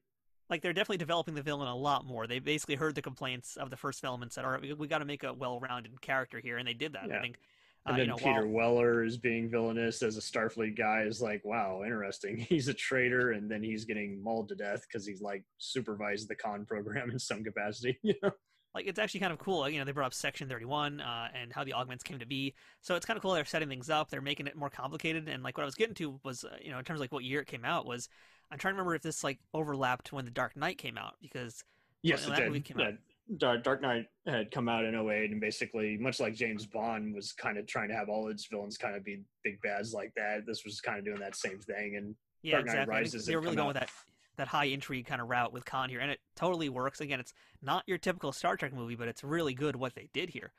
like 0.50 0.62
they're 0.62 0.74
definitely 0.74 0.98
developing 0.98 1.34
the 1.36 1.42
villain 1.42 1.68
a 1.68 1.76
lot 1.76 2.06
more. 2.06 2.26
They 2.26 2.40
basically 2.40 2.76
heard 2.76 2.96
the 2.96 3.02
complaints 3.02 3.58
of 3.58 3.70
the 3.70 3.78
first 3.78 4.00
film 4.02 4.22
and 4.24 4.32
said, 4.32 4.44
"All 4.46 4.52
right, 4.52 4.62
we, 4.62 4.74
we 4.74 4.88
got 4.88 5.00
to 5.00 5.06
make 5.06 5.24
a 5.24 5.34
well-rounded 5.34 6.02
character 6.02 6.40
here," 6.40 6.58
and 6.58 6.68
they 6.68 6.74
did 6.74 6.94
that. 6.94 7.08
Yeah. 7.10 7.18
I 7.18 7.22
think. 7.22 7.38
And 7.86 7.96
uh, 7.96 7.98
then 7.98 8.06
you 8.06 8.12
know, 8.12 8.16
Peter 8.18 8.48
while- 8.48 8.76
Weller 8.76 9.04
is 9.04 9.18
being 9.18 9.50
villainous 9.50 10.04
as 10.04 10.18
a 10.18 10.22
Starfleet 10.22 10.78
guy 10.78 11.02
is 11.02 11.22
like, 11.22 11.44
wow, 11.44 11.82
interesting. 11.84 12.38
He's 12.50 12.68
a 12.68 12.74
traitor, 12.74 13.32
and 13.32 13.50
then 13.50 13.64
he's 13.64 13.86
getting 13.86 14.22
mauled 14.24 14.50
to 14.50 14.56
death 14.56 14.86
because 14.88 15.06
he's 15.06 15.22
like 15.22 15.44
supervised 15.58 16.28
the 16.30 16.36
Khan 16.36 16.66
program 16.66 17.10
in 17.12 17.20
some 17.20 17.44
capacity. 17.44 17.98
You 18.04 18.14
know? 18.22 18.32
like 18.74 18.88
it's 18.88 19.00
actually 19.00 19.20
kind 19.20 19.34
of 19.34 19.40
cool. 19.40 19.68
You 19.68 19.80
know, 19.80 19.86
they 19.86 19.92
brought 19.92 20.06
up 20.06 20.14
Section 20.14 20.48
Thirty 20.48 20.64
One 20.66 21.02
uh, 21.02 21.28
and 21.34 21.52
how 21.52 21.64
the 21.64 21.74
augments 21.74 22.04
came 22.04 22.20
to 22.20 22.26
be. 22.26 22.54
So 22.82 22.96
it's 22.96 23.06
kind 23.06 23.18
of 23.18 23.22
cool. 23.22 23.34
They're 23.34 23.44
setting 23.46 23.68
things 23.68 23.90
up. 23.90 24.10
They're 24.10 24.22
making 24.22 24.48
it 24.48 24.56
more 24.56 24.70
complicated. 24.70 25.28
And 25.28 25.44
like 25.44 25.58
what 25.58 25.64
I 25.64 25.66
was 25.66 25.76
getting 25.76 25.96
to 25.96 26.20
was, 26.24 26.44
uh, 26.46 26.56
you 26.64 26.72
know, 26.72 26.78
in 26.78 26.86
terms 26.86 26.98
of 27.00 27.02
like 27.02 27.12
what 27.12 27.24
year 27.26 27.42
it 27.42 27.48
came 27.48 27.66
out 27.66 27.86
was, 27.86 28.08
I'm 28.52 28.58
trying 28.60 28.74
to 28.74 28.76
remember 28.76 28.96
if 28.96 29.02
this 29.02 29.24
like 29.26 29.40
overlapped 29.54 30.14
when 30.14 30.24
The 30.24 30.32
Dark 30.32 30.56
Knight 30.56 30.78
came 30.78 30.98
out 30.98 31.16
because 31.22 31.64
Yes, 32.04 32.22
Well, 32.24 32.30
it 32.34 32.36
that 32.38 32.42
did. 32.44 32.48
movie 32.48 32.62
came 32.62 32.80
Yeah, 32.80 32.86
out- 32.88 32.94
Dark, 33.38 33.64
Dark 33.64 33.82
Knight 33.82 34.08
had 34.26 34.52
come 34.52 34.68
out 34.68 34.84
in 34.84 34.96
08, 34.96 35.32
and 35.32 35.40
basically, 35.40 35.98
much 35.98 36.20
like 36.20 36.36
James 36.36 36.66
Bond 36.66 37.14
was 37.14 37.32
kind 37.32 37.58
of 37.58 37.66
trying 37.66 37.88
to 37.90 37.96
have 37.96 38.10
all 38.10 38.28
its 38.28 38.46
villains 38.46 38.78
kind 38.78 38.96
of 38.96 39.04
be 39.04 39.22
big 39.44 39.62
bads 39.62 39.94
like 39.94 40.14
that. 40.16 40.46
This 40.46 40.66
was 40.66 40.82
kind 40.82 41.00
of 41.00 41.06
doing 41.06 41.20
that 41.20 41.36
same 41.36 41.60
thing, 41.60 41.96
and 41.96 42.16
yeah, 42.42 42.54
Dark 42.54 42.66
Knight 42.66 42.74
exactly. 42.74 42.96
Rises 42.96 43.26
they 43.26 43.32
had 43.32 43.38
were 43.38 43.42
really 43.44 43.56
going 43.56 43.68
with 43.68 43.78
that 43.78 43.90
that 44.38 44.48
high 44.48 44.66
intrigue 44.66 45.06
kind 45.06 45.22
of 45.22 45.30
route 45.30 45.54
with 45.54 45.66
Khan 45.66 45.90
here, 45.90 46.00
and 46.00 46.12
it 46.12 46.20
totally 46.36 46.70
works. 46.70 47.00
Again, 47.00 47.20
it's 47.20 47.34
not 47.62 47.84
your 47.88 47.98
typical 47.98 48.32
Star 48.32 48.58
Trek 48.58 48.74
movie, 48.74 48.96
but 48.96 49.08
it's 49.08 49.24
really 49.24 49.54
good 49.54 49.76
what 49.76 49.96
they 49.96 50.10
did 50.14 50.30
here, 50.30 50.52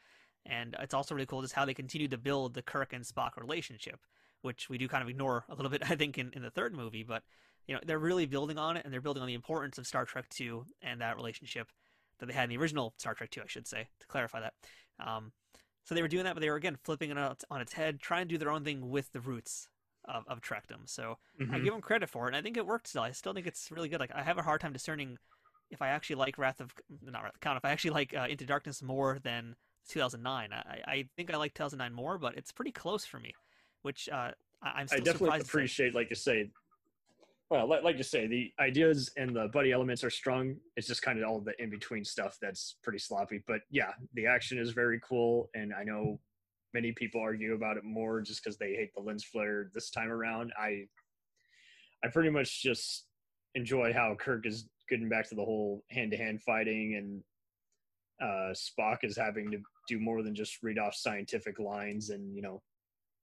and 0.46 0.74
it's 0.80 0.94
also 0.94 1.14
really 1.14 1.26
cool 1.26 1.42
just 1.42 1.54
how 1.54 1.64
they 1.64 1.74
continued 1.74 2.10
to 2.12 2.18
build 2.18 2.54
the 2.54 2.62
Kirk 2.62 2.92
and 2.92 3.04
Spock 3.04 3.36
relationship, 3.36 4.00
which 4.42 4.68
we 4.70 4.78
do 4.78 4.88
kind 4.88 5.02
of 5.02 5.08
ignore 5.08 5.44
a 5.48 5.54
little 5.54 5.70
bit, 5.70 5.82
I 5.90 5.96
think, 5.96 6.16
in, 6.16 6.30
in 6.34 6.42
the 6.42 6.50
third 6.50 6.74
movie. 6.74 7.02
But 7.02 7.22
you 7.66 7.74
know, 7.74 7.80
they're 7.84 7.98
really 7.98 8.26
building 8.26 8.56
on 8.58 8.78
it, 8.78 8.84
and 8.84 8.92
they're 8.92 9.02
building 9.02 9.22
on 9.22 9.26
the 9.26 9.34
importance 9.34 9.76
of 9.76 9.86
Star 9.86 10.06
Trek 10.06 10.28
Two 10.30 10.64
and 10.80 11.02
that 11.02 11.16
relationship 11.16 11.68
that 12.22 12.26
they 12.26 12.32
had 12.34 12.44
in 12.44 12.50
the 12.50 12.56
original 12.56 12.94
Star 12.98 13.14
Trek 13.14 13.30
Two, 13.30 13.40
I 13.42 13.48
should 13.48 13.66
say, 13.66 13.88
to 13.98 14.06
clarify 14.06 14.40
that. 14.40 14.54
Um, 15.04 15.32
so 15.84 15.94
they 15.96 16.02
were 16.02 16.08
doing 16.08 16.22
that, 16.24 16.34
but 16.34 16.40
they 16.40 16.48
were 16.48 16.56
again 16.56 16.78
flipping 16.84 17.10
it 17.10 17.18
on 17.18 17.34
on 17.50 17.60
its 17.60 17.72
head, 17.72 17.98
trying 18.00 18.28
to 18.28 18.34
do 18.34 18.38
their 18.38 18.50
own 18.50 18.62
thing 18.62 18.88
with 18.90 19.10
the 19.10 19.20
roots 19.20 19.68
of, 20.04 20.24
of 20.28 20.40
Trekdom. 20.40 20.86
So. 20.88 21.18
I 21.50 21.58
Mhm. 21.58 21.64
give 21.64 21.72
them 21.72 21.82
credit 21.82 22.08
for 22.08 22.26
it, 22.26 22.28
and 22.28 22.36
I 22.36 22.40
think 22.42 22.56
it 22.56 22.64
worked 22.64 22.86
still. 22.86 23.02
I 23.02 23.10
still 23.10 23.34
think 23.34 23.48
it's 23.48 23.70
really 23.72 23.88
good. 23.88 23.98
Like 23.98 24.14
I 24.14 24.22
have 24.22 24.38
a 24.38 24.42
hard 24.42 24.60
time 24.60 24.72
discerning 24.72 25.18
if 25.70 25.82
I 25.82 25.88
actually 25.88 26.16
like 26.16 26.38
Wrath 26.38 26.60
of 26.60 26.72
not 27.02 27.24
Wrath 27.24 27.34
of 27.34 27.40
Khan, 27.40 27.56
if 27.56 27.64
I 27.64 27.70
actually 27.72 27.90
like 27.90 28.14
uh, 28.14 28.26
Into 28.30 28.46
Darkness 28.46 28.80
more 28.80 29.18
than 29.24 29.56
2009. 29.88 30.52
I, 30.52 30.80
I 30.86 31.08
think 31.16 31.34
I 31.34 31.36
like 31.36 31.52
2009 31.54 31.92
more, 31.92 32.16
but 32.16 32.36
it's 32.36 32.52
pretty 32.52 32.70
close 32.70 33.04
for 33.04 33.18
me. 33.18 33.34
Which 33.82 34.08
uh, 34.08 34.30
I, 34.62 34.68
I'm 34.76 34.82
I 34.82 34.86
still 34.86 34.98
definitely 35.00 35.26
surprised. 35.26 35.44
to 35.46 35.50
say. 35.50 35.58
appreciate, 35.58 35.94
like 35.94 36.10
you 36.10 36.16
say, 36.16 36.50
well, 37.52 37.68
like, 37.68 37.82
like 37.82 37.98
you 37.98 38.02
say, 38.02 38.26
the 38.26 38.50
ideas 38.58 39.10
and 39.18 39.36
the 39.36 39.50
buddy 39.52 39.72
elements 39.72 40.02
are 40.02 40.08
strong. 40.08 40.56
It's 40.78 40.86
just 40.86 41.02
kind 41.02 41.18
of 41.18 41.28
all 41.28 41.38
the 41.38 41.52
in 41.62 41.68
between 41.68 42.02
stuff 42.02 42.38
that's 42.40 42.76
pretty 42.82 42.98
sloppy. 42.98 43.42
But 43.46 43.60
yeah, 43.70 43.90
the 44.14 44.26
action 44.26 44.58
is 44.58 44.70
very 44.70 44.98
cool, 45.06 45.50
and 45.54 45.70
I 45.78 45.84
know 45.84 46.18
many 46.72 46.92
people 46.92 47.20
argue 47.20 47.52
about 47.52 47.76
it 47.76 47.84
more 47.84 48.22
just 48.22 48.42
because 48.42 48.56
they 48.56 48.72
hate 48.72 48.94
the 48.94 49.02
lens 49.02 49.22
flare 49.22 49.68
this 49.74 49.90
time 49.90 50.10
around. 50.10 50.54
I, 50.58 50.86
I 52.02 52.08
pretty 52.08 52.30
much 52.30 52.62
just 52.62 53.04
enjoy 53.54 53.92
how 53.92 54.16
Kirk 54.18 54.46
is 54.46 54.66
getting 54.88 55.10
back 55.10 55.28
to 55.28 55.34
the 55.34 55.44
whole 55.44 55.84
hand 55.90 56.12
to 56.12 56.16
hand 56.16 56.40
fighting, 56.40 56.94
and 56.96 57.22
uh, 58.26 58.54
Spock 58.54 59.00
is 59.02 59.14
having 59.14 59.50
to 59.50 59.58
do 59.88 60.00
more 60.00 60.22
than 60.22 60.34
just 60.34 60.62
read 60.62 60.78
off 60.78 60.94
scientific 60.94 61.58
lines 61.58 62.08
and 62.08 62.34
you 62.34 62.40
know 62.40 62.62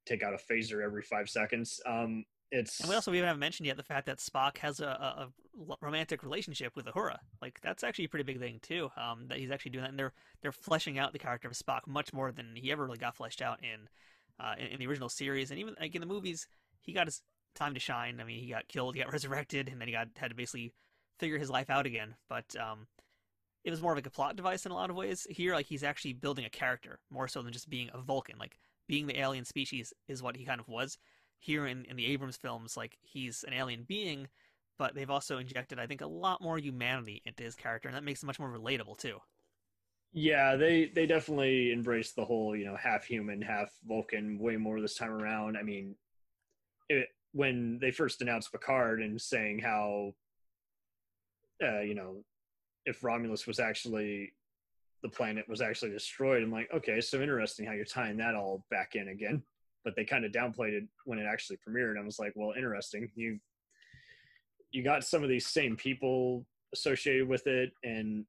take 0.05 0.21
out 0.21 0.35
a 0.35 0.53
phaser 0.53 0.83
every 0.85 1.01
five 1.01 1.27
seconds. 1.27 1.81
Um, 1.87 2.25
it's 2.51 2.79
And 2.79 2.89
we 2.89 2.95
also 2.95 3.11
we 3.11 3.19
haven't 3.19 3.39
mentioned 3.39 3.67
yet 3.67 3.77
the 3.77 3.83
fact 3.83 4.05
that 4.07 4.17
Spock 4.17 4.57
has 4.57 4.79
a, 4.79 4.85
a, 4.85 5.29
a 5.69 5.77
romantic 5.81 6.23
relationship 6.23 6.75
with 6.75 6.85
Uhura. 6.85 7.17
Like 7.41 7.59
that's 7.61 7.83
actually 7.83 8.05
a 8.05 8.09
pretty 8.09 8.23
big 8.23 8.39
thing 8.39 8.59
too. 8.61 8.89
Um, 8.97 9.27
that 9.27 9.37
he's 9.37 9.51
actually 9.51 9.71
doing 9.71 9.83
that, 9.83 9.91
and 9.91 9.99
they're 9.99 10.13
they're 10.41 10.51
fleshing 10.51 10.97
out 10.97 11.13
the 11.13 11.19
character 11.19 11.47
of 11.47 11.53
Spock 11.53 11.81
much 11.87 12.11
more 12.13 12.31
than 12.31 12.55
he 12.55 12.71
ever 12.71 12.85
really 12.85 12.97
got 12.97 13.15
fleshed 13.15 13.41
out 13.41 13.59
in, 13.63 13.87
uh, 14.39 14.55
in, 14.57 14.67
in 14.67 14.79
the 14.79 14.87
original 14.87 15.09
series, 15.09 15.51
and 15.51 15.59
even 15.59 15.75
like 15.79 15.93
in 15.93 16.01
the 16.01 16.07
movies, 16.07 16.47
he 16.81 16.91
got 16.91 17.07
his 17.07 17.21
time 17.55 17.73
to 17.73 17.79
shine. 17.79 18.19
I 18.19 18.23
mean, 18.23 18.39
he 18.39 18.49
got 18.49 18.67
killed, 18.67 18.95
he 18.95 19.01
got 19.01 19.11
resurrected, 19.13 19.69
and 19.69 19.79
then 19.79 19.87
he 19.87 19.93
got 19.93 20.07
had 20.15 20.29
to 20.29 20.35
basically 20.35 20.73
figure 21.19 21.37
his 21.37 21.49
life 21.49 21.69
out 21.69 21.85
again. 21.85 22.15
But 22.29 22.55
um, 22.59 22.87
it 23.63 23.69
was 23.69 23.81
more 23.81 23.91
of 23.91 23.97
like 23.97 24.07
a 24.07 24.11
plot 24.11 24.35
device 24.35 24.65
in 24.65 24.71
a 24.71 24.75
lot 24.75 24.89
of 24.89 24.95
ways. 24.95 25.27
Here, 25.29 25.53
like 25.53 25.67
he's 25.67 25.83
actually 25.83 26.13
building 26.13 26.45
a 26.45 26.49
character 26.49 26.99
more 27.11 27.27
so 27.27 27.43
than 27.43 27.53
just 27.53 27.69
being 27.69 27.89
a 27.93 28.01
Vulcan. 28.01 28.39
Like 28.39 28.57
being 28.87 29.05
the 29.05 29.19
alien 29.19 29.45
species 29.45 29.93
is 30.07 30.23
what 30.23 30.35
he 30.35 30.45
kind 30.45 30.59
of 30.59 30.67
was 30.67 30.97
here 31.39 31.65
in, 31.67 31.85
in 31.85 31.95
the 31.95 32.05
Abrams 32.07 32.37
films, 32.37 32.77
like 32.77 32.97
he's 33.01 33.43
an 33.47 33.53
alien 33.53 33.85
being, 33.87 34.27
but 34.77 34.93
they've 34.95 35.09
also 35.09 35.37
injected, 35.39 35.79
I 35.79 35.87
think, 35.87 36.01
a 36.01 36.07
lot 36.07 36.41
more 36.41 36.57
humanity 36.59 37.21
into 37.25 37.43
his 37.43 37.55
character, 37.55 37.89
and 37.89 37.95
that 37.95 38.03
makes 38.03 38.21
him 38.23 38.27
much 38.27 38.39
more 38.39 38.49
relatable 38.49 38.97
too. 38.97 39.17
yeah 40.11 40.55
they 40.55 40.91
they 40.95 41.05
definitely 41.05 41.71
embrace 41.71 42.13
the 42.13 42.25
whole 42.25 42.55
you 42.55 42.65
know 42.65 42.75
half 42.75 43.03
human 43.05 43.41
half 43.41 43.69
vulcan 43.87 44.39
way 44.39 44.57
more 44.57 44.81
this 44.81 44.95
time 44.95 45.11
around 45.11 45.55
i 45.55 45.61
mean 45.61 45.95
it 46.89 47.07
when 47.33 47.77
they 47.79 47.91
first 47.91 48.21
announced 48.21 48.51
picard 48.51 49.01
and 49.03 49.21
saying 49.21 49.59
how 49.59 50.11
uh 51.63 51.81
you 51.81 51.93
know 51.93 52.23
if 52.87 53.03
romulus 53.03 53.45
was 53.45 53.59
actually 53.59 54.33
the 55.03 55.09
planet 55.09 55.47
was 55.47 55.61
actually 55.61 55.91
destroyed 55.91 56.41
i'm 56.41 56.51
like 56.51 56.67
okay 56.73 56.99
so 57.01 57.21
interesting 57.21 57.65
how 57.67 57.73
you're 57.73 57.85
tying 57.85 58.17
that 58.17 58.33
all 58.33 58.65
back 58.71 58.95
in 58.95 59.09
again 59.09 59.43
but 59.89 59.95
they 59.95 60.05
kind 60.05 60.23
of 60.23 60.31
downplayed 60.31 60.73
it 60.73 60.83
when 61.05 61.17
it 61.17 61.25
actually 61.25 61.57
premiered 61.67 61.97
i 61.97 62.03
was 62.03 62.19
like 62.19 62.31
well 62.35 62.53
interesting 62.55 63.09
you 63.15 63.39
you 64.71 64.83
got 64.83 65.03
some 65.03 65.23
of 65.23 65.29
these 65.29 65.47
same 65.47 65.75
people 65.75 66.45
associated 66.73 67.27
with 67.27 67.47
it 67.47 67.71
and 67.83 68.25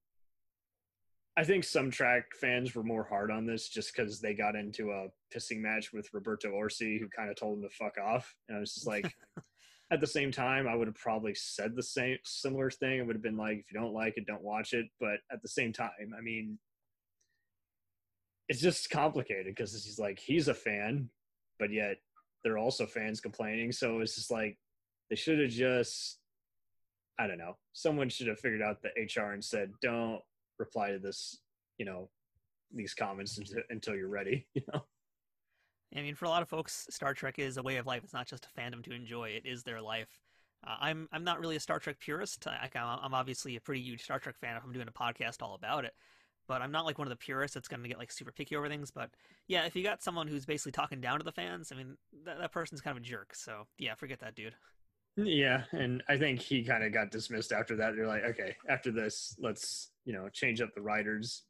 I 1.36 1.44
think 1.44 1.64
some 1.64 1.90
Trek 1.90 2.24
fans 2.38 2.74
were 2.74 2.82
more 2.82 3.04
hard 3.04 3.30
on 3.30 3.46
this 3.46 3.68
just 3.68 3.94
because 3.94 4.20
they 4.20 4.34
got 4.34 4.56
into 4.56 4.90
a 4.90 5.06
pissing 5.34 5.60
match 5.60 5.92
with 5.92 6.12
Roberto 6.12 6.50
Orci, 6.50 6.98
who 6.98 7.08
kind 7.08 7.30
of 7.30 7.36
told 7.36 7.56
him 7.56 7.62
to 7.62 7.70
fuck 7.70 7.96
off. 7.98 8.34
And 8.48 8.56
I 8.56 8.60
was 8.60 8.74
just 8.74 8.86
like, 8.86 9.10
at 9.92 10.00
the 10.00 10.06
same 10.06 10.32
time, 10.32 10.68
I 10.68 10.74
would 10.74 10.88
have 10.88 10.96
probably 10.96 11.34
said 11.34 11.74
the 11.74 11.82
same 11.82 12.18
similar 12.24 12.70
thing. 12.70 12.98
It 12.98 13.06
would 13.06 13.16
have 13.16 13.22
been 13.22 13.36
like, 13.36 13.58
if 13.58 13.72
you 13.72 13.80
don't 13.80 13.94
like 13.94 14.16
it, 14.16 14.26
don't 14.26 14.42
watch 14.42 14.72
it. 14.72 14.86
But 14.98 15.20
at 15.32 15.40
the 15.40 15.48
same 15.48 15.72
time, 15.72 15.90
I 16.16 16.20
mean, 16.20 16.58
it's 18.48 18.60
just 18.60 18.90
complicated 18.90 19.54
because 19.54 19.72
he's 19.72 19.98
like 19.98 20.18
he's 20.18 20.48
a 20.48 20.54
fan, 20.54 21.08
but 21.60 21.72
yet 21.72 21.98
they're 22.42 22.58
also 22.58 22.86
fans 22.86 23.20
complaining. 23.20 23.70
So 23.70 24.00
it's 24.00 24.16
just 24.16 24.30
like 24.30 24.58
they 25.10 25.16
should 25.16 25.38
have 25.38 25.50
just, 25.50 26.18
I 27.18 27.26
don't 27.26 27.38
know, 27.38 27.56
someone 27.72 28.08
should 28.08 28.26
have 28.26 28.40
figured 28.40 28.62
out 28.62 28.82
the 28.82 28.88
HR 28.88 29.32
and 29.32 29.44
said, 29.44 29.70
don't 29.80 30.20
reply 30.58 30.90
to 30.90 30.98
this, 30.98 31.38
you 31.78 31.84
know, 31.84 32.08
these 32.74 32.94
comments 32.94 33.38
until, 33.68 33.94
you're 33.94 34.08
ready. 34.08 34.46
You 34.54 34.62
know, 34.72 34.84
I 35.96 36.02
mean, 36.02 36.14
for 36.14 36.24
a 36.24 36.28
lot 36.28 36.42
of 36.42 36.48
folks, 36.48 36.86
Star 36.90 37.14
Trek 37.14 37.38
is 37.38 37.56
a 37.56 37.62
way 37.62 37.76
of 37.76 37.86
life. 37.86 38.02
It's 38.04 38.12
not 38.12 38.28
just 38.28 38.46
a 38.46 38.60
fandom 38.60 38.82
to 38.84 38.92
enjoy; 38.92 39.30
it 39.30 39.44
is 39.44 39.64
their 39.64 39.80
life. 39.80 40.20
Uh, 40.64 40.76
I'm 40.80 41.08
I'm 41.10 41.24
not 41.24 41.40
really 41.40 41.56
a 41.56 41.60
Star 41.60 41.80
Trek 41.80 41.98
purist. 41.98 42.46
I, 42.46 42.68
I'm 42.76 43.12
obviously 43.12 43.56
a 43.56 43.60
pretty 43.60 43.80
huge 43.80 44.04
Star 44.04 44.20
Trek 44.20 44.36
fan 44.38 44.56
if 44.56 44.62
I'm 44.62 44.72
doing 44.72 44.86
a 44.86 44.92
podcast 44.92 45.42
all 45.42 45.56
about 45.56 45.84
it. 45.84 45.94
But 46.50 46.62
I'm 46.62 46.72
not 46.72 46.84
like 46.84 46.98
one 46.98 47.06
of 47.06 47.10
the 47.10 47.16
purists 47.16 47.54
that's 47.54 47.68
going 47.68 47.80
to 47.80 47.88
get 47.88 47.96
like 47.96 48.10
super 48.10 48.32
picky 48.32 48.56
over 48.56 48.68
things. 48.68 48.90
But 48.90 49.10
yeah, 49.46 49.66
if 49.66 49.76
you 49.76 49.84
got 49.84 50.02
someone 50.02 50.26
who's 50.26 50.44
basically 50.44 50.72
talking 50.72 51.00
down 51.00 51.18
to 51.18 51.24
the 51.24 51.30
fans, 51.30 51.70
I 51.70 51.76
mean, 51.76 51.96
that, 52.24 52.40
that 52.40 52.50
person's 52.50 52.80
kind 52.80 52.98
of 52.98 53.04
a 53.04 53.06
jerk. 53.06 53.36
So 53.36 53.68
yeah, 53.78 53.94
forget 53.94 54.18
that 54.18 54.34
dude. 54.34 54.56
yeah. 55.16 55.62
And 55.70 56.02
I 56.08 56.16
think 56.16 56.40
he 56.40 56.64
kind 56.64 56.82
of 56.82 56.92
got 56.92 57.12
dismissed 57.12 57.52
after 57.52 57.76
that. 57.76 57.94
They're 57.94 58.08
like, 58.08 58.24
okay, 58.24 58.56
after 58.68 58.90
this, 58.90 59.36
let's 59.38 59.92
you 60.04 60.12
know 60.12 60.28
change 60.32 60.60
up 60.60 60.70
the 60.74 60.82
writers. 60.82 61.44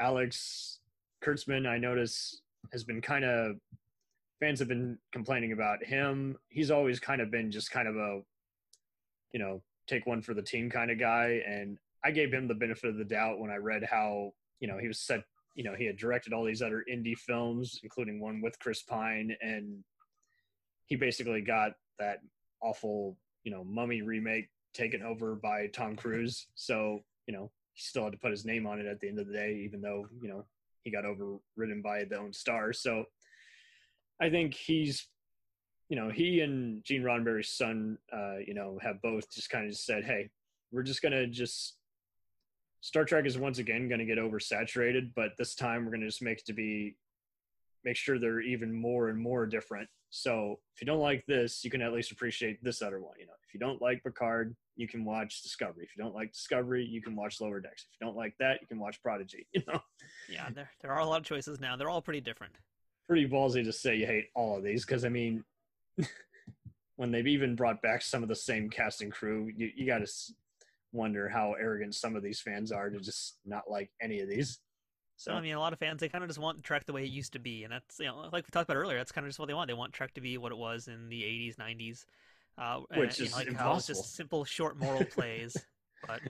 Alex 0.00 0.80
Kurtzman, 1.24 1.68
I 1.68 1.78
notice, 1.78 2.40
has 2.72 2.82
been 2.82 3.00
kind 3.00 3.24
of 3.24 3.58
fans 4.40 4.58
have 4.58 4.66
been 4.66 4.98
complaining 5.12 5.52
about 5.52 5.84
him. 5.84 6.36
He's 6.48 6.72
always 6.72 6.98
kind 6.98 7.20
of 7.20 7.30
been 7.30 7.52
just 7.52 7.70
kind 7.70 7.86
of 7.86 7.94
a, 7.94 8.22
you 9.32 9.38
know, 9.38 9.62
take 9.86 10.04
one 10.04 10.20
for 10.20 10.34
the 10.34 10.42
team 10.42 10.68
kind 10.68 10.90
of 10.90 10.98
guy. 10.98 11.42
And 11.46 11.78
I 12.04 12.10
gave 12.10 12.32
him 12.32 12.48
the 12.48 12.54
benefit 12.54 12.90
of 12.90 12.96
the 12.96 13.04
doubt 13.04 13.38
when 13.38 13.50
I 13.50 13.56
read 13.56 13.84
how, 13.84 14.32
you 14.60 14.68
know, 14.68 14.78
he 14.78 14.88
was 14.88 15.00
set, 15.00 15.22
you 15.54 15.64
know, 15.64 15.74
he 15.74 15.86
had 15.86 15.96
directed 15.96 16.32
all 16.32 16.44
these 16.44 16.62
other 16.62 16.84
indie 16.92 17.16
films, 17.16 17.80
including 17.82 18.20
one 18.20 18.40
with 18.40 18.58
Chris 18.58 18.82
Pine. 18.82 19.36
And 19.40 19.84
he 20.86 20.96
basically 20.96 21.42
got 21.42 21.72
that 21.98 22.18
awful, 22.60 23.16
you 23.44 23.52
know, 23.52 23.64
mummy 23.64 24.02
remake 24.02 24.48
taken 24.74 25.02
over 25.02 25.34
by 25.34 25.68
Tom 25.68 25.96
Cruise. 25.96 26.46
So, 26.54 27.00
you 27.26 27.34
know, 27.34 27.50
he 27.74 27.82
still 27.82 28.04
had 28.04 28.12
to 28.12 28.18
put 28.18 28.30
his 28.30 28.44
name 28.44 28.66
on 28.66 28.80
it 28.80 28.86
at 28.86 29.00
the 29.00 29.08
end 29.08 29.20
of 29.20 29.26
the 29.26 29.32
day, 29.32 29.62
even 29.64 29.80
though, 29.80 30.06
you 30.20 30.28
know, 30.28 30.44
he 30.82 30.90
got 30.90 31.04
overridden 31.04 31.82
by 31.82 32.04
the 32.04 32.18
own 32.18 32.32
star. 32.32 32.72
So 32.72 33.04
I 34.20 34.30
think 34.30 34.54
he's, 34.54 35.06
you 35.88 35.96
know, 35.96 36.10
he 36.10 36.40
and 36.40 36.82
Gene 36.84 37.02
Roddenberry's 37.02 37.50
son, 37.50 37.98
uh, 38.12 38.38
you 38.44 38.54
know, 38.54 38.78
have 38.82 39.00
both 39.02 39.30
just 39.30 39.50
kind 39.50 39.68
of 39.68 39.76
said, 39.76 40.04
hey, 40.04 40.30
we're 40.72 40.82
just 40.82 41.02
to 41.02 41.26
just 41.26 41.76
Star 42.82 43.04
Trek 43.04 43.26
is 43.26 43.38
once 43.38 43.58
again 43.58 43.88
going 43.88 44.00
to 44.00 44.04
get 44.04 44.18
oversaturated, 44.18 45.12
but 45.14 45.30
this 45.38 45.54
time 45.54 45.84
we're 45.84 45.92
going 45.92 46.00
to 46.00 46.08
just 46.08 46.20
make 46.20 46.40
it 46.40 46.46
to 46.46 46.52
be 46.52 46.96
make 47.84 47.96
sure 47.96 48.18
they're 48.18 48.40
even 48.40 48.72
more 48.72 49.08
and 49.08 49.18
more 49.18 49.46
different. 49.46 49.88
So 50.10 50.58
if 50.74 50.80
you 50.80 50.86
don't 50.86 51.00
like 51.00 51.24
this, 51.26 51.64
you 51.64 51.70
can 51.70 51.80
at 51.80 51.92
least 51.92 52.10
appreciate 52.12 52.62
this 52.62 52.82
other 52.82 53.00
one. 53.00 53.14
You 53.18 53.26
know, 53.26 53.32
if 53.46 53.54
you 53.54 53.60
don't 53.60 53.80
like 53.80 54.02
Picard, 54.04 54.54
you 54.76 54.86
can 54.86 55.04
watch 55.04 55.42
Discovery. 55.42 55.84
If 55.84 55.96
you 55.96 56.02
don't 56.02 56.14
like 56.14 56.32
Discovery, 56.32 56.84
you 56.84 57.00
can 57.00 57.16
watch 57.16 57.40
Lower 57.40 57.60
Decks. 57.60 57.86
If 57.88 58.00
you 58.00 58.06
don't 58.06 58.16
like 58.16 58.34
that, 58.40 58.60
you 58.60 58.66
can 58.66 58.78
watch 58.78 59.00
Prodigy. 59.02 59.46
You 59.54 59.62
know, 59.68 59.80
Yeah, 60.28 60.48
there 60.50 60.70
there 60.80 60.92
are 60.92 61.00
a 61.00 61.06
lot 61.06 61.20
of 61.20 61.24
choices 61.24 61.60
now. 61.60 61.76
They're 61.76 61.88
all 61.90 62.02
pretty 62.02 62.20
different. 62.20 62.54
pretty 63.06 63.28
ballsy 63.28 63.64
to 63.64 63.72
say 63.72 63.96
you 63.96 64.06
hate 64.06 64.26
all 64.34 64.58
of 64.58 64.64
these 64.64 64.84
because 64.84 65.04
I 65.04 65.08
mean, 65.08 65.44
when 66.96 67.10
they've 67.12 67.26
even 67.26 67.54
brought 67.54 67.80
back 67.80 68.02
some 68.02 68.22
of 68.22 68.28
the 68.28 68.36
same 68.36 68.68
cast 68.70 69.02
and 69.02 69.12
crew, 69.12 69.50
you 69.56 69.70
you 69.74 69.86
got 69.86 69.98
to 69.98 70.12
wonder 70.92 71.28
how 71.28 71.54
arrogant 71.60 71.94
some 71.94 72.16
of 72.16 72.22
these 72.22 72.40
fans 72.40 72.72
are 72.72 72.90
to 72.90 73.00
just 73.00 73.38
not 73.44 73.70
like 73.70 73.90
any 74.00 74.20
of 74.20 74.28
these. 74.28 74.58
So 75.16 75.32
I 75.32 75.40
mean, 75.40 75.54
a 75.54 75.60
lot 75.60 75.72
of 75.72 75.78
fans 75.78 76.00
they 76.00 76.08
kind 76.08 76.24
of 76.24 76.30
just 76.30 76.40
want 76.40 76.62
Trek 76.64 76.84
the 76.84 76.92
way 76.92 77.04
it 77.04 77.10
used 77.10 77.32
to 77.34 77.38
be, 77.38 77.64
and 77.64 77.72
that's 77.72 77.98
you 78.00 78.06
know, 78.06 78.28
like 78.32 78.44
we 78.44 78.50
talked 78.50 78.68
about 78.68 78.78
earlier, 78.78 78.98
that's 78.98 79.12
kind 79.12 79.24
of 79.24 79.28
just 79.28 79.38
what 79.38 79.46
they 79.46 79.54
want. 79.54 79.68
They 79.68 79.74
want 79.74 79.92
Trek 79.92 80.14
to 80.14 80.20
be 80.20 80.36
what 80.38 80.52
it 80.52 80.58
was 80.58 80.88
in 80.88 81.08
the 81.08 81.22
'80s, 81.22 81.56
'90s, 81.56 82.04
uh, 82.58 82.80
and, 82.90 83.00
Which 83.00 83.18
you 83.18 83.26
is 83.26 83.30
know, 83.32 83.38
like 83.38 83.46
impossible. 83.48 84.02
just 84.02 84.16
simple, 84.16 84.44
short 84.44 84.78
moral 84.78 85.04
plays. 85.10 85.56
But 86.06 86.22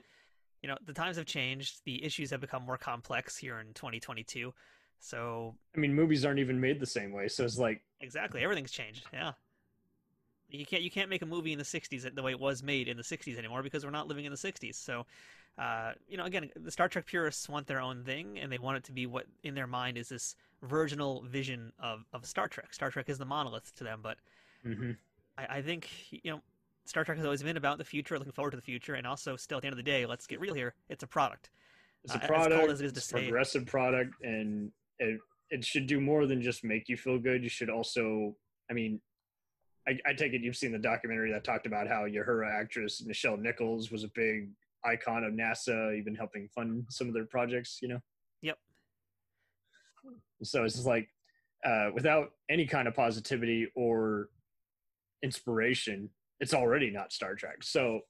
you 0.61 0.69
know, 0.69 0.77
the 0.85 0.93
times 0.93 1.17
have 1.17 1.25
changed. 1.25 1.81
The 1.85 2.03
issues 2.03 2.29
have 2.29 2.41
become 2.41 2.63
more 2.63 2.77
complex 2.77 3.35
here 3.37 3.59
in 3.59 3.73
2022. 3.73 4.53
So 4.99 5.55
I 5.75 5.79
mean, 5.79 5.93
movies 5.93 6.23
aren't 6.23 6.39
even 6.39 6.59
made 6.59 6.79
the 6.79 6.85
same 6.85 7.11
way, 7.11 7.27
so 7.27 7.43
it's 7.43 7.57
like 7.57 7.81
exactly, 7.99 8.43
everything's 8.43 8.71
changed. 8.71 9.05
Yeah. 9.11 9.31
You 10.53 10.65
can't 10.67 10.83
you 10.83 10.91
can't 10.91 11.09
make 11.09 11.23
a 11.23 11.25
movie 11.25 11.51
in 11.51 11.57
the 11.57 11.65
'60s 11.65 12.13
the 12.13 12.21
way 12.21 12.31
it 12.31 12.39
was 12.39 12.61
made 12.61 12.87
in 12.87 12.95
the 12.95 13.03
'60s 13.03 13.37
anymore 13.37 13.63
because 13.63 13.83
we're 13.83 13.91
not 13.91 14.07
living 14.07 14.25
in 14.25 14.31
the 14.31 14.37
'60s. 14.37 14.75
So, 14.75 15.05
uh, 15.57 15.93
you 16.07 16.15
know, 16.15 16.25
again, 16.25 16.51
the 16.55 16.69
Star 16.71 16.87
Trek 16.87 17.07
purists 17.07 17.49
want 17.49 17.65
their 17.65 17.81
own 17.81 18.03
thing, 18.03 18.37
and 18.39 18.51
they 18.51 18.59
want 18.59 18.77
it 18.77 18.83
to 18.85 18.91
be 18.91 19.07
what 19.07 19.25
in 19.43 19.55
their 19.55 19.65
mind 19.67 19.97
is 19.97 20.09
this 20.09 20.35
virginal 20.61 21.23
vision 21.23 21.73
of, 21.79 22.05
of 22.13 22.25
Star 22.27 22.47
Trek. 22.47 22.71
Star 22.73 22.91
Trek 22.91 23.09
is 23.09 23.17
the 23.17 23.25
monolith 23.25 23.73
to 23.75 23.83
them, 23.83 24.01
but 24.03 24.17
mhm. 24.65 24.95
I, 25.39 25.57
I 25.57 25.61
think 25.63 25.89
you 26.11 26.31
know, 26.31 26.41
Star 26.85 27.03
Trek 27.03 27.17
has 27.17 27.25
always 27.25 27.41
been 27.41 27.57
about 27.57 27.79
the 27.79 27.83
future, 27.83 28.17
looking 28.19 28.33
forward 28.33 28.51
to 28.51 28.57
the 28.57 28.61
future, 28.63 28.93
and 28.93 29.07
also 29.07 29.35
still 29.35 29.57
at 29.57 29.61
the 29.63 29.67
end 29.67 29.73
of 29.73 29.77
the 29.77 29.83
day, 29.91 30.05
let's 30.05 30.27
get 30.27 30.39
real 30.39 30.53
here. 30.53 30.75
It's 30.87 31.03
a 31.03 31.07
product. 31.07 31.49
it's 32.03 32.13
Uh, 32.13 32.19
a 32.19 32.21
as 32.21 32.27
cold 32.27 32.37
product, 32.37 32.71
as 32.71 32.81
it 32.81 32.85
is 32.85 32.91
to 32.93 32.97
it's 32.99 33.07
a 33.07 33.09
say. 33.09 33.23
progressive 33.23 33.65
product, 33.65 34.13
and 34.21 34.71
it 34.99 35.19
it 35.49 35.65
should 35.65 35.87
do 35.87 35.99
more 35.99 36.27
than 36.27 36.43
just 36.43 36.63
make 36.63 36.89
you 36.89 36.95
feel 36.97 37.17
good. 37.17 37.41
You 37.41 37.49
should 37.49 37.69
also, 37.71 38.35
I 38.69 38.73
mean, 38.73 39.01
I, 39.87 39.97
I 40.05 40.13
take 40.13 40.33
it 40.33 40.41
you've 40.41 40.55
seen 40.55 40.71
the 40.71 40.79
documentary 40.79 41.31
that 41.31 41.43
talked 41.43 41.65
about 41.65 41.87
how 41.87 42.05
Uhura 42.05 42.49
actress 42.49 43.03
Michelle 43.05 43.37
Nichols 43.37 43.91
was 43.91 44.03
a 44.03 44.09
big 44.15 44.49
icon 44.85 45.23
of 45.23 45.33
NASA, 45.33 45.97
even 45.97 46.15
helping 46.15 46.49
fund 46.53 46.85
some 46.89 47.07
of 47.07 47.13
their 47.13 47.25
projects. 47.25 47.79
You 47.81 47.89
know. 47.89 47.99
Yep. 48.41 48.57
So 50.43 50.63
it's 50.63 50.75
just 50.75 50.87
like, 50.87 51.09
uh, 51.65 51.89
without 51.93 52.31
any 52.49 52.65
kind 52.65 52.87
of 52.87 52.93
positivity 52.93 53.67
or 53.75 54.29
inspiration, 55.21 56.09
it's 56.39 56.53
already 56.53 56.91
not 56.91 57.13
Star 57.13 57.35
Trek. 57.35 57.63
So 57.63 58.01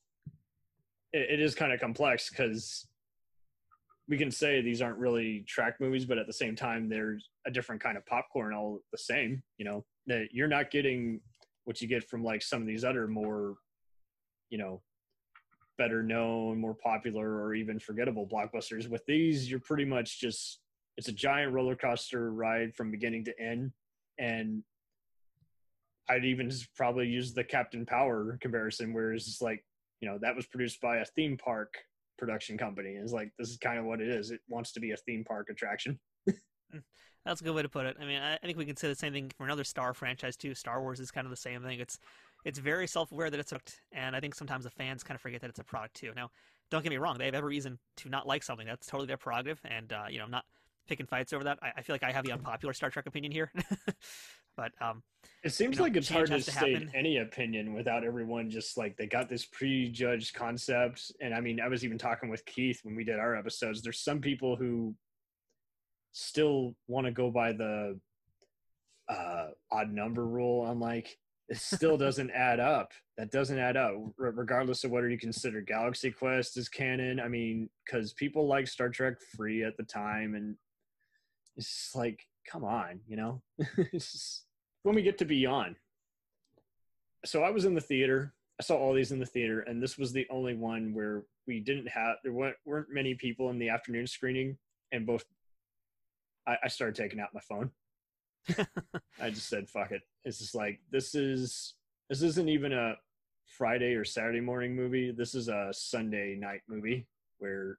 it, 1.11 1.31
it 1.31 1.39
is 1.39 1.53
kind 1.53 1.71
of 1.71 1.79
complex 1.79 2.29
because 2.29 2.87
we 4.07 4.17
can 4.17 4.31
say 4.31 4.61
these 4.61 4.81
aren't 4.81 4.97
really 4.97 5.45
Trek 5.47 5.79
movies, 5.79 6.05
but 6.05 6.17
at 6.17 6.27
the 6.27 6.33
same 6.33 6.55
time, 6.55 6.89
there's 6.89 7.29
a 7.45 7.51
different 7.51 7.81
kind 7.81 7.97
of 7.97 8.05
popcorn 8.05 8.53
all 8.53 8.79
the 8.91 8.97
same. 8.97 9.41
You 9.57 9.65
know, 9.65 9.85
that 10.07 10.27
you're 10.31 10.47
not 10.47 10.71
getting 10.71 11.21
what 11.65 11.81
you 11.81 11.87
get 11.87 12.03
from 12.03 12.23
like 12.23 12.41
some 12.41 12.61
of 12.61 12.67
these 12.67 12.83
other 12.83 13.07
more, 13.07 13.55
you 14.49 14.57
know, 14.57 14.81
better 15.77 16.03
known, 16.03 16.59
more 16.59 16.75
popular, 16.75 17.41
or 17.43 17.55
even 17.55 17.79
forgettable 17.79 18.27
blockbusters. 18.27 18.89
With 18.89 19.05
these, 19.05 19.49
you're 19.49 19.59
pretty 19.59 19.85
much 19.85 20.19
just 20.19 20.59
it's 20.97 21.07
a 21.07 21.13
giant 21.13 21.53
roller 21.53 21.75
coaster 21.75 22.31
ride 22.31 22.75
from 22.75 22.91
beginning 22.91 23.25
to 23.25 23.39
end, 23.39 23.71
and 24.19 24.63
I'd 26.09 26.25
even 26.25 26.51
probably 26.75 27.07
use 27.07 27.33
the 27.33 27.43
Captain 27.43 27.85
Power 27.85 28.37
comparison, 28.41 28.93
where 28.93 29.13
it's 29.13 29.41
like 29.41 29.63
you 30.01 30.09
know 30.09 30.17
that 30.21 30.35
was 30.35 30.45
produced 30.45 30.81
by 30.81 30.97
a 30.97 31.05
theme 31.05 31.37
park 31.37 31.73
production 32.17 32.57
company. 32.57 32.91
It's 33.01 33.13
like 33.13 33.31
this 33.39 33.49
is 33.49 33.57
kind 33.57 33.79
of 33.79 33.85
what 33.85 34.01
it 34.01 34.09
is. 34.09 34.31
It 34.31 34.41
wants 34.47 34.71
to 34.73 34.79
be 34.79 34.91
a 34.91 34.97
theme 34.97 35.23
park 35.23 35.47
attraction. 35.49 35.99
Mm. 36.73 36.81
That's 37.25 37.41
a 37.41 37.43
good 37.43 37.55
way 37.55 37.61
to 37.61 37.69
put 37.69 37.85
it. 37.85 37.95
I 38.01 38.05
mean, 38.05 38.21
I 38.21 38.35
I 38.35 38.37
think 38.45 38.57
we 38.57 38.65
can 38.65 38.75
say 38.75 38.87
the 38.87 38.95
same 38.95 39.13
thing 39.13 39.31
for 39.37 39.45
another 39.45 39.63
Star 39.63 39.93
franchise 39.93 40.35
too. 40.35 40.53
Star 40.53 40.81
Wars 40.81 40.99
is 40.99 41.11
kind 41.11 41.25
of 41.25 41.31
the 41.31 41.37
same 41.37 41.61
thing. 41.63 41.79
It's 41.79 41.97
it's 42.43 42.59
very 42.59 42.87
self-aware 42.87 43.29
that 43.29 43.39
it's 43.39 43.51
a 43.51 43.55
product, 43.55 43.79
and 43.93 44.15
I 44.15 44.19
think 44.19 44.35
sometimes 44.35 44.65
the 44.65 44.69
fans 44.69 45.03
kind 45.03 45.15
of 45.15 45.21
forget 45.21 45.41
that 45.41 45.49
it's 45.49 45.59
a 45.59 45.63
product 45.63 45.95
too. 45.95 46.11
Now, 46.15 46.29
don't 46.69 46.83
get 46.83 46.89
me 46.89 46.97
wrong; 46.97 47.17
they 47.17 47.25
have 47.25 47.35
every 47.35 47.49
reason 47.51 47.79
to 47.97 48.09
not 48.09 48.27
like 48.27 48.43
something. 48.43 48.67
That's 48.67 48.85
totally 48.87 49.07
their 49.07 49.17
prerogative, 49.17 49.61
and 49.63 49.93
uh, 49.93 50.05
you 50.09 50.17
know, 50.17 50.25
I'm 50.25 50.31
not 50.31 50.45
picking 50.87 51.05
fights 51.05 51.31
over 51.31 51.45
that. 51.45 51.59
I, 51.61 51.71
I 51.77 51.81
feel 51.81 51.93
like 51.93 52.03
I 52.03 52.11
have 52.11 52.25
the 52.25 52.33
unpopular 52.33 52.73
Star 52.73 52.89
Trek 52.89 53.05
opinion 53.05 53.31
here, 53.31 53.51
but 54.57 54.73
um, 54.81 55.01
It 55.43 55.51
seems 55.53 55.75
You 55.75 55.77
know, 55.77 55.83
like 55.83 55.95
it's 55.95 56.09
hard 56.09 56.27
to 56.27 56.41
to 56.41 56.41
state 56.41 56.73
happen. 56.73 56.91
any 56.93 57.17
opinion 57.17 57.73
without 57.73 58.03
everyone 58.03 58.49
just 58.49 58.77
like 58.77 58.97
they 58.97 59.07
got 59.07 59.29
this 59.29 59.45
prejudged 59.45 60.33
concept. 60.33 61.11
And 61.21 61.33
I 61.33 61.39
mean, 61.39 61.61
I 61.61 61.69
was 61.69 61.85
even 61.85 61.97
talking 61.97 62.29
with 62.29 62.43
Keith 62.45 62.81
when 62.83 62.95
we 62.95 63.05
did 63.05 63.17
our 63.19 63.35
episodes. 63.35 63.81
There's 63.81 63.99
some 64.01 64.19
people 64.19 64.57
who 64.57 64.93
still 66.13 66.75
want 66.87 67.05
to 67.05 67.11
go 67.11 67.29
by 67.29 67.51
the 67.51 67.99
uh, 69.09 69.47
odd 69.71 69.91
number 69.91 70.25
rule. 70.25 70.65
I'm 70.65 70.79
like, 70.79 71.17
it 71.49 71.57
still 71.57 71.97
doesn't 72.05 72.31
add 72.31 72.59
up. 72.59 72.91
That 73.17 73.31
doesn't 73.31 73.59
add 73.59 73.77
up, 73.77 73.93
r- 74.19 74.31
regardless 74.31 74.83
of 74.83 74.91
whether 74.91 75.09
you 75.09 75.17
consider 75.17 75.61
Galaxy 75.61 76.11
Quest 76.11 76.57
as 76.57 76.69
canon. 76.69 77.19
I 77.19 77.27
mean, 77.27 77.69
because 77.85 78.13
people 78.13 78.47
like 78.47 78.67
Star 78.67 78.89
Trek 78.89 79.15
free 79.35 79.63
at 79.63 79.77
the 79.77 79.83
time, 79.83 80.35
and 80.35 80.55
it's 81.57 81.91
like, 81.93 82.25
come 82.49 82.63
on, 82.63 83.01
you 83.07 83.17
know. 83.17 83.41
just, 83.91 84.45
when 84.83 84.95
we 84.95 85.01
get 85.01 85.17
to 85.19 85.25
Beyond. 85.25 85.75
So 87.25 87.43
I 87.43 87.51
was 87.51 87.65
in 87.65 87.73
the 87.73 87.81
theater. 87.81 88.33
I 88.59 88.63
saw 88.63 88.77
all 88.77 88.93
these 88.93 89.11
in 89.11 89.19
the 89.19 89.25
theater, 89.25 89.61
and 89.61 89.81
this 89.81 89.97
was 89.97 90.11
the 90.11 90.27
only 90.29 90.55
one 90.55 90.93
where 90.93 91.23
we 91.47 91.59
didn't 91.59 91.87
have 91.87 92.17
there 92.23 92.33
weren't, 92.33 92.55
weren't 92.65 92.87
many 92.91 93.15
people 93.15 93.49
in 93.49 93.57
the 93.57 93.69
afternoon 93.69 94.07
screening, 94.07 94.57
and 94.91 95.05
both. 95.05 95.23
I, 96.47 96.57
I 96.63 96.67
started 96.67 96.95
taking 96.95 97.19
out 97.19 97.29
my 97.33 97.41
phone. 97.41 97.71
I 99.21 99.29
just 99.29 99.47
said, 99.47 99.69
"Fuck 99.69 99.91
it." 99.91 100.01
It's 100.25 100.39
just 100.39 100.55
like 100.55 100.79
this 100.91 101.15
is 101.15 101.75
this 102.09 102.21
isn't 102.21 102.49
even 102.49 102.73
a 102.73 102.95
Friday 103.45 103.93
or 103.93 104.03
Saturday 104.03 104.41
morning 104.41 104.75
movie. 104.75 105.11
This 105.11 105.35
is 105.35 105.47
a 105.47 105.69
Sunday 105.71 106.35
night 106.35 106.61
movie 106.67 107.07
where 107.39 107.77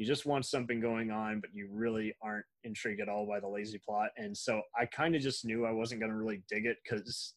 you 0.00 0.06
just 0.06 0.24
want 0.24 0.46
something 0.46 0.80
going 0.80 1.10
on, 1.10 1.40
but 1.40 1.50
you 1.52 1.68
really 1.70 2.14
aren't 2.22 2.46
intrigued 2.64 3.00
at 3.02 3.08
all 3.08 3.26
by 3.26 3.38
the 3.38 3.46
lazy 3.46 3.78
plot. 3.78 4.08
And 4.16 4.34
so 4.34 4.62
I 4.74 4.86
kind 4.86 5.14
of 5.14 5.20
just 5.20 5.44
knew 5.44 5.66
I 5.66 5.72
wasn't 5.72 6.00
going 6.00 6.10
to 6.10 6.16
really 6.16 6.42
dig 6.48 6.64
it 6.64 6.78
because, 6.82 7.34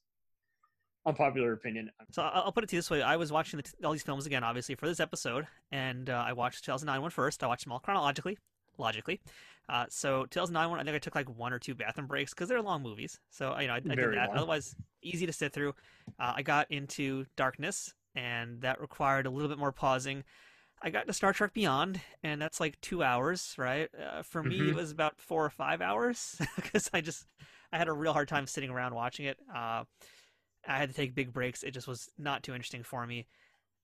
unpopular 1.05 1.51
opinion, 1.51 1.89
So 2.11 2.21
I'll 2.21 2.53
put 2.53 2.63
it 2.63 2.69
to 2.69 2.75
you 2.77 2.81
this 2.81 2.89
way: 2.89 3.01
I 3.01 3.17
was 3.17 3.31
watching 3.31 3.57
the 3.57 3.63
t- 3.63 3.71
all 3.83 3.91
these 3.91 4.03
films 4.03 4.25
again, 4.25 4.43
obviously 4.43 4.75
for 4.75 4.87
this 4.87 4.99
episode, 4.99 5.45
and 5.71 6.09
uh, 6.09 6.24
I 6.25 6.33
watched 6.33 6.63
2009 6.63 7.01
one 7.01 7.11
first. 7.11 7.43
I 7.43 7.47
watched 7.47 7.65
them 7.65 7.74
all 7.74 7.79
chronologically, 7.79 8.37
logically. 8.78 9.20
Uh, 9.69 9.85
so 9.89 10.25
2009 10.25 10.69
one, 10.69 10.79
I 10.79 10.83
think 10.83 10.95
I 10.95 10.99
took 10.99 11.15
like 11.15 11.29
one 11.29 11.53
or 11.53 11.59
two 11.59 11.73
bathroom 11.75 12.07
breaks 12.07 12.33
because 12.33 12.49
they're 12.49 12.61
long 12.61 12.81
movies. 12.83 13.19
So 13.29 13.57
you 13.59 13.67
know, 13.67 13.73
I, 13.73 13.77
I 13.77 13.79
did 13.79 13.97
that. 14.13 14.27
long. 14.29 14.37
Otherwise, 14.37 14.75
easy 15.01 15.25
to 15.25 15.33
sit 15.33 15.53
through. 15.53 15.73
Uh, 16.19 16.33
I 16.35 16.41
got 16.43 16.69
into 16.71 17.25
Darkness, 17.35 17.93
and 18.15 18.61
that 18.61 18.79
required 18.81 19.25
a 19.25 19.29
little 19.29 19.49
bit 19.49 19.57
more 19.57 19.71
pausing. 19.71 20.23
I 20.81 20.89
got 20.89 21.07
to 21.07 21.13
Star 21.13 21.31
Trek 21.31 21.53
Beyond, 21.53 22.01
and 22.23 22.41
that's 22.41 22.59
like 22.59 22.79
two 22.81 23.03
hours, 23.03 23.55
right? 23.57 23.89
Uh, 23.95 24.21
for 24.21 24.43
me, 24.43 24.59
it 24.69 24.73
Mhm. 24.73 24.75
was 24.75 24.91
about 24.91 25.19
four 25.21 25.45
or 25.45 25.49
five 25.49 25.81
hours 25.81 26.35
because 26.57 26.89
I 26.93 26.99
just 27.01 27.25
I 27.71 27.77
had 27.77 27.87
a 27.87 27.93
real 27.93 28.11
hard 28.13 28.27
time 28.27 28.45
sitting 28.47 28.69
around 28.69 28.93
watching 28.93 29.25
it. 29.25 29.39
Uh, 29.53 29.85
I 30.67 30.77
had 30.77 30.89
to 30.89 30.95
take 30.95 31.15
big 31.15 31.31
breaks. 31.33 31.63
It 31.63 31.71
just 31.71 31.87
was 31.87 32.09
not 32.17 32.43
too 32.43 32.53
interesting 32.53 32.83
for 32.83 33.05
me. 33.07 33.27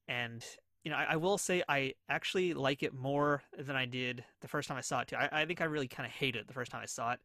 And 0.08 0.44
you 0.90 0.96
know, 0.96 1.02
I, 1.02 1.14
I 1.14 1.16
will 1.18 1.38
say 1.38 1.62
I 1.70 1.94
actually 2.10 2.56
like 2.56 2.82
it 2.82 2.96
more 2.96 3.44
than 3.56 3.76
I 3.76 3.86
did 3.86 4.24
the 4.42 4.48
first 4.48 4.68
time 4.68 4.76
I 4.76 4.82
saw 4.82 5.02
it 5.02 5.10
too. 5.10 5.18
I, 5.18 5.30
I 5.32 5.46
think 5.46 5.62
I 5.62 5.66
really 5.66 5.88
kind 5.88 6.08
of 6.08 6.12
hated 6.12 6.40
it 6.40 6.48
the 6.48 6.54
first 6.54 6.72
time 6.72 6.82
I 6.82 6.88
saw 6.88 7.12
it. 7.12 7.20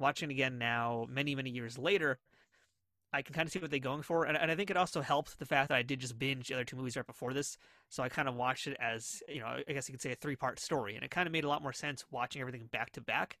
Watching 0.00 0.30
it 0.30 0.32
again 0.32 0.58
now, 0.58 1.06
many 1.08 1.36
many 1.36 1.50
years 1.50 1.78
later, 1.78 2.18
I 3.12 3.22
can 3.22 3.32
kind 3.32 3.46
of 3.46 3.52
see 3.52 3.60
what 3.60 3.70
they're 3.70 3.78
going 3.78 4.02
for, 4.02 4.24
and, 4.24 4.36
and 4.36 4.50
I 4.50 4.56
think 4.56 4.68
it 4.68 4.76
also 4.76 5.00
helped 5.00 5.38
the 5.38 5.46
fact 5.46 5.68
that 5.68 5.76
I 5.76 5.82
did 5.82 6.00
just 6.00 6.18
binge 6.18 6.48
the 6.48 6.54
other 6.54 6.64
two 6.64 6.74
movies 6.74 6.96
right 6.96 7.06
before 7.06 7.32
this, 7.32 7.56
so 7.88 8.02
I 8.02 8.08
kind 8.08 8.28
of 8.28 8.34
watched 8.34 8.66
it 8.66 8.76
as 8.80 9.22
you 9.28 9.38
know, 9.38 9.58
I 9.68 9.72
guess 9.72 9.88
you 9.88 9.92
could 9.92 10.02
say 10.02 10.10
a 10.10 10.16
three 10.16 10.34
part 10.34 10.58
story, 10.58 10.96
and 10.96 11.04
it 11.04 11.12
kind 11.12 11.28
of 11.28 11.32
made 11.32 11.44
a 11.44 11.48
lot 11.48 11.62
more 11.62 11.72
sense 11.72 12.04
watching 12.10 12.40
everything 12.40 12.68
back 12.72 12.90
to 12.94 13.00
back. 13.00 13.38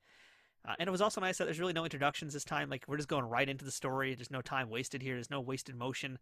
Uh, 0.66 0.74
and 0.78 0.86
it 0.86 0.92
was 0.92 1.00
also 1.00 1.20
nice 1.20 1.38
that 1.38 1.46
there's 1.46 1.58
really 1.60 1.72
no 1.72 1.82
introductions 1.82 2.32
this 2.32 2.44
time. 2.44 2.70
Like 2.70 2.84
we're 2.86 2.96
just 2.96 3.08
going 3.08 3.24
right 3.24 3.48
into 3.48 3.64
the 3.64 3.72
story. 3.72 4.14
There's 4.14 4.30
no 4.30 4.40
time 4.40 4.70
wasted 4.70 5.02
here. 5.02 5.14
There's 5.14 5.30
no 5.30 5.40
wasted 5.40 5.74
motion. 5.74 6.18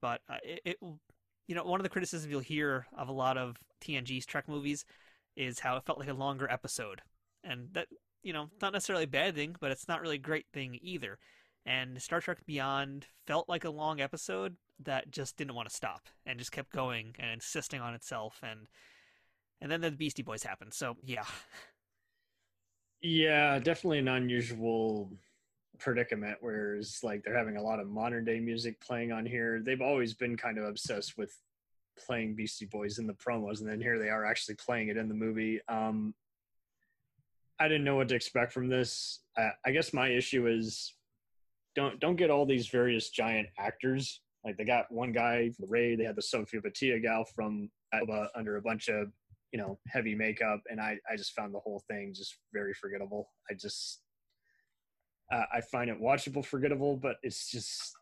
But 0.00 0.20
uh, 0.28 0.36
it, 0.44 0.60
it, 0.64 0.76
you 1.50 1.56
know, 1.56 1.64
one 1.64 1.80
of 1.80 1.82
the 1.82 1.90
criticisms 1.90 2.30
you'll 2.30 2.40
hear 2.40 2.86
of 2.96 3.08
a 3.08 3.12
lot 3.12 3.36
of 3.36 3.56
TNG's 3.82 4.24
Trek 4.24 4.48
movies 4.48 4.84
is 5.34 5.58
how 5.58 5.76
it 5.76 5.84
felt 5.84 5.98
like 5.98 6.08
a 6.08 6.14
longer 6.14 6.48
episode, 6.48 7.02
and 7.42 7.66
that 7.72 7.88
you 8.22 8.32
know, 8.32 8.50
not 8.62 8.72
necessarily 8.72 9.04
a 9.04 9.08
bad 9.08 9.34
thing, 9.34 9.56
but 9.60 9.72
it's 9.72 9.88
not 9.88 10.00
really 10.00 10.14
a 10.14 10.18
great 10.18 10.46
thing 10.52 10.78
either. 10.80 11.18
And 11.66 12.00
Star 12.00 12.20
Trek 12.20 12.38
Beyond 12.46 13.06
felt 13.26 13.48
like 13.48 13.64
a 13.64 13.70
long 13.70 14.00
episode 14.00 14.54
that 14.84 15.10
just 15.10 15.36
didn't 15.36 15.56
want 15.56 15.68
to 15.68 15.74
stop 15.74 16.02
and 16.24 16.38
just 16.38 16.52
kept 16.52 16.70
going 16.72 17.16
and 17.18 17.32
insisting 17.32 17.80
on 17.80 17.94
itself 17.94 18.38
and 18.44 18.68
and 19.60 19.72
then 19.72 19.80
the 19.80 19.90
Beastie 19.90 20.22
Boys 20.22 20.44
happened. 20.44 20.72
So 20.72 20.96
yeah, 21.04 21.24
Yeah, 23.02 23.58
definitely 23.58 23.98
an 24.00 24.08
unusual 24.08 25.10
predicament 25.78 26.38
where 26.40 26.76
it's 26.76 27.02
like 27.02 27.22
they're 27.22 27.36
having 27.36 27.56
a 27.56 27.62
lot 27.62 27.80
of 27.80 27.88
modern 27.88 28.24
day 28.24 28.40
music 28.40 28.80
playing 28.80 29.12
on 29.12 29.24
here. 29.24 29.62
They've 29.64 29.80
always 29.80 30.14
been 30.14 30.36
kind 30.36 30.58
of 30.58 30.64
obsessed 30.64 31.16
with 31.16 31.34
playing 31.98 32.34
Beastie 32.34 32.66
Boys 32.66 32.98
in 32.98 33.06
the 33.06 33.14
promos, 33.14 33.60
and 33.60 33.68
then 33.68 33.80
here 33.80 33.98
they 33.98 34.08
are 34.08 34.24
actually 34.24 34.56
playing 34.56 34.88
it 34.88 34.96
in 34.96 35.08
the 35.08 35.14
movie. 35.14 35.60
Um, 35.68 36.14
I 37.58 37.68
didn't 37.68 37.84
know 37.84 37.96
what 37.96 38.08
to 38.08 38.14
expect 38.14 38.52
from 38.52 38.68
this. 38.68 39.20
I, 39.36 39.50
I 39.66 39.70
guess 39.72 39.92
my 39.92 40.08
issue 40.08 40.46
is 40.46 40.94
don't 41.74 42.00
don't 42.00 42.16
get 42.16 42.30
all 42.30 42.46
these 42.46 42.68
various 42.68 43.10
giant 43.10 43.48
actors. 43.58 44.20
Like 44.44 44.56
they 44.56 44.64
got 44.64 44.90
one 44.90 45.12
guy 45.12 45.50
Ray, 45.68 45.94
they 45.94 46.04
had 46.04 46.16
the 46.16 46.22
Sofia 46.22 46.60
Boutella 46.60 47.02
gal 47.02 47.24
from 47.24 47.70
Alba 47.92 48.30
under 48.34 48.56
a 48.56 48.62
bunch 48.62 48.88
of 48.88 49.12
you 49.52 49.58
know 49.58 49.78
heavy 49.88 50.14
makeup, 50.14 50.60
and 50.70 50.80
I 50.80 50.98
I 51.10 51.16
just 51.16 51.34
found 51.34 51.54
the 51.54 51.60
whole 51.60 51.82
thing 51.88 52.14
just 52.14 52.36
very 52.52 52.72
forgettable. 52.72 53.30
I 53.50 53.54
just 53.54 54.00
uh, 55.30 55.44
I 55.52 55.60
find 55.60 55.90
it 55.90 56.00
watchable 56.00 56.44
forgettable, 56.44 56.96
but 56.96 57.16
it's 57.22 57.50
just 57.50 57.94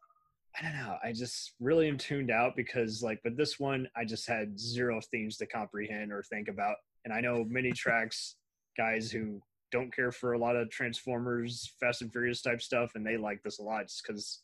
I 0.58 0.62
don't 0.62 0.76
know. 0.76 0.96
I 1.04 1.12
just 1.12 1.52
really 1.60 1.88
am 1.88 1.98
tuned 1.98 2.30
out 2.30 2.56
because 2.56 3.02
like 3.02 3.20
with 3.22 3.36
this 3.36 3.60
one, 3.60 3.88
I 3.96 4.04
just 4.04 4.26
had 4.26 4.58
zero 4.58 5.00
themes 5.10 5.36
to 5.36 5.46
comprehend 5.46 6.12
or 6.12 6.22
think 6.22 6.48
about, 6.48 6.76
and 7.04 7.14
I 7.14 7.20
know 7.20 7.44
many 7.48 7.70
tracks 7.76 8.36
guys 8.76 9.10
who 9.10 9.40
don't 9.70 9.94
care 9.94 10.10
for 10.10 10.32
a 10.32 10.38
lot 10.38 10.56
of 10.56 10.70
Transformers, 10.70 11.72
Fast 11.78 12.02
and 12.02 12.10
Furious 12.10 12.42
type 12.42 12.62
stuff, 12.62 12.92
and 12.94 13.06
they 13.06 13.16
like 13.16 13.42
this 13.42 13.58
a 13.58 13.62
lot 13.62 13.86
just 13.86 14.02
because, 14.06 14.42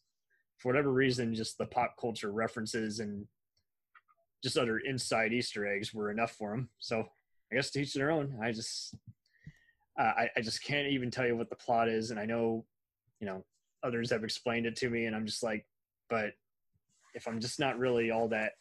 for 0.58 0.68
whatever 0.68 0.92
reason, 0.92 1.34
just 1.34 1.58
the 1.58 1.66
pop 1.66 1.94
culture 2.00 2.30
references 2.30 3.00
and 3.00 3.26
just 4.42 4.58
other 4.58 4.78
inside 4.78 5.32
Easter 5.32 5.66
eggs 5.66 5.94
were 5.94 6.10
enough 6.10 6.32
for 6.32 6.50
them. 6.50 6.68
So 6.78 7.04
I 7.50 7.54
guess 7.54 7.70
to 7.70 7.80
each 7.80 7.94
their 7.94 8.10
own. 8.10 8.38
I 8.42 8.52
just, 8.52 8.94
uh, 9.98 10.02
I, 10.16 10.28
I 10.36 10.40
just 10.42 10.62
can't 10.62 10.88
even 10.88 11.10
tell 11.10 11.26
you 11.26 11.36
what 11.36 11.50
the 11.50 11.56
plot 11.56 11.88
is, 11.88 12.10
and 12.10 12.20
I 12.20 12.26
know, 12.26 12.66
you 13.24 13.30
know, 13.30 13.42
others 13.82 14.10
have 14.10 14.22
explained 14.22 14.66
it 14.66 14.76
to 14.76 14.90
me, 14.90 15.06
and 15.06 15.16
I'm 15.16 15.24
just 15.24 15.42
like, 15.42 15.64
but 16.10 16.32
if 17.14 17.26
I'm 17.26 17.40
just 17.40 17.58
not 17.58 17.78
really 17.78 18.10
all 18.10 18.28
that 18.28 18.52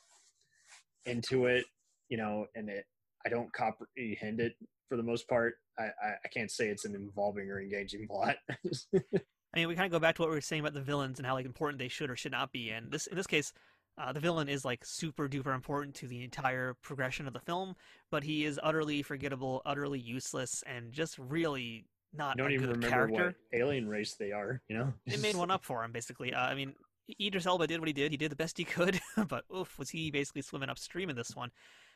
into 1.06 1.48
it, 1.48 1.65
you 2.07 2.15
know, 2.15 2.45
and 2.56 2.69
it, 2.69 2.85
I 3.26 3.30
don't 3.30 3.52
comprehend 3.52 4.40
it 4.40 4.53
for 4.88 4.95
the 4.95 5.03
most 5.03 5.27
part. 5.27 5.56
I, 5.77 5.84
I, 5.84 6.14
I 6.23 6.27
can't 6.34 6.49
say 6.49 6.69
it's 6.69 6.85
an 6.85 6.95
involving 6.95 7.49
or 7.49 7.60
engaging 7.60 8.07
plot. 8.07 8.38
I 8.95 9.60
mean, 9.60 9.68
we 9.68 9.76
kind 9.76 9.85
of 9.85 9.91
go 9.91 9.99
back 9.99 10.15
to 10.15 10.22
what 10.22 10.30
we 10.30 10.38
were 10.38 10.41
saying 10.41 10.61
about 10.61 10.73
the 10.73 10.81
villains 10.81 11.19
and 11.19 11.26
how 11.27 11.34
like 11.34 11.45
important 11.45 11.77
they 11.77 11.90
should 11.90 12.10
or 12.10 12.15
should 12.15 12.31
not 12.31 12.53
be. 12.53 12.69
And 12.69 12.90
this, 12.90 13.07
in 13.07 13.18
this 13.18 13.27
case, 13.27 13.52
uh, 13.98 14.14
the 14.14 14.22
villain 14.22 14.48
is 14.48 14.64
like 14.64 14.85
super 14.85 15.27
duper 15.27 15.53
important 15.53 15.94
to 15.95 16.07
the 16.07 16.23
entire 16.23 16.76
progression 16.81 17.27
of 17.27 17.34
the 17.34 17.40
film, 17.41 17.76
but 18.10 18.23
he 18.23 18.45
is 18.45 18.60
utterly 18.64 19.02
forgettable, 19.02 19.61
utterly 19.65 19.99
useless, 19.99 20.64
and 20.65 20.94
just 20.94 21.18
really 21.19 21.85
not 22.14 22.31
I 22.31 22.35
don't 22.35 22.52
a 22.52 22.53
even 22.53 22.68
good 22.68 22.76
remember 22.84 22.90
character. 22.95 23.35
what 23.52 23.60
alien 23.60 23.88
race 23.88 24.15
they 24.15 24.31
are. 24.31 24.61
You 24.69 24.77
know, 24.77 24.94
they 25.06 25.18
made 25.18 25.35
one 25.35 25.52
up 25.52 25.64
for 25.64 25.84
him, 25.84 25.91
basically. 25.91 26.34
Uh, 26.34 26.41
I 26.41 26.56
mean, 26.56 26.73
Idris 27.19 27.45
Elba 27.45 27.68
did 27.68 27.80
what 27.80 27.88
he 27.88 27.94
did. 27.94 28.11
He 28.11 28.18
did 28.18 28.31
the 28.31 28.35
best 28.35 28.57
he 28.57 28.64
could, 28.64 28.99
but 29.27 29.45
oof, 29.56 29.77
was 29.77 29.90
he 29.90 30.11
basically 30.11 30.41
swimming 30.41 30.69
upstream 30.69 31.10
in 31.10 31.15
this 31.15 31.35
one. 31.35 31.52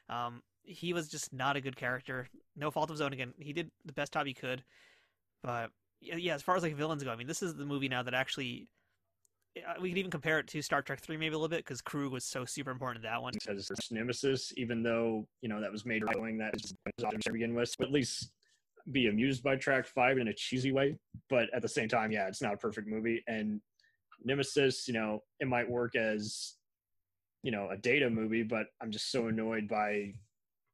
Um, 0.10 0.41
he 0.64 0.94
was 0.94 1.07
just 1.07 1.34
not 1.34 1.56
a 1.56 1.61
good 1.61 1.76
character. 1.76 2.27
No 2.56 2.72
fault 2.72 2.89
of 2.89 2.95
his 2.95 3.02
own. 3.02 3.14
Again, 3.14 3.34
he 3.39 3.53
did 3.53 3.72
the 3.85 3.94
best 3.94 4.14
job 4.14 4.26
he 4.26 4.34
could. 4.34 4.64
But 5.44 5.69
yeah, 6.02 6.35
as 6.35 6.41
far 6.41 6.56
as 6.56 6.64
like 6.64 6.76
villains 6.76 7.03
go, 7.03 7.11
I 7.11 7.15
mean, 7.15 7.27
this 7.27 7.41
is 7.41 7.56
the 7.56 7.65
movie 7.65 7.88
now 7.88 8.03
that 8.03 8.14
actually 8.14 8.68
uh, 9.57 9.73
we 9.81 9.89
could 9.89 9.98
even 9.98 10.11
compare 10.11 10.39
it 10.39 10.48
to 10.48 10.61
Star 10.61 10.81
Trek 10.81 10.99
Three 10.99 11.18
maybe 11.18 11.34
a 11.34 11.38
little 11.38 11.48
bit 11.48 11.64
because 11.64 11.81
Kruge 11.81 12.11
was 12.11 12.26
so 12.26 12.45
super 12.45 12.72
important 12.72 13.03
in 13.03 13.11
that 13.11 13.22
one. 13.22 13.34
it's 13.48 13.91
Nemesis, 13.91 14.53
even 14.57 14.84
though 14.84 15.27
you 15.41 15.49
know 15.49 15.61
that 15.61 15.72
was 15.72 15.85
made 15.85 16.03
knowing 16.14 16.38
that 16.39 16.56
is 16.56 16.73
to 16.99 17.31
begin 17.31 17.56
with, 17.56 17.73
but 17.77 17.88
at 17.88 17.94
least 17.94 18.31
be 18.91 19.07
amused 19.07 19.43
by 19.43 19.55
Trek 19.55 19.85
Five 19.85 20.18
in 20.18 20.30
a 20.30 20.34
cheesy 20.34 20.72
way. 20.72 20.97
But 21.30 21.47
at 21.53 21.61
the 21.61 21.68
same 21.68 21.89
time, 21.89 22.11
yeah, 22.11 22.27
it's 22.27 22.41
not 22.41 22.53
a 22.53 22.57
perfect 22.57 22.88
movie. 22.88 23.23
And 23.27 23.61
Nemesis, 24.23 24.88
you 24.88 24.93
know, 24.93 25.23
it 25.39 25.47
might 25.47 25.69
work 25.69 25.95
as 25.95 26.53
you 27.43 27.51
know 27.51 27.69
a 27.69 27.77
data 27.77 28.09
movie, 28.09 28.43
but 28.43 28.68
I'm 28.81 28.91
just 28.91 29.11
so 29.11 29.27
annoyed 29.27 29.68
by 29.68 30.14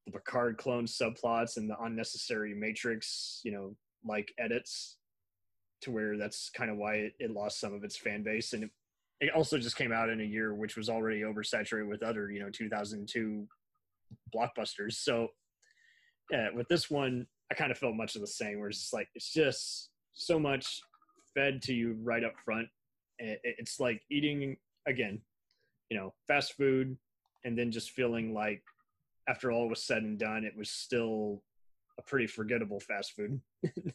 the 0.05 0.11
Picard 0.11 0.57
clone 0.57 0.85
subplots 0.85 1.57
and 1.57 1.69
the 1.69 1.79
unnecessary 1.81 2.53
Matrix, 2.53 3.41
you 3.43 3.51
know, 3.51 3.75
like 4.05 4.33
edits 4.37 4.97
to 5.81 5.91
where 5.91 6.17
that's 6.17 6.49
kind 6.49 6.71
of 6.71 6.77
why 6.77 6.95
it, 6.95 7.13
it 7.19 7.31
lost 7.31 7.59
some 7.59 7.73
of 7.73 7.83
its 7.83 7.97
fan 7.97 8.23
base 8.23 8.53
and 8.53 8.63
it, 8.63 8.69
it 9.19 9.33
also 9.33 9.57
just 9.57 9.77
came 9.77 9.91
out 9.91 10.09
in 10.09 10.21
a 10.21 10.25
year 10.25 10.53
which 10.53 10.75
was 10.75 10.89
already 10.89 11.21
oversaturated 11.21 11.87
with 11.87 12.03
other 12.03 12.31
you 12.31 12.39
know 12.39 12.49
2002 12.49 13.47
blockbusters 14.33 14.93
so 14.93 15.27
yeah 16.31 16.47
with 16.53 16.67
this 16.67 16.89
one 16.89 17.25
i 17.53 17.55
kind 17.55 17.71
of 17.71 17.77
felt 17.77 17.95
much 17.95 18.15
of 18.15 18.21
the 18.21 18.27
same 18.27 18.59
where 18.59 18.69
it's 18.69 18.79
just 18.79 18.93
like 18.93 19.07
it's 19.13 19.31
just 19.31 19.89
so 20.13 20.39
much 20.39 20.81
fed 21.35 21.61
to 21.61 21.73
you 21.73 21.95
right 22.01 22.23
up 22.23 22.33
front 22.43 22.67
It- 23.19 23.39
it- 23.43 23.55
it's 23.59 23.79
like 23.79 24.01
eating 24.09 24.57
again 24.87 25.21
you 25.89 25.97
know 25.97 26.13
fast 26.27 26.53
food 26.57 26.97
and 27.45 27.55
then 27.57 27.71
just 27.71 27.91
feeling 27.91 28.33
like 28.33 28.63
after 29.27 29.51
all 29.51 29.69
was 29.69 29.83
said 29.83 30.01
and 30.03 30.17
done 30.17 30.43
it 30.43 30.55
was 30.57 30.69
still 30.71 31.43
a 31.99 32.01
pretty 32.01 32.25
forgettable 32.27 32.79
fast 32.79 33.13
food 33.15 33.39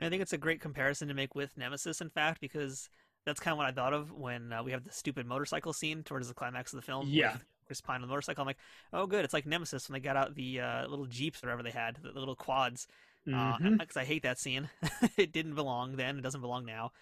I 0.00 0.08
think 0.08 0.22
it's 0.22 0.32
a 0.32 0.38
great 0.38 0.60
comparison 0.60 1.08
to 1.08 1.14
make 1.14 1.34
with 1.34 1.56
Nemesis, 1.56 2.00
in 2.00 2.08
fact, 2.08 2.40
because 2.40 2.88
that's 3.26 3.40
kind 3.40 3.50
of 3.52 3.58
what 3.58 3.66
I 3.66 3.72
thought 3.72 3.92
of 3.92 4.12
when 4.12 4.52
uh, 4.52 4.62
we 4.62 4.70
have 4.70 4.84
the 4.84 4.92
stupid 4.92 5.26
motorcycle 5.26 5.72
scene 5.72 6.04
towards 6.04 6.28
the 6.28 6.34
climax 6.34 6.72
of 6.72 6.76
the 6.76 6.86
film. 6.86 7.08
Yeah. 7.08 7.36
Chris 7.68 7.80
Pine 7.82 7.96
on 7.96 8.00
the 8.00 8.06
motorcycle. 8.08 8.40
I'm 8.42 8.46
like, 8.46 8.56
oh, 8.94 9.06
good. 9.06 9.24
It's 9.24 9.34
like 9.34 9.46
Nemesis 9.46 9.88
when 9.88 9.92
they 9.92 10.00
got 10.00 10.16
out 10.16 10.34
the 10.34 10.60
uh, 10.60 10.86
little 10.88 11.04
jeeps, 11.06 11.44
or 11.44 11.46
whatever 11.48 11.62
they 11.62 11.70
had, 11.70 11.98
the 12.02 12.18
little 12.18 12.34
quads. 12.34 12.88
Because 13.24 13.60
Mhm. 13.60 13.96
I 13.96 14.04
hate 14.04 14.22
that 14.22 14.38
scene. 14.38 14.70
it 15.18 15.32
didn't 15.32 15.54
belong 15.54 15.96
then. 15.96 16.18
It 16.18 16.22
doesn't 16.22 16.40
belong 16.40 16.64
now. 16.64 16.92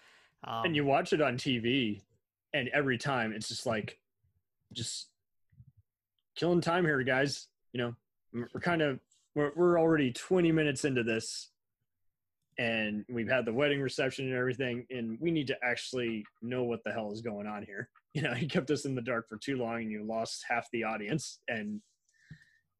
Um, 0.43 0.65
and 0.65 0.75
you 0.75 0.83
watch 0.83 1.13
it 1.13 1.21
on 1.21 1.37
TV, 1.37 2.01
and 2.53 2.67
every 2.73 2.97
time 2.97 3.31
it's 3.31 3.47
just 3.47 3.65
like, 3.65 3.97
just 4.73 5.07
killing 6.35 6.59
time 6.61 6.83
here, 6.83 7.01
guys. 7.03 7.47
You 7.71 7.81
know, 7.81 7.95
we're 8.53 8.59
kind 8.59 8.81
of 8.81 8.99
we're 9.35 9.51
we're 9.55 9.79
already 9.79 10.11
20 10.11 10.51
minutes 10.51 10.83
into 10.83 11.01
this, 11.03 11.49
and 12.57 13.05
we've 13.07 13.29
had 13.29 13.45
the 13.45 13.53
wedding 13.53 13.81
reception 13.81 14.25
and 14.25 14.35
everything, 14.35 14.85
and 14.89 15.17
we 15.21 15.31
need 15.31 15.47
to 15.47 15.57
actually 15.63 16.25
know 16.41 16.63
what 16.63 16.83
the 16.83 16.91
hell 16.91 17.11
is 17.13 17.21
going 17.21 17.47
on 17.47 17.63
here. 17.63 17.87
You 18.17 18.23
know, 18.23 18.33
you 18.39 18.47
kept 18.47 18.71
us 18.71 18.85
in 18.85 18.95
the 18.95 19.01
dark 19.01 19.29
for 19.29 19.37
too 19.37 19.57
long, 19.57 19.81
and 19.81 19.91
you 19.91 20.03
lost 20.03 20.43
half 20.49 20.67
the 20.71 20.83
audience, 20.83 21.39
and 21.47 21.81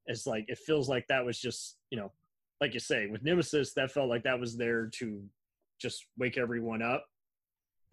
it's 0.07 0.26
like 0.26 0.45
it 0.47 0.57
feels 0.57 0.89
like 0.89 1.05
that 1.07 1.26
was 1.26 1.39
just 1.39 1.77
you 1.91 1.97
know, 1.99 2.11
like 2.59 2.73
you 2.73 2.80
say 2.80 3.05
with 3.07 3.23
Nemesis, 3.23 3.73
that 3.76 3.91
felt 3.91 4.09
like 4.09 4.23
that 4.23 4.39
was 4.39 4.57
there 4.57 4.89
to 4.99 5.23
just 5.80 6.07
wake 6.18 6.38
everyone 6.38 6.81
up. 6.81 7.05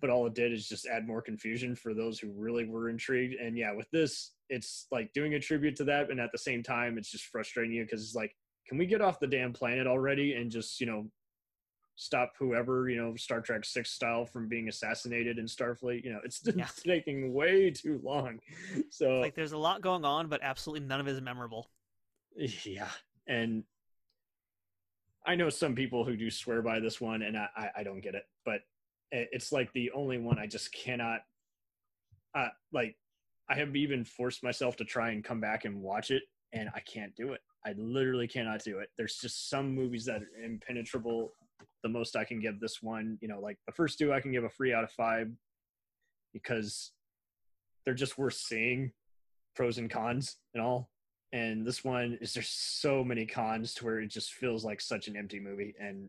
But 0.01 0.11
all 0.11 0.27
it 0.27 0.35
did 0.35 0.53
is 0.53 0.69
just 0.69 0.87
add 0.87 1.07
more 1.07 1.23
confusion 1.23 1.77
for 1.77 1.93
those 1.93 2.19
who 2.19 2.33
really 2.35 2.65
were 2.65 2.89
intrigued. 2.89 3.35
And 3.35 3.57
yeah, 3.57 3.73
with 3.73 3.91
this, 3.91 4.33
it's 4.49 4.87
like 4.91 5.13
doing 5.13 5.35
a 5.35 5.41
tribute 5.41 5.77
to 5.77 5.85
that, 5.85 6.11
and 6.11 6.19
at 6.19 6.33
the 6.33 6.39
same 6.39 6.63
time, 6.63 6.97
it's 6.97 7.11
just 7.11 7.27
frustrating 7.27 7.75
you 7.75 7.85
because 7.85 8.03
it's 8.03 8.15
like, 8.15 8.35
can 8.67 8.79
we 8.79 8.87
get 8.87 9.03
off 9.03 9.21
the 9.21 9.27
damn 9.27 9.53
planet 9.53 9.87
already 9.87 10.33
and 10.33 10.51
just 10.51 10.81
you 10.81 10.87
know 10.87 11.11
stop 11.97 12.33
whoever 12.39 12.89
you 12.89 12.97
know 12.97 13.15
Star 13.17 13.41
Trek 13.41 13.65
Six 13.65 13.91
style 13.91 14.27
from 14.27 14.49
being 14.49 14.69
assassinated 14.69 15.39
in 15.39 15.47
Starfleet? 15.47 16.05
You 16.05 16.13
know, 16.13 16.21
it's, 16.25 16.43
Yeah. 16.57 16.65
it's 16.65 16.83
taking 16.83 17.33
way 17.33 17.71
too 17.71 18.01
long. 18.03 18.41
So 18.91 19.21
like 19.21 19.35
there's 19.35 19.53
a 19.53 19.59
lot 19.59 19.81
going 19.81 20.05
on, 20.05 20.29
but 20.29 20.41
absolutely 20.43 20.87
none 20.87 21.01
of 21.01 21.07
it 21.09 21.13
is 21.13 21.21
memorable. 21.21 21.71
yeah, 22.65 22.89
and 23.27 23.65
I 25.27 25.35
know 25.37 25.49
some 25.49 25.75
people 25.75 26.05
who 26.05 26.17
do 26.17 26.31
swear 26.31 26.61
by 26.63 26.81
this 26.81 27.01
one, 27.01 27.23
and 27.23 27.37
I, 27.37 27.49
I, 27.57 27.69
I 27.79 27.83
don't 27.83 28.01
get 28.01 28.15
it, 28.15 28.25
but 28.45 28.61
it's 29.11 29.53
like 29.53 29.73
the 29.73 29.91
only 29.93 30.19
one 30.19 30.39
I 30.39 30.47
just 30.47 30.73
cannot. 30.73 31.21
Uh, 32.35 32.49
like, 32.73 32.97
I 33.49 33.55
have 33.55 33.77
even 33.77 34.05
forced 34.05 34.43
myself 34.43 34.77
to 34.77 34.85
try 34.85 35.11
and 35.11 35.23
come 35.23 35.41
back 35.41 35.65
and 35.65 35.81
watch 35.81 36.11
it, 36.11 36.25
and 36.53 36.69
I 36.75 36.81
can't 36.81 37.15
do 37.15 37.33
it. 37.33 37.41
I 37.65 37.73
literally 37.79 38.27
cannot 38.29 38.63
do 38.65 38.81
it. 38.81 38.91
There's 38.99 39.17
just 39.17 39.49
some 39.49 39.75
movies 39.75 40.05
that 40.07 40.23
are 40.23 40.45
impenetrable. 40.45 41.33
The 41.83 41.89
most 41.89 42.17
I 42.17 42.25
can 42.25 42.41
give 42.41 42.61
this 42.61 42.83
one, 42.83 43.19
you 43.21 43.29
know, 43.29 43.41
like 43.41 43.59
the 43.67 43.73
first 43.73 43.99
two, 43.99 44.13
I 44.13 44.21
can 44.21 44.33
give 44.33 44.45
a 44.45 44.49
three 44.49 44.73
out 44.73 44.85
of 44.85 44.91
five 44.93 45.31
because 46.33 46.93
they're 47.85 47.95
just 47.95 48.17
worth 48.17 48.35
seeing, 48.35 48.93
pros 49.55 49.79
and 49.79 49.91
cons 49.91 50.37
and 50.55 50.63
all. 50.63 50.91
And 51.33 51.67
this 51.67 51.85
one 51.85 52.19
is 52.21 52.33
there's 52.33 52.49
so 52.49 53.05
many 53.05 53.27
cons 53.27 53.75
to 53.75 53.85
where 53.85 54.01
it 54.01 54.09
just 54.09 54.33
feels 54.33 54.65
like 54.65 54.81
such 54.81 55.09
an 55.09 55.17
empty 55.17 55.41
movie. 55.41 55.75
And 55.79 56.09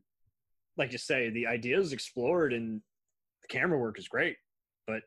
like 0.77 0.91
you 0.91 0.97
say 0.97 1.29
the 1.29 1.47
idea 1.47 1.79
is 1.79 1.93
explored 1.93 2.53
and 2.53 2.81
the 3.41 3.47
camera 3.47 3.77
work 3.77 3.99
is 3.99 4.07
great 4.07 4.37
but 4.87 5.01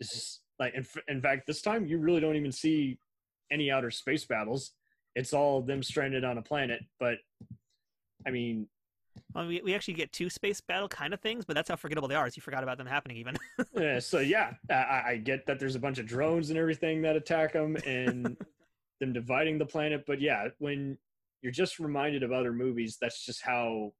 it's 0.00 0.12
just 0.12 0.40
like 0.58 0.74
in, 0.74 0.86
in 1.08 1.20
fact 1.20 1.46
this 1.46 1.62
time 1.62 1.86
you 1.86 1.98
really 1.98 2.20
don't 2.20 2.36
even 2.36 2.52
see 2.52 2.98
any 3.50 3.70
outer 3.70 3.90
space 3.90 4.24
battles. 4.24 4.72
It's 5.14 5.32
all 5.32 5.62
them 5.62 5.82
stranded 5.82 6.24
on 6.24 6.38
a 6.38 6.42
planet 6.42 6.80
but 6.98 7.16
i 8.26 8.30
mean 8.30 8.66
Well, 9.34 9.46
we, 9.46 9.60
we 9.62 9.74
actually 9.74 9.94
get 9.94 10.12
two 10.12 10.30
space 10.30 10.60
battle 10.60 10.88
kind 10.88 11.12
of 11.14 11.20
things, 11.20 11.44
but 11.44 11.54
that's 11.54 11.68
how 11.68 11.76
forgettable 11.76 12.08
they 12.08 12.14
are. 12.14 12.26
Is 12.26 12.36
you 12.36 12.42
forgot 12.42 12.62
about 12.62 12.78
them 12.78 12.86
happening 12.86 13.16
even. 13.16 13.36
uh, 13.76 14.00
so 14.00 14.20
yeah 14.20 14.52
I- 14.70 14.74
I, 14.74 15.04
I 15.08 15.16
get 15.16 15.46
that 15.46 15.58
there's 15.58 15.74
a 15.74 15.80
bunch 15.80 15.98
of 15.98 16.06
drones 16.06 16.50
and 16.50 16.58
everything 16.58 17.02
that 17.02 17.16
attack 17.16 17.52
them 17.52 17.76
and 17.86 18.36
them 19.00 19.12
dividing 19.12 19.58
the 19.58 19.66
planet 19.66 20.04
but 20.06 20.20
yeah 20.20 20.46
when 20.58 20.96
you're 21.42 21.52
just 21.52 21.78
reminded 21.78 22.22
of 22.22 22.32
other 22.32 22.52
movies. 22.54 22.96
That's 22.98 23.22
just 23.22 23.42
how 23.42 23.92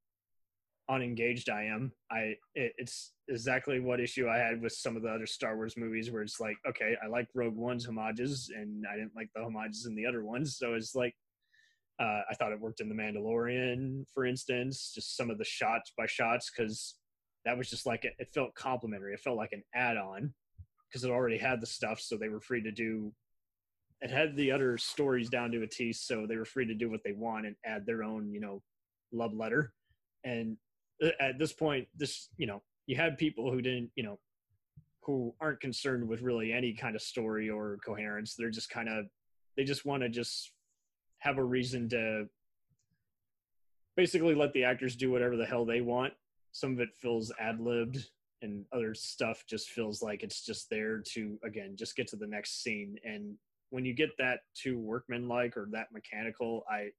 unengaged 0.91 1.51
I 1.51 1.65
am. 1.65 1.93
I 2.11 2.36
it, 2.55 2.73
it's 2.78 3.12
exactly 3.28 3.81
what 3.81 4.01
issue 4.01 4.28
I 4.28 4.39
had 4.39 4.62
with 4.62 4.73
some 4.73 4.97
of 4.97 5.03
the 5.03 5.11
other 5.11 5.27
Star 5.27 5.55
Wars 5.57 5.77
movies, 5.77 6.11
where 6.11 6.23
it's 6.23 6.41
like, 6.41 6.57
okay, 6.66 6.97
I 7.05 7.07
like 7.09 7.28
Rogue 7.35 7.55
One's 7.57 7.85
homages, 7.85 8.51
and 8.55 8.85
I 8.91 8.97
didn't 8.97 9.15
like 9.15 9.28
the 9.35 9.43
homages 9.43 9.85
in 9.85 9.95
the 9.95 10.07
other 10.07 10.24
ones. 10.24 10.57
So 10.57 10.73
it's 10.73 10.95
like, 10.95 11.15
uh, 12.01 12.23
I 12.31 12.35
thought 12.35 12.53
it 12.53 12.61
worked 12.61 12.81
in 12.81 12.89
the 12.89 12.95
Mandalorian, 12.95 14.05
for 14.12 14.25
instance, 14.25 14.93
just 14.95 15.16
some 15.16 15.31
of 15.31 15.39
the 15.39 15.45
shots 15.45 15.93
by 15.97 16.07
shots, 16.07 16.51
because 16.51 16.97
that 17.45 17.57
was 17.57 17.71
just 17.71 17.87
like 17.87 18.05
it, 18.05 18.15
it 18.19 18.29
felt 18.35 18.55
complimentary. 18.55 19.15
It 19.15 19.21
felt 19.21 19.37
like 19.37 19.53
an 19.53 19.62
add-on 19.75 20.33
because 20.89 21.05
it 21.05 21.11
already 21.11 21.39
had 21.39 21.61
the 21.61 21.66
stuff, 21.66 22.01
so 22.01 22.16
they 22.16 22.29
were 22.29 22.41
free 22.41 22.62
to 22.62 22.73
do. 22.73 23.12
It 24.01 24.11
had 24.11 24.37
the 24.37 24.51
other 24.51 24.77
stories 24.77 25.31
down 25.31 25.51
to 25.53 25.62
a 25.62 25.66
T, 25.66 25.93
so 25.93 26.27
they 26.27 26.37
were 26.37 26.45
free 26.45 26.66
to 26.66 26.75
do 26.75 26.91
what 26.91 27.03
they 27.05 27.12
want 27.12 27.47
and 27.47 27.57
add 27.65 27.87
their 27.87 28.03
own, 28.03 28.33
you 28.33 28.41
know, 28.41 28.62
love 29.12 29.33
letter. 29.33 29.73
And 30.25 30.57
uh, 31.03 31.11
at 31.21 31.39
this 31.39 31.53
point, 31.53 31.87
this, 31.97 32.29
you 32.37 32.47
know, 32.47 32.62
you 32.87 32.97
had 32.97 33.19
people 33.19 33.51
who 33.51 33.62
didn't, 33.62 33.91
you 33.95 34.03
know, 34.03 34.19
who 35.03 35.35
aren't 35.41 35.61
concerned 35.61 36.09
with 36.09 36.23
really 36.23 36.53
any 36.53 36.73
kind 36.73 36.97
of 36.97 37.03
story 37.03 37.51
or 37.51 37.79
coherence. 37.85 38.35
They're 38.35 38.51
just 38.51 38.71
kind 38.71 38.89
of, 38.89 39.07
they 39.57 39.65
just 39.65 39.85
want 39.85 40.03
to 40.03 40.09
just 40.09 40.51
have 41.25 41.39
a 41.39 41.45
reason 41.45 41.89
to 41.89 42.29
basically 43.97 44.35
let 44.35 44.53
the 44.53 44.65
actors 44.65 44.95
do 44.95 45.11
whatever 45.11 45.37
the 45.37 45.47
hell 45.47 45.65
they 45.65 45.81
want. 45.81 46.13
Some 46.53 46.73
of 46.73 46.81
it 46.81 46.91
feels 46.95 47.33
ad 47.41 47.61
libbed, 47.61 48.07
and 48.43 48.67
other 48.73 48.95
stuff 48.95 49.45
just 49.49 49.71
feels 49.71 50.03
like 50.03 50.23
it's 50.23 50.45
just 50.45 50.69
there 50.69 51.03
to 51.15 51.39
again 51.43 51.77
just 51.77 51.97
get 51.97 52.07
to 52.09 52.17
the 52.17 52.27
next 52.27 52.63
scene. 52.63 52.97
And 53.05 53.37
when 53.71 53.85
you 53.85 53.95
get 53.95 54.11
that 54.19 54.41
too 54.55 54.79
workmanlike 54.79 55.57
or 55.57 55.69
that 55.73 55.89
mechanical, 55.93 56.63
I 56.71 56.91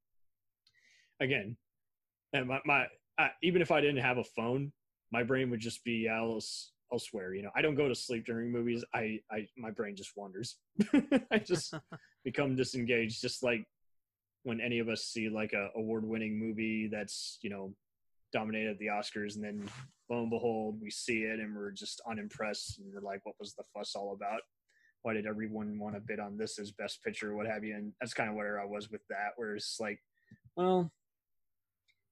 again, 1.22 1.56
and 2.34 2.48
my, 2.48 2.60
my 2.66 2.88
I, 3.20 3.30
even 3.44 3.62
if 3.62 3.72
I 3.72 3.80
didn't 3.80 4.04
have 4.04 4.18
a 4.18 4.24
phone, 4.24 4.72
my 5.12 5.22
brain 5.22 5.52
would 5.52 5.60
just 5.60 5.84
be 5.84 6.08
else 6.08 6.72
elsewhere. 6.92 7.36
You 7.36 7.44
know, 7.44 7.52
I 7.56 7.62
don't 7.62 7.76
go 7.76 7.88
to 7.88 7.96
sleep 7.96 8.26
during 8.26 8.52
movies. 8.52 8.84
I, 8.94 9.20
I 9.32 9.48
my 9.56 9.70
brain 9.70 9.96
just 9.96 10.18
wanders. 10.18 10.58
I 11.32 11.38
just 11.38 11.76
become 12.26 12.56
disengaged, 12.56 13.22
just 13.22 13.44
like 13.44 13.66
when 14.46 14.62
any 14.62 14.80
of 14.80 14.88
us 14.90 15.04
see 15.04 15.28
like 15.28 15.54
a 15.54 15.70
award-winning 15.76 16.40
movie 16.40 16.88
that's 16.92 17.38
you 17.42 17.50
know 17.50 17.74
dominated 18.32 18.78
the 18.80 18.88
Oscars, 18.88 19.36
and 19.36 19.44
then 19.44 19.70
lo 20.10 20.22
and 20.22 20.30
behold, 20.30 20.78
we 20.82 20.90
see 20.90 21.24
it 21.24 21.40
and 21.40 21.56
we're 21.56 21.72
just 21.72 22.02
unimpressed, 22.10 22.80
and 22.80 22.88
we're 22.94 23.02
like, 23.02 23.20
what 23.24 23.36
was 23.40 23.54
the 23.56 23.64
fuss 23.74 23.96
all 23.96 24.14
about? 24.14 24.42
Why 25.02 25.14
did 25.14 25.26
everyone 25.28 25.78
want 25.80 25.96
to 25.96 26.02
bid 26.02 26.20
on 26.20 26.38
this 26.38 26.58
as 26.60 26.72
best 26.72 27.04
picture, 27.04 27.32
or 27.32 27.36
what 27.36 27.48
have 27.48 27.64
you? 27.64 27.76
And 27.76 27.94
that's 28.00 28.14
kind 28.14 28.30
of 28.30 28.36
where 28.36 28.60
I 28.62 28.66
was 28.66 28.90
with 28.90 29.02
that, 29.10 29.32
where 29.36 29.56
it's 29.56 29.78
like, 29.80 30.00
well, 30.56 30.92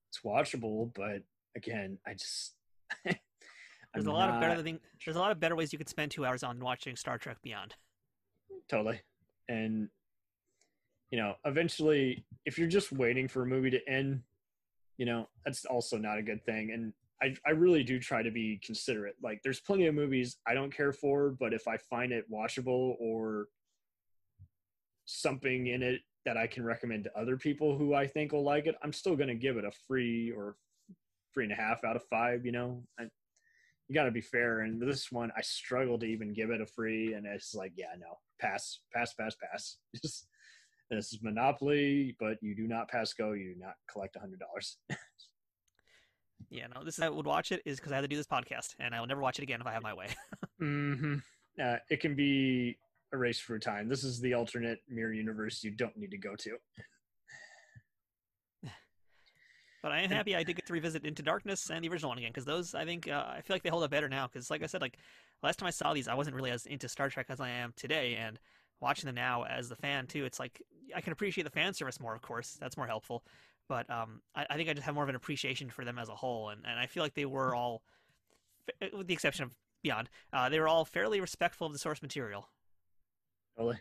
it's 0.09 0.19
watchable, 0.25 0.91
but 0.93 1.23
again, 1.55 1.97
I 2.05 2.13
just 2.13 2.55
There's 3.93 4.07
a 4.07 4.11
lot 4.11 4.29
of 4.31 4.39
better 4.41 4.55
not- 4.55 4.63
thing. 4.63 4.79
There's 5.05 5.17
a 5.17 5.19
lot 5.19 5.31
of 5.31 5.39
better 5.39 5.55
ways 5.55 5.71
you 5.71 5.77
could 5.77 5.89
spend 5.89 6.09
two 6.11 6.25
hours 6.25 6.41
on 6.43 6.59
watching 6.59 6.95
Star 6.95 7.17
Trek 7.19 7.37
Beyond. 7.43 7.75
totally 8.69 9.01
and 9.49 9.89
you 11.13 11.19
know 11.19 11.35
eventually 11.45 12.25
if 12.47 12.57
you're 12.57 12.67
just 12.67 12.91
waiting 12.91 13.27
for 13.27 13.43
a 13.43 13.45
movie 13.45 13.69
to 13.69 13.87
end 13.87 14.19
you 14.97 15.05
know 15.05 15.27
that's 15.45 15.63
also 15.65 15.95
not 15.95 16.17
a 16.17 16.23
good 16.23 16.43
thing. 16.43 16.71
And 16.71 16.91
I, 17.21 17.35
I 17.45 17.51
really 17.51 17.83
do 17.83 17.99
try 17.99 18.23
to 18.23 18.31
be 18.31 18.59
considerate. 18.65 19.15
Like 19.21 19.41
there's 19.43 19.59
plenty 19.59 19.85
of 19.85 19.93
movies 19.93 20.37
i 20.47 20.55
don't 20.55 20.75
care 20.75 20.91
for 20.91 21.35
but 21.39 21.53
if 21.53 21.67
i 21.67 21.77
find 21.77 22.11
it 22.11 22.25
watchable 22.31 22.95
or 22.99 23.45
something 25.05 25.67
in 25.67 25.83
it 25.83 26.01
that 26.25 26.35
i 26.35 26.47
can 26.47 26.63
recommend 26.65 27.03
to 27.03 27.15
other 27.15 27.37
people 27.37 27.77
who 27.77 27.93
i 27.93 28.07
think 28.07 28.31
will 28.31 28.43
like 28.43 28.65
it 28.65 28.75
i'm 28.81 28.93
still 28.93 29.15
going 29.15 29.27
to 29.27 29.35
give 29.35 29.57
it 29.57 29.65
a 29.65 29.71
free 29.87 30.31
or 30.31 30.55
three 31.31 31.43
and 31.43 31.53
a 31.53 31.55
half 31.55 31.83
out 31.83 31.95
of 31.95 32.03
five 32.09 32.43
you 32.43 32.51
know? 32.51 32.81
I, 32.99 33.03
you 33.87 33.93
got 33.93 34.05
to 34.05 34.11
be 34.11 34.21
fair. 34.21 34.61
And 34.61 34.81
this 34.81 35.11
one 35.11 35.31
i 35.37 35.41
struggle 35.41 35.99
to 35.99 36.05
even 36.07 36.33
give 36.33 36.49
it 36.49 36.61
a 36.61 36.65
free 36.65 37.13
and 37.13 37.27
it's 37.27 37.53
like 37.53 37.73
yeah 37.75 37.93
no 37.99 38.17
pass 38.39 38.79
pass 38.93 39.13
pass 39.13 39.35
pass. 39.35 39.77
Just 40.01 40.27
this 40.89 41.13
is 41.13 41.19
monopoly 41.21 42.15
but 42.19 42.37
you 42.41 42.55
do 42.55 42.67
not 42.67 42.87
pass 42.87 43.13
go 43.13 43.31
you 43.31 43.53
do 43.53 43.59
not 43.59 43.75
collect 43.91 44.15
a 44.15 44.19
hundred 44.19 44.39
dollars 44.39 44.77
Yeah, 46.49 46.67
no, 46.67 46.83
this 46.83 46.99
is 46.99 47.03
I 47.03 47.09
would 47.09 47.25
watch 47.25 47.51
it 47.51 47.63
is 47.65 47.79
because 47.79 47.91
I 47.91 47.95
had 47.95 48.01
to 48.01 48.07
do 48.07 48.15
this 48.15 48.27
podcast, 48.27 48.75
and 48.77 48.93
I 48.93 48.99
will 48.99 49.07
never 49.07 49.21
watch 49.21 49.39
it 49.39 49.43
again 49.43 49.59
if 49.59 49.65
I 49.65 49.71
have 49.71 49.81
my 49.81 49.93
way. 49.93 50.09
mm-hmm. 50.61 51.15
uh, 51.59 51.77
it 51.89 51.99
can 51.99 52.13
be 52.15 52.77
erased 53.13 53.43
for 53.43 53.59
time 53.59 53.87
this 53.87 54.03
is 54.03 54.19
the 54.19 54.33
alternate 54.33 54.79
mirror 54.89 55.13
universe 55.13 55.63
you 55.63 55.69
don't 55.71 55.95
need 55.95 56.11
to 56.11 56.17
go 56.17 56.35
to 56.35 56.57
But 59.83 59.91
I 59.91 59.99
am 59.99 60.09
happy 60.09 60.33
I 60.33 60.43
did 60.43 60.55
get 60.55 60.65
to 60.67 60.73
revisit 60.73 61.05
Into 61.05 61.21
Darkness 61.21 61.69
and 61.69 61.83
the 61.83 61.89
original 61.89 62.07
one 62.07 62.17
again 62.17 62.29
because 62.29 62.45
those 62.45 62.73
I 62.73 62.85
think 62.85 63.09
uh, 63.09 63.25
I 63.27 63.41
feel 63.41 63.53
like 63.53 63.63
they 63.63 63.69
hold 63.69 63.83
up 63.83 63.91
better 63.91 64.07
now 64.07 64.27
because 64.27 64.49
like 64.49 64.63
I 64.63 64.65
said 64.65 64.79
like 64.79 64.97
last 65.43 65.59
time 65.59 65.67
I 65.67 65.71
saw 65.71 65.93
these 65.93 66.07
I 66.07 66.13
wasn't 66.13 66.37
really 66.37 66.51
as 66.51 66.65
into 66.65 66.87
Star 66.87 67.09
Trek 67.09 67.25
as 67.27 67.41
I 67.41 67.49
am 67.49 67.73
today 67.75 68.15
and 68.15 68.39
watching 68.79 69.07
them 69.07 69.15
now 69.15 69.43
as 69.43 69.67
the 69.67 69.75
fan 69.75 70.07
too 70.07 70.23
it's 70.23 70.39
like 70.39 70.61
I 70.95 71.01
can 71.01 71.13
appreciate 71.13 71.43
the 71.43 71.49
fan 71.49 71.73
service 71.73 71.99
more 71.99 72.15
of 72.15 72.21
course. 72.21 72.57
That's 72.59 72.77
more 72.77 72.87
helpful. 72.87 73.23
But 73.69 73.89
um 73.89 74.21
I, 74.35 74.45
I 74.49 74.55
think 74.55 74.69
I 74.69 74.73
just 74.73 74.85
have 74.85 74.95
more 74.95 75.03
of 75.03 75.09
an 75.09 75.15
appreciation 75.15 75.69
for 75.69 75.85
them 75.85 75.97
as 75.99 76.09
a 76.09 76.15
whole. 76.15 76.49
And, 76.49 76.61
and 76.65 76.79
I 76.79 76.85
feel 76.85 77.03
like 77.03 77.13
they 77.13 77.25
were 77.25 77.55
all 77.55 77.83
with 78.93 79.07
the 79.07 79.13
exception 79.13 79.43
of 79.43 79.55
Beyond 79.83 80.09
uh, 80.31 80.47
they 80.47 80.59
were 80.59 80.67
all 80.69 80.85
fairly 80.85 81.19
respectful 81.19 81.67
of 81.67 81.73
the 81.73 81.79
source 81.79 82.01
material. 82.01 82.47
Totally. 83.57 83.79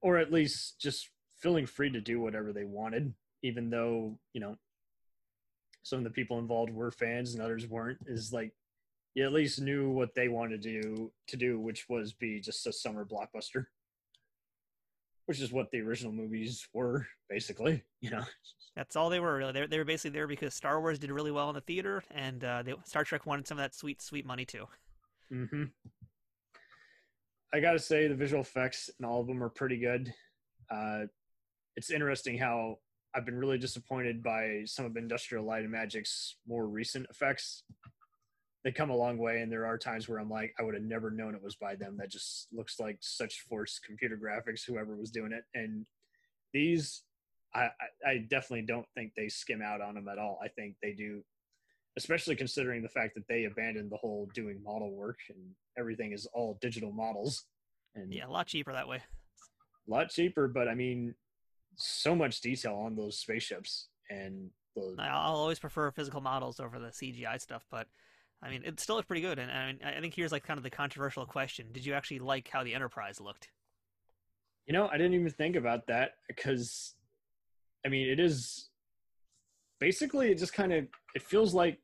Or 0.00 0.18
at 0.18 0.32
least 0.32 0.80
just 0.80 1.10
feeling 1.36 1.66
free 1.66 1.90
to 1.90 2.00
do 2.00 2.20
whatever 2.20 2.52
they 2.52 2.64
wanted, 2.64 3.12
even 3.42 3.70
though, 3.70 4.16
you 4.32 4.40
know, 4.40 4.56
some 5.82 5.98
of 5.98 6.04
the 6.04 6.10
people 6.10 6.38
involved 6.38 6.72
were 6.72 6.92
fans 6.92 7.34
and 7.34 7.42
others 7.42 7.66
weren't, 7.66 7.98
is 8.06 8.32
like 8.32 8.52
you 9.14 9.24
at 9.24 9.32
least 9.32 9.60
knew 9.60 9.90
what 9.90 10.14
they 10.14 10.28
wanted 10.28 10.62
to 10.62 10.80
do 10.80 11.12
to 11.28 11.36
do, 11.36 11.58
which 11.58 11.88
was 11.88 12.12
be 12.12 12.40
just 12.40 12.66
a 12.66 12.72
summer 12.72 13.04
blockbuster. 13.04 13.66
Which 15.26 15.40
is 15.40 15.52
what 15.52 15.70
the 15.70 15.80
original 15.80 16.12
movies 16.12 16.68
were, 16.74 17.06
basically, 17.30 17.82
you 18.00 18.10
know. 18.10 18.24
That's 18.76 18.94
all 18.94 19.08
they 19.08 19.20
were. 19.20 19.36
Really. 19.36 19.52
They 19.52 19.60
were, 19.62 19.66
they 19.66 19.78
were 19.78 19.84
basically 19.84 20.10
there 20.10 20.26
because 20.26 20.52
Star 20.52 20.80
Wars 20.80 20.98
did 20.98 21.10
really 21.10 21.30
well 21.30 21.48
in 21.48 21.54
the 21.54 21.60
theater, 21.62 22.02
and 22.10 22.44
uh, 22.44 22.62
they, 22.62 22.74
Star 22.84 23.04
Trek 23.04 23.24
wanted 23.24 23.46
some 23.46 23.58
of 23.58 23.62
that 23.62 23.74
sweet, 23.74 24.02
sweet 24.02 24.26
money 24.26 24.44
too. 24.44 24.66
hmm 25.30 25.64
I 27.54 27.60
gotta 27.60 27.78
say 27.78 28.08
the 28.08 28.16
visual 28.16 28.42
effects 28.42 28.90
in 28.98 29.04
all 29.04 29.20
of 29.20 29.28
them 29.28 29.42
are 29.42 29.48
pretty 29.48 29.78
good. 29.78 30.12
Uh, 30.68 31.04
it's 31.76 31.90
interesting 31.92 32.36
how 32.36 32.78
I've 33.14 33.24
been 33.24 33.38
really 33.38 33.58
disappointed 33.58 34.24
by 34.24 34.62
some 34.64 34.84
of 34.84 34.96
Industrial 34.96 35.44
Light 35.44 35.62
and 35.62 35.70
Magic's 35.70 36.36
more 36.48 36.66
recent 36.66 37.06
effects. 37.10 37.62
They 38.64 38.72
come 38.72 38.88
a 38.90 38.96
long 38.96 39.18
way, 39.18 39.42
and 39.42 39.52
there 39.52 39.66
are 39.66 39.76
times 39.76 40.08
where 40.08 40.18
I'm 40.18 40.30
like, 40.30 40.54
I 40.58 40.62
would 40.62 40.74
have 40.74 40.82
never 40.82 41.10
known 41.10 41.34
it 41.34 41.42
was 41.42 41.54
by 41.54 41.74
them. 41.74 41.98
That 41.98 42.10
just 42.10 42.48
looks 42.50 42.80
like 42.80 42.96
such 43.00 43.42
forced 43.42 43.84
computer 43.84 44.16
graphics, 44.16 44.64
whoever 44.66 44.96
was 44.96 45.10
doing 45.10 45.32
it. 45.32 45.44
And 45.54 45.84
these, 46.54 47.02
I, 47.54 47.64
I, 48.06 48.10
I 48.10 48.18
definitely 48.28 48.64
don't 48.66 48.86
think 48.94 49.12
they 49.14 49.28
skim 49.28 49.60
out 49.60 49.82
on 49.82 49.94
them 49.94 50.08
at 50.08 50.18
all. 50.18 50.38
I 50.42 50.48
think 50.48 50.76
they 50.82 50.92
do 50.92 51.22
especially 51.96 52.34
considering 52.34 52.82
the 52.82 52.88
fact 52.88 53.14
that 53.14 53.22
they 53.28 53.44
abandoned 53.44 53.88
the 53.88 53.96
whole 53.96 54.28
doing 54.34 54.60
model 54.64 54.90
work 54.90 55.18
and 55.28 55.38
everything 55.78 56.10
is 56.12 56.26
all 56.34 56.58
digital 56.60 56.90
models 56.90 57.44
and 57.94 58.12
Yeah, 58.12 58.26
a 58.26 58.30
lot 58.30 58.48
cheaper 58.48 58.72
that 58.72 58.88
way. 58.88 58.96
a 58.96 59.90
lot 59.90 60.10
cheaper 60.10 60.48
but 60.48 60.66
i 60.66 60.74
mean 60.74 61.14
so 61.76 62.16
much 62.16 62.40
detail 62.40 62.74
on 62.74 62.96
those 62.96 63.16
spaceships 63.18 63.90
and 64.10 64.50
I'll 64.98 65.36
always 65.36 65.60
prefer 65.60 65.92
physical 65.92 66.20
models 66.20 66.58
over 66.58 66.80
the 66.80 66.88
CGI 66.88 67.40
stuff, 67.40 67.64
but 67.70 67.86
I 68.44 68.50
mean, 68.50 68.62
it 68.64 68.78
still 68.78 68.96
looks 68.96 69.06
pretty 69.06 69.22
good. 69.22 69.38
And 69.38 69.50
I 69.50 69.66
mean, 69.66 69.78
I 69.82 70.00
think 70.00 70.14
here's 70.14 70.32
like 70.32 70.44
kind 70.44 70.58
of 70.58 70.64
the 70.64 70.70
controversial 70.70 71.24
question: 71.24 71.68
Did 71.72 71.86
you 71.86 71.94
actually 71.94 72.18
like 72.18 72.48
how 72.48 72.62
the 72.62 72.74
Enterprise 72.74 73.20
looked? 73.20 73.48
you 74.66 74.72
know 74.72 74.88
i 74.88 74.96
didn't 74.96 75.14
even 75.14 75.30
think 75.30 75.56
about 75.56 75.86
that 75.86 76.12
because 76.28 76.94
i 77.84 77.88
mean 77.88 78.08
it 78.08 78.18
is 78.18 78.68
basically 79.80 80.30
it 80.30 80.38
just 80.38 80.54
kind 80.54 80.72
of 80.72 80.86
it 81.14 81.22
feels 81.22 81.54
like 81.54 81.78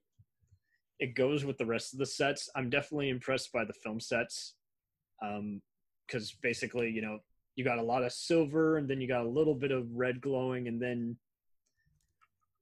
it 0.98 1.14
goes 1.14 1.44
with 1.44 1.58
the 1.58 1.66
rest 1.66 1.92
of 1.92 1.98
the 1.98 2.06
sets 2.06 2.48
i'm 2.56 2.70
definitely 2.70 3.08
impressed 3.08 3.52
by 3.52 3.64
the 3.64 3.72
film 3.72 4.00
sets 4.00 4.54
um 5.22 5.60
because 6.06 6.32
basically 6.42 6.90
you 6.90 7.02
know 7.02 7.18
you 7.56 7.64
got 7.64 7.78
a 7.78 7.82
lot 7.82 8.02
of 8.02 8.12
silver 8.12 8.78
and 8.78 8.88
then 8.88 9.00
you 9.00 9.08
got 9.08 9.26
a 9.26 9.28
little 9.28 9.54
bit 9.54 9.70
of 9.70 9.86
red 9.94 10.20
glowing 10.20 10.68
and 10.68 10.80
then 10.80 11.16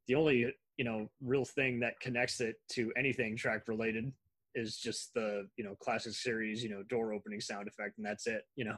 the 0.07 0.15
only 0.15 0.53
you 0.79 0.85
know 0.85 1.11
real 1.21 1.45
thing 1.45 1.81
that 1.81 2.01
connects 2.01 2.41
it 2.41 2.57
to 2.71 2.91
anything 2.97 3.37
Trek 3.37 3.69
related 3.69 4.11
is 4.55 4.79
just 4.79 5.13
the 5.13 5.47
you 5.57 5.65
know 5.65 5.75
classic 5.81 6.15
series 6.15 6.63
you 6.63 6.71
know 6.71 6.83
door 6.85 7.13
opening 7.13 7.41
sound 7.41 7.69
effect 7.69 7.99
and 7.99 8.07
that's 8.07 8.27
it 8.27 8.47
you 8.57 8.65
know 8.65 8.77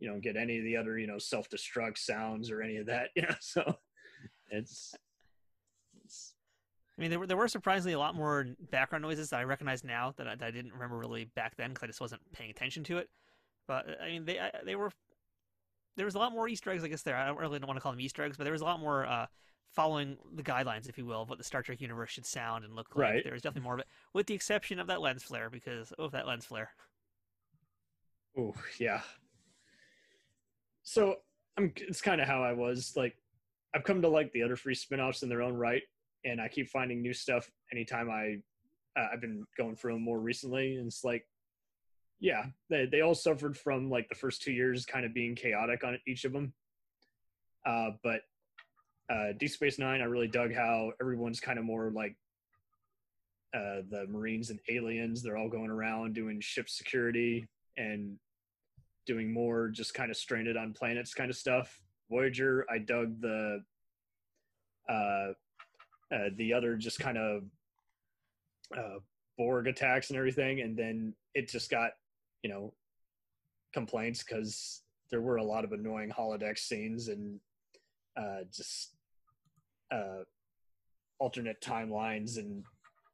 you 0.00 0.08
don't 0.08 0.22
get 0.22 0.36
any 0.36 0.58
of 0.58 0.64
the 0.64 0.76
other 0.76 0.98
you 0.98 1.06
know 1.06 1.18
self 1.18 1.48
destruct 1.48 1.98
sounds 1.98 2.50
or 2.50 2.60
any 2.60 2.78
of 2.78 2.86
that 2.86 3.10
you 3.14 3.22
know 3.22 3.34
so 3.40 3.76
it's, 4.50 4.94
it's 6.02 6.34
I 6.96 7.00
mean, 7.00 7.10
there 7.10 7.18
were 7.18 7.26
there 7.26 7.36
were 7.36 7.48
surprisingly 7.48 7.94
a 7.94 7.98
lot 7.98 8.14
more 8.14 8.46
background 8.70 9.02
noises 9.02 9.30
that 9.30 9.40
I 9.40 9.44
recognize 9.44 9.82
now 9.82 10.14
that 10.16 10.28
I, 10.28 10.36
that 10.36 10.46
I 10.46 10.50
didn't 10.52 10.72
remember 10.72 10.96
really 10.96 11.24
back 11.24 11.56
then 11.56 11.70
because 11.70 11.82
I 11.82 11.86
just 11.88 12.00
wasn't 12.00 12.20
paying 12.32 12.50
attention 12.50 12.84
to 12.84 12.98
it. 12.98 13.08
But 13.66 13.86
I 14.00 14.10
mean, 14.10 14.24
they 14.24 14.38
I, 14.38 14.52
they 14.64 14.76
were 14.76 14.92
there 15.96 16.06
was 16.06 16.14
a 16.14 16.18
lot 16.18 16.32
more 16.32 16.48
Easter 16.48 16.70
eggs, 16.70 16.84
I 16.84 16.88
guess. 16.88 17.02
There, 17.02 17.16
I 17.16 17.26
don't 17.26 17.38
really 17.38 17.58
want 17.58 17.76
to 17.76 17.80
call 17.80 17.90
them 17.90 18.00
Easter 18.00 18.22
eggs, 18.22 18.36
but 18.36 18.44
there 18.44 18.52
was 18.52 18.62
a 18.62 18.64
lot 18.64 18.78
more 18.78 19.06
uh, 19.06 19.26
following 19.74 20.16
the 20.34 20.42
guidelines, 20.42 20.88
if 20.88 20.96
you 20.96 21.04
will, 21.04 21.22
of 21.22 21.28
what 21.28 21.38
the 21.38 21.44
Star 21.44 21.62
Trek 21.62 21.80
universe 21.80 22.10
should 22.10 22.26
sound 22.26 22.64
and 22.64 22.74
look 22.74 22.94
like. 22.94 23.02
Right. 23.02 23.24
There 23.24 23.32
was 23.32 23.42
definitely 23.42 23.64
more 23.64 23.74
of 23.74 23.80
it, 23.80 23.86
with 24.12 24.26
the 24.26 24.34
exception 24.34 24.78
of 24.78 24.86
that 24.86 25.00
lens 25.00 25.22
flare, 25.22 25.50
because 25.50 25.92
oh, 25.98 26.08
that 26.08 26.26
lens 26.26 26.44
flare. 26.44 26.70
Oh 28.38 28.54
yeah. 28.78 29.00
So 30.82 31.16
I'm. 31.56 31.72
It's 31.76 32.00
kind 32.00 32.20
of 32.20 32.26
how 32.26 32.42
I 32.42 32.52
was. 32.52 32.92
Like, 32.96 33.16
I've 33.74 33.84
come 33.84 34.02
to 34.02 34.08
like 34.08 34.32
the 34.32 34.42
other 34.42 34.56
three 34.56 34.74
spin-offs 34.74 35.22
in 35.22 35.28
their 35.28 35.42
own 35.42 35.54
right, 35.54 35.82
and 36.24 36.40
I 36.40 36.48
keep 36.48 36.68
finding 36.68 37.02
new 37.02 37.12
stuff 37.12 37.50
anytime 37.72 38.10
I. 38.10 38.38
Uh, 38.96 39.08
I've 39.12 39.20
been 39.20 39.44
going 39.58 39.74
through 39.74 39.94
them 39.94 40.02
more 40.02 40.20
recently, 40.20 40.76
and 40.76 40.86
it's 40.86 41.02
like, 41.02 41.26
yeah, 42.20 42.46
they 42.70 42.86
they 42.86 43.00
all 43.00 43.14
suffered 43.14 43.56
from 43.56 43.90
like 43.90 44.08
the 44.08 44.14
first 44.14 44.42
two 44.42 44.52
years 44.52 44.86
kind 44.86 45.04
of 45.04 45.12
being 45.14 45.34
chaotic 45.34 45.82
on 45.84 45.98
each 46.06 46.24
of 46.24 46.32
them. 46.32 46.52
Uh, 47.66 47.90
but 48.02 48.20
uh, 49.10 49.32
Deep 49.38 49.50
Space 49.50 49.78
Nine, 49.78 50.00
I 50.00 50.04
really 50.04 50.28
dug 50.28 50.54
how 50.54 50.92
everyone's 51.00 51.40
kind 51.40 51.58
of 51.58 51.64
more 51.64 51.90
like 51.90 52.16
uh, 53.54 53.82
the 53.90 54.06
Marines 54.08 54.50
and 54.50 54.60
aliens. 54.68 55.22
They're 55.22 55.36
all 55.36 55.48
going 55.48 55.70
around 55.70 56.14
doing 56.14 56.40
ship 56.40 56.68
security 56.68 57.46
and 57.76 58.16
doing 59.06 59.32
more 59.32 59.68
just 59.68 59.94
kind 59.94 60.10
of 60.10 60.16
stranded 60.16 60.56
on 60.56 60.72
planets 60.72 61.14
kind 61.14 61.30
of 61.30 61.36
stuff. 61.36 61.80
Voyager, 62.10 62.66
I 62.70 62.78
dug 62.78 63.20
the 63.20 63.62
uh, 64.88 65.32
uh, 66.12 66.28
the 66.36 66.52
other 66.52 66.76
just 66.76 66.98
kind 66.98 67.18
of 67.18 67.42
uh, 68.76 68.98
Borg 69.36 69.66
attacks 69.66 70.10
and 70.10 70.18
everything, 70.18 70.60
and 70.60 70.76
then 70.76 71.14
it 71.34 71.48
just 71.48 71.70
got 71.70 71.90
you 72.42 72.50
know 72.50 72.72
complaints 73.72 74.22
because 74.22 74.82
there 75.10 75.20
were 75.20 75.36
a 75.36 75.44
lot 75.44 75.64
of 75.64 75.72
annoying 75.72 76.10
holodeck 76.10 76.58
scenes 76.58 77.08
and 77.08 77.40
uh, 78.16 78.44
just 78.52 78.93
uh, 79.92 80.22
alternate 81.18 81.60
timelines 81.60 82.38
and 82.38 82.64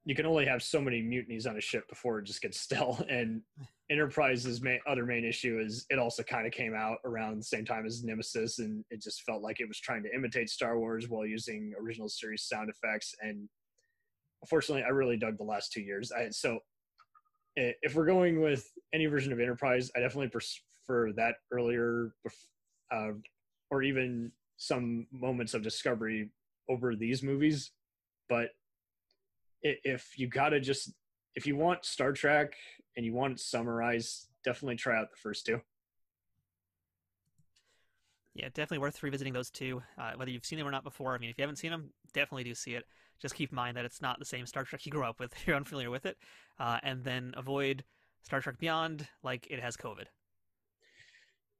you 0.06 0.14
can 0.14 0.26
only 0.26 0.46
have 0.46 0.62
so 0.62 0.80
many 0.80 1.02
mutinies 1.02 1.46
on 1.46 1.56
a 1.56 1.60
ship 1.60 1.84
before 1.88 2.18
it 2.18 2.24
just 2.24 2.40
gets 2.40 2.58
stale 2.58 3.04
and 3.10 3.42
enterprise's 3.90 4.62
main, 4.62 4.80
other 4.88 5.04
main 5.04 5.24
issue 5.24 5.60
is 5.64 5.84
it 5.90 5.98
also 5.98 6.22
kind 6.22 6.46
of 6.46 6.52
came 6.52 6.74
out 6.74 6.98
around 7.04 7.38
the 7.38 7.44
same 7.44 7.64
time 7.64 7.84
as 7.86 8.02
nemesis 8.02 8.58
and 8.60 8.84
it 8.90 9.02
just 9.02 9.22
felt 9.22 9.42
like 9.42 9.60
it 9.60 9.68
was 9.68 9.78
trying 9.78 10.02
to 10.02 10.14
imitate 10.14 10.48
star 10.48 10.78
wars 10.78 11.08
while 11.08 11.26
using 11.26 11.72
original 11.80 12.08
series 12.08 12.44
sound 12.44 12.70
effects. 12.70 13.14
And 13.20 13.48
unfortunately 14.42 14.84
i 14.84 14.88
really 14.88 15.18
dug 15.18 15.36
the 15.36 15.44
last 15.44 15.72
two 15.72 15.82
years. 15.82 16.10
I, 16.12 16.30
so 16.30 16.58
if 17.56 17.94
we're 17.94 18.06
going 18.06 18.40
with 18.40 18.66
any 18.94 19.06
version 19.06 19.32
of 19.32 19.40
enterprise 19.40 19.90
i 19.96 20.00
definitely 20.00 20.28
prefer 20.28 21.12
that 21.12 21.34
earlier 21.52 22.14
uh, 22.92 23.10
or 23.70 23.82
even 23.82 24.32
some 24.56 25.06
moments 25.12 25.52
of 25.52 25.62
discovery 25.62 26.30
over 26.70 26.94
these 26.94 27.22
movies 27.22 27.72
but 28.30 28.50
if 29.62 30.18
you 30.18 30.28
gotta 30.28 30.60
just 30.60 30.92
if 31.34 31.46
you 31.46 31.56
want 31.56 31.84
Star 31.84 32.12
Trek 32.12 32.54
and 32.96 33.04
you 33.04 33.12
want 33.12 33.34
it 33.34 33.40
summarized, 33.40 34.28
definitely 34.44 34.76
try 34.76 34.98
out 34.98 35.10
the 35.10 35.16
first 35.16 35.44
two. 35.44 35.60
Yeah, 38.34 38.46
definitely 38.46 38.78
worth 38.78 39.02
revisiting 39.02 39.32
those 39.32 39.50
two, 39.50 39.82
uh, 39.98 40.12
whether 40.16 40.30
you've 40.30 40.46
seen 40.46 40.58
them 40.58 40.66
or 40.66 40.70
not 40.70 40.84
before. 40.84 41.14
I 41.14 41.18
mean, 41.18 41.30
if 41.30 41.38
you 41.38 41.42
haven't 41.42 41.56
seen 41.56 41.72
them, 41.72 41.90
definitely 42.14 42.44
do 42.44 42.54
see 42.54 42.74
it. 42.74 42.84
Just 43.20 43.34
keep 43.34 43.50
in 43.50 43.56
mind 43.56 43.76
that 43.76 43.84
it's 43.84 44.00
not 44.00 44.18
the 44.18 44.24
same 44.24 44.46
Star 44.46 44.64
Trek 44.64 44.86
you 44.86 44.92
grew 44.92 45.04
up 45.04 45.20
with. 45.20 45.32
If 45.36 45.46
you're 45.46 45.56
unfamiliar 45.56 45.90
with 45.90 46.06
it, 46.06 46.16
uh, 46.58 46.78
and 46.82 47.04
then 47.04 47.34
avoid 47.36 47.84
Star 48.22 48.40
Trek 48.40 48.58
Beyond 48.58 49.06
like 49.22 49.46
it 49.50 49.60
has 49.60 49.76
COVID. 49.76 50.06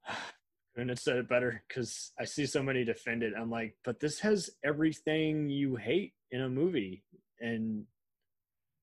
Couldn't 0.80 0.88
have 0.88 0.98
said 0.98 1.18
it 1.18 1.28
better 1.28 1.62
because 1.68 2.12
I 2.18 2.24
see 2.24 2.46
so 2.46 2.62
many 2.62 2.86
defend 2.86 3.22
it. 3.22 3.34
I'm 3.38 3.50
like, 3.50 3.76
but 3.84 4.00
this 4.00 4.18
has 4.20 4.48
everything 4.64 5.50
you 5.50 5.76
hate 5.76 6.14
in 6.30 6.40
a 6.40 6.48
movie, 6.48 7.04
and 7.38 7.84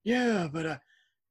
yeah, 0.04 0.48
but 0.48 0.68
uh, 0.68 0.78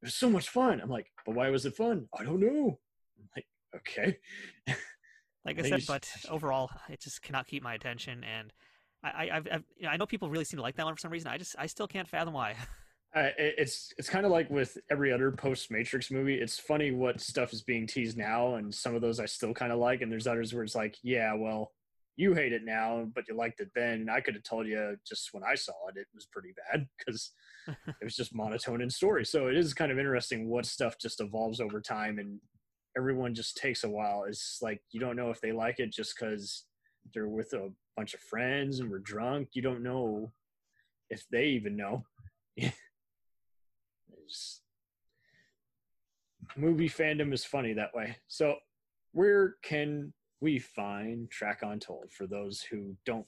it 0.02 0.06
was 0.06 0.16
so 0.16 0.28
much 0.28 0.48
fun. 0.48 0.80
I'm 0.80 0.90
like, 0.90 1.06
but 1.24 1.36
why 1.36 1.50
was 1.50 1.66
it 1.66 1.76
fun? 1.76 2.08
I 2.18 2.24
don't 2.24 2.40
know. 2.40 2.80
I'm 3.16 3.28
like, 3.36 3.46
okay, 3.76 4.18
Like 5.44 5.60
I 5.60 5.70
said, 5.70 5.84
but 5.86 6.10
overall, 6.28 6.68
it 6.88 7.00
just 7.00 7.22
cannot 7.22 7.46
keep 7.46 7.62
my 7.62 7.74
attention, 7.74 8.24
and 8.24 8.52
I, 9.04 9.08
I, 9.08 9.36
I've, 9.36 9.48
I've, 9.52 9.64
you 9.76 9.84
know, 9.84 9.90
I 9.90 9.96
know 9.96 10.06
people 10.06 10.30
really 10.30 10.44
seem 10.44 10.58
to 10.58 10.64
like 10.64 10.74
that 10.74 10.84
one 10.84 10.96
for 10.96 11.00
some 11.00 11.12
reason. 11.12 11.30
I 11.30 11.38
just, 11.38 11.54
I 11.56 11.66
still 11.66 11.86
can't 11.86 12.08
fathom 12.08 12.34
why. 12.34 12.56
I, 13.16 13.32
it's 13.38 13.94
it's 13.96 14.10
kind 14.10 14.26
of 14.26 14.30
like 14.30 14.50
with 14.50 14.76
every 14.90 15.10
other 15.10 15.32
post 15.32 15.70
Matrix 15.70 16.10
movie. 16.10 16.34
It's 16.34 16.58
funny 16.58 16.90
what 16.90 17.20
stuff 17.20 17.54
is 17.54 17.62
being 17.62 17.86
teased 17.86 18.18
now, 18.18 18.56
and 18.56 18.74
some 18.74 18.94
of 18.94 19.00
those 19.00 19.18
I 19.18 19.24
still 19.24 19.54
kind 19.54 19.72
of 19.72 19.78
like, 19.78 20.02
and 20.02 20.12
there's 20.12 20.26
others 20.26 20.52
where 20.52 20.62
it's 20.62 20.74
like, 20.74 20.98
yeah, 21.02 21.32
well, 21.32 21.72
you 22.16 22.34
hate 22.34 22.52
it 22.52 22.62
now, 22.62 23.08
but 23.14 23.24
you 23.26 23.34
liked 23.34 23.60
it 23.60 23.70
then. 23.74 24.00
And 24.00 24.10
I 24.10 24.20
could 24.20 24.34
have 24.34 24.42
told 24.42 24.66
you 24.66 24.96
just 25.06 25.30
when 25.32 25.42
I 25.42 25.54
saw 25.54 25.72
it, 25.88 25.96
it 25.96 26.06
was 26.14 26.26
pretty 26.26 26.52
bad 26.70 26.86
because 26.98 27.32
it 27.66 28.04
was 28.04 28.16
just 28.16 28.34
monotone 28.34 28.82
in 28.82 28.90
story. 28.90 29.24
So 29.24 29.46
it 29.46 29.56
is 29.56 29.72
kind 29.72 29.90
of 29.90 29.98
interesting 29.98 30.50
what 30.50 30.66
stuff 30.66 30.96
just 31.00 31.22
evolves 31.22 31.58
over 31.58 31.80
time, 31.80 32.18
and 32.18 32.38
everyone 32.98 33.34
just 33.34 33.56
takes 33.56 33.82
a 33.82 33.90
while. 33.90 34.24
It's 34.28 34.58
like 34.60 34.82
you 34.90 35.00
don't 35.00 35.16
know 35.16 35.30
if 35.30 35.40
they 35.40 35.52
like 35.52 35.78
it 35.78 35.90
just 35.90 36.14
because 36.18 36.64
they're 37.14 37.28
with 37.28 37.54
a 37.54 37.70
bunch 37.96 38.12
of 38.12 38.20
friends 38.20 38.80
and 38.80 38.90
we're 38.90 38.98
drunk. 38.98 39.48
You 39.54 39.62
don't 39.62 39.82
know 39.82 40.32
if 41.08 41.24
they 41.30 41.46
even 41.46 41.76
know. 41.76 42.04
It's- 44.26 44.62
movie 46.56 46.88
fandom 46.88 47.32
is 47.32 47.44
funny 47.44 47.72
that 47.72 47.94
way. 47.94 48.16
So, 48.28 48.56
where 49.12 49.56
can 49.62 50.12
we 50.40 50.58
find 50.58 51.30
Trek 51.30 51.60
Untold 51.62 52.12
for 52.12 52.26
those 52.26 52.60
who 52.62 52.96
don't, 53.04 53.26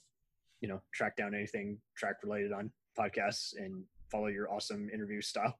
you 0.61 0.69
know, 0.69 0.83
Trek 0.93 1.16
down 1.16 1.35
anything 1.35 1.81
track 1.97 2.16
related 2.23 2.53
on 2.53 2.70
podcasts 2.99 3.57
and 3.57 3.85
follow 4.11 4.27
your 4.27 4.53
awesome 4.53 4.91
interview 4.91 5.20
style? 5.20 5.59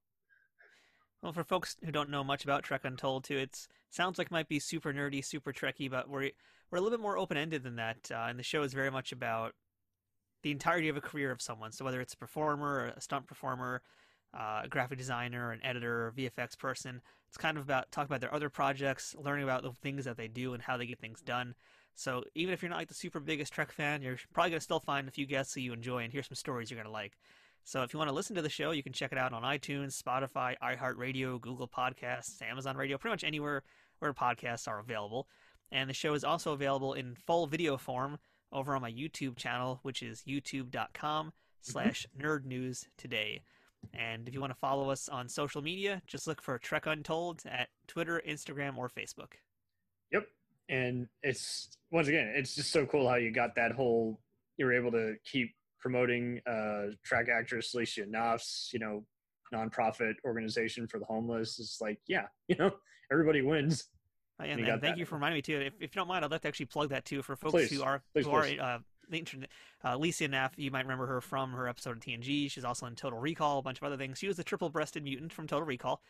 Well, 1.23 1.33
for 1.33 1.45
folks 1.45 1.77
who 1.85 1.91
don't 1.91 2.11
know 2.11 2.23
much 2.23 2.45
about 2.45 2.63
Trek 2.63 2.85
Untold, 2.85 3.25
too, 3.25 3.39
it 3.39 3.67
sounds 3.91 4.19
like 4.19 4.27
it 4.27 4.33
might 4.33 4.49
be 4.49 4.61
super 4.61 4.93
nerdy, 4.93 5.25
super 5.25 5.53
trekky, 5.53 5.91
but 5.91 6.09
we're 6.09 6.31
we're 6.71 6.79
a 6.79 6.81
little 6.81 6.97
bit 6.97 7.03
more 7.03 7.17
open 7.17 7.37
ended 7.37 7.63
than 7.63 7.77
that. 7.77 8.11
Uh, 8.11 8.27
and 8.29 8.39
the 8.39 8.43
show 8.43 8.63
is 8.63 8.75
very 8.75 8.91
much 8.91 9.11
about 9.11 9.55
the 10.43 10.51
entirety 10.51 10.89
of 10.89 10.97
a 10.97 11.01
career 11.01 11.31
of 11.31 11.41
someone. 11.41 11.73
So 11.73 11.85
whether 11.85 12.01
it's 12.01 12.13
a 12.13 12.19
performer, 12.19 12.93
a 12.97 13.01
stunt 13.01 13.27
performer, 13.27 13.83
uh, 14.35 14.63
a 14.65 14.69
graphic 14.69 14.99
designer, 14.99 15.53
an 15.53 15.61
editor, 15.65 16.13
VFX 16.17 16.59
person, 16.59 17.01
it's 17.29 17.37
kind 17.37 17.57
of 17.59 17.65
about 17.65 17.91
talking 17.93 18.07
about 18.07 18.21
their 18.21 18.35
other 18.35 18.49
projects, 18.49 19.15
learning 19.19 19.45
about 19.45 19.63
the 19.63 19.73
things 19.73 20.05
that 20.05 20.17
they 20.17 20.29
do 20.29 20.55
and 20.55 20.63
how 20.63 20.77
they 20.77 20.87
get 20.87 20.99
things 20.99 21.21
done. 21.21 21.55
So 21.95 22.25
even 22.35 22.55
if 22.55 22.63
you're 22.63 22.71
not 22.71 22.79
like 22.79 22.89
the 22.89 22.95
super 22.95 23.21
biggest 23.21 23.53
Trek 23.53 23.73
fan, 23.73 24.03
you're 24.03 24.19
probably 24.33 24.51
gonna 24.51 24.61
still 24.61 24.81
find 24.81 25.09
a 25.09 25.11
few 25.11 25.27
guests 25.27 25.55
that 25.55 25.61
you 25.61 25.73
enjoy 25.73 26.05
and 26.05 26.13
hear 26.13 26.23
some 26.23 26.37
stories 26.37 26.71
you're 26.71 26.81
gonna 26.81 26.93
like. 26.93 27.19
So 27.65 27.83
if 27.83 27.93
you 27.93 27.99
want 27.99 28.09
to 28.09 28.15
listen 28.15 28.35
to 28.37 28.41
the 28.41 28.49
show, 28.49 28.71
you 28.71 28.83
can 28.83 28.95
check 28.95 29.13
it 29.13 29.19
out 29.19 29.35
on 29.35 29.43
iTunes, 29.43 30.01
Spotify, 30.01 30.55
iHeartRadio, 30.63 31.39
Google 31.39 31.69
Podcasts, 31.69 32.41
Amazon 32.41 32.77
Radio, 32.79 32.97
pretty 32.97 33.13
much 33.13 33.25
anywhere 33.25 33.63
where 33.99 34.15
podcasts 34.15 34.67
are 34.67 34.79
available. 34.79 35.29
And 35.71 35.91
the 35.91 35.95
show 35.95 36.15
is 36.15 36.25
also 36.25 36.53
available 36.53 36.95
in 36.95 37.15
full 37.15 37.47
video 37.47 37.77
form 37.77 38.19
over 38.53 38.75
on 38.75 38.81
my 38.81 38.91
YouTube 38.91 39.37
channel, 39.37 39.81
which 39.83 40.03
is 40.03 40.23
youtube.com 40.27 41.33
slash 41.61 42.07
nerd 42.19 42.47
news 42.47 42.87
today. 42.97 43.43
And 43.95 44.29
if 44.29 44.35
you 44.35 44.41
want 44.41 44.53
to 44.53 44.59
follow 44.59 44.91
us 44.91 45.09
on 45.09 45.29
social 45.29 45.63
media, 45.63 46.03
just 46.07 46.27
look 46.27 46.43
for 46.43 46.59
Trek 46.59 46.87
Untold 46.87 47.43
at 47.47 47.69
Twitter, 47.87 48.23
Instagram, 48.27 48.77
or 48.77 48.89
Facebook. 48.89 49.35
Yep. 50.13 50.27
And 50.69 51.09
it's 51.23 51.77
once 51.91 52.09
again, 52.09 52.33
it's 52.35 52.55
just 52.55 52.71
so 52.71 52.87
cool 52.87 53.09
how 53.09 53.17
you 53.17 53.33
got 53.33 53.55
that 53.57 53.73
whole. 53.73 54.21
You 54.57 54.67
were 54.67 54.75
able 54.75 54.91
to 54.93 55.15
keep 55.25 55.55
promoting 55.81 56.41
uh, 56.47 56.93
Trek 57.05 57.29
actress 57.29 57.75
Alicia 57.75 58.07
Naff's, 58.07 58.71
you 58.73 58.79
know, 58.79 59.05
nonprofit 59.55 60.15
organization 60.25 60.87
for 60.87 60.99
the 60.99 61.05
homeless. 61.07 61.59
It's 61.59 61.81
like, 61.81 62.01
yeah, 62.07 62.27
you 62.49 62.57
know, 62.57 62.71
everybody 63.11 63.43
wins. 63.43 63.89
And, 64.41 64.61
and 64.61 64.67
thank 64.67 64.83
that. 64.83 64.99
you 64.99 65.05
for 65.05 65.17
reminding 65.17 65.39
me 65.39 65.43
too. 65.43 65.61
If, 65.61 65.75
if 65.81 65.95
you 65.95 66.01
don't 66.01 66.07
mind, 66.07 66.25
I'd 66.25 66.31
like 66.31 66.43
to 66.43 66.49
actually 66.49 66.67
plug 66.67 66.91
that 66.91 67.05
too 67.05 67.23
for 67.23 67.35
folks 67.35 67.53
Please. 67.53 67.73
who 67.73 67.83
are 67.83 68.03
Please, 68.13 68.25
who 68.25 68.31
are 68.31 68.47
uh, 68.61 68.79
the 69.11 69.19
internet. 69.19 69.51
Uh, 69.85 69.97
Lycia 69.97 70.29
Naff, 70.29 70.51
you 70.57 70.71
might 70.71 70.85
remember 70.85 71.07
her 71.07 71.21
from 71.21 71.53
her 71.53 71.69
episode 71.69 71.97
of 71.97 72.01
TNG. 72.01 72.51
She's 72.51 72.65
also 72.65 72.87
in 72.87 72.95
Total 72.95 73.19
Recall, 73.19 73.59
a 73.59 73.63
bunch 73.63 73.79
of 73.79 73.85
other 73.85 73.97
things. 73.97 74.19
She 74.19 74.29
was 74.29 74.37
the 74.37 74.45
triple-breasted 74.45 75.03
mutant 75.03 75.33
from 75.33 75.47
Total 75.47 75.67
Recall, 75.67 76.03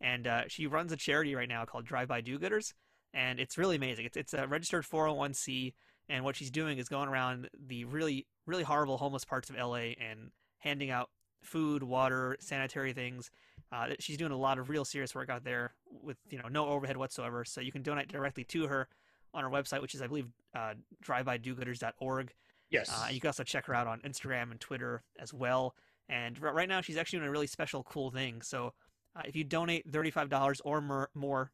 and 0.00 0.26
uh, 0.26 0.42
she 0.48 0.66
runs 0.66 0.92
a 0.92 0.96
charity 0.96 1.34
right 1.34 1.48
now 1.48 1.64
called 1.64 1.84
Drive 1.84 2.08
By 2.08 2.20
Do-Gooders, 2.20 2.72
and 3.14 3.38
it's 3.40 3.58
really 3.58 3.76
amazing. 3.76 4.06
It's 4.06 4.16
it's 4.16 4.34
a 4.34 4.46
registered 4.46 4.84
401c, 4.84 5.74
and 6.08 6.24
what 6.24 6.36
she's 6.36 6.50
doing 6.50 6.78
is 6.78 6.88
going 6.88 7.08
around 7.08 7.48
the 7.66 7.84
really 7.84 8.26
really 8.46 8.62
horrible 8.62 8.96
homeless 8.98 9.24
parts 9.24 9.50
of 9.50 9.56
LA 9.56 9.94
and 10.00 10.30
handing 10.58 10.90
out 10.90 11.10
food, 11.42 11.82
water, 11.82 12.36
sanitary 12.40 12.92
things. 12.92 13.30
Uh, 13.72 13.88
she's 13.98 14.16
doing 14.16 14.32
a 14.32 14.36
lot 14.36 14.58
of 14.58 14.68
real 14.68 14.84
serious 14.84 15.14
work 15.14 15.28
out 15.28 15.44
there 15.44 15.74
with 16.02 16.16
you 16.30 16.38
know 16.38 16.48
no 16.48 16.66
overhead 16.66 16.96
whatsoever. 16.96 17.44
So 17.44 17.60
you 17.60 17.72
can 17.72 17.82
donate 17.82 18.08
directly 18.08 18.44
to 18.44 18.66
her 18.66 18.88
on 19.34 19.44
her 19.44 19.50
website, 19.50 19.82
which 19.82 19.94
is 19.94 20.02
I 20.02 20.06
believe 20.06 20.28
uh, 20.54 20.74
drivebydogooders.org. 21.04 22.32
Yes. 22.70 22.90
Uh, 22.90 23.08
you 23.10 23.20
can 23.20 23.28
also 23.28 23.44
check 23.44 23.66
her 23.66 23.74
out 23.74 23.86
on 23.86 24.00
Instagram 24.00 24.50
and 24.50 24.60
Twitter 24.60 25.02
as 25.18 25.32
well. 25.32 25.74
And 26.08 26.38
r- 26.42 26.52
right 26.54 26.68
now, 26.68 26.80
she's 26.80 26.96
actually 26.96 27.20
doing 27.20 27.28
a 27.28 27.32
really 27.32 27.46
special, 27.46 27.82
cool 27.84 28.10
thing. 28.10 28.42
So 28.42 28.72
uh, 29.16 29.22
if 29.24 29.36
you 29.36 29.44
donate 29.44 29.90
thirty-five 29.90 30.28
dollars 30.28 30.60
or 30.64 30.80
more, 30.80 31.10
more 31.14 31.52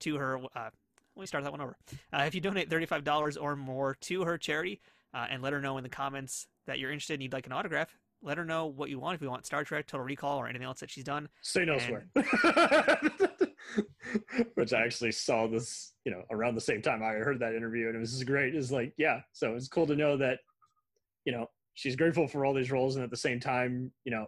to 0.00 0.16
her 0.16 0.38
uh, 0.38 0.70
let 1.16 1.20
me 1.22 1.26
start 1.26 1.42
that 1.44 1.50
one 1.50 1.60
over. 1.60 1.76
Uh, 2.12 2.22
if 2.26 2.34
you 2.34 2.40
donate 2.40 2.70
thirty-five 2.70 3.04
dollars 3.04 3.36
or 3.36 3.56
more 3.56 3.96
to 4.02 4.24
her 4.24 4.38
charity, 4.38 4.80
uh, 5.14 5.26
and 5.30 5.42
let 5.42 5.52
her 5.52 5.60
know 5.60 5.76
in 5.78 5.82
the 5.82 5.88
comments 5.90 6.46
that 6.66 6.78
you're 6.78 6.90
interested 6.90 7.14
and 7.14 7.22
you'd 7.22 7.32
like 7.32 7.46
an 7.46 7.52
autograph, 7.52 7.96
let 8.22 8.36
her 8.38 8.44
know 8.44 8.66
what 8.66 8.88
you 8.90 8.98
want. 8.98 9.14
If 9.16 9.22
you 9.22 9.30
want 9.30 9.46
Star 9.46 9.64
Trek, 9.64 9.86
Total 9.86 10.04
Recall, 10.04 10.38
or 10.38 10.48
anything 10.48 10.66
else 10.66 10.80
that 10.80 10.90
she's 10.90 11.04
done, 11.04 11.28
Say 11.42 11.64
no 11.64 11.74
And- 11.74 12.04
swear. 12.14 13.30
Which 14.54 14.72
I 14.72 14.84
actually 14.84 15.12
saw 15.12 15.46
this, 15.46 15.92
you 16.04 16.12
know, 16.12 16.22
around 16.30 16.54
the 16.54 16.60
same 16.60 16.82
time 16.82 17.02
I 17.02 17.12
heard 17.12 17.40
that 17.40 17.54
interview, 17.54 17.86
and 17.86 17.96
it 17.96 18.00
was 18.00 18.12
just 18.12 18.26
great. 18.26 18.54
It's 18.54 18.70
like, 18.70 18.92
yeah, 18.96 19.20
so 19.32 19.54
it's 19.54 19.68
cool 19.68 19.86
to 19.86 19.96
know 19.96 20.16
that, 20.16 20.40
you 21.24 21.32
know, 21.32 21.46
she's 21.74 21.96
grateful 21.96 22.26
for 22.26 22.44
all 22.44 22.54
these 22.54 22.70
roles, 22.70 22.96
and 22.96 23.04
at 23.04 23.10
the 23.10 23.16
same 23.16 23.40
time, 23.40 23.92
you 24.04 24.12
know, 24.12 24.26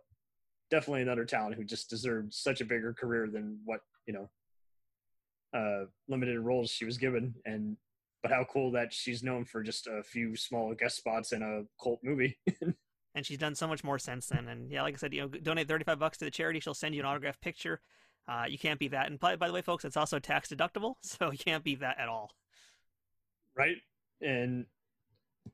definitely 0.70 1.02
another 1.02 1.24
talent 1.24 1.54
who 1.54 1.64
just 1.64 1.90
deserved 1.90 2.32
such 2.32 2.60
a 2.60 2.64
bigger 2.64 2.92
career 2.92 3.28
than 3.28 3.58
what 3.64 3.80
you 4.10 4.14
know, 4.14 4.28
uh, 5.58 5.86
limited 6.08 6.40
roles 6.40 6.70
she 6.70 6.84
was 6.84 6.98
given. 6.98 7.34
And 7.44 7.76
but 8.22 8.32
how 8.32 8.44
cool 8.52 8.72
that 8.72 8.92
she's 8.92 9.22
known 9.22 9.44
for 9.44 9.62
just 9.62 9.86
a 9.86 10.02
few 10.02 10.36
small 10.36 10.74
guest 10.74 10.96
spots 10.96 11.32
in 11.32 11.42
a 11.42 11.62
cult 11.82 12.00
movie. 12.02 12.38
and 13.14 13.24
she's 13.24 13.38
done 13.38 13.54
so 13.54 13.66
much 13.66 13.82
more 13.82 13.98
since 13.98 14.26
then. 14.26 14.48
And 14.48 14.70
yeah, 14.70 14.82
like 14.82 14.94
I 14.94 14.96
said, 14.98 15.14
you 15.14 15.22
know, 15.22 15.28
donate 15.28 15.68
thirty-five 15.68 15.98
bucks 15.98 16.18
to 16.18 16.24
the 16.24 16.30
charity. 16.30 16.60
She'll 16.60 16.74
send 16.74 16.94
you 16.94 17.00
an 17.00 17.06
autographed 17.06 17.40
picture. 17.40 17.80
Uh, 18.28 18.44
you 18.48 18.58
can't 18.58 18.78
beat 18.78 18.92
that. 18.92 19.08
And 19.08 19.18
by, 19.18 19.36
by 19.36 19.48
the 19.48 19.52
way, 19.52 19.62
folks, 19.62 19.84
it's 19.84 19.96
also 19.96 20.18
tax 20.18 20.48
deductible, 20.48 20.94
so 21.02 21.30
you 21.30 21.38
can't 21.38 21.64
beat 21.64 21.80
that 21.80 21.98
at 21.98 22.08
all. 22.08 22.32
right? 23.56 23.76
And 24.22 24.66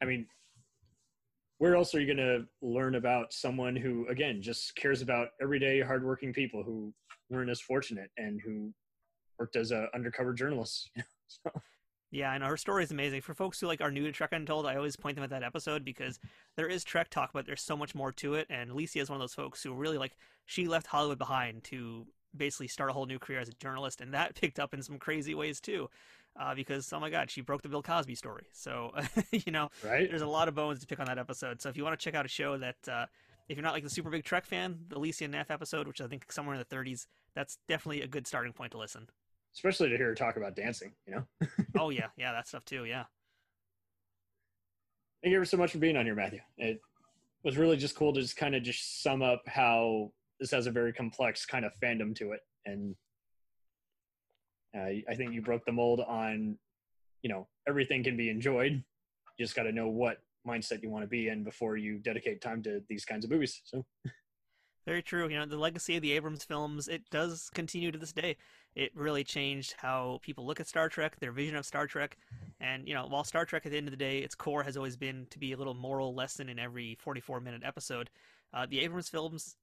I 0.02 0.04
mean, 0.04 0.26
where 1.58 1.74
else 1.74 1.94
are 1.94 2.00
you 2.00 2.06
going 2.06 2.16
to 2.18 2.46
learn 2.60 2.96
about 2.96 3.32
someone 3.32 3.76
who, 3.76 4.06
again, 4.08 4.42
just 4.42 4.76
cares 4.76 5.00
about 5.00 5.28
everyday, 5.40 5.80
hardworking 5.80 6.32
people 6.32 6.62
who 6.62 6.92
weren't 7.30 7.50
as 7.50 7.60
fortunate 7.60 8.10
and 8.18 8.40
who 8.44 8.72
worked 9.38 9.56
as 9.56 9.70
a 9.70 9.88
undercover 9.94 10.34
journalist? 10.34 10.90
so, 11.28 11.50
Yeah, 12.10 12.30
I 12.30 12.38
know 12.38 12.46
her 12.46 12.56
story 12.56 12.84
is 12.84 12.92
amazing. 12.92 13.20
For 13.20 13.34
folks 13.34 13.60
who 13.60 13.66
like 13.66 13.80
are 13.80 13.90
new 13.90 14.04
to 14.04 14.12
Trek 14.12 14.32
Untold, 14.32 14.64
I 14.66 14.76
always 14.76 14.96
point 14.96 15.16
them 15.16 15.24
at 15.24 15.30
that 15.30 15.42
episode 15.42 15.84
because 15.84 16.18
there 16.56 16.68
is 16.68 16.84
Trek 16.84 17.10
talk, 17.10 17.30
but 17.32 17.46
there's 17.46 17.62
so 17.62 17.76
much 17.76 17.94
more 17.94 18.12
to 18.12 18.34
it. 18.34 18.46
And 18.48 18.70
Alicia 18.70 19.00
is 19.00 19.10
one 19.10 19.16
of 19.16 19.22
those 19.22 19.34
folks 19.34 19.62
who 19.62 19.74
really 19.74 19.98
like 19.98 20.16
she 20.44 20.68
left 20.68 20.86
Hollywood 20.86 21.18
behind 21.18 21.64
to 21.64 22.06
basically 22.36 22.68
start 22.68 22.90
a 22.90 22.92
whole 22.92 23.06
new 23.06 23.18
career 23.18 23.40
as 23.40 23.48
a 23.48 23.52
journalist, 23.54 24.00
and 24.00 24.14
that 24.14 24.34
picked 24.40 24.58
up 24.58 24.74
in 24.74 24.82
some 24.82 24.98
crazy 24.98 25.34
ways 25.34 25.60
too. 25.60 25.88
Uh, 26.38 26.54
because 26.54 26.92
oh 26.92 27.00
my 27.00 27.08
God, 27.08 27.30
she 27.30 27.40
broke 27.40 27.62
the 27.62 27.68
Bill 27.68 27.82
Cosby 27.82 28.14
story. 28.14 28.46
So 28.52 28.92
you 29.30 29.52
know, 29.52 29.70
right? 29.84 30.08
there's 30.08 30.22
a 30.22 30.26
lot 30.26 30.48
of 30.48 30.54
bones 30.54 30.80
to 30.80 30.86
pick 30.86 31.00
on 31.00 31.06
that 31.06 31.18
episode. 31.18 31.62
So 31.62 31.68
if 31.68 31.76
you 31.76 31.84
want 31.84 31.98
to 31.98 32.04
check 32.04 32.14
out 32.14 32.26
a 32.26 32.28
show 32.28 32.58
that, 32.58 32.76
uh, 32.90 33.06
if 33.48 33.56
you're 33.56 33.64
not 33.64 33.72
like 33.72 33.84
the 33.84 33.90
super 33.90 34.10
big 34.10 34.24
Trek 34.24 34.44
fan, 34.44 34.78
the 34.88 34.98
Alicia 34.98 35.28
Naff 35.28 35.50
episode, 35.50 35.86
which 35.86 36.00
I 36.00 36.06
think 36.06 36.30
somewhere 36.30 36.54
in 36.54 36.64
the 36.68 36.76
30s, 36.76 37.06
that's 37.34 37.58
definitely 37.68 38.02
a 38.02 38.06
good 38.06 38.26
starting 38.26 38.52
point 38.52 38.72
to 38.72 38.78
listen. 38.78 39.08
Especially 39.54 39.88
to 39.88 39.96
hear 39.96 40.08
her 40.08 40.14
talk 40.14 40.36
about 40.36 40.54
dancing, 40.54 40.92
you 41.06 41.14
know? 41.14 41.48
oh 41.78 41.90
yeah, 41.90 42.08
yeah, 42.16 42.32
that 42.32 42.46
stuff 42.46 42.64
too. 42.64 42.84
Yeah. 42.84 43.04
Thank 45.22 45.30
you 45.30 45.38
ever 45.38 45.46
so 45.46 45.56
much 45.56 45.72
for 45.72 45.78
being 45.78 45.96
on 45.96 46.04
here, 46.04 46.14
Matthew. 46.14 46.40
It 46.58 46.80
was 47.42 47.56
really 47.56 47.76
just 47.76 47.96
cool 47.96 48.12
to 48.12 48.20
just 48.20 48.36
kind 48.36 48.54
of 48.54 48.62
just 48.62 49.02
sum 49.02 49.22
up 49.22 49.42
how 49.46 50.12
this 50.40 50.50
has 50.50 50.66
a 50.66 50.70
very 50.70 50.92
complex 50.92 51.46
kind 51.46 51.64
of 51.64 51.72
fandom 51.82 52.14
to 52.16 52.32
it. 52.32 52.40
And 52.64 52.94
uh, 54.76 55.10
I 55.10 55.14
think 55.14 55.32
you 55.32 55.42
broke 55.42 55.64
the 55.64 55.72
mold 55.72 56.00
on, 56.00 56.58
you 57.22 57.30
know, 57.30 57.46
everything 57.68 58.04
can 58.04 58.16
be 58.16 58.28
enjoyed. 58.28 58.72
You 58.72 59.44
just 59.44 59.56
got 59.56 59.64
to 59.64 59.72
know 59.72 59.88
what 59.88 60.18
mindset 60.46 60.82
you 60.82 60.90
want 60.90 61.02
to 61.02 61.08
be 61.08 61.28
in 61.28 61.44
before 61.44 61.76
you 61.76 61.98
dedicate 61.98 62.40
time 62.40 62.62
to 62.62 62.82
these 62.88 63.04
kinds 63.04 63.24
of 63.24 63.30
movies. 63.30 63.60
So, 63.64 63.84
Very 64.86 65.02
true. 65.02 65.28
You 65.28 65.36
know, 65.36 65.46
the 65.46 65.56
legacy 65.56 65.96
of 65.96 66.02
the 66.02 66.12
Abrams 66.12 66.44
films, 66.44 66.86
it 66.86 67.02
does 67.10 67.50
continue 67.52 67.90
to 67.90 67.98
this 67.98 68.12
day. 68.12 68.36
It 68.76 68.92
really 68.94 69.24
changed 69.24 69.74
how 69.78 70.20
people 70.22 70.46
look 70.46 70.60
at 70.60 70.68
Star 70.68 70.88
Trek, 70.88 71.18
their 71.18 71.32
vision 71.32 71.56
of 71.56 71.66
Star 71.66 71.88
Trek. 71.88 72.16
And, 72.60 72.86
you 72.86 72.94
know, 72.94 73.06
while 73.06 73.24
Star 73.24 73.44
Trek 73.44 73.66
at 73.66 73.72
the 73.72 73.78
end 73.78 73.88
of 73.88 73.90
the 73.90 73.96
day, 73.96 74.18
its 74.18 74.36
core 74.36 74.62
has 74.62 74.76
always 74.76 74.96
been 74.96 75.26
to 75.30 75.40
be 75.40 75.52
a 75.52 75.56
little 75.56 75.74
moral 75.74 76.14
lesson 76.14 76.48
in 76.48 76.60
every 76.60 76.96
44 77.00 77.40
minute 77.40 77.62
episode, 77.64 78.10
uh, 78.54 78.64
the 78.70 78.78
Abrams 78.80 79.08
films 79.08 79.56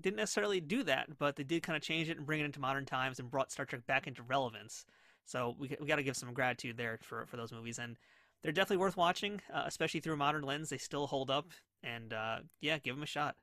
didn't 0.00 0.16
necessarily 0.16 0.60
do 0.60 0.82
that, 0.84 1.18
but 1.18 1.36
they 1.36 1.44
did 1.44 1.62
kind 1.62 1.76
of 1.76 1.82
change 1.82 2.08
it 2.08 2.16
and 2.16 2.26
bring 2.26 2.40
it 2.40 2.44
into 2.44 2.60
modern 2.60 2.84
times 2.84 3.18
and 3.18 3.30
brought 3.30 3.50
Star 3.50 3.64
Trek 3.64 3.86
back 3.86 4.06
into 4.06 4.22
relevance. 4.22 4.84
So 5.24 5.56
we, 5.58 5.74
we 5.80 5.86
got 5.86 5.96
to 5.96 6.02
give 6.02 6.16
some 6.16 6.32
gratitude 6.32 6.76
there 6.76 6.98
for, 7.02 7.26
for 7.26 7.36
those 7.36 7.52
movies. 7.52 7.78
And 7.78 7.96
they're 8.42 8.52
definitely 8.52 8.78
worth 8.78 8.96
watching, 8.96 9.40
uh, 9.52 9.64
especially 9.66 10.00
through 10.00 10.14
a 10.14 10.18
modern 10.18 10.42
lens. 10.42 10.68
They 10.68 10.78
still 10.78 11.06
hold 11.06 11.30
up. 11.30 11.48
And, 11.82 12.12
uh, 12.12 12.38
yeah, 12.60 12.78
give 12.78 12.94
them 12.94 13.02
a 13.02 13.06
shot. 13.06 13.36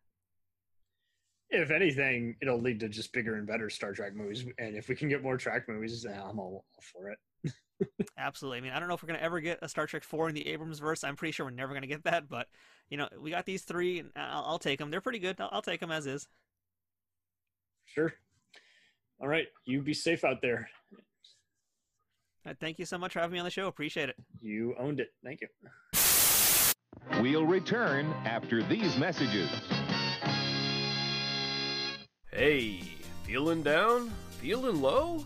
if 1.49 1.71
anything, 1.71 2.35
it'll 2.41 2.59
lead 2.59 2.79
to 2.81 2.89
just 2.89 3.13
bigger 3.13 3.35
and 3.35 3.47
better 3.47 3.69
Star 3.69 3.93
Trek 3.93 4.15
movies. 4.15 4.45
And 4.57 4.75
if 4.75 4.87
we 4.87 4.95
can 4.95 5.09
get 5.09 5.23
more 5.23 5.37
Trek 5.37 5.67
movies, 5.67 6.05
I'm 6.05 6.39
all, 6.39 6.65
all 6.75 6.81
for 6.81 7.09
it. 7.09 7.51
Absolutely. 8.17 8.59
I 8.59 8.61
mean, 8.61 8.71
I 8.71 8.79
don't 8.79 8.87
know 8.87 8.95
if 8.95 9.03
we're 9.03 9.07
going 9.07 9.19
to 9.19 9.25
ever 9.25 9.39
get 9.39 9.59
a 9.61 9.69
Star 9.69 9.87
Trek 9.87 10.03
4 10.03 10.29
in 10.29 10.35
the 10.35 10.47
Abrams 10.47 10.79
verse. 10.79 11.03
I'm 11.03 11.15
pretty 11.15 11.31
sure 11.31 11.45
we're 11.45 11.51
never 11.51 11.73
going 11.73 11.81
to 11.81 11.87
get 11.87 12.03
that, 12.03 12.29
but 12.29 12.47
you 12.89 12.97
know, 12.97 13.07
we 13.19 13.31
got 13.31 13.45
these 13.45 13.63
three, 13.63 13.99
and 13.99 14.11
I'll, 14.15 14.43
I'll 14.47 14.59
take 14.59 14.79
them. 14.79 14.91
They're 14.91 15.01
pretty 15.01 15.19
good. 15.19 15.39
I'll, 15.39 15.49
I'll 15.51 15.61
take 15.61 15.79
them 15.79 15.91
as 15.91 16.05
is. 16.05 16.27
Sure. 17.85 18.13
All 19.19 19.27
right. 19.27 19.47
You 19.65 19.81
be 19.81 19.93
safe 19.93 20.23
out 20.23 20.41
there. 20.41 20.69
Thank 22.59 22.77
you 22.77 22.85
so 22.85 22.97
much 22.97 23.13
for 23.13 23.19
having 23.19 23.33
me 23.33 23.39
on 23.39 23.45
the 23.45 23.51
show. 23.51 23.67
Appreciate 23.67 24.09
it. 24.09 24.15
You 24.41 24.75
owned 24.77 24.99
it. 24.99 25.13
Thank 25.23 25.41
you. 25.41 25.47
We'll 27.21 27.45
return 27.45 28.13
after 28.25 28.61
these 28.63 28.97
messages. 28.97 29.49
Hey, 32.31 32.81
feeling 33.23 33.63
down? 33.63 34.11
Feeling 34.41 34.81
low? 34.81 35.25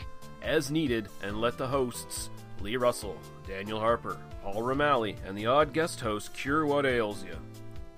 As 0.41 0.71
needed 0.71 1.07
and 1.23 1.39
let 1.39 1.57
the 1.57 1.67
hosts, 1.67 2.29
Lee 2.61 2.77
Russell, 2.77 3.17
Daniel 3.47 3.79
Harper, 3.79 4.17
Paul 4.43 4.61
Romali, 4.61 5.15
and 5.25 5.37
the 5.37 5.47
odd 5.47 5.73
guest 5.73 5.99
host 5.99 6.33
cure 6.33 6.65
what 6.65 6.85
ails 6.85 7.23
you. 7.23 7.37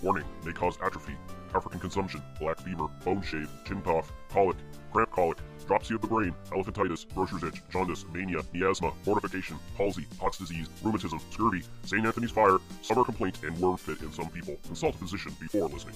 Warning, 0.02 0.26
may 0.46 0.52
cause 0.52 0.78
atrophy, 0.84 1.16
African 1.56 1.80
consumption, 1.80 2.22
black 2.40 2.60
fever, 2.62 2.88
bone 3.06 3.22
shave, 3.22 3.50
chin 3.66 3.82
cough, 3.82 4.12
colic, 4.30 4.58
cramp 4.92 5.12
colic, 5.12 5.38
dropsy 5.66 5.96
of 5.96 6.02
the 6.02 6.08
brain, 6.08 6.34
elephantitis, 6.52 7.06
grocer's 7.14 7.44
itch, 7.44 7.62
jaundice, 7.70 8.06
mania, 8.14 8.40
miasma, 8.54 8.92
mortification, 9.06 9.58
palsy, 9.78 10.06
Pott's 10.18 10.38
disease, 10.38 10.68
rheumatism, 10.84 11.20
scurvy, 11.32 11.64
St. 11.84 12.06
Anthony's 12.06 12.32
fire, 12.32 12.58
summer 12.82 13.04
complaint, 13.04 13.38
and 13.44 13.58
worm 13.60 13.78
fit 13.78 14.02
in 14.02 14.12
some 14.12 14.30
people. 14.30 14.58
Consult 14.66 14.96
a 14.96 14.98
physician 14.98 15.34
before 15.40 15.70
listening. 15.70 15.96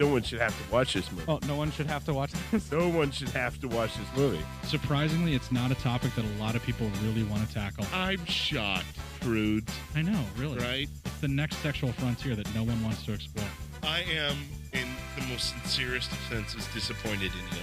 No 0.00 0.08
one 0.08 0.22
should 0.22 0.40
have 0.40 0.56
to 0.56 0.72
watch 0.72 0.94
this 0.94 1.10
movie. 1.12 1.24
Oh, 1.28 1.38
no 1.46 1.56
one 1.56 1.70
should 1.70 1.86
have 1.86 2.04
to 2.06 2.14
watch 2.14 2.32
this. 2.50 2.70
No 2.72 2.88
one 2.88 3.10
should 3.12 3.28
have 3.30 3.60
to 3.60 3.68
watch 3.68 3.96
this 3.96 4.08
movie. 4.16 4.44
Surprisingly, 4.64 5.34
it's 5.34 5.52
not 5.52 5.70
a 5.70 5.76
topic 5.76 6.14
that 6.16 6.24
a 6.24 6.40
lot 6.42 6.56
of 6.56 6.62
people 6.62 6.90
really 7.04 7.22
want 7.22 7.46
to 7.46 7.54
tackle. 7.54 7.86
I'm 7.92 8.24
shocked, 8.26 8.86
Prudes. 9.20 9.72
I 9.94 10.02
know, 10.02 10.24
really. 10.36 10.58
Right? 10.58 10.88
It's 11.04 11.20
the 11.20 11.28
next 11.28 11.58
sexual 11.58 11.92
frontier 11.92 12.34
that 12.34 12.52
no 12.54 12.64
one 12.64 12.82
wants 12.82 13.04
to 13.04 13.12
explore. 13.12 13.46
I 13.84 14.00
am, 14.00 14.36
in 14.72 14.88
the 15.16 15.26
most 15.28 15.50
sincerest 15.50 16.10
of 16.10 16.18
senses, 16.28 16.66
disappointed 16.74 17.30
in 17.32 17.56
you. 17.56 17.62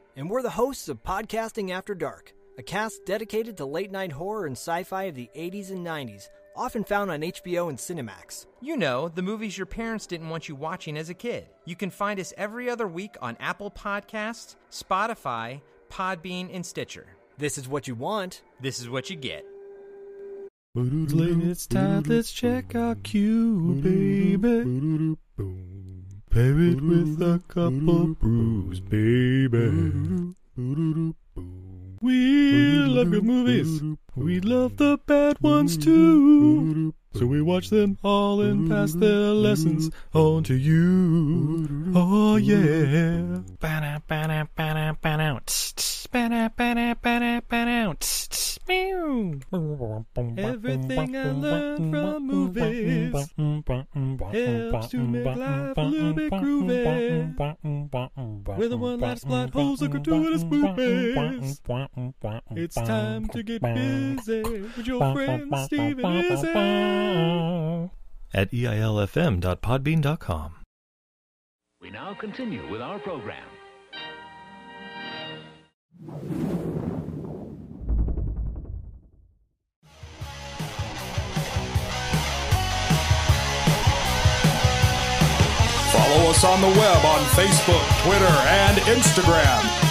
and 0.21 0.29
we're 0.29 0.43
the 0.43 0.51
hosts 0.51 0.87
of 0.87 1.01
Podcasting 1.01 1.71
After 1.71 1.95
Dark, 1.95 2.35
a 2.59 2.61
cast 2.61 3.07
dedicated 3.07 3.57
to 3.57 3.65
late 3.65 3.89
night 3.89 4.11
horror 4.11 4.45
and 4.45 4.55
sci 4.55 4.83
fi 4.83 5.05
of 5.05 5.15
the 5.15 5.27
80s 5.35 5.71
and 5.71 5.83
90s, 5.83 6.29
often 6.55 6.83
found 6.83 7.09
on 7.09 7.21
HBO 7.21 7.69
and 7.69 7.77
Cinemax. 7.79 8.45
You 8.61 8.77
know, 8.77 9.09
the 9.09 9.23
movies 9.23 9.57
your 9.57 9.65
parents 9.65 10.05
didn't 10.05 10.29
want 10.29 10.47
you 10.47 10.53
watching 10.53 10.95
as 10.95 11.09
a 11.09 11.15
kid. 11.15 11.47
You 11.65 11.75
can 11.75 11.89
find 11.89 12.19
us 12.19 12.35
every 12.37 12.69
other 12.69 12.87
week 12.87 13.15
on 13.19 13.35
Apple 13.39 13.71
Podcasts, 13.71 14.57
Spotify, 14.69 15.59
Podbean, 15.89 16.53
and 16.53 16.63
Stitcher. 16.63 17.07
This 17.39 17.57
is 17.57 17.67
what 17.67 17.87
you 17.87 17.95
want. 17.95 18.43
This 18.59 18.79
is 18.79 18.87
what 18.87 19.09
you 19.09 19.15
get. 19.15 19.43
It's 20.75 21.65
time, 21.65 22.03
let's 22.03 22.31
check 22.31 22.75
our 22.75 22.93
cue, 22.93 23.81
baby. 23.81 25.17
Pair 26.31 26.57
it 26.61 26.81
with 26.81 27.21
a 27.21 27.41
couple 27.49 28.15
brews, 28.15 28.79
baby. 28.79 30.33
We 32.01 32.77
love 32.87 33.11
good 33.11 33.25
movies. 33.25 33.81
We 34.15 34.39
love 34.39 34.77
the 34.77 34.97
bad 35.05 35.41
ones 35.41 35.75
too. 35.75 36.93
So 37.13 37.25
we 37.25 37.41
watch 37.41 37.69
them 37.69 37.97
all 38.03 38.41
and 38.41 38.69
pass 38.69 38.93
their 38.93 39.33
lessons 39.33 39.91
on 40.13 40.43
to 40.45 40.53
you. 40.55 41.91
Oh 41.93 42.37
yeah. 42.37 43.41
Everything 50.37 51.15
I 51.17 51.31
learned 51.31 51.91
from 51.91 52.27
movies 52.27 53.13
helps 53.13 54.87
to 54.87 54.97
make 54.97 55.25
life 55.35 55.77
a 55.77 55.81
little 55.81 56.13
bit 56.13 56.31
groovy. 56.31 57.37
With 58.57 58.71
a 58.71 58.77
one-last 58.77 59.27
plot 59.27 59.49
holes 59.49 59.81
of 59.81 59.91
gratuitous 59.91 60.43
movies. 60.43 61.59
It's 62.51 62.75
time 62.75 63.27
to 63.29 63.43
get 63.43 63.61
busy 63.61 64.41
with 64.43 64.87
your 64.87 65.13
friend 65.13 65.53
Steve 65.65 65.99
and 65.99 66.25
Izzy. 66.31 67.00
At 68.33 68.51
eilfm.podbean.com. 68.51 70.53
We 71.81 71.89
now 71.89 72.13
continue 72.13 72.69
with 72.71 72.81
our 72.81 72.99
program. 72.99 73.43
Follow 85.91 86.29
us 86.29 86.43
on 86.43 86.61
the 86.61 86.67
web 86.67 87.05
on 87.05 87.21
Facebook, 87.35 88.03
Twitter, 88.03 88.25
and 88.25 88.77
Instagram. 88.81 89.90